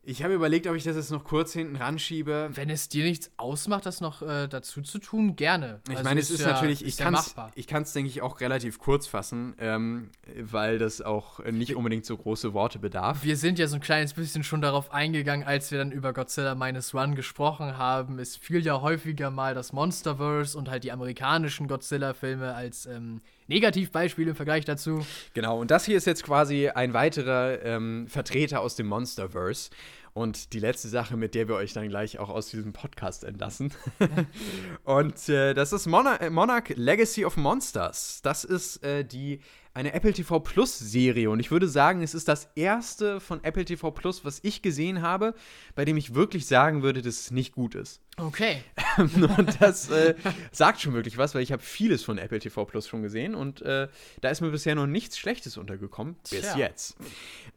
Ich 0.10 0.24
habe 0.24 0.34
überlegt, 0.34 0.68
ob 0.68 0.76
ich 0.78 0.86
das 0.86 0.96
jetzt 0.96 1.12
noch 1.12 1.26
kurz 1.26 1.52
hinten 1.52 1.76
ranschiebe. 1.76 2.50
Wenn 2.54 2.70
es 2.70 2.88
dir 2.88 3.04
nichts 3.04 3.30
ausmacht, 3.36 3.86
das 3.86 4.00
noch 4.00 4.22
äh, 4.22 4.48
dazu 4.48 4.82
zu 4.82 5.00
tun, 5.00 5.36
gerne. 5.36 5.82
Ich 5.90 5.98
also 5.98 6.04
meine, 6.06 6.22
es 6.22 6.32
ist, 6.32 6.40
ja, 6.40 6.54
natürlich, 6.54 6.86
ich 6.86 6.96
kann 6.96 7.14
es, 7.14 7.36
ich 7.56 7.68
kann 7.68 7.84
es, 7.84 7.92
denke 7.92 8.10
ich, 8.10 8.22
auch 8.22 8.40
relativ 8.40 8.80
kurz 8.80 9.06
fassen, 9.06 9.54
ähm, 9.60 10.12
weil 10.40 10.80
das 10.80 11.02
auch 11.02 11.44
nicht 11.44 11.76
unbedingt 11.76 12.06
so 12.06 12.16
große 12.16 12.54
Worte 12.54 12.80
bedarf. 12.80 13.26
Wir 13.26 13.36
sind 13.36 13.60
ja 13.60 13.68
so 13.68 13.76
ein 13.76 13.82
kleines 13.82 14.14
bisschen 14.14 14.46
schon 14.46 14.62
darauf 14.62 14.94
eingegangen, 14.94 15.46
als 15.46 15.72
wir 15.72 15.78
dann 15.78 15.92
über 15.92 16.14
Godzilla 16.14 16.56
Minus 16.56 16.94
One 16.94 17.14
gesprochen 17.14 17.78
haben. 17.78 18.18
Es 18.18 18.38
fiel 18.38 18.66
ja 18.66 18.80
häufiger 18.80 19.30
mal 19.30 19.56
das 19.56 19.74
Monsterverse 19.74 20.58
und 20.58 20.70
halt 20.70 20.86
die 20.86 20.94
amerikanischen 20.94 21.68
Godzilla-Filme 21.68 22.56
als 22.56 22.86
ähm, 22.86 23.20
Negativbeispiel 23.48 24.30
im 24.30 24.36
Vergleich 24.36 24.64
dazu. 24.64 25.06
Genau, 25.34 25.60
und 25.60 25.72
das 25.72 25.86
hier 25.86 25.98
ist 25.98 26.06
jetzt 26.06 26.24
quasi 26.24 26.70
ein 26.70 26.94
weiterer 26.94 27.62
ähm, 27.64 28.08
Vertreter 28.08 28.62
aus 28.62 28.78
dem 28.78 28.88
Monsterverse. 28.88 29.70
Und 30.18 30.54
die 30.54 30.60
letzte 30.60 30.88
Sache, 30.88 31.16
mit 31.16 31.36
der 31.36 31.48
wir 31.48 31.54
euch 31.54 31.74
dann 31.74 31.90
gleich 31.90 32.18
auch 32.18 32.30
aus 32.30 32.50
diesem 32.50 32.74
Podcast 32.74 33.24
entlassen. 33.24 33.72
und 34.84 35.30
äh, 35.30 35.54
das 35.54 35.74
ist 35.74 35.86
Monarch, 35.86 36.32
Monarch, 36.32 36.70
Legacy 36.70 37.24
of 37.24 37.38
Monsters. 37.38 38.22
Das 38.24 38.44
ist 38.44 38.84
äh, 38.84 39.06
die 39.06 39.42
eine 39.76 39.94
Apple 39.94 40.14
TV 40.14 40.40
Plus 40.40 40.80
Serie 40.80 41.30
und 41.30 41.40
ich 41.40 41.52
würde 41.52 41.68
sagen, 41.68 42.02
es 42.02 42.16
ist 42.16 42.28
das 42.28 42.50
erste 42.56 43.20
von 43.20 43.44
Apple 43.44 43.64
TV 43.64 43.92
Plus, 43.92 44.26
was 44.26 44.40
ich 44.42 44.64
gesehen 44.64 45.04
habe, 45.04 45.36
bei 45.76 45.86
dem 45.86 45.98
ich 45.98 46.16
wirklich 46.16 46.48
sagen 46.48 46.82
würde, 46.82 47.04
dass 47.04 47.20
es 47.20 47.30
nicht 47.30 47.54
gut 47.54 47.76
ist. 47.76 48.02
Okay. 48.20 48.64
und 48.98 49.62
das 49.62 49.92
äh, 49.92 50.16
sagt 50.52 50.82
schon 50.82 50.94
wirklich 50.94 51.20
was, 51.20 51.36
weil 51.36 51.44
ich 51.44 51.52
habe 51.52 51.62
vieles 51.62 52.04
von 52.04 52.18
Apple 52.18 52.40
TV 52.40 52.66
Plus 52.66 52.88
schon 52.88 53.04
gesehen 53.04 53.36
und 53.36 53.62
äh, 53.62 53.88
da 54.22 54.30
ist 54.30 54.42
mir 54.42 54.50
bisher 54.50 54.74
noch 54.74 54.88
nichts 54.88 55.20
Schlechtes 55.20 55.56
untergekommen. 55.56 56.16
Bis 56.30 56.42
Tja. 56.42 56.58
jetzt. 56.58 56.98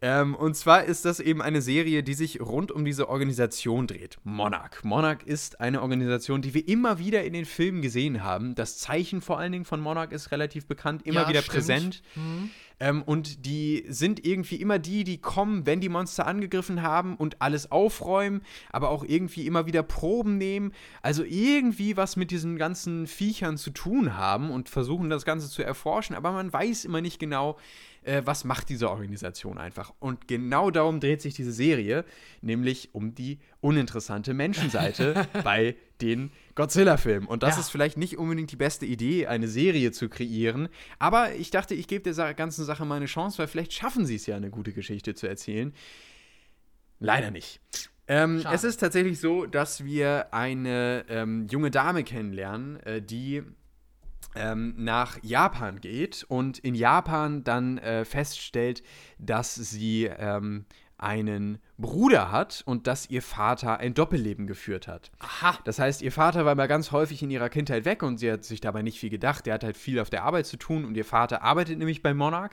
Ähm, 0.02 0.34
und 0.34 0.54
zwar 0.56 0.84
ist 0.84 1.06
das 1.06 1.18
eben 1.18 1.40
eine 1.40 1.62
Serie, 1.62 2.02
die 2.02 2.12
sich 2.12 2.40
rund 2.40 2.72
um 2.72 2.84
diese 2.84 3.08
Organisation 3.08 3.86
dreht. 3.86 4.18
Monarch. 4.22 4.84
Monarch 4.84 5.22
ist 5.24 5.60
eine 5.60 5.80
Organisation, 5.80 6.42
die 6.42 6.52
wir 6.52 6.68
immer 6.68 6.98
wieder 6.98 7.24
in 7.24 7.32
den 7.32 7.46
Filmen 7.46 7.80
gesehen 7.80 8.22
haben. 8.22 8.54
Das 8.54 8.76
Zeichen 8.76 9.22
vor 9.22 9.38
allen 9.38 9.52
Dingen 9.52 9.64
von 9.64 9.80
Monarch 9.80 10.12
ist 10.12 10.30
relativ 10.30 10.66
bekannt, 10.66 11.06
immer 11.06 11.22
ja, 11.22 11.28
wieder 11.30 11.40
stimmt. 11.40 11.54
präsent. 11.54 12.02
Mhm. 12.16 12.50
Ähm, 12.80 13.02
und 13.02 13.44
die 13.46 13.84
sind 13.88 14.26
irgendwie 14.26 14.56
immer 14.56 14.78
die, 14.78 15.04
die 15.04 15.18
kommen, 15.18 15.66
wenn 15.66 15.80
die 15.80 15.90
Monster 15.90 16.26
angegriffen 16.26 16.82
haben 16.82 17.16
und 17.16 17.40
alles 17.42 17.70
aufräumen, 17.70 18.42
aber 18.70 18.88
auch 18.88 19.04
irgendwie 19.04 19.46
immer 19.46 19.66
wieder 19.66 19.82
Proben 19.82 20.38
nehmen. 20.38 20.72
Also 21.02 21.22
irgendwie 21.22 21.96
was 21.96 22.16
mit 22.16 22.30
diesen 22.30 22.56
ganzen 22.56 23.06
Viechern 23.06 23.58
zu 23.58 23.70
tun 23.70 24.16
haben 24.16 24.50
und 24.50 24.70
versuchen 24.70 25.10
das 25.10 25.24
Ganze 25.24 25.50
zu 25.50 25.62
erforschen, 25.62 26.16
aber 26.16 26.32
man 26.32 26.52
weiß 26.52 26.86
immer 26.86 27.02
nicht 27.02 27.18
genau, 27.18 27.58
äh, 28.02 28.22
was 28.24 28.44
macht 28.44 28.68
diese 28.68 28.90
Organisation 28.90 29.58
einfach. 29.58 29.92
Und 29.98 30.28
genau 30.28 30.70
darum 30.70 31.00
dreht 31.00 31.20
sich 31.20 31.34
diese 31.34 31.52
Serie, 31.52 32.04
nämlich 32.40 32.94
um 32.94 33.14
die 33.14 33.38
uninteressante 33.60 34.34
Menschenseite 34.34 35.28
bei 35.44 35.76
den 36.00 36.30
Godzilla-Filmen. 36.54 37.28
Und 37.28 37.42
das 37.42 37.56
ja. 37.56 37.60
ist 37.60 37.70
vielleicht 37.70 37.98
nicht 37.98 38.18
unbedingt 38.18 38.50
die 38.52 38.56
beste 38.56 38.86
Idee, 38.86 39.26
eine 39.26 39.48
Serie 39.48 39.92
zu 39.92 40.08
kreieren. 40.08 40.68
Aber 40.98 41.34
ich 41.34 41.50
dachte, 41.50 41.74
ich 41.74 41.88
gebe 41.88 42.12
der 42.12 42.34
ganzen 42.34 42.64
Sache 42.64 42.84
mal 42.84 42.96
eine 42.96 43.06
Chance, 43.06 43.38
weil 43.38 43.48
vielleicht 43.48 43.72
schaffen 43.72 44.06
sie 44.06 44.16
es 44.16 44.26
ja, 44.26 44.36
eine 44.36 44.50
gute 44.50 44.72
Geschichte 44.72 45.14
zu 45.14 45.26
erzählen. 45.26 45.74
Leider 46.98 47.30
nicht. 47.30 47.60
Ähm, 48.08 48.44
es 48.52 48.64
ist 48.64 48.78
tatsächlich 48.78 49.20
so, 49.20 49.46
dass 49.46 49.84
wir 49.84 50.34
eine 50.34 51.04
ähm, 51.08 51.46
junge 51.48 51.70
Dame 51.70 52.02
kennenlernen, 52.02 52.80
äh, 52.80 53.00
die 53.00 53.44
ähm, 54.34 54.74
nach 54.76 55.18
Japan 55.22 55.80
geht 55.80 56.24
und 56.28 56.58
in 56.58 56.74
Japan 56.74 57.44
dann 57.44 57.78
äh, 57.78 58.04
feststellt, 58.04 58.82
dass 59.18 59.54
sie 59.54 60.04
ähm, 60.04 60.66
einen 61.00 61.58
Bruder 61.78 62.30
hat 62.30 62.62
und 62.66 62.86
dass 62.86 63.08
ihr 63.08 63.22
Vater 63.22 63.78
ein 63.78 63.94
Doppelleben 63.94 64.46
geführt 64.46 64.86
hat. 64.86 65.10
Aha. 65.18 65.58
Das 65.64 65.78
heißt, 65.78 66.02
ihr 66.02 66.12
Vater 66.12 66.44
war 66.44 66.54
mal 66.54 66.68
ganz 66.68 66.92
häufig 66.92 67.22
in 67.22 67.30
ihrer 67.30 67.48
Kindheit 67.48 67.84
weg 67.84 68.02
und 68.02 68.18
sie 68.18 68.30
hat 68.30 68.44
sich 68.44 68.60
dabei 68.60 68.82
nicht 68.82 69.00
viel 69.00 69.10
gedacht. 69.10 69.46
Der 69.46 69.54
hat 69.54 69.64
halt 69.64 69.76
viel 69.76 69.98
auf 69.98 70.10
der 70.10 70.24
Arbeit 70.24 70.46
zu 70.46 70.58
tun 70.58 70.84
und 70.84 70.96
ihr 70.96 71.04
Vater 71.04 71.42
arbeitet 71.42 71.78
nämlich 71.78 72.02
bei 72.02 72.12
Monarch. 72.12 72.52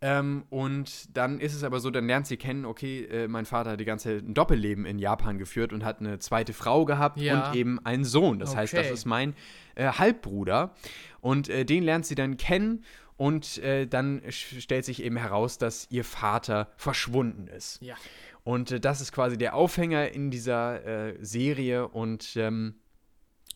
Ähm, 0.00 0.44
und 0.50 1.16
dann 1.16 1.40
ist 1.40 1.54
es 1.54 1.64
aber 1.64 1.80
so, 1.80 1.90
dann 1.90 2.06
lernt 2.06 2.26
sie 2.26 2.36
kennen, 2.36 2.64
okay, 2.66 3.04
äh, 3.04 3.28
mein 3.28 3.46
Vater 3.46 3.70
hat 3.70 3.80
die 3.80 3.84
ganze 3.84 4.10
Zeit 4.10 4.28
ein 4.28 4.34
Doppelleben 4.34 4.84
in 4.84 4.98
Japan 4.98 5.38
geführt 5.38 5.72
und 5.72 5.84
hat 5.84 6.00
eine 6.00 6.18
zweite 6.18 6.52
Frau 6.52 6.84
gehabt 6.84 7.18
ja. 7.18 7.48
und 7.48 7.56
eben 7.56 7.84
einen 7.86 8.04
Sohn. 8.04 8.38
Das 8.38 8.50
okay. 8.50 8.58
heißt, 8.60 8.74
das 8.74 8.90
ist 8.90 9.04
mein 9.06 9.34
äh, 9.76 9.86
Halbbruder. 9.86 10.74
Und 11.20 11.48
äh, 11.48 11.64
den 11.64 11.84
lernt 11.84 12.04
sie 12.04 12.14
dann 12.14 12.36
kennen 12.36 12.84
und 13.16 13.58
äh, 13.58 13.86
dann 13.86 14.22
stellt 14.28 14.84
sich 14.84 15.02
eben 15.02 15.16
heraus, 15.16 15.58
dass 15.58 15.86
ihr 15.90 16.04
Vater 16.04 16.68
verschwunden 16.76 17.46
ist. 17.46 17.80
Ja. 17.80 17.94
Und 18.42 18.72
äh, 18.72 18.80
das 18.80 19.00
ist 19.00 19.12
quasi 19.12 19.38
der 19.38 19.54
Aufhänger 19.54 20.10
in 20.12 20.30
dieser 20.30 20.84
äh, 20.84 21.16
Serie 21.24 21.88
und 21.88 22.36
ähm, 22.36 22.74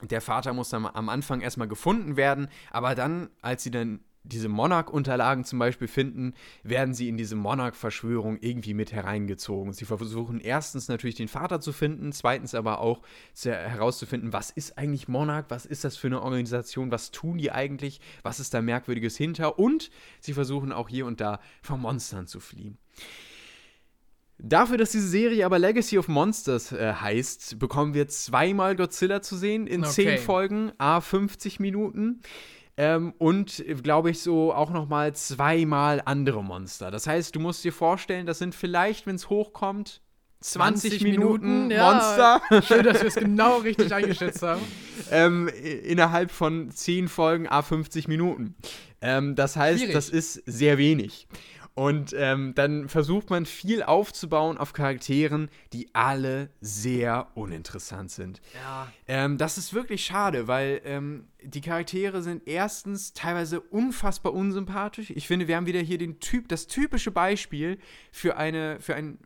der 0.01 0.21
Vater 0.21 0.53
muss 0.53 0.71
dann 0.71 0.87
am 0.87 1.09
Anfang 1.09 1.41
erstmal 1.41 1.69
gefunden 1.69 2.17
werden, 2.17 2.49
aber 2.71 2.95
dann, 2.95 3.31
als 3.43 3.65
sie 3.65 3.71
dann 3.71 4.01
diese 4.29 4.49
Monarch-Unterlagen 4.49 5.45
zum 5.45 5.59
Beispiel 5.59 5.89
finden, 5.89 6.35
werden 6.63 6.95
sie 6.95 7.09
in 7.09 7.17
diese 7.17 7.37
Monarch-Verschwörung 7.37 8.39
irgendwie 8.41 8.75
mit 8.75 8.93
hereingezogen. 8.93 9.73
Sie 9.73 9.85
versuchen 9.85 10.41
erstens 10.41 10.89
natürlich 10.89 11.17
den 11.17 11.29
Vater 11.29 11.61
zu 11.61 11.73
finden, 11.73 12.13
zweitens 12.13 12.55
aber 12.55 12.81
auch 12.81 13.03
herauszufinden, 13.43 14.33
was 14.33 14.51
ist 14.51 14.79
eigentlich 14.79 15.09
Monarch, 15.09 15.47
was 15.49 15.67
ist 15.67 15.85
das 15.85 15.97
für 15.97 16.09
eine 16.09 16.23
Organisation, 16.23 16.91
was 16.91 17.11
tun 17.11 17.39
die 17.39 17.51
eigentlich, 17.51 18.01
was 18.23 18.41
ist 18.41 18.55
da 18.55 18.63
Merkwürdiges 18.63 19.17
hinter 19.17 19.59
und 19.59 19.91
sie 20.21 20.35
versuchen 20.35 20.73
auch 20.73 20.89
hier 20.89 21.07
und 21.07 21.21
da 21.21 21.41
vor 21.63 21.79
Monstern 21.79 22.27
zu 22.27 22.41
fliehen. 22.41 22.79
Dafür, 24.41 24.77
dass 24.77 24.93
diese 24.93 25.09
Serie 25.09 25.45
aber 25.45 25.59
Legacy 25.59 25.99
of 25.99 26.07
Monsters 26.07 26.71
äh, 26.71 26.93
heißt, 26.93 27.59
bekommen 27.59 27.93
wir 27.93 28.07
zweimal 28.07 28.77
Godzilla 28.77 29.21
zu 29.21 29.37
sehen 29.37 29.67
in 29.67 29.83
okay. 29.83 29.93
zehn 29.93 30.19
Folgen, 30.19 30.73
a 30.79 31.01
50 31.01 31.59
Minuten. 31.59 32.21
Ähm, 32.81 33.13
und 33.19 33.65
glaube 33.83 34.11
ich 34.11 34.21
so 34.21 34.55
auch 34.55 34.71
noch 34.71 34.89
mal 34.89 35.13
zweimal 35.13 36.01
andere 36.05 36.45
Monster. 36.45 36.93
Das 36.93 37.09
heißt, 37.09 37.35
du 37.35 37.41
musst 37.41 37.65
dir 37.65 37.73
vorstellen, 37.73 38.25
das 38.25 38.39
sind 38.39 38.55
vielleicht, 38.55 39.05
wenn 39.05 39.17
es 39.17 39.29
hochkommt, 39.29 40.01
20, 40.41 40.91
20 40.93 41.03
Minuten, 41.03 41.47
Minuten 41.47 41.71
ja. 41.73 41.93
Monster. 41.93 42.63
Schön, 42.63 42.85
dass 42.85 43.01
wir 43.01 43.09
es 43.09 43.17
genau 43.17 43.57
richtig 43.59 43.93
eingeschätzt 43.93 44.43
haben. 44.43 44.63
Ähm, 45.11 45.49
innerhalb 45.49 46.31
von 46.31 46.71
10 46.71 47.09
Folgen 47.09 47.49
a 47.49 47.63
50 47.63 48.09
Minuten. 48.09 48.57
Ähm, 49.01 49.37
das 49.37 49.57
heißt, 49.57 49.79
Schwierig. 49.79 49.95
das 49.95 50.11
ist 50.11 50.35
sehr 50.45 50.77
wenig. 50.77 51.29
Und 51.79 52.13
ähm, 52.19 52.57
dann 52.57 52.89
versucht 52.89 53.31
man 53.31 53.47
viel 53.47 53.85
aufzubauen 53.85 54.59
auf 54.59 54.73
Charakteren, 54.73 55.49
die 55.73 55.95
alle 55.95 56.51
sehr 56.61 57.29
uninteressant 57.37 58.11
sind. 58.11 58.41
Ja. 58.53 58.89
Ähm, 59.07 59.39
das 59.39 59.59
ist 59.59 59.73
wirklich 59.73 60.05
schade, 60.05 60.49
weil 60.49 60.81
ähm, 60.85 61.29
die 61.41 61.61
Charaktere 61.61 62.21
sind 62.21 62.49
erstens 62.49 63.13
teilweise 63.13 63.61
unfassbar 63.61 64.35
unsympathisch. 64.35 65.11
Ich 65.11 65.29
finde, 65.29 65.47
wir 65.47 65.55
haben 65.55 65.67
wieder 65.67 65.79
hier 65.79 65.99
den 65.99 66.19
Typ, 66.19 66.49
das 66.49 66.67
typische 66.67 67.13
Beispiel 67.13 67.79
für, 68.11 68.37
eine, 68.37 68.81
für 68.81 68.97
einen 68.97 69.21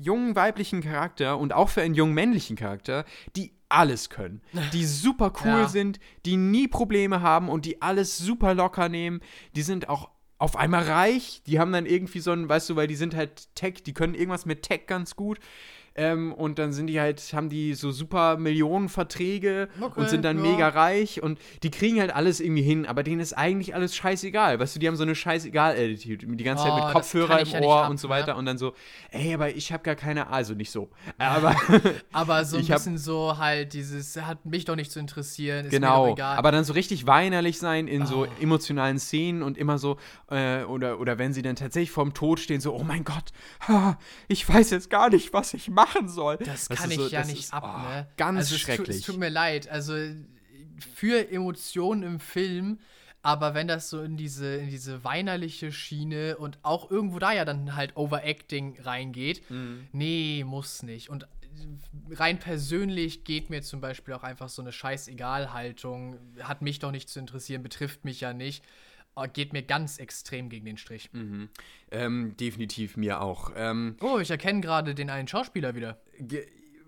jungen 0.00 0.36
weiblichen 0.36 0.80
Charakter 0.80 1.38
und 1.38 1.52
auch 1.52 1.70
für 1.70 1.82
einen 1.82 1.94
jungen 1.94 2.14
männlichen 2.14 2.54
Charakter, 2.54 3.04
die 3.34 3.50
alles 3.68 4.10
können, 4.10 4.42
die 4.72 4.84
super 4.86 5.32
cool 5.44 5.62
ja. 5.62 5.68
sind, 5.68 5.98
die 6.24 6.36
nie 6.36 6.68
Probleme 6.68 7.20
haben 7.20 7.48
und 7.48 7.64
die 7.64 7.82
alles 7.82 8.16
super 8.16 8.54
locker 8.54 8.88
nehmen. 8.88 9.20
Die 9.56 9.62
sind 9.62 9.88
auch 9.88 10.10
auf 10.38 10.56
einmal 10.56 10.84
reich. 10.84 11.42
Die 11.46 11.58
haben 11.58 11.72
dann 11.72 11.86
irgendwie 11.86 12.20
so 12.20 12.32
ein, 12.32 12.48
weißt 12.48 12.70
du, 12.70 12.76
weil 12.76 12.86
die 12.86 12.96
sind 12.96 13.14
halt 13.14 13.54
Tech, 13.54 13.82
die 13.84 13.94
können 13.94 14.14
irgendwas 14.14 14.46
mit 14.46 14.62
Tech 14.62 14.86
ganz 14.86 15.16
gut. 15.16 15.38
Ähm, 15.98 16.32
und 16.32 16.60
dann 16.60 16.72
sind 16.72 16.86
die 16.86 17.00
halt, 17.00 17.20
haben 17.32 17.48
die 17.48 17.74
so 17.74 17.90
super 17.90 18.36
Millionenverträge 18.36 19.68
okay, 19.80 20.00
und 20.00 20.08
sind 20.08 20.24
dann 20.24 20.36
ja. 20.36 20.52
mega 20.52 20.68
reich 20.68 21.20
und 21.24 21.40
die 21.64 21.72
kriegen 21.72 21.98
halt 21.98 22.14
alles 22.14 22.38
irgendwie 22.38 22.62
hin, 22.62 22.86
aber 22.86 23.02
denen 23.02 23.20
ist 23.20 23.32
eigentlich 23.32 23.74
alles 23.74 23.96
scheißegal. 23.96 24.60
Weißt 24.60 24.76
du, 24.76 24.78
die 24.78 24.86
haben 24.86 24.94
so 24.94 25.02
eine 25.02 25.16
scheißegal-Attitude, 25.16 26.24
die 26.36 26.44
ganze 26.44 26.62
Zeit 26.62 26.74
mit 26.76 26.84
oh, 26.84 26.92
Kopfhörer 26.92 27.40
im 27.40 27.64
Ohr 27.64 27.82
ab, 27.82 27.90
und 27.90 27.98
so 27.98 28.08
weiter 28.08 28.34
ne? 28.34 28.38
und 28.38 28.46
dann 28.46 28.58
so, 28.58 28.74
ey, 29.10 29.34
aber 29.34 29.50
ich 29.50 29.72
habe 29.72 29.82
gar 29.82 29.96
keine, 29.96 30.28
also 30.28 30.54
nicht 30.54 30.70
so. 30.70 30.88
Aber, 31.18 31.56
aber 32.12 32.44
so 32.44 32.58
ein 32.58 32.66
bisschen 32.66 32.92
hab, 32.94 33.00
so 33.00 33.38
halt 33.38 33.72
dieses, 33.72 34.16
hat 34.16 34.46
mich 34.46 34.64
doch 34.64 34.76
nicht 34.76 34.92
zu 34.92 35.00
interessieren, 35.00 35.66
ist 35.66 35.72
genau, 35.72 36.16
aber 36.16 36.52
dann 36.52 36.62
so 36.62 36.72
richtig 36.72 37.06
weinerlich 37.06 37.58
sein 37.58 37.88
in 37.88 38.02
oh. 38.02 38.06
so 38.06 38.24
emotionalen 38.40 39.00
Szenen 39.00 39.42
und 39.42 39.58
immer 39.58 39.78
so, 39.78 39.96
äh, 40.30 40.62
oder, 40.62 41.00
oder 41.00 41.18
wenn 41.18 41.32
sie 41.32 41.42
dann 41.42 41.56
tatsächlich 41.56 41.90
vorm 41.90 42.14
Tod 42.14 42.38
stehen, 42.38 42.60
so, 42.60 42.72
oh 42.72 42.84
mein 42.84 43.04
Gott, 43.04 43.32
ich 44.28 44.48
weiß 44.48 44.70
jetzt 44.70 44.90
gar 44.90 45.10
nicht, 45.10 45.32
was 45.32 45.54
ich 45.54 45.68
mache 45.68 45.87
machen 45.94 46.08
soll. 46.08 46.36
Das 46.38 46.68
kann 46.68 46.90
ich 46.90 46.96
so, 46.96 47.08
ja 47.08 47.24
nicht 47.24 47.44
ist, 47.44 47.54
ab, 47.54 47.64
oh, 47.64 47.88
ne? 47.88 48.06
Ganz 48.16 48.38
also 48.38 48.58
schrecklich. 48.58 48.88
Es, 48.88 48.96
es 48.96 49.02
tut 49.02 49.18
mir 49.18 49.28
leid. 49.28 49.68
Also 49.68 49.94
für 50.78 51.30
Emotionen 51.30 52.02
im 52.02 52.20
Film, 52.20 52.78
aber 53.22 53.54
wenn 53.54 53.68
das 53.68 53.90
so 53.90 54.02
in 54.02 54.16
diese, 54.16 54.56
in 54.56 54.70
diese 54.70 55.02
weinerliche 55.04 55.72
Schiene 55.72 56.36
und 56.36 56.58
auch 56.62 56.90
irgendwo 56.90 57.18
da 57.18 57.32
ja 57.32 57.44
dann 57.44 57.74
halt 57.74 57.96
Overacting 57.96 58.80
reingeht, 58.80 59.48
mhm. 59.50 59.88
nee, 59.92 60.44
muss 60.46 60.82
nicht. 60.82 61.10
Und 61.10 61.26
rein 62.10 62.38
persönlich 62.38 63.24
geht 63.24 63.50
mir 63.50 63.62
zum 63.62 63.80
Beispiel 63.80 64.14
auch 64.14 64.22
einfach 64.22 64.48
so 64.48 64.62
eine 64.62 64.72
Scheißegal-Haltung, 64.72 66.18
hat 66.40 66.62
mich 66.62 66.78
doch 66.78 66.92
nicht 66.92 67.08
zu 67.08 67.18
interessieren, 67.18 67.62
betrifft 67.62 68.04
mich 68.04 68.20
ja 68.20 68.32
nicht 68.32 68.64
geht 69.26 69.52
mir 69.52 69.62
ganz 69.62 69.98
extrem 69.98 70.48
gegen 70.48 70.66
den 70.66 70.76
Strich. 70.76 71.10
Mhm. 71.12 71.48
Ähm, 71.90 72.36
definitiv 72.38 72.96
mir 72.96 73.20
auch. 73.20 73.52
Ähm, 73.56 73.96
Oh, 74.00 74.18
ich 74.18 74.30
erkenne 74.30 74.60
gerade 74.60 74.94
den 74.94 75.10
einen 75.10 75.28
Schauspieler 75.28 75.74
wieder. 75.74 75.98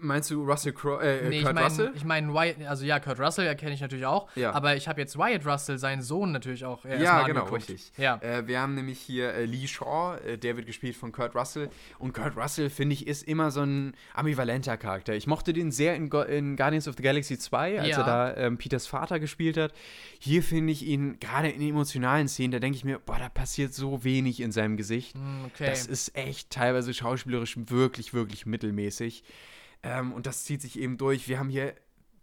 Meinst 0.00 0.30
du 0.30 0.44
Russell 0.44 0.72
Crowe, 0.72 1.00
äh, 1.02 1.28
Nee, 1.28 1.42
Kurt 1.42 1.56
ich 1.56 1.62
Russell? 1.64 1.84
meine, 1.86 1.96
ich 1.96 2.04
mein 2.04 2.34
Wyatt, 2.34 2.56
also 2.68 2.84
ja, 2.84 3.00
Kurt 3.00 3.20
Russell 3.20 3.46
erkenne 3.46 3.72
ich 3.74 3.80
natürlich 3.80 4.06
auch, 4.06 4.28
Ja. 4.36 4.52
aber 4.52 4.76
ich 4.76 4.88
habe 4.88 5.00
jetzt 5.00 5.16
Wyatt 5.18 5.46
Russell, 5.46 5.78
seinen 5.78 6.02
Sohn 6.02 6.32
natürlich 6.32 6.64
auch 6.64 6.84
äh, 6.84 7.02
Ja, 7.02 7.22
genau, 7.26 7.40
angeguckt. 7.40 7.68
richtig. 7.68 7.92
Ja. 7.96 8.16
Äh, 8.22 8.46
wir 8.46 8.60
haben 8.60 8.74
nämlich 8.74 8.98
hier 8.98 9.32
äh, 9.34 9.44
Lee 9.44 9.66
Shaw, 9.66 10.16
äh, 10.26 10.38
der 10.38 10.56
wird 10.56 10.66
gespielt 10.66 10.96
von 10.96 11.12
Kurt 11.12 11.34
Russell. 11.34 11.70
Und 11.98 12.12
Kurt 12.14 12.36
Russell, 12.36 12.70
finde 12.70 12.94
ich, 12.94 13.06
ist 13.06 13.22
immer 13.26 13.50
so 13.50 13.62
ein 13.62 13.94
ambivalenter 14.14 14.76
Charakter. 14.76 15.14
Ich 15.14 15.26
mochte 15.26 15.52
den 15.52 15.70
sehr 15.72 15.94
in, 15.94 16.10
Go 16.10 16.22
in 16.22 16.56
Guardians 16.56 16.88
of 16.88 16.96
the 16.96 17.02
Galaxy 17.02 17.38
2, 17.38 17.80
als 17.80 17.88
Ja. 17.88 17.98
er 17.98 18.04
da 18.04 18.36
ähm, 18.36 18.58
Peters 18.58 18.86
Vater 18.86 19.20
gespielt 19.20 19.56
hat. 19.56 19.72
Hier 20.18 20.42
finde 20.42 20.72
ich 20.72 20.84
ihn, 20.86 21.18
gerade 21.20 21.48
in 21.48 21.62
emotionalen 21.62 22.28
Szenen, 22.28 22.52
da 22.52 22.58
denke 22.58 22.76
ich 22.76 22.84
mir, 22.84 22.98
boah, 22.98 23.18
da 23.18 23.28
passiert 23.28 23.72
so 23.74 24.04
wenig 24.04 24.40
in 24.40 24.52
seinem 24.52 24.76
Gesicht. 24.76 25.14
Hm, 25.16 25.44
okay. 25.46 25.66
Das 25.66 25.86
ist 25.86 26.16
echt 26.16 26.50
teilweise 26.50 26.92
schauspielerisch 26.94 27.56
wirklich, 27.66 28.12
wirklich 28.14 28.46
mittelmäßig. 28.46 29.22
Ähm, 29.82 30.12
und 30.12 30.26
das 30.26 30.44
zieht 30.44 30.62
sich 30.62 30.78
eben 30.78 30.96
durch. 30.98 31.28
Wir 31.28 31.38
haben 31.38 31.48
hier 31.48 31.74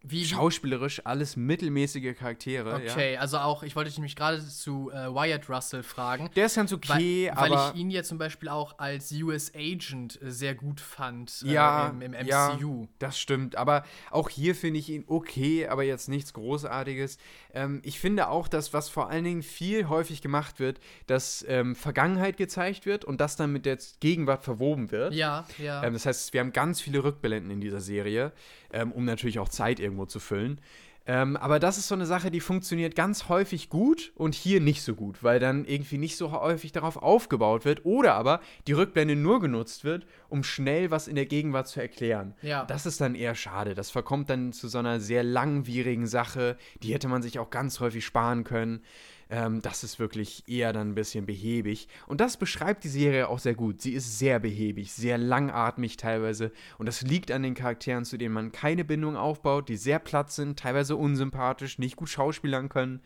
Wie, 0.10 0.26
schauspielerisch 0.26 1.02
alles 1.06 1.36
mittelmäßige 1.36 2.16
Charaktere. 2.18 2.84
Ja. 2.84 2.92
okay, 2.94 3.18
also 3.18 3.38
auch, 3.38 3.64
ich 3.64 3.76
wollte 3.76 3.90
dich 3.90 3.98
nämlich 3.98 4.16
gerade 4.16 4.46
zu 4.46 4.92
äh, 4.92 5.14
Wyatt 5.14 5.50
Russell 5.50 5.84
fragen. 5.84 6.30
Der 6.36 6.46
ist 6.48 6.56
ganz 6.56 6.74
okay, 6.74 7.32
weil, 7.34 7.52
weil 7.52 7.54
aber. 7.54 7.72
ich 7.74 7.82
ihn 7.82 7.90
ja 7.90 8.04
zum 8.04 8.18
Beispiel 8.18 8.50
auch 8.50 8.80
als 8.80 9.12
US 9.12 9.54
Agent 9.56 10.22
äh, 10.22 10.32
sehr 10.32 10.56
gut 10.56 10.80
fand 10.80 11.44
äh, 11.46 11.52
Ja, 11.52 11.90
im, 11.90 12.02
im 12.02 12.12
MCU. 12.12 12.28
ja, 12.28 12.88
das 13.00 13.20
stimmt. 13.20 13.56
Aber 13.56 13.84
auch 14.12 14.30
hier 14.30 14.56
finde 14.56 14.80
ich 14.80 14.90
ihn 14.90 15.04
okay, 15.08 15.68
aber 15.68 15.84
jetzt 15.84 16.10
nichts 16.10 16.34
Großartiges. 16.34 17.18
Ähm, 17.54 17.82
ich 17.84 18.00
finde 18.00 18.30
auch, 18.30 18.48
dass 18.48 18.74
was 18.74 18.90
vor 18.90 19.10
allen 19.10 19.24
Dingen 19.24 19.44
viel 19.44 19.90
häufig 19.90 20.22
gemacht 20.22 20.60
wird, 20.60 20.80
dass 21.08 21.46
ähm, 21.48 21.76
Vergangenheit 21.76 22.38
gezeigt 22.38 22.86
wird 22.86 23.06
und 23.06 23.22
das 23.22 23.36
dann 23.36 23.52
mit 23.52 23.66
der 23.66 23.78
Gegenwart 24.00 24.44
verwoben 24.44 24.92
wird. 24.92 25.14
Ja, 25.14 25.46
ja. 25.58 25.84
Ähm, 25.84 25.94
das 25.94 26.06
heißt, 26.06 26.34
wir 26.34 26.40
haben 26.42 26.52
ganz 26.52 26.82
viele 26.82 27.04
Rückblenden 27.04 27.52
in 27.52 27.62
dieser 27.62 27.80
Serie, 27.80 28.32
ähm, 28.72 28.92
um 28.92 29.06
natürlich 29.06 29.40
auch 29.40 29.50
Zeit 29.50 29.80
irgendwo 29.98 30.06
zu 30.06 30.20
füllen. 30.20 30.62
Ähm, 31.10 31.38
aber 31.38 31.58
das 31.60 31.78
ist 31.78 31.88
so 31.88 31.96
eine 31.96 32.06
Sache, 32.06 32.32
die 32.32 32.42
funktioniert 32.42 32.94
ganz 32.94 33.30
häufig 33.30 33.70
gut 33.70 34.12
und 34.16 34.36
hier 34.36 34.60
nicht 34.60 34.82
so 34.82 34.94
gut, 34.94 35.24
weil 35.24 35.40
dann 35.40 35.64
irgendwie 35.64 35.98
nicht 35.98 36.18
so 36.18 36.34
häufig 36.34 36.74
darauf 36.74 36.98
aufgebaut 36.98 37.64
wird 37.64 37.86
oder 37.86 38.16
aber 38.16 38.42
die 38.68 38.74
Rückblende 38.74 39.16
nur 39.16 39.40
genutzt 39.40 39.86
wird, 39.86 40.06
um 40.28 40.44
schnell 40.44 40.92
was 40.92 41.08
in 41.08 41.16
der 41.16 41.26
Gegenwart 41.26 41.70
zu 41.70 41.80
erklären. 41.80 42.34
Ja. 42.42 42.66
Das 42.66 42.86
ist 42.86 43.00
dann 43.00 43.16
eher 43.16 43.36
schade. 43.36 43.74
Das 43.74 43.90
verkommt 43.90 44.30
dann 44.30 44.52
zu 44.52 44.68
so 44.68 44.80
einer 44.80 45.00
sehr 45.00 45.24
langwierigen 45.24 46.08
Sache, 46.08 46.58
die 46.84 46.94
hätte 46.94 47.08
man 47.08 47.22
sich 47.22 47.40
auch 47.40 47.52
ganz 47.52 47.80
häufig 47.80 48.06
sparen 48.06 48.44
können. 48.44 48.82
Ähm, 49.30 49.62
das 49.62 49.84
ist 49.84 50.00
wirklich 50.00 50.44
eher 50.48 50.72
dann 50.74 50.92
ein 50.92 50.96
bisschen 50.96 51.26
behäbig. 51.26 51.88
Und 52.06 52.22
das 52.22 52.38
beschreibt 52.38 52.84
die 52.84 52.90
Serie 52.90 53.28
auch 53.28 53.40
sehr 53.40 53.56
gut. 53.56 53.82
Sie 53.82 53.94
ist 53.94 54.20
sehr 54.20 54.40
behäbig, 54.40 54.94
sehr 54.94 55.18
langatmig 55.18 55.98
teilweise. 55.98 56.52
Und 56.78 56.86
das 56.86 57.02
liegt 57.02 57.32
an 57.32 57.44
den 57.44 57.54
Charakteren, 57.54 58.06
zu 58.06 58.18
denen 58.18 58.34
man 58.34 58.52
keine 58.52 58.86
Bindung 58.86 59.18
aufbaut, 59.18 59.70
die 59.70 59.78
sehr 59.78 60.00
platt 60.00 60.32
sind, 60.32 60.60
teilweise 60.60 60.96
unsympathisch, 60.96 61.78
nicht 61.78 61.98
gut 61.98 62.10
schauspielern 62.10 62.70
können. 62.70 63.02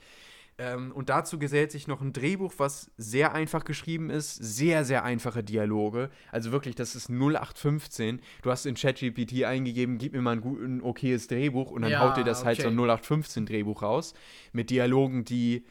Ähm, 0.57 0.91
und 0.91 1.10
dazu 1.10 1.39
gesellt 1.39 1.72
sich 1.72 1.88
noch 1.88 2.02
ein 2.02 2.14
Drehbuch, 2.14 2.53
was 2.57 2.91
sehr 2.98 3.34
einfach 3.34 3.64
geschrieben 3.65 4.11
ist, 4.11 4.35
sehr, 4.35 4.85
sehr 4.85 5.03
einfache 5.03 5.43
Dialoge. 5.43 6.11
Also 6.31 6.52
wirklich, 6.52 6.76
das 6.76 6.93
ist 6.93 7.10
0815. 7.10 8.22
Du 8.43 8.52
hast 8.52 8.65
in 8.68 8.76
ChatGPT 8.76 9.43
eingegeben, 9.43 9.98
gib 9.98 10.14
mir 10.14 10.22
mal 10.22 10.34
ein, 10.34 10.41
gut, 10.41 10.61
ein 10.61 10.84
okayes 10.84 11.27
Drehbuch 11.27 11.72
und 11.72 11.81
dann 11.81 11.91
Ja, 11.91 12.02
haut 12.02 12.18
dir 12.18 12.23
das 12.23 12.45
halt 12.45 12.57
so 12.57 12.68
okay. 12.68 12.73
ein 12.73 12.80
0815 12.80 13.45
Drehbuch 13.48 13.81
raus. 13.81 14.14
Mit 14.52 14.69
Dialogen, 14.69 15.26
die 15.26 15.65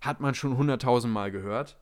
hat 0.00 0.20
man 0.20 0.34
schon 0.34 0.56
hunderttausendmal 0.56 1.30
gehört. 1.30 1.78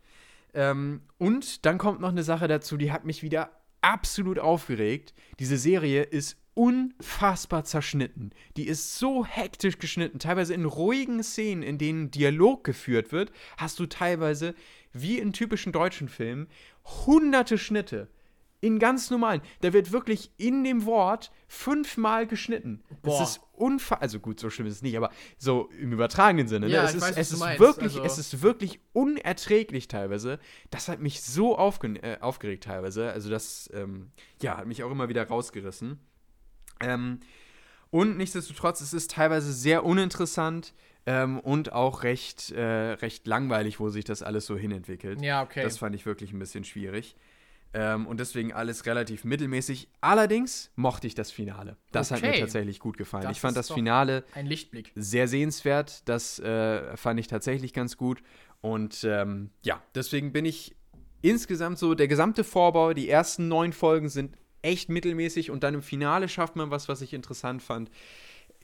Ähm, 0.55 1.03
und 1.19 1.67
dann 1.67 1.79
kommt 1.79 2.01
noch 2.01 2.09
eine 2.09 2.23
Sache 2.23 2.49
dazu, 2.49 2.77
die 2.77 2.93
hat 2.93 3.05
mich 3.05 3.23
wieder 3.23 3.51
absolut 3.83 4.39
aufgeregt. 4.39 5.15
Diese 5.39 5.59
Serie 5.59 6.03
ist 6.03 6.39
unfassbar 6.55 7.65
zerschnitten. 7.65 8.31
Die 8.57 8.67
ist 8.67 8.99
so 8.99 9.27
hektisch 9.27 9.79
geschnitten. 9.79 10.19
Teilweise 10.19 10.55
in 10.55 10.65
ruhigen 10.65 11.23
Szenen, 11.23 11.63
in 11.63 11.77
denen 11.77 12.11
Dialog 12.11 12.65
geführt 12.65 13.13
wird, 13.13 13.31
hast 13.59 13.79
du 13.79 13.87
teilweise, 13.87 14.55
wie 14.93 15.19
in 15.19 15.35
typischen 15.35 15.73
deutschen 15.73 16.09
Filmen, 16.09 16.49
hunderte 17.07 17.59
Schnitte. 17.59 18.09
In 18.61 18.79
ganz 18.79 19.11
normalen. 19.11 19.43
Da 19.61 19.73
wird 19.73 19.93
wirklich 19.93 20.31
in 20.39 20.65
dem 20.65 20.87
Wort 20.87 21.31
fünfmal 21.47 22.27
geschnitten. 22.27 22.83
Boah. 23.03 23.21
Das 23.21 23.31
ist 23.31 23.41
unfassbar. 23.53 24.03
Also 24.03 24.19
gut, 24.19 24.41
so 24.41 24.49
schlimm 24.51 24.67
ist 24.67 24.75
es 24.77 24.83
nicht, 24.83 24.97
aber 24.97 25.11
so 25.37 25.69
im 25.79 25.93
übertragenen 25.93 26.49
Sinne. 26.49 26.69
Ja, 26.69 26.83
ne? 26.83 26.89
es 26.89 26.95
ist, 26.95 27.03
weiß, 27.03 27.11
was 27.11 27.19
es 27.19 27.29
du 27.29 27.35
ist 27.35 27.41
meinst. 27.41 27.61
wirklich, 27.61 27.93
Also- 28.01 28.03
es 28.05 28.19
ist 28.19 28.43
wirklich 28.43 28.81
unerträglich 28.93 29.89
teilweise. 29.89 30.39
Das 30.71 30.89
hat 30.89 31.01
mich 31.01 31.23
so 31.23 31.57
aufge 31.59 31.89
äh, 32.03 32.19
aufgeregt 32.21 32.65
teilweise. 32.65 33.13
Also 33.13 33.29
das, 33.31 33.71
ähm, 33.75 34.11
ja, 34.41 34.57
hat 34.57 34.67
mich 34.67 34.83
auch 34.83 34.91
immer 34.91 35.09
wieder 35.09 35.27
rausgerissen. 35.29 36.01
Ähm, 36.81 37.21
und 37.91 38.17
nichtsdestotrotz, 38.17 38.81
es 38.81 38.93
ist 38.93 39.11
teilweise 39.13 39.53
sehr 39.53 39.85
uninteressant 39.85 40.75
ähm, 41.07 41.39
und 41.41 41.73
auch 41.73 42.03
recht, 42.03 42.51
äh, 42.53 42.63
recht 42.95 43.27
langweilig, 43.27 43.79
wo 43.81 43.89
sich 43.91 44.05
das 44.05 44.23
alles 44.23 44.47
so 44.47 44.57
hinentwickelt. 44.57 45.21
ja, 45.23 45.43
okay. 45.43 45.63
Das 45.63 45.79
fand 45.79 45.95
ich 45.95 46.05
wirklich 46.05 46.33
ein 46.33 46.39
bisschen 46.39 46.65
schwierig. 46.65 47.17
Ähm, 47.79 48.07
und 48.07 48.21
deswegen 48.21 48.55
alles 48.55 48.87
relativ 48.87 49.25
mittelmäßig. 49.25 49.89
Allerdings 50.01 50.71
mochte 50.77 51.07
ich 51.07 51.15
das 51.15 51.31
Finale. 51.31 51.77
Das 51.93 52.11
hat 52.11 52.23
mir 52.23 52.29
Okay. 52.31 52.41
tatsächlich 52.41 52.81
gut 52.81 52.97
gefallen. 52.97 53.25
Das 53.25 53.33
ich 53.33 53.41
fand 53.41 53.55
das 53.55 53.71
Finale 53.71 54.25
sehr 54.95 55.29
sehenswert. 55.29 56.09
Das 56.09 56.39
äh, 56.39 56.97
fand 56.97 57.21
ich 57.21 57.27
tatsächlich 57.27 57.75
ganz 57.75 57.99
gut. 57.99 58.23
Und 58.63 59.05
ähm, 59.05 59.51
ja, 59.63 59.83
deswegen 59.95 60.33
bin 60.33 60.47
ich 60.47 60.75
insgesamt 61.21 61.79
so, 61.79 61.95
der 61.95 62.09
gesamte 62.09 62.45
Vorbau, 62.45 62.95
die 62.95 63.11
ersten 63.11 63.49
neun 63.49 63.75
Folgen 63.75 64.09
sind 64.09 64.37
echt 64.63 64.89
mittelmäßig 64.89 65.51
und 65.51 65.63
dann 65.63 65.75
im 65.75 65.83
Finale 65.83 66.29
schafft 66.31 66.57
man 66.57 66.71
was, 66.71 66.89
was 66.89 67.03
ich 67.03 67.13
interessant 67.13 67.63
fand. 67.63 67.91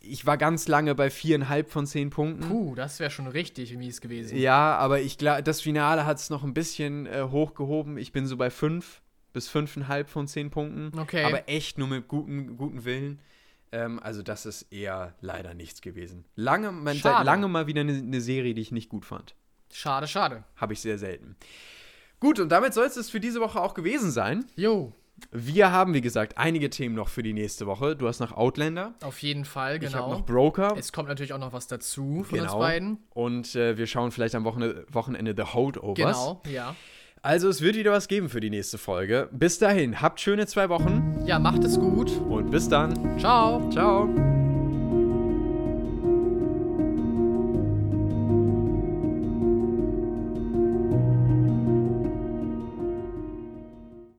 Ich 0.01 0.27
war 0.27 0.37
ganz 0.37 0.67
lange 0.67 0.95
bei 0.95 1.11
viereinhalb 1.11 1.71
von 1.71 1.87
zehn 1.87 2.11
Punkten. 2.11 2.49
Puh, 2.49 2.75
das 2.75 2.99
wäre 2.99 3.11
schon 3.11 3.29
richtig 3.29 3.77
mies 3.77 4.01
gewesen. 4.01 4.37
Ja, 4.37 4.77
aber 4.77 5.01
ich 5.01 5.19
glaube, 5.19 5.43
das 5.45 5.61
Finale 5.61 6.07
hat 6.07 6.17
es 6.19 6.31
noch 6.31 6.43
ein 6.43 6.55
bisschen 6.55 7.07
äh, 7.07 7.23
hochgehoben. 7.31 7.99
Ich 7.99 8.11
bin 8.11 8.27
so 8.27 8.37
bei 8.37 8.51
fünf 8.51 9.02
bis 9.33 9.49
fünfeinhalb 9.49 10.09
von 10.09 10.27
zehn 10.29 10.51
Punkten. 10.51 10.99
Okay. 10.99 11.25
Aber 11.25 11.49
echt 11.49 11.79
nur 11.79 11.89
mit 11.89 12.09
guten, 12.09 12.57
guten 12.57 12.85
Willen. 12.85 13.21
Ähm, 13.73 13.99
also 14.03 14.23
das 14.23 14.45
ist 14.47 14.63
eher 14.73 15.15
leider 15.21 15.55
nichts 15.55 15.81
gewesen. 15.81 16.25
Lange, 16.37 16.73
man, 16.73 16.97
seit 16.97 17.25
lange 17.25 17.49
mal 17.49 17.67
wieder 17.67 17.81
eine 17.81 18.03
ne 18.03 18.21
Serie, 18.21 18.55
die 18.55 18.61
ich 18.61 18.73
nicht 18.73 18.89
gut 18.91 19.05
fand. 19.07 19.35
Schade, 19.73 20.07
schade. 20.07 20.45
Habe 20.57 20.75
ich 20.75 20.81
sehr 20.81 20.99
selten. 20.99 21.37
Gut, 22.21 22.39
und 22.39 22.51
damit 22.51 22.75
soll 22.75 22.87
es 22.87 23.11
für 23.11 23.21
diese 23.21 23.41
Woche 23.41 23.61
auch 23.61 23.75
gewesen 23.75 24.11
sein. 24.11 24.45
Jo, 24.55 24.93
Wir 25.31 25.73
haben, 25.73 25.95
wie 25.95 26.01
gesagt, 26.03 26.37
einige 26.37 26.69
Themen 26.71 26.95
noch 26.95 27.09
für 27.09 27.23
die 27.23 27.33
nächste 27.33 27.67
Woche. 27.67 27.97
Du 27.97 28.07
hast 28.07 28.21
noch 28.21 28.33
Outlander. 28.33 28.95
auf 29.03 29.19
jeden 29.23 29.45
Fall, 29.45 29.83
Ich 29.83 29.95
habe 29.95 30.05
genau. 30.05 30.19
noch 30.19 30.27
Broker. 30.27 30.75
Es 30.77 30.93
kommt 30.93 31.09
natürlich 31.09 31.33
auch 31.33 31.39
noch 31.39 31.53
was 31.53 31.67
dazu 31.67 32.23
von 32.25 32.39
uns 32.39 32.49
Genau. 32.49 32.59
beiden. 32.59 32.99
Und 33.11 33.55
äh, 33.57 33.77
wir 33.79 33.87
schauen 33.87 34.11
vielleicht 34.13 34.35
am 34.35 34.45
Wochenende, 34.45 34.87
Wochenende 34.91 35.35
The 35.37 35.53
Holdovers. 35.55 35.97
Genau, 35.97 36.43
ja. 36.51 36.77
Also 37.23 37.49
es 37.49 37.63
wird 37.63 37.77
wieder 37.77 37.93
was 37.93 38.09
geben 38.09 38.29
für 38.29 38.41
die 38.41 38.51
nächste 38.51 38.79
Folge. 38.79 39.29
Bis 39.31 39.59
dahin, 39.61 40.01
habt 40.03 40.21
schöne 40.21 40.47
zwei 40.49 40.69
Wochen 40.69 41.23
Ja, 41.25 41.39
macht 41.39 41.63
es 41.65 41.79
gut. 41.79 42.11
und 42.29 42.51
bis 42.51 42.69
dann. 42.69 43.19
Ciao. 43.19 43.71
Ciao. 43.71 44.09